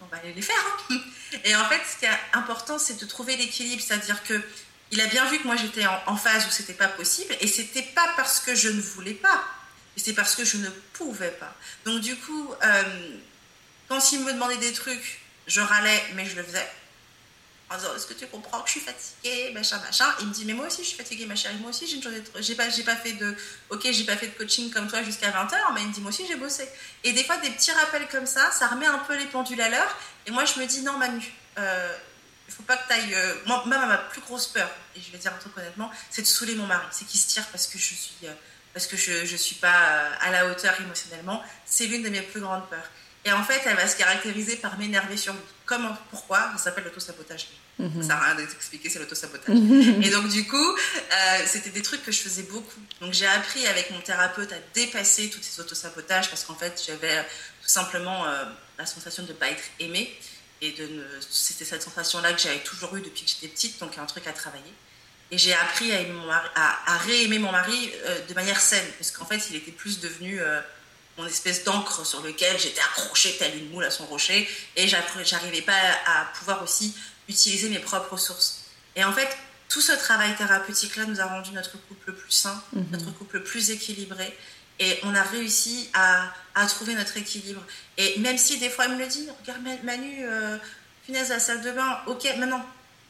on 0.00 0.06
va 0.06 0.18
aller 0.18 0.32
les 0.32 0.42
faire. 0.42 0.56
Hein. 0.90 0.98
Et 1.44 1.54
en 1.56 1.64
fait, 1.68 1.80
ce 1.90 1.98
qui 1.98 2.04
est 2.04 2.18
important, 2.32 2.78
c'est 2.78 3.00
de 3.00 3.06
trouver 3.06 3.36
l'équilibre, 3.36 3.82
c'est-à-dire 3.82 4.22
que 4.22 4.42
il 4.90 5.00
a 5.00 5.06
bien 5.06 5.24
vu 5.28 5.38
que 5.40 5.46
moi 5.46 5.56
j'étais 5.56 5.84
en, 5.86 6.16
phase 6.16 6.46
où 6.46 6.50
c'était 6.50 6.74
pas 6.74 6.86
possible 6.86 7.34
et 7.40 7.48
c'était 7.48 7.82
pas 7.82 8.06
parce 8.16 8.38
que 8.38 8.54
je 8.54 8.68
ne 8.68 8.80
voulais 8.80 9.14
pas, 9.14 9.44
c'est 9.96 10.12
parce 10.12 10.36
que 10.36 10.44
je 10.44 10.56
ne 10.58 10.68
pouvais 10.92 11.32
pas. 11.32 11.52
Donc 11.84 12.00
du 12.00 12.14
coup, 12.16 12.54
euh, 12.62 13.18
quand 13.88 14.12
il 14.12 14.20
me 14.20 14.32
demandait 14.32 14.56
des 14.58 14.72
trucs, 14.72 15.20
je 15.48 15.60
râlais, 15.60 16.02
mais 16.14 16.26
je 16.26 16.36
le 16.36 16.44
faisais. 16.44 16.70
En 17.70 17.76
disant, 17.78 17.96
est-ce 17.96 18.06
que 18.06 18.14
tu 18.14 18.26
comprends 18.26 18.60
que 18.60 18.66
je 18.68 18.72
suis 18.72 18.80
fatiguée, 18.80 19.50
machin, 19.52 19.78
machin. 19.78 20.04
Il 20.20 20.28
me 20.28 20.32
dit, 20.32 20.44
mais 20.44 20.52
moi 20.52 20.66
aussi 20.66 20.82
je 20.82 20.88
suis 20.88 20.96
fatiguée, 20.98 21.24
ma 21.26 21.34
chérie, 21.34 21.56
moi 21.56 21.70
aussi 21.70 21.86
j'ai 21.86 21.96
une 21.96 22.02
journée 22.02 22.22
J'ai 22.40 22.54
pas, 22.54 22.68
j'ai 22.68 22.82
pas 22.82 22.94
fait 22.96 23.12
de. 23.12 23.34
Ok, 23.70 23.88
j'ai 23.90 24.04
pas 24.04 24.16
fait 24.16 24.28
de 24.28 24.34
coaching 24.34 24.70
comme 24.70 24.86
toi 24.86 25.02
jusqu'à 25.02 25.30
20h, 25.30 25.56
mais 25.74 25.82
il 25.82 25.88
me 25.88 25.92
dit, 25.92 26.00
moi 26.00 26.10
aussi 26.10 26.26
j'ai 26.26 26.36
bossé. 26.36 26.68
Et 27.04 27.12
des 27.12 27.24
fois, 27.24 27.38
des 27.38 27.50
petits 27.50 27.72
rappels 27.72 28.06
comme 28.08 28.26
ça, 28.26 28.50
ça 28.50 28.66
remet 28.66 28.86
un 28.86 28.98
peu 28.98 29.16
les 29.16 29.26
pendules 29.26 29.60
à 29.60 29.70
l'heure. 29.70 29.96
Et 30.26 30.30
moi, 30.30 30.44
je 30.44 30.60
me 30.60 30.66
dis, 30.66 30.82
non, 30.82 30.98
Manu, 30.98 31.32
euh, 31.58 31.96
il 32.48 32.54
faut 32.54 32.62
pas 32.62 32.76
que 32.76 32.86
tu 32.86 32.92
ailles. 32.92 33.14
Euh, 33.14 33.34
moi, 33.46 33.64
ma 33.66 33.96
plus 33.98 34.20
grosse 34.20 34.48
peur, 34.48 34.70
et 34.94 35.00
je 35.00 35.10
vais 35.10 35.18
dire 35.18 35.32
un 35.32 35.38
truc 35.38 35.56
honnêtement, 35.56 35.90
c'est 36.10 36.22
de 36.22 36.26
saouler 36.26 36.54
mon 36.54 36.66
mari. 36.66 36.86
C'est 36.90 37.06
qu'il 37.06 37.20
se 37.20 37.26
tire 37.28 37.46
parce 37.48 37.66
que 37.66 37.78
je 37.78 37.94
suis, 37.94 38.16
euh, 38.24 38.32
parce 38.72 38.86
que 38.86 38.96
je, 38.96 39.24
je 39.24 39.36
suis 39.36 39.56
pas 39.56 39.68
euh, 39.68 40.10
à 40.20 40.30
la 40.30 40.46
hauteur 40.48 40.78
émotionnellement. 40.80 41.42
C'est 41.64 41.86
l'une 41.86 42.02
de 42.02 42.10
mes 42.10 42.22
plus 42.22 42.40
grandes 42.40 42.68
peurs. 42.68 42.88
Et 43.24 43.32
en 43.32 43.42
fait, 43.42 43.60
elle 43.64 43.76
va 43.76 43.88
se 43.88 43.96
caractériser 43.96 44.56
par 44.56 44.78
m'énerver 44.78 45.16
sur 45.16 45.32
lui. 45.32 45.40
Comment 45.64 45.96
Pourquoi? 46.10 46.50
Ça 46.56 46.64
s'appelle 46.64 46.84
l'autosabotage. 46.84 47.48
Mm 47.78 48.02
Ça 48.02 48.08
sert 48.08 48.16
à 48.16 48.24
rien 48.26 48.34
d'expliquer, 48.34 48.90
c'est 48.90 48.98
l'autosabotage. 48.98 49.56
Et 50.02 50.10
donc, 50.10 50.28
du 50.28 50.46
coup, 50.46 50.76
c'était 51.46 51.70
des 51.70 51.82
trucs 51.82 52.04
que 52.04 52.12
je 52.12 52.20
faisais 52.20 52.42
beaucoup. 52.42 52.80
Donc, 53.00 53.14
j'ai 53.14 53.26
appris 53.26 53.66
avec 53.66 53.90
mon 53.90 54.00
thérapeute 54.00 54.52
à 54.52 54.58
dépasser 54.74 55.30
tous 55.30 55.40
ces 55.42 55.60
autosabotages 55.60 56.28
parce 56.28 56.44
qu'en 56.44 56.54
fait, 56.54 56.82
j'avais 56.86 57.22
tout 57.62 57.68
simplement 57.68 58.26
la 58.78 58.86
sensation 58.86 59.22
de 59.22 59.28
ne 59.28 59.34
pas 59.34 59.48
être 59.48 59.64
aimée. 59.80 60.14
Et 60.60 60.72
de 60.72 60.88
c'était 61.30 61.64
cette 61.64 61.82
sensation-là 61.82 62.32
que 62.32 62.40
j'avais 62.40 62.60
toujours 62.60 62.94
eue 62.96 63.02
depuis 63.02 63.24
que 63.24 63.30
j'étais 63.30 63.48
petite, 63.48 63.80
donc 63.80 63.98
un 63.98 64.06
truc 64.06 64.26
à 64.26 64.32
travailler. 64.32 64.72
Et 65.30 65.38
j'ai 65.38 65.52
appris 65.52 65.92
à, 65.92 66.00
aimer 66.00 66.12
mon 66.12 66.26
mari, 66.26 66.48
à, 66.54 66.98
réaimer 66.98 67.38
mon 67.38 67.50
mari 67.50 67.90
euh, 68.04 68.20
de 68.28 68.34
manière 68.34 68.60
saine, 68.60 68.86
parce 68.98 69.10
qu'en 69.10 69.24
fait, 69.24 69.40
il 69.50 69.56
était 69.56 69.72
plus 69.72 70.00
devenu 70.00 70.40
euh, 70.40 70.60
mon 71.18 71.26
espèce 71.26 71.64
d'encre 71.64 72.04
sur 72.04 72.22
lequel 72.22 72.58
j'étais 72.58 72.80
accrochée 72.80 73.36
telle 73.38 73.56
une 73.56 73.70
moule 73.70 73.84
à 73.84 73.90
son 73.90 74.06
rocher, 74.06 74.48
et 74.76 74.88
j'arrivais 74.88 75.62
pas 75.62 75.80
à 76.06 76.26
pouvoir 76.38 76.62
aussi 76.62 76.94
utiliser 77.28 77.68
mes 77.68 77.78
propres 77.78 78.12
ressources. 78.12 78.64
Et 78.96 79.04
en 79.04 79.12
fait, 79.12 79.28
tout 79.68 79.80
ce 79.80 79.92
travail 79.92 80.34
thérapeutique-là 80.36 81.06
nous 81.06 81.20
a 81.20 81.26
rendu 81.26 81.50
notre 81.52 81.72
couple 81.88 82.12
plus 82.12 82.30
sain, 82.30 82.62
mhm. 82.72 82.86
notre 82.92 83.12
couple 83.12 83.40
plus 83.40 83.70
équilibré. 83.70 84.36
Et 84.80 84.98
on 85.04 85.14
a 85.14 85.22
réussi 85.22 85.88
à, 85.94 86.32
à, 86.54 86.66
trouver 86.66 86.94
notre 86.94 87.16
équilibre. 87.16 87.62
Et 87.96 88.18
même 88.18 88.38
si 88.38 88.58
des 88.58 88.68
fois 88.68 88.86
elle 88.86 88.92
me 88.92 88.98
le 88.98 89.06
dit, 89.06 89.28
regarde 89.40 89.62
Manu, 89.84 90.16
euh, 90.22 90.58
punaise, 91.06 91.28
la 91.28 91.38
salle 91.38 91.62
de 91.62 91.70
bain, 91.70 92.00
ok, 92.06 92.24
maintenant, 92.38 92.64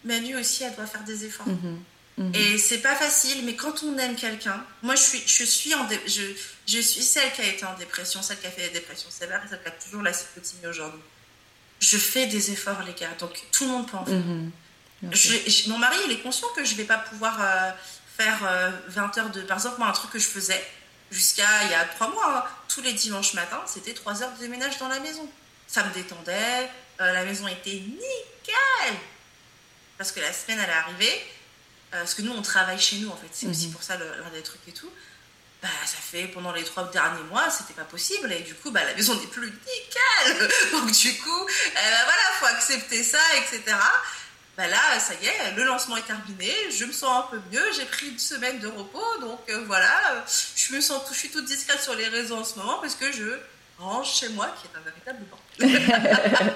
Manu 0.05 0.37
aussi, 0.37 0.65
elle 0.65 0.75
doit 0.75 0.87
faire 0.87 1.05
des 1.05 1.25
efforts. 1.25 1.49
Mhm. 1.49 1.83
Mhm. 2.17 2.33
Et 2.35 2.59
c'est 2.59 2.79
pas 2.79 2.95
facile, 2.95 3.45
mais 3.45 3.57
quand 3.57 3.83
on 3.83 3.99
aime 3.99 4.15
quelqu'un, 4.15 4.65
moi 4.83 4.95
je 4.95 5.03
suis, 5.03 5.23
je 5.27 5.45
suis 5.45 5.75
en 5.75 5.89
je, 6.07 6.23
je, 6.67 6.79
suis 6.79 7.03
celle 7.03 7.33
qui 7.33 7.41
a 7.41 7.47
été 7.47 7.65
en 7.65 7.75
dépression, 7.75 8.23
celle 8.23 8.39
qui 8.39 8.47
a 8.47 8.51
fait 8.51 8.69
des 8.69 8.79
dépressions 8.79 9.11
sévères 9.11 9.43
et 9.45 9.49
celle 9.49 9.61
qui 9.63 9.69
a 9.69 9.73
toujours 9.73 10.03
la 10.03 10.13
cyclotimie 10.13 10.67
aujourd'hui. 10.67 11.01
Je 11.81 11.99
fais 11.99 12.27
des 12.27 12.53
efforts, 12.53 12.83
les 12.87 12.93
gars, 12.93 13.11
donc 13.19 13.33
tout 13.51 13.65
le 13.65 13.71
monde 13.71 13.91
peut 13.91 13.97
en 13.97 14.05
faire. 14.05 14.15
Mhm. 14.15 14.53
mon 15.67 15.79
mari, 15.79 15.97
il 16.07 16.13
est 16.13 16.21
conscient 16.21 16.47
que 16.55 16.65
je 16.65 16.77
vais 16.77 16.85
pas 16.85 16.99
pouvoir 16.99 17.37
euh, 17.41 17.73
faire 18.17 18.39
20 18.41 18.47
euh, 18.47 19.21
heures 19.21 19.31
de. 19.31 19.43
Par 19.43 19.57
exemple, 19.57 19.79
moi, 19.79 19.89
un 19.89 19.93
truc 19.93 20.13
que 20.13 20.19
je 20.21 20.29
faisais, 20.29 20.65
jusqu'à 21.11 21.65
il 21.65 21.71
y 21.71 21.75
a 21.75 21.85
trois 21.85 22.11
mois, 22.11 22.39
hein. 22.39 22.45
tous 22.69 22.81
les 22.81 22.93
dimanches 22.93 23.35
matins, 23.35 23.63
c'était 23.67 23.93
trois 23.93 24.23
heures 24.23 24.33
de 24.35 24.39
déménage 24.39 24.79
dans 24.79 24.89
la 24.89 25.01
maison. 25.01 25.29
Ça 25.67 25.83
me 25.83 25.93
détendait, 25.93 26.71
euh, 27.01 27.13
la 27.13 27.25
maison 27.25 27.49
était 27.49 27.73
nickel. 27.73 28.95
Parce 29.99 30.13
que 30.13 30.21
la 30.21 30.33
semaine, 30.33 30.61
elle 30.63 30.71
est 30.71 30.73
arrivée, 30.73 31.27
parce 31.99 32.15
que 32.15 32.23
nous, 32.23 32.33
on 32.33 32.43
travaille 32.43 32.79
chez 32.79 32.97
nous, 32.97 33.09
en 33.09 33.17
fait. 33.17 33.29
C'est 33.33 33.47
aussi 33.47 33.67
mhm. 33.67 33.73
pour 33.73 33.83
ça 33.83 33.97
l'un 33.97 34.31
des 34.31 34.43
trucs 34.43 34.67
et 34.69 34.73
tout. 34.73 34.91
Bah, 35.63 35.69
ça 35.87 35.97
fait 35.97 36.27
pendant 36.29 36.53
les 36.53 36.63
trois 36.63 36.91
derniers 36.91 37.23
mois, 37.31 37.49
c'était 37.51 37.73
pas 37.73 37.85
possible. 37.85 38.31
Et 38.33 38.41
du 38.41 38.55
coup, 38.55 38.71
bah, 38.71 38.85
la 38.85 38.95
maison 38.95 39.15
n'est 39.15 39.27
plus 39.27 39.47
nickel. 39.47 40.49
Donc, 40.73 40.91
du 40.91 41.17
coup, 41.19 41.43
euh, 41.43 41.75
bah, 41.75 42.05
voilà, 42.05 42.23
faut 42.39 42.47
accepter 42.47 43.03
ça, 43.03 43.21
etc 43.39 43.77
bah 44.57 44.69
là, 44.69 45.01
ça 45.01 45.15
y 45.21 45.27
est, 45.27 45.57
le 45.57 45.65
lancement 45.65 45.97
est 45.97 46.07
terminé, 46.07 46.53
je 46.71 46.85
me 46.85 46.93
sens 46.93 47.25
un 47.25 47.29
peu 47.31 47.39
mieux, 47.53 47.65
j'ai 47.77 47.85
pris 47.87 48.09
une 48.09 48.19
semaine 48.19 48.61
de 48.61 48.69
repos, 48.69 49.03
donc 49.21 49.41
euh, 49.49 49.65
voilà, 49.67 50.25
je 50.55 50.75
me 50.75 50.81
sens, 50.81 51.03
je 51.11 51.19
suis 51.19 51.29
toute 51.29 51.47
discrète 51.47 51.81
sur 51.81 51.95
les 51.97 52.07
réseaux 52.07 52.37
en 52.37 52.45
ce 52.45 52.57
moment 52.59 52.79
parce 52.81 52.95
que 52.95 53.11
je 53.11 53.37
range 53.79 54.15
chez 54.15 54.29
moi, 54.29 54.55
qui 54.61 54.69
est 54.69 54.79
un 54.79 54.83
véritable 54.85 55.25
bordel. 55.29 56.55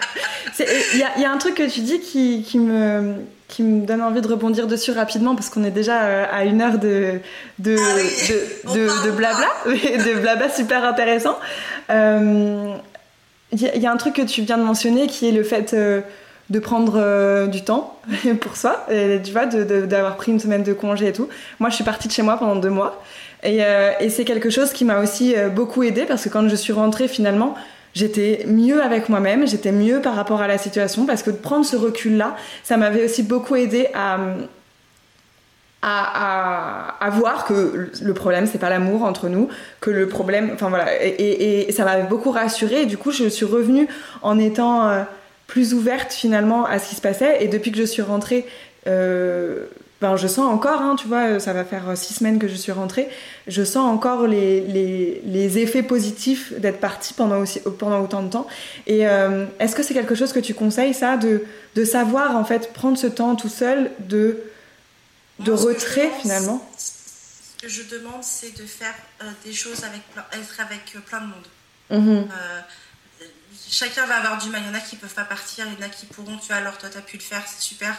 Il 0.92 0.96
y, 0.96 1.20
y, 1.22 1.24
a 1.24 1.30
un 1.30 1.38
truc 1.38 1.56
que 1.56 1.68
tu 1.68 1.80
dis 1.80 2.00
qui, 2.00 2.44
qui, 2.44 2.58
me, 2.58 3.24
qui 3.48 3.62
me 3.62 3.86
donne 3.86 4.02
envie 4.02 4.20
de 4.20 4.28
rebondir 4.28 4.66
dessus 4.66 4.92
rapidement 4.92 5.34
parce 5.34 5.48
qu'on 5.48 5.64
est 5.64 5.70
déjà 5.70 6.02
euh, 6.02 6.24
à 6.30 6.44
une 6.44 6.60
heure 6.60 6.78
de, 6.78 7.20
de, 7.58 7.76
ah 7.78 8.72
de, 8.74 9.06
de, 9.06 9.10
blabla, 9.10 9.48
de 9.66 10.20
blabla 10.20 10.48
super 10.50 10.84
intéressant. 10.84 11.38
Euh, 11.90 12.74
il 13.50 13.62
y, 13.62 13.86
a 13.86 13.90
un 13.90 13.96
truc 13.96 14.14
que 14.14 14.22
tu 14.22 14.42
viens 14.42 14.58
de 14.58 14.62
mentionner 14.62 15.06
qui 15.06 15.26
est 15.26 15.32
le 15.32 15.42
fait 15.42 15.74
de 16.50 16.58
prendre 16.58 16.94
euh, 16.96 17.46
du 17.46 17.62
temps 17.62 17.98
pour 18.40 18.56
soi, 18.56 18.86
et, 18.90 19.20
tu 19.22 19.32
vois, 19.32 19.46
d'avoir 19.46 20.16
pris 20.16 20.32
une 20.32 20.40
semaine 20.40 20.62
de 20.62 20.72
congé 20.72 21.08
et 21.08 21.12
tout. 21.12 21.28
Moi, 21.58 21.70
je 21.70 21.74
suis 21.74 21.84
partie 21.84 22.08
de 22.08 22.12
chez 22.12 22.22
moi 22.22 22.38
pendant 22.38 22.56
deux 22.56 22.70
mois, 22.70 23.02
et, 23.42 23.58
euh, 23.64 23.92
et 24.00 24.08
c'est 24.10 24.24
quelque 24.24 24.50
chose 24.50 24.72
qui 24.72 24.84
m'a 24.84 25.00
aussi 25.00 25.34
euh, 25.36 25.48
beaucoup 25.48 25.82
aidé 25.82 26.04
parce 26.04 26.24
que 26.24 26.28
quand 26.28 26.48
je 26.48 26.56
suis 26.56 26.72
rentrée, 26.72 27.08
finalement, 27.08 27.54
j'étais 27.94 28.44
mieux 28.46 28.82
avec 28.82 29.08
moi-même, 29.08 29.46
j'étais 29.46 29.72
mieux 29.72 30.00
par 30.00 30.14
rapport 30.14 30.40
à 30.40 30.48
la 30.48 30.58
situation 30.58 31.06
parce 31.06 31.22
que 31.22 31.30
de 31.30 31.36
prendre 31.36 31.64
ce 31.64 31.76
recul-là, 31.76 32.36
ça 32.64 32.76
m'avait 32.76 33.04
aussi 33.04 33.22
beaucoup 33.22 33.56
aidé 33.56 33.88
à, 33.94 34.18
à, 35.82 37.04
à, 37.04 37.10
voir 37.10 37.44
que 37.44 37.90
le 38.00 38.14
problème 38.14 38.46
c'est 38.46 38.58
pas 38.58 38.70
l'amour 38.70 39.04
entre 39.04 39.28
nous, 39.28 39.48
que 39.80 39.90
le 39.90 40.08
problème, 40.08 40.50
enfin 40.54 40.68
voilà, 40.68 40.86
et, 41.02 41.70
ça 41.72 41.84
m'avait 41.84 42.08
beaucoup 42.08 42.30
rassuré. 42.30 42.82
Et 42.82 42.86
du 42.86 42.96
coup, 42.96 43.12
je 43.12 43.28
suis 43.28 43.46
revenue 43.46 43.88
en 44.22 44.38
étant 44.38 45.04
plus 45.48 45.74
ouverte 45.74 46.12
finalement 46.12 46.64
à 46.64 46.78
ce 46.78 46.88
qui 46.88 46.94
se 46.94 47.00
passait. 47.00 47.42
Et 47.42 47.48
depuis 47.48 47.72
que 47.72 47.78
je 47.78 47.82
suis 47.82 48.02
rentrée, 48.02 48.46
euh, 48.86 49.66
ben, 50.00 50.16
je 50.16 50.28
sens 50.28 50.46
encore, 50.46 50.80
hein, 50.80 50.94
tu 50.96 51.08
vois, 51.08 51.40
ça 51.40 51.52
va 51.52 51.64
faire 51.64 51.96
six 51.96 52.14
semaines 52.14 52.38
que 52.38 52.46
je 52.46 52.54
suis 52.54 52.70
rentrée, 52.70 53.08
je 53.48 53.64
sens 53.64 53.84
encore 53.90 54.28
les, 54.28 54.60
les, 54.60 55.20
les 55.24 55.58
effets 55.58 55.82
positifs 55.82 56.52
d'être 56.52 56.78
partie 56.78 57.14
pendant, 57.14 57.38
aussi, 57.38 57.60
pendant 57.78 58.00
autant 58.00 58.22
de 58.22 58.30
temps. 58.30 58.46
Et 58.86 59.08
euh, 59.08 59.46
est-ce 59.58 59.74
que 59.74 59.82
c'est 59.82 59.94
quelque 59.94 60.14
chose 60.14 60.32
que 60.32 60.38
tu 60.38 60.54
conseilles, 60.54 60.94
ça, 60.94 61.16
de, 61.16 61.44
de 61.74 61.84
savoir 61.84 62.36
en 62.36 62.44
fait 62.44 62.72
prendre 62.72 62.96
ce 62.96 63.08
temps 63.08 63.34
tout 63.34 63.48
seul 63.48 63.90
de, 63.98 64.40
de 65.40 65.50
retrait 65.50 66.12
finalement 66.22 66.64
Ce 66.76 67.60
que 67.60 67.68
je 67.68 67.82
demande, 67.82 68.22
c'est 68.22 68.56
de 68.56 68.66
faire 68.66 68.94
euh, 69.22 69.26
des 69.44 69.52
choses 69.52 69.82
avec, 69.82 70.02
être 70.32 70.60
avec 70.60 70.96
plein 71.06 71.20
de 71.20 71.26
monde. 71.26 71.46
Mmh 71.90 72.28
chacun 73.70 74.06
va 74.06 74.16
avoir 74.16 74.38
du 74.38 74.48
mal. 74.50 74.62
Il 74.64 74.68
y 74.68 74.70
en 74.70 74.74
a 74.74 74.80
qui 74.80 74.96
peuvent 74.96 75.12
pas 75.12 75.24
partir, 75.24 75.66
il 75.66 75.74
y 75.74 75.84
en 75.84 75.86
a 75.86 75.90
qui 75.90 76.06
pourront. 76.06 76.36
Tu 76.38 76.48
vois, 76.48 76.56
alors 76.56 76.78
toi, 76.78 76.88
tu 76.88 76.98
as 76.98 77.02
pu 77.02 77.16
le 77.16 77.22
faire, 77.22 77.42
c'est 77.46 77.62
super. 77.62 77.94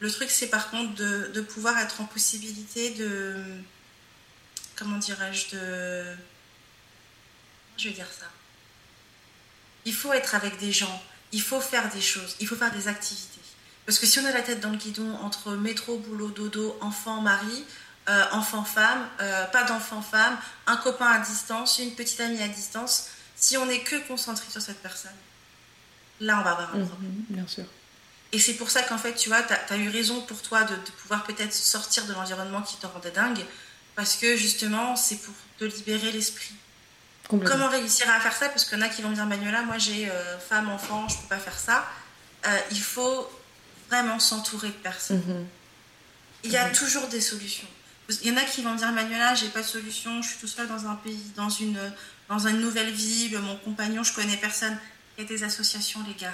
Le 0.00 0.10
truc, 0.10 0.30
c'est 0.30 0.46
par 0.48 0.70
contre 0.70 0.94
de, 0.94 1.30
de, 1.34 1.40
pouvoir 1.40 1.78
être 1.78 2.00
en 2.00 2.04
possibilité 2.04 2.90
de. 2.90 3.42
Comment 4.76 4.98
dirais-je 4.98 5.56
De. 5.56 6.04
Je 7.76 7.88
vais 7.88 7.94
dire 7.94 8.06
ça? 8.06 8.26
Il 9.84 9.94
faut 9.94 10.12
être 10.12 10.34
avec 10.34 10.58
des 10.58 10.72
gens, 10.72 11.02
il 11.32 11.42
faut 11.42 11.60
faire 11.60 11.90
des 11.92 12.00
choses, 12.00 12.36
il 12.40 12.46
faut 12.46 12.56
faire 12.56 12.72
des 12.72 12.88
activités. 12.88 13.40
Parce 13.86 13.98
que 13.98 14.06
si 14.06 14.18
on 14.18 14.26
a 14.26 14.32
la 14.32 14.42
tête 14.42 14.60
dans 14.60 14.70
le 14.70 14.76
guidon 14.76 15.14
entre 15.16 15.52
métro, 15.52 15.98
boulot, 15.98 16.28
dodo, 16.28 16.76
enfant, 16.80 17.22
mari, 17.22 17.64
euh, 18.08 18.24
enfant, 18.32 18.62
femme, 18.62 19.08
euh, 19.20 19.46
pas 19.46 19.64
d'enfant, 19.64 20.02
femme, 20.02 20.36
un 20.66 20.76
copain 20.76 21.06
à 21.06 21.18
distance, 21.20 21.78
une 21.78 21.94
petite 21.94 22.20
amie 22.20 22.42
à 22.42 22.48
distance, 22.48 23.08
si 23.34 23.56
on 23.56 23.66
n'est 23.66 23.82
que 23.82 23.96
concentré 24.06 24.44
sur 24.50 24.60
cette 24.60 24.82
personne, 24.82 25.16
là, 26.20 26.38
on 26.40 26.42
va 26.42 26.50
avoir 26.52 26.74
un 26.74 26.78
mhm, 26.78 26.88
problème. 26.88 27.12
bien 27.30 27.46
sûr. 27.46 27.64
Et 28.32 28.38
c'est 28.38 28.54
pour 28.54 28.70
ça 28.70 28.82
qu'en 28.82 28.98
fait, 28.98 29.14
tu 29.14 29.28
vois, 29.28 29.42
tu 29.42 29.52
as, 29.52 29.76
eu 29.76 29.88
raison 29.88 30.20
pour 30.20 30.42
toi 30.42 30.64
de, 30.64 30.74
pouvoir 31.02 31.24
peut-être 31.24 31.52
sortir 31.52 32.04
de 32.06 32.12
l'environnement 32.12 32.62
qui 32.62 32.76
te 32.76 32.86
rendait 32.86 33.10
dingue, 33.10 33.40
parce 33.96 34.16
que 34.16 34.36
justement, 34.36 34.96
c'est 34.96 35.16
pour 35.16 35.34
te 35.58 35.64
libérer 35.64 36.12
l'esprit. 36.12 36.54
Comment 37.28 37.68
réussir 37.68 38.08
à 38.10 38.20
faire 38.20 38.34
ça? 38.34 38.48
Parce 38.48 38.64
qu'il 38.64 38.78
y 38.78 38.82
en 38.82 38.84
a 38.84 38.88
qui 38.88 39.02
vont 39.02 39.10
me 39.10 39.14
dire, 39.14 39.26
Manuela, 39.26 39.62
moi 39.62 39.76
j'ai 39.76 40.08
euh, 40.08 40.38
femme, 40.38 40.70
enfant, 40.70 41.06
je 41.08 41.16
ne 41.16 41.20
peux 41.22 41.28
pas 41.28 41.38
faire 41.38 41.58
ça. 41.58 41.86
Euh, 42.46 42.58
il 42.70 42.80
faut 42.80 43.28
vraiment 43.90 44.18
s'entourer 44.18 44.68
de 44.68 44.72
personnes. 44.72 45.22
Mhm. 45.26 45.46
Il 46.44 46.52
y 46.52 46.56
a 46.56 46.68
mhm. 46.68 46.72
toujours 46.72 47.06
des 47.08 47.20
solutions. 47.20 47.68
Il 48.22 48.28
y 48.28 48.30
en 48.30 48.36
a 48.38 48.44
qui 48.44 48.62
vont 48.62 48.72
me 48.72 48.78
dire, 48.78 48.90
Manuela, 48.92 49.34
j'ai 49.34 49.48
pas 49.48 49.60
de 49.60 49.66
solution, 49.66 50.22
je 50.22 50.28
suis 50.28 50.38
tout 50.38 50.46
seul 50.46 50.66
dans 50.68 50.86
un 50.86 50.94
pays, 50.94 51.30
dans 51.36 51.50
une, 51.50 51.78
dans 52.28 52.38
une 52.38 52.60
nouvelle 52.60 52.90
ville, 52.90 53.38
mon 53.38 53.56
compagnon, 53.56 54.02
je 54.02 54.14
connais 54.14 54.38
personne. 54.38 54.78
Il 55.16 55.24
y 55.24 55.26
a 55.26 55.28
des 55.28 55.44
associations, 55.44 56.00
les 56.06 56.14
gars. 56.14 56.32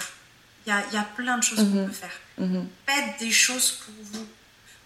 Il 0.65 0.69
y 0.69 0.73
a, 0.73 0.83
il 0.91 0.93
y 0.93 0.97
a 0.97 1.03
plein 1.03 1.37
de 1.37 1.43
choses 1.43 1.59
qu'on 1.59 1.81
mhm. 1.81 1.87
peut 1.87 1.93
faire. 1.93 2.19
Mhm. 2.37 2.67
Faites 2.87 3.19
des 3.19 3.31
choses 3.31 3.71
pour 3.71 3.93
vous. 4.11 4.27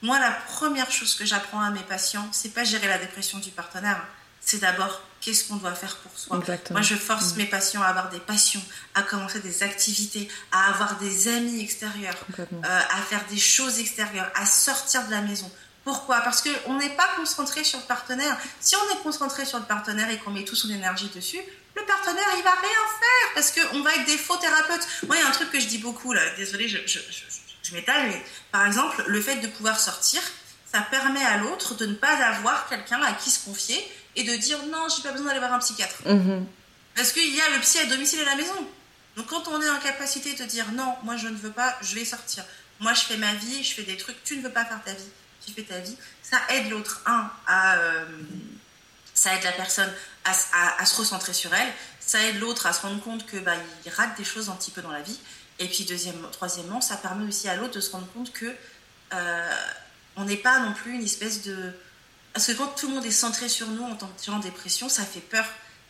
Moi, 0.02 0.20
la 0.20 0.32
première 0.32 0.92
chose 0.92 1.16
que 1.16 1.26
j'apprends 1.26 1.62
à 1.62 1.72
mes 1.72 1.82
patients, 1.82 2.28
c'est 2.32 2.54
pas 2.54 2.64
gérer 2.64 2.88
la 2.88 2.98
dépression 2.98 3.40
du 3.40 3.52
partenaire, 3.52 4.02
c'est 4.40 4.60
d'abord 4.60 5.02
qu'est-ce 5.20 5.48
qu'on 5.48 5.58
doit 5.58 5.74
faire 5.74 5.98
pour 5.98 6.18
soi. 6.18 6.42
Moi, 6.72 6.82
je 6.82 6.96
force 6.96 7.34
mm. 7.34 7.38
mes 7.38 7.46
patients 7.46 7.82
à 7.82 7.88
avoir 7.88 8.10
des 8.10 8.20
passions, 8.20 8.62
à 8.96 9.02
commencer 9.04 9.40
des 9.42 9.64
activités, 9.64 10.30
à 10.52 10.70
avoir 10.70 10.98
des 10.98 11.28
amis 11.28 11.62
extérieurs, 11.62 12.16
euh, 12.40 12.44
à 12.64 13.02
faire 13.02 13.26
des 13.30 13.38
choses 13.38 13.80
extérieures, 13.80 14.32
à 14.36 14.46
sortir 14.46 15.06
de 15.08 15.12
la 15.12 15.22
maison. 15.22 15.52
Pourquoi? 15.84 16.22
Parce 16.22 16.42
qu'on 16.42 16.78
n'est 16.78 16.96
pas 16.96 17.08
concentré 17.16 17.64
sur 17.64 17.80
le 17.80 17.86
partenaire. 17.86 18.38
Si 18.60 18.76
on 18.76 18.96
est 18.96 19.02
concentré 19.02 19.46
sur 19.46 19.60
le 19.60 19.66
partenaire 19.66 20.10
et 20.10 20.18
qu'on 20.18 20.32
met 20.32 20.44
toute 20.44 20.58
son 20.58 20.70
énergie 20.70 21.10
dessus, 21.14 21.40
le 21.80 21.86
partenaire, 21.86 22.28
il 22.38 22.44
va 22.44 22.52
rien 22.52 22.70
faire 23.00 23.34
parce 23.34 23.52
qu'on 23.52 23.82
va 23.82 23.96
être 23.96 24.06
des 24.06 24.18
faux 24.18 24.38
thérapeutes. 24.38 24.88
Moi, 25.08 25.18
il 25.18 25.22
y 25.22 25.26
a 25.26 25.28
un 25.28 25.32
truc 25.32 25.52
que 25.52 25.60
je 25.60 25.68
dis 25.68 25.78
beaucoup, 25.78 26.14
là, 26.14 26.22
désolé, 26.36 26.68
je, 26.68 26.80
je, 26.86 27.00
je 27.64 27.76
m'étale, 27.76 28.08
mais 28.08 28.22
par 28.52 28.66
exemple, 28.66 29.04
le 29.08 29.22
fait 29.22 29.38
de 29.38 29.48
pouvoir 29.48 29.80
sortir, 29.80 30.22
ça 30.72 30.82
permet 30.82 31.24
à 31.24 31.38
l'autre 31.38 31.76
de 31.76 31.86
ne 31.86 31.96
pas 31.96 32.16
avoir 32.16 32.68
quelqu'un 32.70 33.02
à 33.02 33.14
qui 33.14 33.30
se 33.30 33.44
confier 33.46 33.80
et 34.16 34.24
de 34.24 34.36
dire 34.36 34.60
non, 34.68 34.88
j'ai 34.90 35.02
pas 35.02 35.12
besoin 35.12 35.28
d'aller 35.28 35.40
voir 35.40 35.54
un 35.54 35.60
psychiatre. 35.60 35.98
Mhm. 36.06 36.46
Parce 36.96 37.12
qu'il 37.12 37.34
y 37.34 37.42
a 37.42 37.50
le 37.56 37.60
psy 37.62 37.80
à 37.80 37.86
domicile 37.86 38.20
à 38.22 38.26
la 38.26 38.36
maison. 38.36 38.68
Donc 39.16 39.28
quand 39.28 39.48
on 39.48 39.62
est 39.62 39.70
en 39.70 39.80
capacité 39.80 40.34
de 40.34 40.44
dire 40.46 40.72
non, 40.74 40.96
moi 41.04 41.18
je 41.18 41.28
ne 41.28 41.36
veux 41.36 41.52
pas, 41.52 41.76
je 41.82 41.96
vais 41.96 42.06
sortir. 42.06 42.44
Moi 42.80 42.94
je 42.94 43.02
fais 43.02 43.18
ma 43.18 43.34
vie, 43.34 43.64
je 43.64 43.74
fais 43.74 43.84
des 43.84 43.98
trucs, 43.98 44.24
tu 44.24 44.38
ne 44.38 44.42
veux 44.42 44.52
pas 44.52 44.66
faire 44.66 44.82
ta 44.84 44.94
vie, 44.94 45.10
tu 45.46 45.52
fais 45.54 45.64
ta 45.64 45.80
vie. 45.80 45.96
Ça 46.22 46.38
aide 46.50 46.70
l'autre, 46.70 47.02
un, 47.06 47.30
à... 47.48 47.78
Euh, 47.78 48.06
ça 49.20 49.36
aide 49.36 49.44
la 49.44 49.52
personne 49.52 49.92
à, 50.24 50.86
se 50.86 50.96
recentrer 50.96 51.34
sur 51.34 51.54
elle. 51.54 51.68
Ça 52.00 52.24
aide 52.24 52.40
l'autre 52.40 52.68
à 52.68 52.74
se 52.74 52.82
rendre 52.84 53.04
compte 53.04 53.26
que 53.26 53.36
bah, 53.36 53.56
il 53.86 53.92
rate 53.92 54.18
des 54.18 54.24
choses 54.24 54.50
un 54.50 54.56
petit 54.56 54.72
peu 54.72 54.82
dans 54.82 54.92
la 54.92 55.02
vie. 55.02 55.20
Et 55.60 55.68
puis 55.68 55.84
deuxième, 55.84 56.16
troisièmement, 56.32 56.80
ça 56.80 56.96
permet 56.96 57.28
aussi 57.28 57.50
à 57.50 57.58
l'autre 57.58 57.74
de 57.74 57.82
se 57.82 57.92
rendre 57.92 58.08
compte 58.14 58.32
que 58.32 58.46
euh, 59.14 59.56
on 60.16 60.24
n'est 60.24 60.38
pas 60.38 60.60
non 60.60 60.74
plus 60.74 60.94
une 60.94 61.04
espèce 61.04 61.42
de 61.42 61.74
parce 62.34 62.48
que 62.48 62.54
quand 62.54 62.68
tout 62.68 62.88
le 62.88 62.94
monde 62.94 63.06
est 63.06 63.12
centré 63.12 63.50
sur 63.50 63.68
nous 63.68 63.84
en 63.84 63.96
tant 63.96 64.08
que 64.08 64.32
en 64.32 64.40
dépression, 64.40 64.88
ça 64.88 65.04
fait 65.04 65.20
peur 65.20 65.44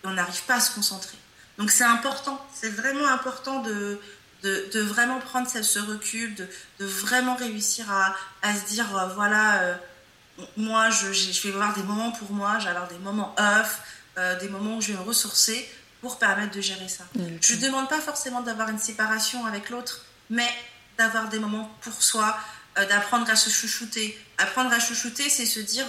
et 0.03 0.07
on 0.07 0.13
n'arrive 0.13 0.41
pas 0.43 0.55
à 0.55 0.59
se 0.59 0.73
concentrer. 0.73 1.17
Donc 1.59 1.69
c'est 1.69 1.83
important, 1.83 2.43
c'est 2.55 2.69
vraiment 2.69 3.07
important 3.09 3.61
de, 3.61 3.99
de, 4.41 4.79
vraiment 4.79 5.19
prendre 5.19 5.47
ce, 5.47 5.79
recul, 5.79 6.33
de, 6.33 6.47
vraiment 6.79 7.35
réussir 7.35 7.91
à, 7.91 8.15
à 8.41 8.55
se 8.55 8.65
dire, 8.65 8.87
voilà, 9.13 9.61
euh, 9.61 9.75
moi 10.57 10.89
je, 10.89 11.13
je, 11.13 11.47
vais 11.47 11.53
avoir 11.53 11.73
des 11.73 11.83
moments 11.83 12.11
pour 12.11 12.31
moi, 12.31 12.59
j'ai 12.59 12.69
avoir 12.69 12.87
des 12.87 12.97
moments 12.97 13.35
off, 13.37 13.81
euh, 14.17 14.39
des 14.39 14.49
moments 14.49 14.77
où 14.77 14.81
je 14.81 14.91
vais 14.91 14.99
me 14.99 15.03
ressourcer 15.03 15.69
pour 16.01 16.17
permettre 16.17 16.53
de 16.55 16.61
gérer 16.61 16.87
ça. 16.87 17.03
Je 17.41 17.55
ne 17.55 17.61
demande 17.61 17.89
pas 17.89 17.99
forcément 17.99 18.41
d'avoir 18.41 18.69
une 18.69 18.79
séparation 18.79 19.45
avec 19.45 19.69
l'autre, 19.69 20.05
mais 20.29 20.49
d'avoir 20.97 21.27
des 21.29 21.39
moments 21.39 21.69
pour 21.81 22.01
soi, 22.01 22.37
d'apprendre 22.75 23.29
à 23.29 23.35
se 23.35 23.49
chouchouter. 23.49 24.17
Apprendre 24.37 24.71
à 24.71 24.79
chouchouter, 24.79 25.29
c'est 25.29 25.45
se 25.45 25.59
dire, 25.59 25.87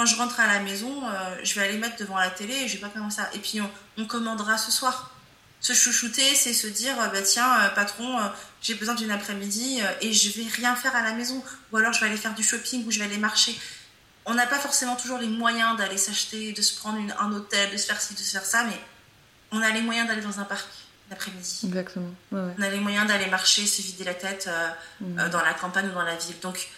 quand 0.00 0.06
je 0.06 0.16
rentre 0.16 0.40
à 0.40 0.46
la 0.46 0.60
maison, 0.60 1.06
euh, 1.06 1.36
je 1.42 1.54
vais 1.54 1.66
aller 1.66 1.76
mettre 1.76 1.96
devant 1.96 2.16
la 2.16 2.30
télé 2.30 2.54
et 2.54 2.68
je 2.68 2.76
vais 2.76 2.80
pas 2.80 2.88
commencer 2.88 3.18
ça. 3.18 3.28
Et 3.34 3.38
puis 3.38 3.60
on, 3.98 4.06
commandera 4.06 4.56
ce 4.56 4.70
soir. 4.70 5.14
Se 5.60 5.74
chouchouter, 5.74 6.34
c'est 6.34 6.54
se 6.54 6.66
dire, 6.66 6.98
euh, 6.98 7.08
bah 7.08 7.20
tiens, 7.20 7.60
euh, 7.60 7.68
patron, 7.68 8.18
j'ai 8.62 8.74
besoin 8.74 8.94
d'une 8.94 9.10
après-midi 9.10 9.80
et 10.00 10.12
je 10.14 10.30
vais 10.40 10.48
rien 10.48 10.74
faire 10.74 10.96
à 10.96 11.02
la 11.02 11.12
maison. 11.12 11.44
Ou 11.70 11.76
alors 11.76 11.92
je 11.92 12.00
vais 12.00 12.06
aller 12.06 12.16
faire 12.16 12.34
du 12.34 12.42
shopping 12.42 12.86
ou 12.86 12.90
je 12.90 12.98
vais 12.98 13.04
aller 13.04 13.18
marcher. 13.18 13.54
On 14.26 14.34
n'a 14.34 14.46
pas 14.46 14.58
forcément 14.58 14.96
toujours 14.96 15.18
les 15.18 15.28
moyens 15.28 15.76
d'aller 15.76 15.98
s'acheter, 15.98 16.52
de 16.52 16.62
se 16.62 16.76
prendre 16.78 16.98
un 17.18 17.32
hôtel, 17.32 17.70
de 17.70 17.76
se 17.76 17.86
faire 17.86 18.00
ci, 18.00 18.14
de 18.14 18.18
se 18.18 18.32
faire 18.32 18.44
ça, 18.44 18.64
mais 18.64 18.78
on 19.50 19.62
a 19.62 19.70
les 19.70 19.80
moyens 19.82 20.06
d'aller 20.08 20.20
dans 20.20 20.38
un 20.40 20.44
parc 20.44 20.66
l'après-midi. 21.08 21.60
Exactement. 21.64 22.10
On 22.32 22.62
a 22.62 22.70
les 22.70 22.78
moyens 22.78 23.06
d'aller 23.06 23.26
marcher, 23.26 23.66
se 23.66 23.82
vider 23.82 24.04
la 24.04 24.14
tête 24.14 24.48
mmh. 25.00 25.28
dans 25.30 25.42
la 25.42 25.54
campagne 25.54 25.88
ou 25.88 25.92
dans 25.92 26.04
la 26.04 26.14
ville. 26.16 26.38
Donc 26.40 26.68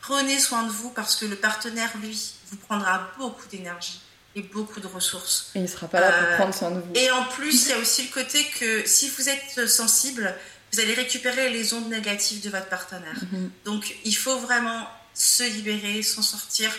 prenez 0.00 0.38
soin 0.38 0.64
de 0.64 0.70
vous 0.70 0.90
parce 0.90 1.16
que 1.16 1.26
le 1.26 1.36
partenaire, 1.36 1.90
lui, 2.02 2.34
vous 2.50 2.56
prendra 2.56 3.10
beaucoup 3.18 3.46
d'énergie 3.48 4.00
et 4.34 4.42
beaucoup 4.42 4.80
de 4.80 4.86
ressources. 4.86 5.50
Et 5.54 5.58
il 5.58 5.62
ne 5.62 5.66
sera 5.68 5.88
pas 5.88 6.00
là 6.00 6.10
pour 6.12 6.28
euh, 6.28 6.36
prendre 6.36 6.54
soin 6.54 6.70
de 6.70 6.80
vous. 6.80 6.92
Et 6.94 7.10
en 7.10 7.24
plus, 7.24 7.66
il 7.66 7.70
y 7.70 7.72
a 7.72 7.78
aussi 7.78 8.04
le 8.04 8.12
côté 8.12 8.44
que 8.58 8.86
si 8.86 9.10
vous 9.10 9.28
êtes 9.28 9.68
sensible, 9.68 10.34
vous 10.72 10.80
allez 10.80 10.94
récupérer 10.94 11.50
les 11.50 11.74
ondes 11.74 11.88
négatives 11.88 12.42
de 12.42 12.50
votre 12.50 12.68
partenaire. 12.68 13.16
Mhm. 13.30 13.50
Donc, 13.64 13.94
il 14.04 14.16
faut 14.16 14.38
vraiment 14.38 14.88
se 15.14 15.42
libérer, 15.42 16.02
s'en 16.02 16.22
sortir 16.22 16.72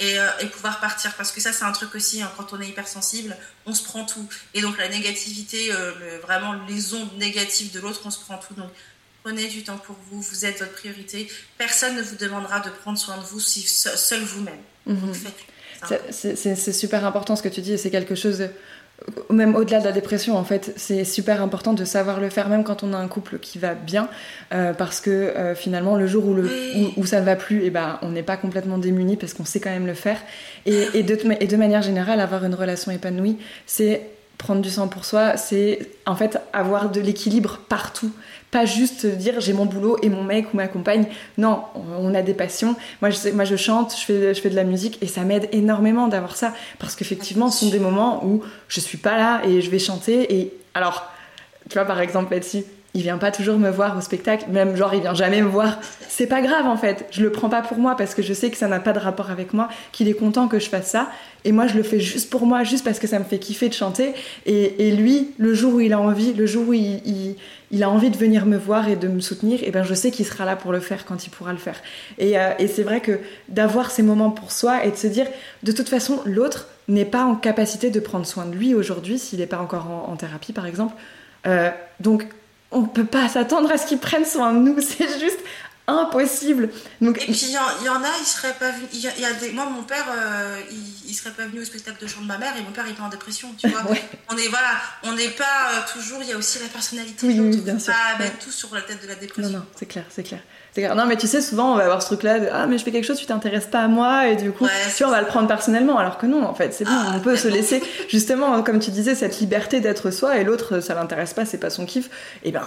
et, 0.00 0.18
euh, 0.18 0.28
et, 0.40 0.46
pouvoir 0.46 0.80
partir. 0.80 1.14
Parce 1.14 1.32
que 1.32 1.40
ça, 1.40 1.52
c'est 1.52 1.64
un 1.64 1.72
truc 1.72 1.94
aussi, 1.94 2.22
hein, 2.22 2.30
quand 2.36 2.52
on 2.52 2.60
est 2.60 2.68
hypersensible, 2.68 3.36
on 3.66 3.74
se 3.74 3.82
prend 3.82 4.04
tout. 4.04 4.26
Et 4.54 4.60
donc, 4.60 4.78
la 4.78 4.88
négativité, 4.88 5.72
euh, 5.72 6.18
vraiment 6.22 6.54
les 6.68 6.94
ondes 6.94 7.16
négatives 7.18 7.72
de 7.72 7.80
l'autre, 7.80 8.02
on 8.04 8.10
se 8.10 8.20
prend 8.20 8.38
tout. 8.38 8.54
Donc, 8.54 8.70
prenez 9.22 9.48
du 9.48 9.64
temps 9.64 9.78
pour 9.78 9.96
vous, 10.10 10.20
vous 10.20 10.44
êtes 10.46 10.60
votre 10.60 10.72
priorité. 10.72 11.30
Personne 11.56 11.96
ne 11.96 12.02
vous 12.02 12.16
demandera 12.16 12.60
de 12.60 12.70
prendre 12.70 12.98
soin 12.98 13.16
de 13.18 13.24
vous 13.24 13.40
si 13.40 13.62
seul 13.62 14.22
vous-même. 14.22 14.62
Mhm. 14.86 15.12
C'est 16.10 16.72
super 16.72 17.04
important 17.04 17.36
ce 17.36 17.42
que 17.42 17.48
tu 17.48 17.60
dis 17.60 17.72
et 17.72 17.76
c'est 17.76 17.90
quelque 17.90 18.14
chose, 18.14 18.48
même 19.30 19.54
au-delà 19.56 19.80
de 19.80 19.84
la 19.84 19.92
dépression 19.92 20.36
en 20.36 20.44
fait, 20.44 20.72
c'est 20.76 21.04
super 21.04 21.42
important 21.42 21.72
de 21.72 21.84
savoir 21.84 22.20
le 22.20 22.28
faire 22.30 22.48
même 22.48 22.64
quand 22.64 22.82
on 22.82 22.92
a 22.92 22.96
un 22.96 23.08
couple 23.08 23.38
qui 23.38 23.58
va 23.58 23.74
bien 23.74 24.08
euh, 24.52 24.72
parce 24.72 25.00
que 25.00 25.10
euh, 25.10 25.54
finalement 25.54 25.96
le 25.96 26.06
jour 26.06 26.24
où, 26.96 27.06
ça 27.06 27.20
ne 27.20 27.24
va 27.24 27.36
plus, 27.36 27.62
et 27.62 27.66
eh 27.66 27.70
ben, 27.70 27.98
on 28.02 28.10
n'est 28.10 28.22
pas 28.22 28.36
complètement 28.36 28.78
démuni 28.78 29.16
parce 29.16 29.34
qu'on 29.34 29.44
sait 29.44 29.60
quand 29.60 29.70
même 29.70 29.86
le 29.86 29.94
faire. 29.94 30.18
Et, 30.66 30.88
et, 30.94 31.02
de, 31.02 31.18
et 31.40 31.46
de 31.46 31.56
manière 31.56 31.82
générale, 31.82 32.20
avoir 32.20 32.44
une 32.44 32.54
relation 32.54 32.90
épanouie, 32.90 33.38
c'est 33.66 34.02
prendre 34.36 34.62
du 34.62 34.70
sang 34.70 34.88
pour 34.88 35.04
soi, 35.04 35.36
c'est 35.36 35.80
en 36.06 36.14
fait 36.14 36.38
avoir 36.52 36.90
de 36.90 37.00
l'équilibre 37.00 37.60
partout. 37.68 38.12
Pas 38.50 38.64
juste 38.64 39.04
dire 39.04 39.40
j'ai 39.40 39.52
mon 39.52 39.66
boulot 39.66 39.98
et 40.02 40.08
mon 40.08 40.24
mec 40.24 40.54
ou 40.54 40.56
ma 40.56 40.68
compagne. 40.68 41.06
Non, 41.36 41.62
on 41.98 42.14
a 42.14 42.22
des 42.22 42.34
passions. 42.34 42.76
Moi, 43.02 43.10
je, 43.10 43.30
moi, 43.30 43.44
je 43.44 43.56
chante, 43.56 43.94
je 43.94 44.04
fais, 44.04 44.34
je 44.34 44.40
fais 44.40 44.50
de 44.50 44.56
la 44.56 44.64
musique 44.64 44.98
et 45.02 45.06
ça 45.06 45.22
m'aide 45.22 45.48
énormément 45.52 46.08
d'avoir 46.08 46.36
ça. 46.36 46.54
Parce 46.78 46.96
qu'effectivement, 46.96 47.50
ce 47.50 47.66
sont 47.66 47.70
des 47.70 47.78
moments 47.78 48.24
où 48.24 48.42
je 48.68 48.80
suis 48.80 48.98
pas 48.98 49.18
là 49.18 49.42
et 49.44 49.60
je 49.60 49.70
vais 49.70 49.78
chanter. 49.78 50.34
Et 50.34 50.54
alors, 50.74 51.10
tu 51.68 51.74
vois, 51.74 51.84
par 51.84 52.00
exemple, 52.00 52.32
là-dessus, 52.32 52.64
il 52.98 53.02
vient 53.04 53.16
pas 53.16 53.30
toujours 53.30 53.58
me 53.58 53.70
voir 53.70 53.96
au 53.96 54.00
spectacle, 54.00 54.46
même 54.50 54.74
genre 54.74 54.92
il 54.92 55.02
vient 55.02 55.14
jamais 55.14 55.40
me 55.40 55.48
voir. 55.48 55.78
C'est 56.08 56.26
pas 56.26 56.42
grave 56.42 56.66
en 56.66 56.76
fait, 56.76 57.06
je 57.12 57.22
le 57.22 57.30
prends 57.30 57.48
pas 57.48 57.62
pour 57.62 57.78
moi 57.78 57.96
parce 57.96 58.12
que 58.12 58.22
je 58.22 58.32
sais 58.32 58.50
que 58.50 58.56
ça 58.56 58.66
n'a 58.66 58.80
pas 58.80 58.92
de 58.92 58.98
rapport 58.98 59.30
avec 59.30 59.52
moi, 59.52 59.68
qu'il 59.92 60.08
est 60.08 60.14
content 60.14 60.48
que 60.48 60.58
je 60.58 60.68
fasse 60.68 60.88
ça. 60.88 61.08
Et 61.44 61.52
moi 61.52 61.68
je 61.68 61.76
le 61.76 61.84
fais 61.84 62.00
juste 62.00 62.28
pour 62.28 62.44
moi, 62.44 62.64
juste 62.64 62.84
parce 62.84 62.98
que 62.98 63.06
ça 63.06 63.20
me 63.20 63.24
fait 63.24 63.38
kiffer 63.38 63.68
de 63.68 63.74
chanter. 63.74 64.14
Et, 64.46 64.90
lui, 64.90 65.30
le 65.38 65.54
jour 65.54 65.74
où 65.74 65.80
il 65.80 65.92
a 65.92 66.00
envie, 66.00 66.32
le 66.32 66.44
jour 66.44 66.66
où 66.66 66.72
il, 66.72 67.36
a 67.80 67.88
envie 67.88 68.10
de 68.10 68.16
venir 68.16 68.46
me 68.46 68.56
voir 68.56 68.88
et 68.88 68.96
de 68.96 69.06
me 69.06 69.20
soutenir, 69.20 69.62
et 69.62 69.70
ben 69.70 69.84
je 69.84 69.94
sais 69.94 70.10
qu'il 70.10 70.26
sera 70.26 70.44
là 70.44 70.56
pour 70.56 70.72
le 70.72 70.80
faire 70.80 71.04
quand 71.04 71.24
il 71.24 71.30
pourra 71.30 71.52
le 71.52 71.58
faire. 71.58 71.80
Et, 72.18 72.36
euh, 72.36 72.50
et 72.58 72.66
c'est 72.66 72.82
vrai 72.82 73.00
que 73.00 73.20
d'avoir 73.48 73.92
ces 73.92 74.02
moments 74.02 74.30
pour 74.30 74.50
soi 74.50 74.84
et 74.84 74.90
de 74.90 74.96
se 74.96 75.06
dire, 75.06 75.26
de 75.62 75.70
toute 75.70 75.88
façon, 75.88 76.20
l'autre 76.24 76.66
n'est 76.88 77.04
pas 77.04 77.22
en 77.22 77.36
capacité 77.36 77.90
de 77.90 78.00
prendre 78.00 78.26
soin 78.26 78.46
de 78.46 78.56
lui 78.56 78.74
aujourd'hui 78.74 79.20
s'il 79.20 79.38
n'est 79.38 79.46
pas 79.46 79.60
encore 79.60 79.86
en, 80.08 80.16
thérapie 80.16 80.52
par 80.52 80.66
exemple. 80.66 80.94
Euh, 81.46 81.70
donc 82.00 82.26
on 82.70 82.84
peut 82.84 83.06
pas 83.06 83.28
s'attendre 83.28 83.70
à 83.70 83.78
ce 83.78 83.86
qu'ils 83.86 83.98
prennent 83.98 84.24
soin 84.24 84.52
de 84.52 84.58
nous, 84.58 84.80
c'est 84.80 85.18
juste 85.20 85.40
impossible. 85.88 86.68
Donc, 87.00 87.16
et 87.22 87.32
puis 87.32 87.46
il 87.46 87.50
y, 87.52 87.88
en 87.88 88.02
a, 88.02 88.08
ils 88.20 88.26
seraient 88.26 88.52
pas 88.52 88.70
venus. 88.70 88.88
Il 88.92 89.00
y, 89.00 89.24
a 89.24 89.32
des, 89.32 89.52
moi, 89.52 89.66
mon 89.66 89.82
père, 89.82 90.04
euh, 90.14 90.60
il, 91.06 91.14
serait 91.14 91.30
pas 91.30 91.46
venu 91.46 91.62
au 91.62 91.64
spectacle 91.64 92.00
de 92.02 92.06
chant 92.06 92.20
de 92.20 92.26
ma 92.26 92.36
mère 92.36 92.54
et 92.56 92.62
mon 92.62 92.70
père 92.70 92.84
il 92.86 92.94
est 92.94 93.00
en 93.00 93.08
dépression, 93.08 93.48
tu 93.56 93.68
vois. 93.68 93.82
On 94.30 94.36
est 94.36 94.48
voilà, 94.48 94.72
on 95.02 95.14
n'est 95.14 95.30
pas 95.30 95.70
euh, 95.72 95.80
toujours. 95.92 96.18
Il 96.22 96.28
y 96.28 96.32
a 96.32 96.36
aussi 96.36 96.58
la 96.58 96.68
personnalité. 96.68 97.26
Oui, 97.26 97.40
oui, 97.40 97.56
bien 97.56 97.78
sûr. 97.78 97.94
Pas 97.94 98.22
mettre 98.22 98.38
tout 98.38 98.50
sur 98.50 98.74
la 98.74 98.82
tête 98.82 99.02
de 99.02 99.08
la 99.08 99.14
dépression. 99.14 99.50
Non, 99.50 99.58
non, 99.60 99.66
c'est 99.74 99.86
clair, 99.86 100.04
c'est 100.10 100.22
clair. 100.22 100.40
Non, 100.94 101.06
mais 101.06 101.16
tu 101.16 101.26
sais, 101.26 101.40
souvent, 101.40 101.72
on 101.72 101.76
va 101.76 101.84
avoir 101.84 102.02
ce 102.02 102.06
truc-là 102.06 102.40
de 102.40 102.48
Ah, 102.52 102.66
mais 102.66 102.78
je 102.78 102.84
fais 102.84 102.92
quelque 102.92 103.04
chose, 103.04 103.18
tu 103.18 103.26
t'intéresses 103.26 103.66
pas 103.66 103.80
à 103.80 103.88
moi, 103.88 104.28
et 104.28 104.36
du 104.36 104.52
coup, 104.52 104.66
tu 104.96 105.02
vois, 105.02 105.08
on 105.08 105.14
va 105.14 105.20
le 105.20 105.26
prendre 105.26 105.48
personnellement, 105.48 105.98
alors 105.98 106.18
que 106.18 106.26
non, 106.26 106.44
en 106.44 106.54
fait, 106.54 106.72
c'est 106.72 106.84
bon, 106.84 106.90
ah, 106.94 107.14
on 107.16 107.20
peut 107.20 107.36
se 107.36 107.48
laisser, 107.48 107.82
justement, 108.08 108.62
comme 108.62 108.78
tu 108.78 108.90
disais, 108.90 109.14
cette 109.14 109.40
liberté 109.40 109.80
d'être 109.80 110.10
soi, 110.10 110.38
et 110.38 110.44
l'autre, 110.44 110.80
ça 110.80 110.94
l'intéresse 110.94 111.34
pas, 111.34 111.44
c'est 111.44 111.58
pas 111.58 111.70
son 111.70 111.86
kiff, 111.86 112.10
et 112.44 112.52
ben, 112.52 112.62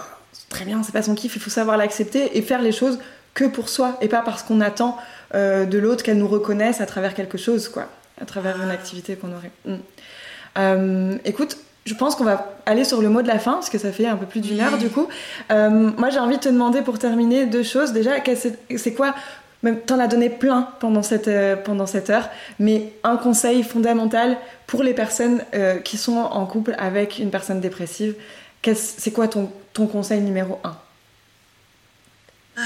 très 0.48 0.64
bien, 0.64 0.82
c'est 0.82 0.92
pas 0.92 1.02
son 1.02 1.14
kiff, 1.14 1.36
il 1.36 1.42
faut 1.42 1.50
savoir 1.50 1.76
l'accepter 1.76 2.36
et 2.36 2.42
faire 2.42 2.62
les 2.62 2.72
choses 2.72 2.98
que 3.34 3.44
pour 3.44 3.68
soi, 3.68 3.96
et 4.00 4.08
pas 4.08 4.20
parce 4.20 4.42
qu'on 4.42 4.60
attend 4.60 4.98
euh, 5.34 5.64
de 5.64 5.78
l'autre 5.78 6.02
qu'elle 6.02 6.18
nous 6.18 6.28
reconnaisse 6.28 6.80
à 6.80 6.86
travers 6.86 7.14
quelque 7.14 7.38
chose, 7.38 7.68
quoi, 7.68 7.88
à 8.20 8.26
travers 8.26 8.60
une 8.60 8.70
activité 8.70 9.16
qu'on 9.16 9.32
aurait. 9.32 9.50
Mm. 9.64 9.76
Euh, 10.58 11.18
écoute, 11.24 11.56
je 11.84 11.94
pense 11.94 12.14
qu'on 12.14 12.24
va 12.24 12.54
aller 12.64 12.84
sur 12.84 13.02
le 13.02 13.08
mot 13.08 13.22
de 13.22 13.28
la 13.28 13.38
fin, 13.38 13.54
parce 13.54 13.70
que 13.70 13.78
ça 13.78 13.92
fait 13.92 14.06
un 14.06 14.16
peu 14.16 14.26
plus 14.26 14.40
d'une 14.40 14.60
heure 14.60 14.78
du 14.78 14.88
coup. 14.88 15.08
Euh, 15.50 15.90
moi, 15.96 16.10
j'ai 16.10 16.20
envie 16.20 16.36
de 16.36 16.42
te 16.42 16.48
demander 16.48 16.82
pour 16.82 16.98
terminer 16.98 17.46
deux 17.46 17.64
choses. 17.64 17.92
Déjà, 17.92 18.12
c'est 18.76 18.94
quoi 18.94 19.14
même 19.62 19.80
t'en 19.80 19.98
as 20.00 20.08
donné 20.08 20.28
plein 20.28 20.68
pendant 20.80 21.04
cette, 21.04 21.28
euh, 21.28 21.54
pendant 21.54 21.86
cette 21.86 22.10
heure, 22.10 22.28
mais 22.58 22.92
un 23.04 23.16
conseil 23.16 23.62
fondamental 23.62 24.36
pour 24.66 24.82
les 24.82 24.92
personnes 24.92 25.44
euh, 25.54 25.78
qui 25.78 25.96
sont 25.96 26.16
en 26.16 26.46
couple 26.46 26.74
avec 26.78 27.20
une 27.20 27.30
personne 27.30 27.60
dépressive, 27.60 28.16
c'est 28.74 29.12
quoi 29.12 29.28
ton, 29.28 29.52
ton 29.72 29.86
conseil 29.86 30.20
numéro 30.20 30.58
un? 30.64 30.76
Je 32.56 32.62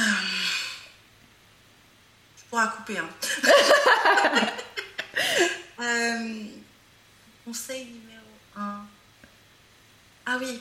pourrais 2.48 2.64
couper, 2.76 2.96
hein. 2.98 3.08
conseil 7.46 7.84
numéro 7.84 8.26
un. 8.56 8.95
Ah 10.26 10.38
oui. 10.40 10.60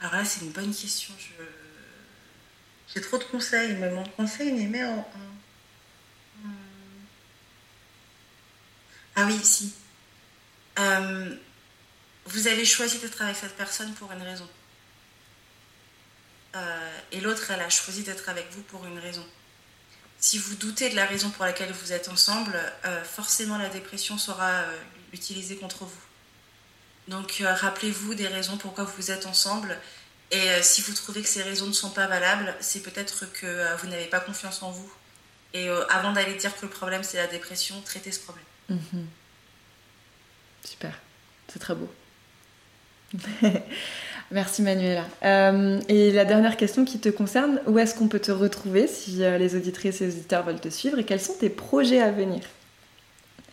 Alors 0.00 0.14
là, 0.16 0.24
c'est 0.24 0.40
une 0.42 0.50
bonne 0.50 0.74
question. 0.74 1.14
J'ai 2.92 3.00
trop 3.00 3.18
de 3.18 3.24
conseils. 3.24 3.74
mais 3.74 3.90
mon 3.90 4.04
conseil, 4.04 4.52
mais 4.52 4.66
mais 4.66 4.84
en... 4.84 5.08
Hmm. 6.42 6.50
Ah 9.16 9.24
oui, 9.26 9.38
si. 9.42 9.72
Euh, 10.78 11.36
vous 12.26 12.46
avez 12.48 12.64
choisi 12.64 12.98
d'être 12.98 13.20
avec 13.22 13.36
cette 13.36 13.56
personne 13.56 13.94
pour 13.94 14.10
une 14.12 14.22
raison. 14.22 14.48
Euh, 16.56 16.98
et 17.12 17.20
l'autre, 17.20 17.50
elle 17.50 17.60
a 17.60 17.70
choisi 17.70 18.02
d'être 18.02 18.28
avec 18.28 18.50
vous 18.50 18.62
pour 18.62 18.84
une 18.86 18.98
raison. 18.98 19.26
Si 20.24 20.38
vous 20.38 20.54
doutez 20.54 20.88
de 20.88 20.96
la 20.96 21.04
raison 21.04 21.28
pour 21.28 21.44
laquelle 21.44 21.70
vous 21.70 21.92
êtes 21.92 22.08
ensemble, 22.08 22.58
euh, 22.86 23.04
forcément 23.04 23.58
la 23.58 23.68
dépression 23.68 24.16
sera 24.16 24.64
utilisée 25.12 25.56
contre 25.56 25.84
vous. 25.84 26.00
Donc 27.08 27.42
rappelez-vous 27.44 28.14
des 28.14 28.26
raisons 28.26 28.56
pourquoi 28.56 28.84
vous 28.84 29.10
êtes 29.10 29.26
ensemble. 29.26 29.78
Et 30.30 30.62
si 30.62 30.80
vous 30.80 30.94
trouvez 30.94 31.20
que 31.20 31.28
ces 31.28 31.42
raisons 31.42 31.66
ne 31.66 31.74
sont 31.74 31.90
pas 31.90 32.06
valables, 32.06 32.56
c'est 32.60 32.80
peut-être 32.80 33.30
que 33.34 33.76
vous 33.76 33.86
n'avez 33.88 34.06
pas 34.06 34.20
confiance 34.20 34.62
en 34.62 34.70
vous. 34.70 34.90
Et 35.52 35.68
avant 35.90 36.12
d'aller 36.12 36.36
dire 36.36 36.56
que 36.56 36.62
le 36.62 36.70
problème 36.70 37.02
c'est 37.04 37.18
la 37.18 37.26
dépression, 37.26 37.78
traitez 37.82 38.10
ce 38.10 38.20
problème. 38.20 38.46
Mhm. 38.70 39.06
Super, 40.64 40.98
c'est 41.48 41.58
très 41.58 41.74
beau. 41.74 41.92
Merci 44.30 44.62
Manuela. 44.62 45.04
Euh, 45.22 45.80
et 45.88 46.10
la 46.10 46.24
dernière 46.24 46.56
question 46.56 46.84
qui 46.84 46.98
te 46.98 47.08
concerne, 47.08 47.60
où 47.66 47.78
est-ce 47.78 47.94
qu'on 47.94 48.08
peut 48.08 48.20
te 48.20 48.32
retrouver 48.32 48.86
si 48.86 49.22
euh, 49.22 49.38
les 49.38 49.54
auditrices 49.54 50.00
et 50.00 50.06
les 50.06 50.14
auditeurs 50.14 50.44
veulent 50.44 50.60
te 50.60 50.70
suivre 50.70 50.98
et 50.98 51.04
quels 51.04 51.20
sont 51.20 51.34
tes 51.34 51.50
projets 51.50 52.00
à 52.00 52.10
venir? 52.10 52.42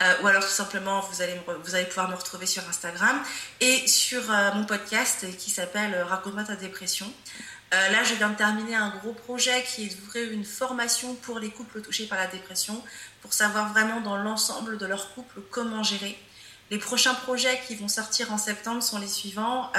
Euh, 0.00 0.22
ou 0.22 0.26
alors 0.26 0.42
tout 0.42 0.50
simplement 0.50 1.00
vous 1.00 1.22
allez, 1.22 1.40
vous 1.64 1.74
allez 1.74 1.86
pouvoir 1.86 2.08
me 2.08 2.14
retrouver 2.14 2.46
sur 2.46 2.66
Instagram 2.68 3.22
et 3.60 3.86
sur 3.86 4.30
euh, 4.30 4.52
mon 4.54 4.64
podcast 4.64 5.26
qui 5.38 5.50
s'appelle 5.50 5.94
euh, 5.94 6.04
Raconte-moi 6.04 6.44
ta 6.44 6.56
dépression. 6.56 7.10
là, 7.70 8.04
je 8.04 8.14
viens 8.14 8.28
de 8.28 8.36
terminer 8.36 8.74
un 8.74 8.90
gros 8.90 9.14
projet 9.14 9.64
qui 9.64 9.86
est 9.86 9.94
d'ouvrir 9.94 10.30
une 10.30 10.44
formation 10.44 11.14
pour 11.14 11.38
les 11.38 11.50
couples 11.50 11.80
touchés 11.80 12.06
par 12.06 12.18
la 12.18 12.26
dépression 12.26 12.82
pour 13.22 13.32
savoir 13.32 13.72
vraiment 13.72 14.00
dans 14.00 14.16
l'ensemble 14.16 14.76
de 14.76 14.86
leur 14.86 15.14
couple 15.14 15.40
comment 15.50 15.82
gérer. 15.82 16.18
Les 16.70 16.78
prochains 16.78 17.14
projets 17.14 17.60
qui 17.66 17.74
vont 17.76 17.88
sortir 17.88 18.32
en 18.32 18.38
septembre 18.38 18.82
sont 18.82 18.98
les 18.98 19.08
suivants. 19.08 19.72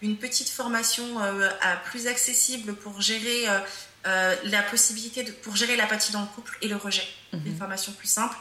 une 0.00 0.16
petite 0.16 0.48
formation 0.48 1.06
plus 1.86 2.06
accessible 2.06 2.74
pour 2.74 3.00
gérer 3.00 3.46
la 4.04 4.62
possibilité 4.70 5.24
de, 5.24 5.32
pour 5.32 5.56
gérer 5.56 5.76
l'apathie 5.76 6.12
dans 6.12 6.20
le 6.20 6.32
couple 6.36 6.56
et 6.62 6.68
le 6.68 6.76
rejet. 6.76 7.06
Une 7.32 7.40
mhm. 7.40 7.58
formation 7.58 7.92
plus 7.92 8.08
simple. 8.08 8.36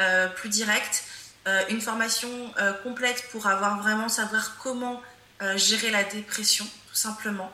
Euh, 0.00 0.28
plus 0.28 0.48
directe, 0.48 1.02
euh, 1.48 1.60
une 1.70 1.80
formation 1.80 2.28
euh, 2.60 2.72
complète 2.84 3.24
pour 3.32 3.48
avoir 3.48 3.82
vraiment 3.82 4.08
savoir 4.08 4.56
comment 4.62 5.02
gérer 5.54 5.92
la 5.92 6.02
dépression, 6.02 6.64
tout 6.88 6.96
simplement. 6.96 7.48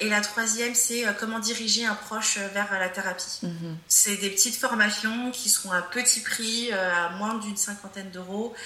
et 0.00 0.08
la 0.08 0.20
troisième, 0.20 0.74
c'est 0.74 1.04
comment 1.20 1.38
diriger 1.38 1.86
un 1.86 1.94
proche 1.94 2.38
vers 2.52 2.76
la 2.80 2.88
thérapie. 2.88 3.38
Mhm. 3.42 3.76
C'est 3.86 4.16
des 4.16 4.30
petites 4.30 4.56
formations 4.56 5.30
qui 5.30 5.50
seront 5.50 5.70
à 5.70 5.82
petit 5.82 6.18
prix, 6.18 6.72
à 6.72 7.10
moins 7.10 7.34
d'une 7.34 7.56
cinquantaine 7.56 8.10
d'euros, 8.10 8.56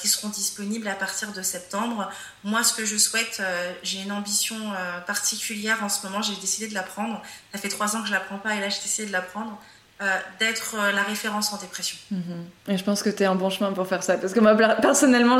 qui 0.00 0.08
seront 0.08 0.30
disponibles 0.30 0.88
à 0.88 0.94
partir 0.94 1.32
de 1.32 1.42
septembre. 1.42 2.10
Moi, 2.44 2.64
ce 2.64 2.72
que 2.72 2.86
je 2.86 2.96
souhaite, 2.96 3.42
j'ai 3.82 4.00
une 4.00 4.12
ambition 4.12 4.72
particulière 5.06 5.84
en 5.84 5.90
ce 5.90 6.06
moment, 6.06 6.22
j'ai 6.22 6.36
décidé 6.36 6.66
de 6.68 6.74
la 6.74 6.82
prendre. 6.82 7.20
Ça 7.52 7.58
fait 7.58 7.68
trois 7.68 7.94
ans 7.94 8.00
que 8.00 8.08
je 8.08 8.14
la 8.14 8.20
prends 8.20 8.38
pas 8.38 8.54
et 8.54 8.60
là, 8.60 8.70
j'ai 8.70 8.80
décidé 8.80 9.08
de 9.08 9.12
la 9.12 9.20
prendre. 9.20 9.60
Euh, 10.02 10.06
d'être 10.40 10.74
euh, 10.76 10.90
la 10.90 11.04
référence 11.04 11.52
en 11.52 11.56
dépression. 11.56 11.96
Mhm. 12.10 12.20
Et 12.66 12.76
je 12.76 12.82
pense 12.82 13.00
que 13.00 13.10
tu 13.10 13.22
es 13.22 13.28
en 13.28 13.36
bon 13.36 13.48
chemin 13.48 13.70
pour 13.70 13.86
faire 13.86 14.02
ça. 14.02 14.16
Parce 14.16 14.32
que 14.32 14.40
moi, 14.40 14.56
personnellement, 14.82 15.38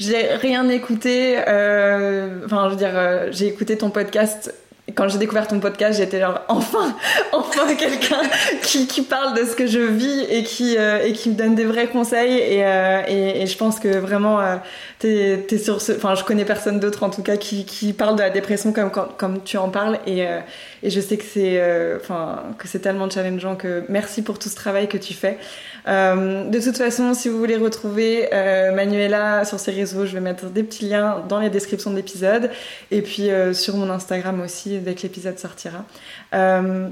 j'ai 0.00 0.22
rien 0.34 0.68
écouté. 0.68 1.38
Euh, 1.46 2.44
enfin, 2.44 2.64
je 2.64 2.70
veux 2.70 2.76
dire, 2.76 3.32
j'ai 3.32 3.46
écouté 3.46 3.78
ton 3.78 3.90
podcast 3.90 4.52
quand 4.94 5.08
j'ai 5.08 5.18
découvert 5.18 5.48
ton 5.48 5.58
podcast, 5.58 5.98
j'étais 5.98 6.20
genre 6.20 6.40
enfin, 6.48 6.94
enfin 7.32 7.74
quelqu'un 7.74 8.22
qui, 8.62 8.86
qui, 8.86 9.02
parle 9.02 9.36
de 9.36 9.44
ce 9.44 9.56
que 9.56 9.66
je 9.66 9.80
vis 9.80 10.24
et 10.30 10.44
qui 10.44 10.76
euh, 10.78 11.04
et 11.04 11.12
qui 11.12 11.30
me 11.30 11.34
donne 11.34 11.56
des 11.56 11.64
vrais 11.64 11.88
conseils 11.88 12.34
et, 12.34 12.64
euh, 12.64 13.02
et, 13.08 13.46
je 13.46 13.58
pense 13.58 13.80
que 13.80 13.88
vraiment 13.88 14.40
euh, 14.40 14.56
t'es 15.00 15.44
es 15.50 15.58
sur 15.58 15.80
ce, 15.80 15.92
enfin 15.92 16.14
je 16.14 16.22
connais 16.22 16.44
personne 16.44 16.78
d'autre 16.78 17.02
en 17.02 17.10
tout 17.10 17.22
cas 17.22 17.36
qui, 17.36 17.64
qui 17.64 17.92
parle 17.92 18.14
de 18.14 18.22
la 18.22 18.30
dépression 18.30 18.72
comme 18.72 18.90
comme 18.90 19.42
tu 19.42 19.56
en 19.56 19.70
parles 19.70 19.98
et 20.06 20.24
euh, 20.24 20.38
et 20.84 20.90
je 20.90 21.00
sais 21.00 21.16
que 21.16 21.24
c'est 21.24 21.60
enfin 22.00 22.44
que 22.56 22.68
c'est 22.68 22.80
tellement 22.80 23.10
challengeant 23.10 23.56
que 23.56 23.84
merci 23.88 24.22
pour 24.22 24.38
tout 24.38 24.48
ce 24.48 24.54
travail 24.54 24.88
que 24.88 24.98
tu 24.98 25.14
fais. 25.14 25.38
Euh, 25.86 26.48
de 26.48 26.60
toute 26.60 26.76
façon, 26.76 27.14
si 27.14 27.28
vous 27.28 27.38
voulez 27.38 27.56
retrouver 27.56 28.28
euh, 28.32 28.72
Manuela 28.72 29.44
sur 29.44 29.60
ses 29.60 29.70
réseaux, 29.70 30.04
je 30.04 30.14
vais 30.14 30.20
mettre 30.20 30.46
des 30.46 30.62
petits 30.62 30.88
liens 30.88 31.24
dans 31.28 31.38
les 31.38 31.50
descriptions 31.50 31.90
de 31.90 31.96
l'épisode 31.96 32.50
et 32.90 33.02
puis 33.02 33.30
euh, 33.30 33.54
sur 33.54 33.76
mon 33.76 33.88
Instagram 33.90 34.40
aussi 34.40 34.78
dès 34.78 34.94
que 34.94 35.02
l'épisode 35.02 35.38
sortira. 35.38 35.84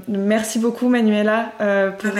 merci 0.07 0.59
beaucoup 0.59 0.89
Manuela 0.89 1.51
pour, 1.99 2.11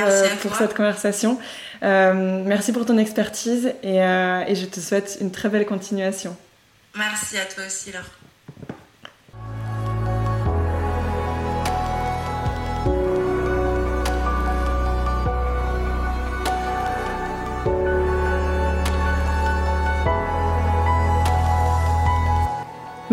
pour 0.41 0.55
cette 0.55 0.73
conversation. 0.73 1.39
merci 1.81 2.71
pour 2.71 2.85
ton 2.85 2.97
expertise 2.97 3.71
et, 3.83 3.97
et 3.97 4.55
je 4.55 4.65
te 4.65 4.79
souhaite 4.79 5.17
une 5.21 5.31
très 5.31 5.49
belle 5.49 5.65
continuation. 5.65 6.35
Merci 6.97 7.37
à 7.37 7.45
toi 7.45 7.65
aussi 7.67 7.91
Laure. 7.91 8.24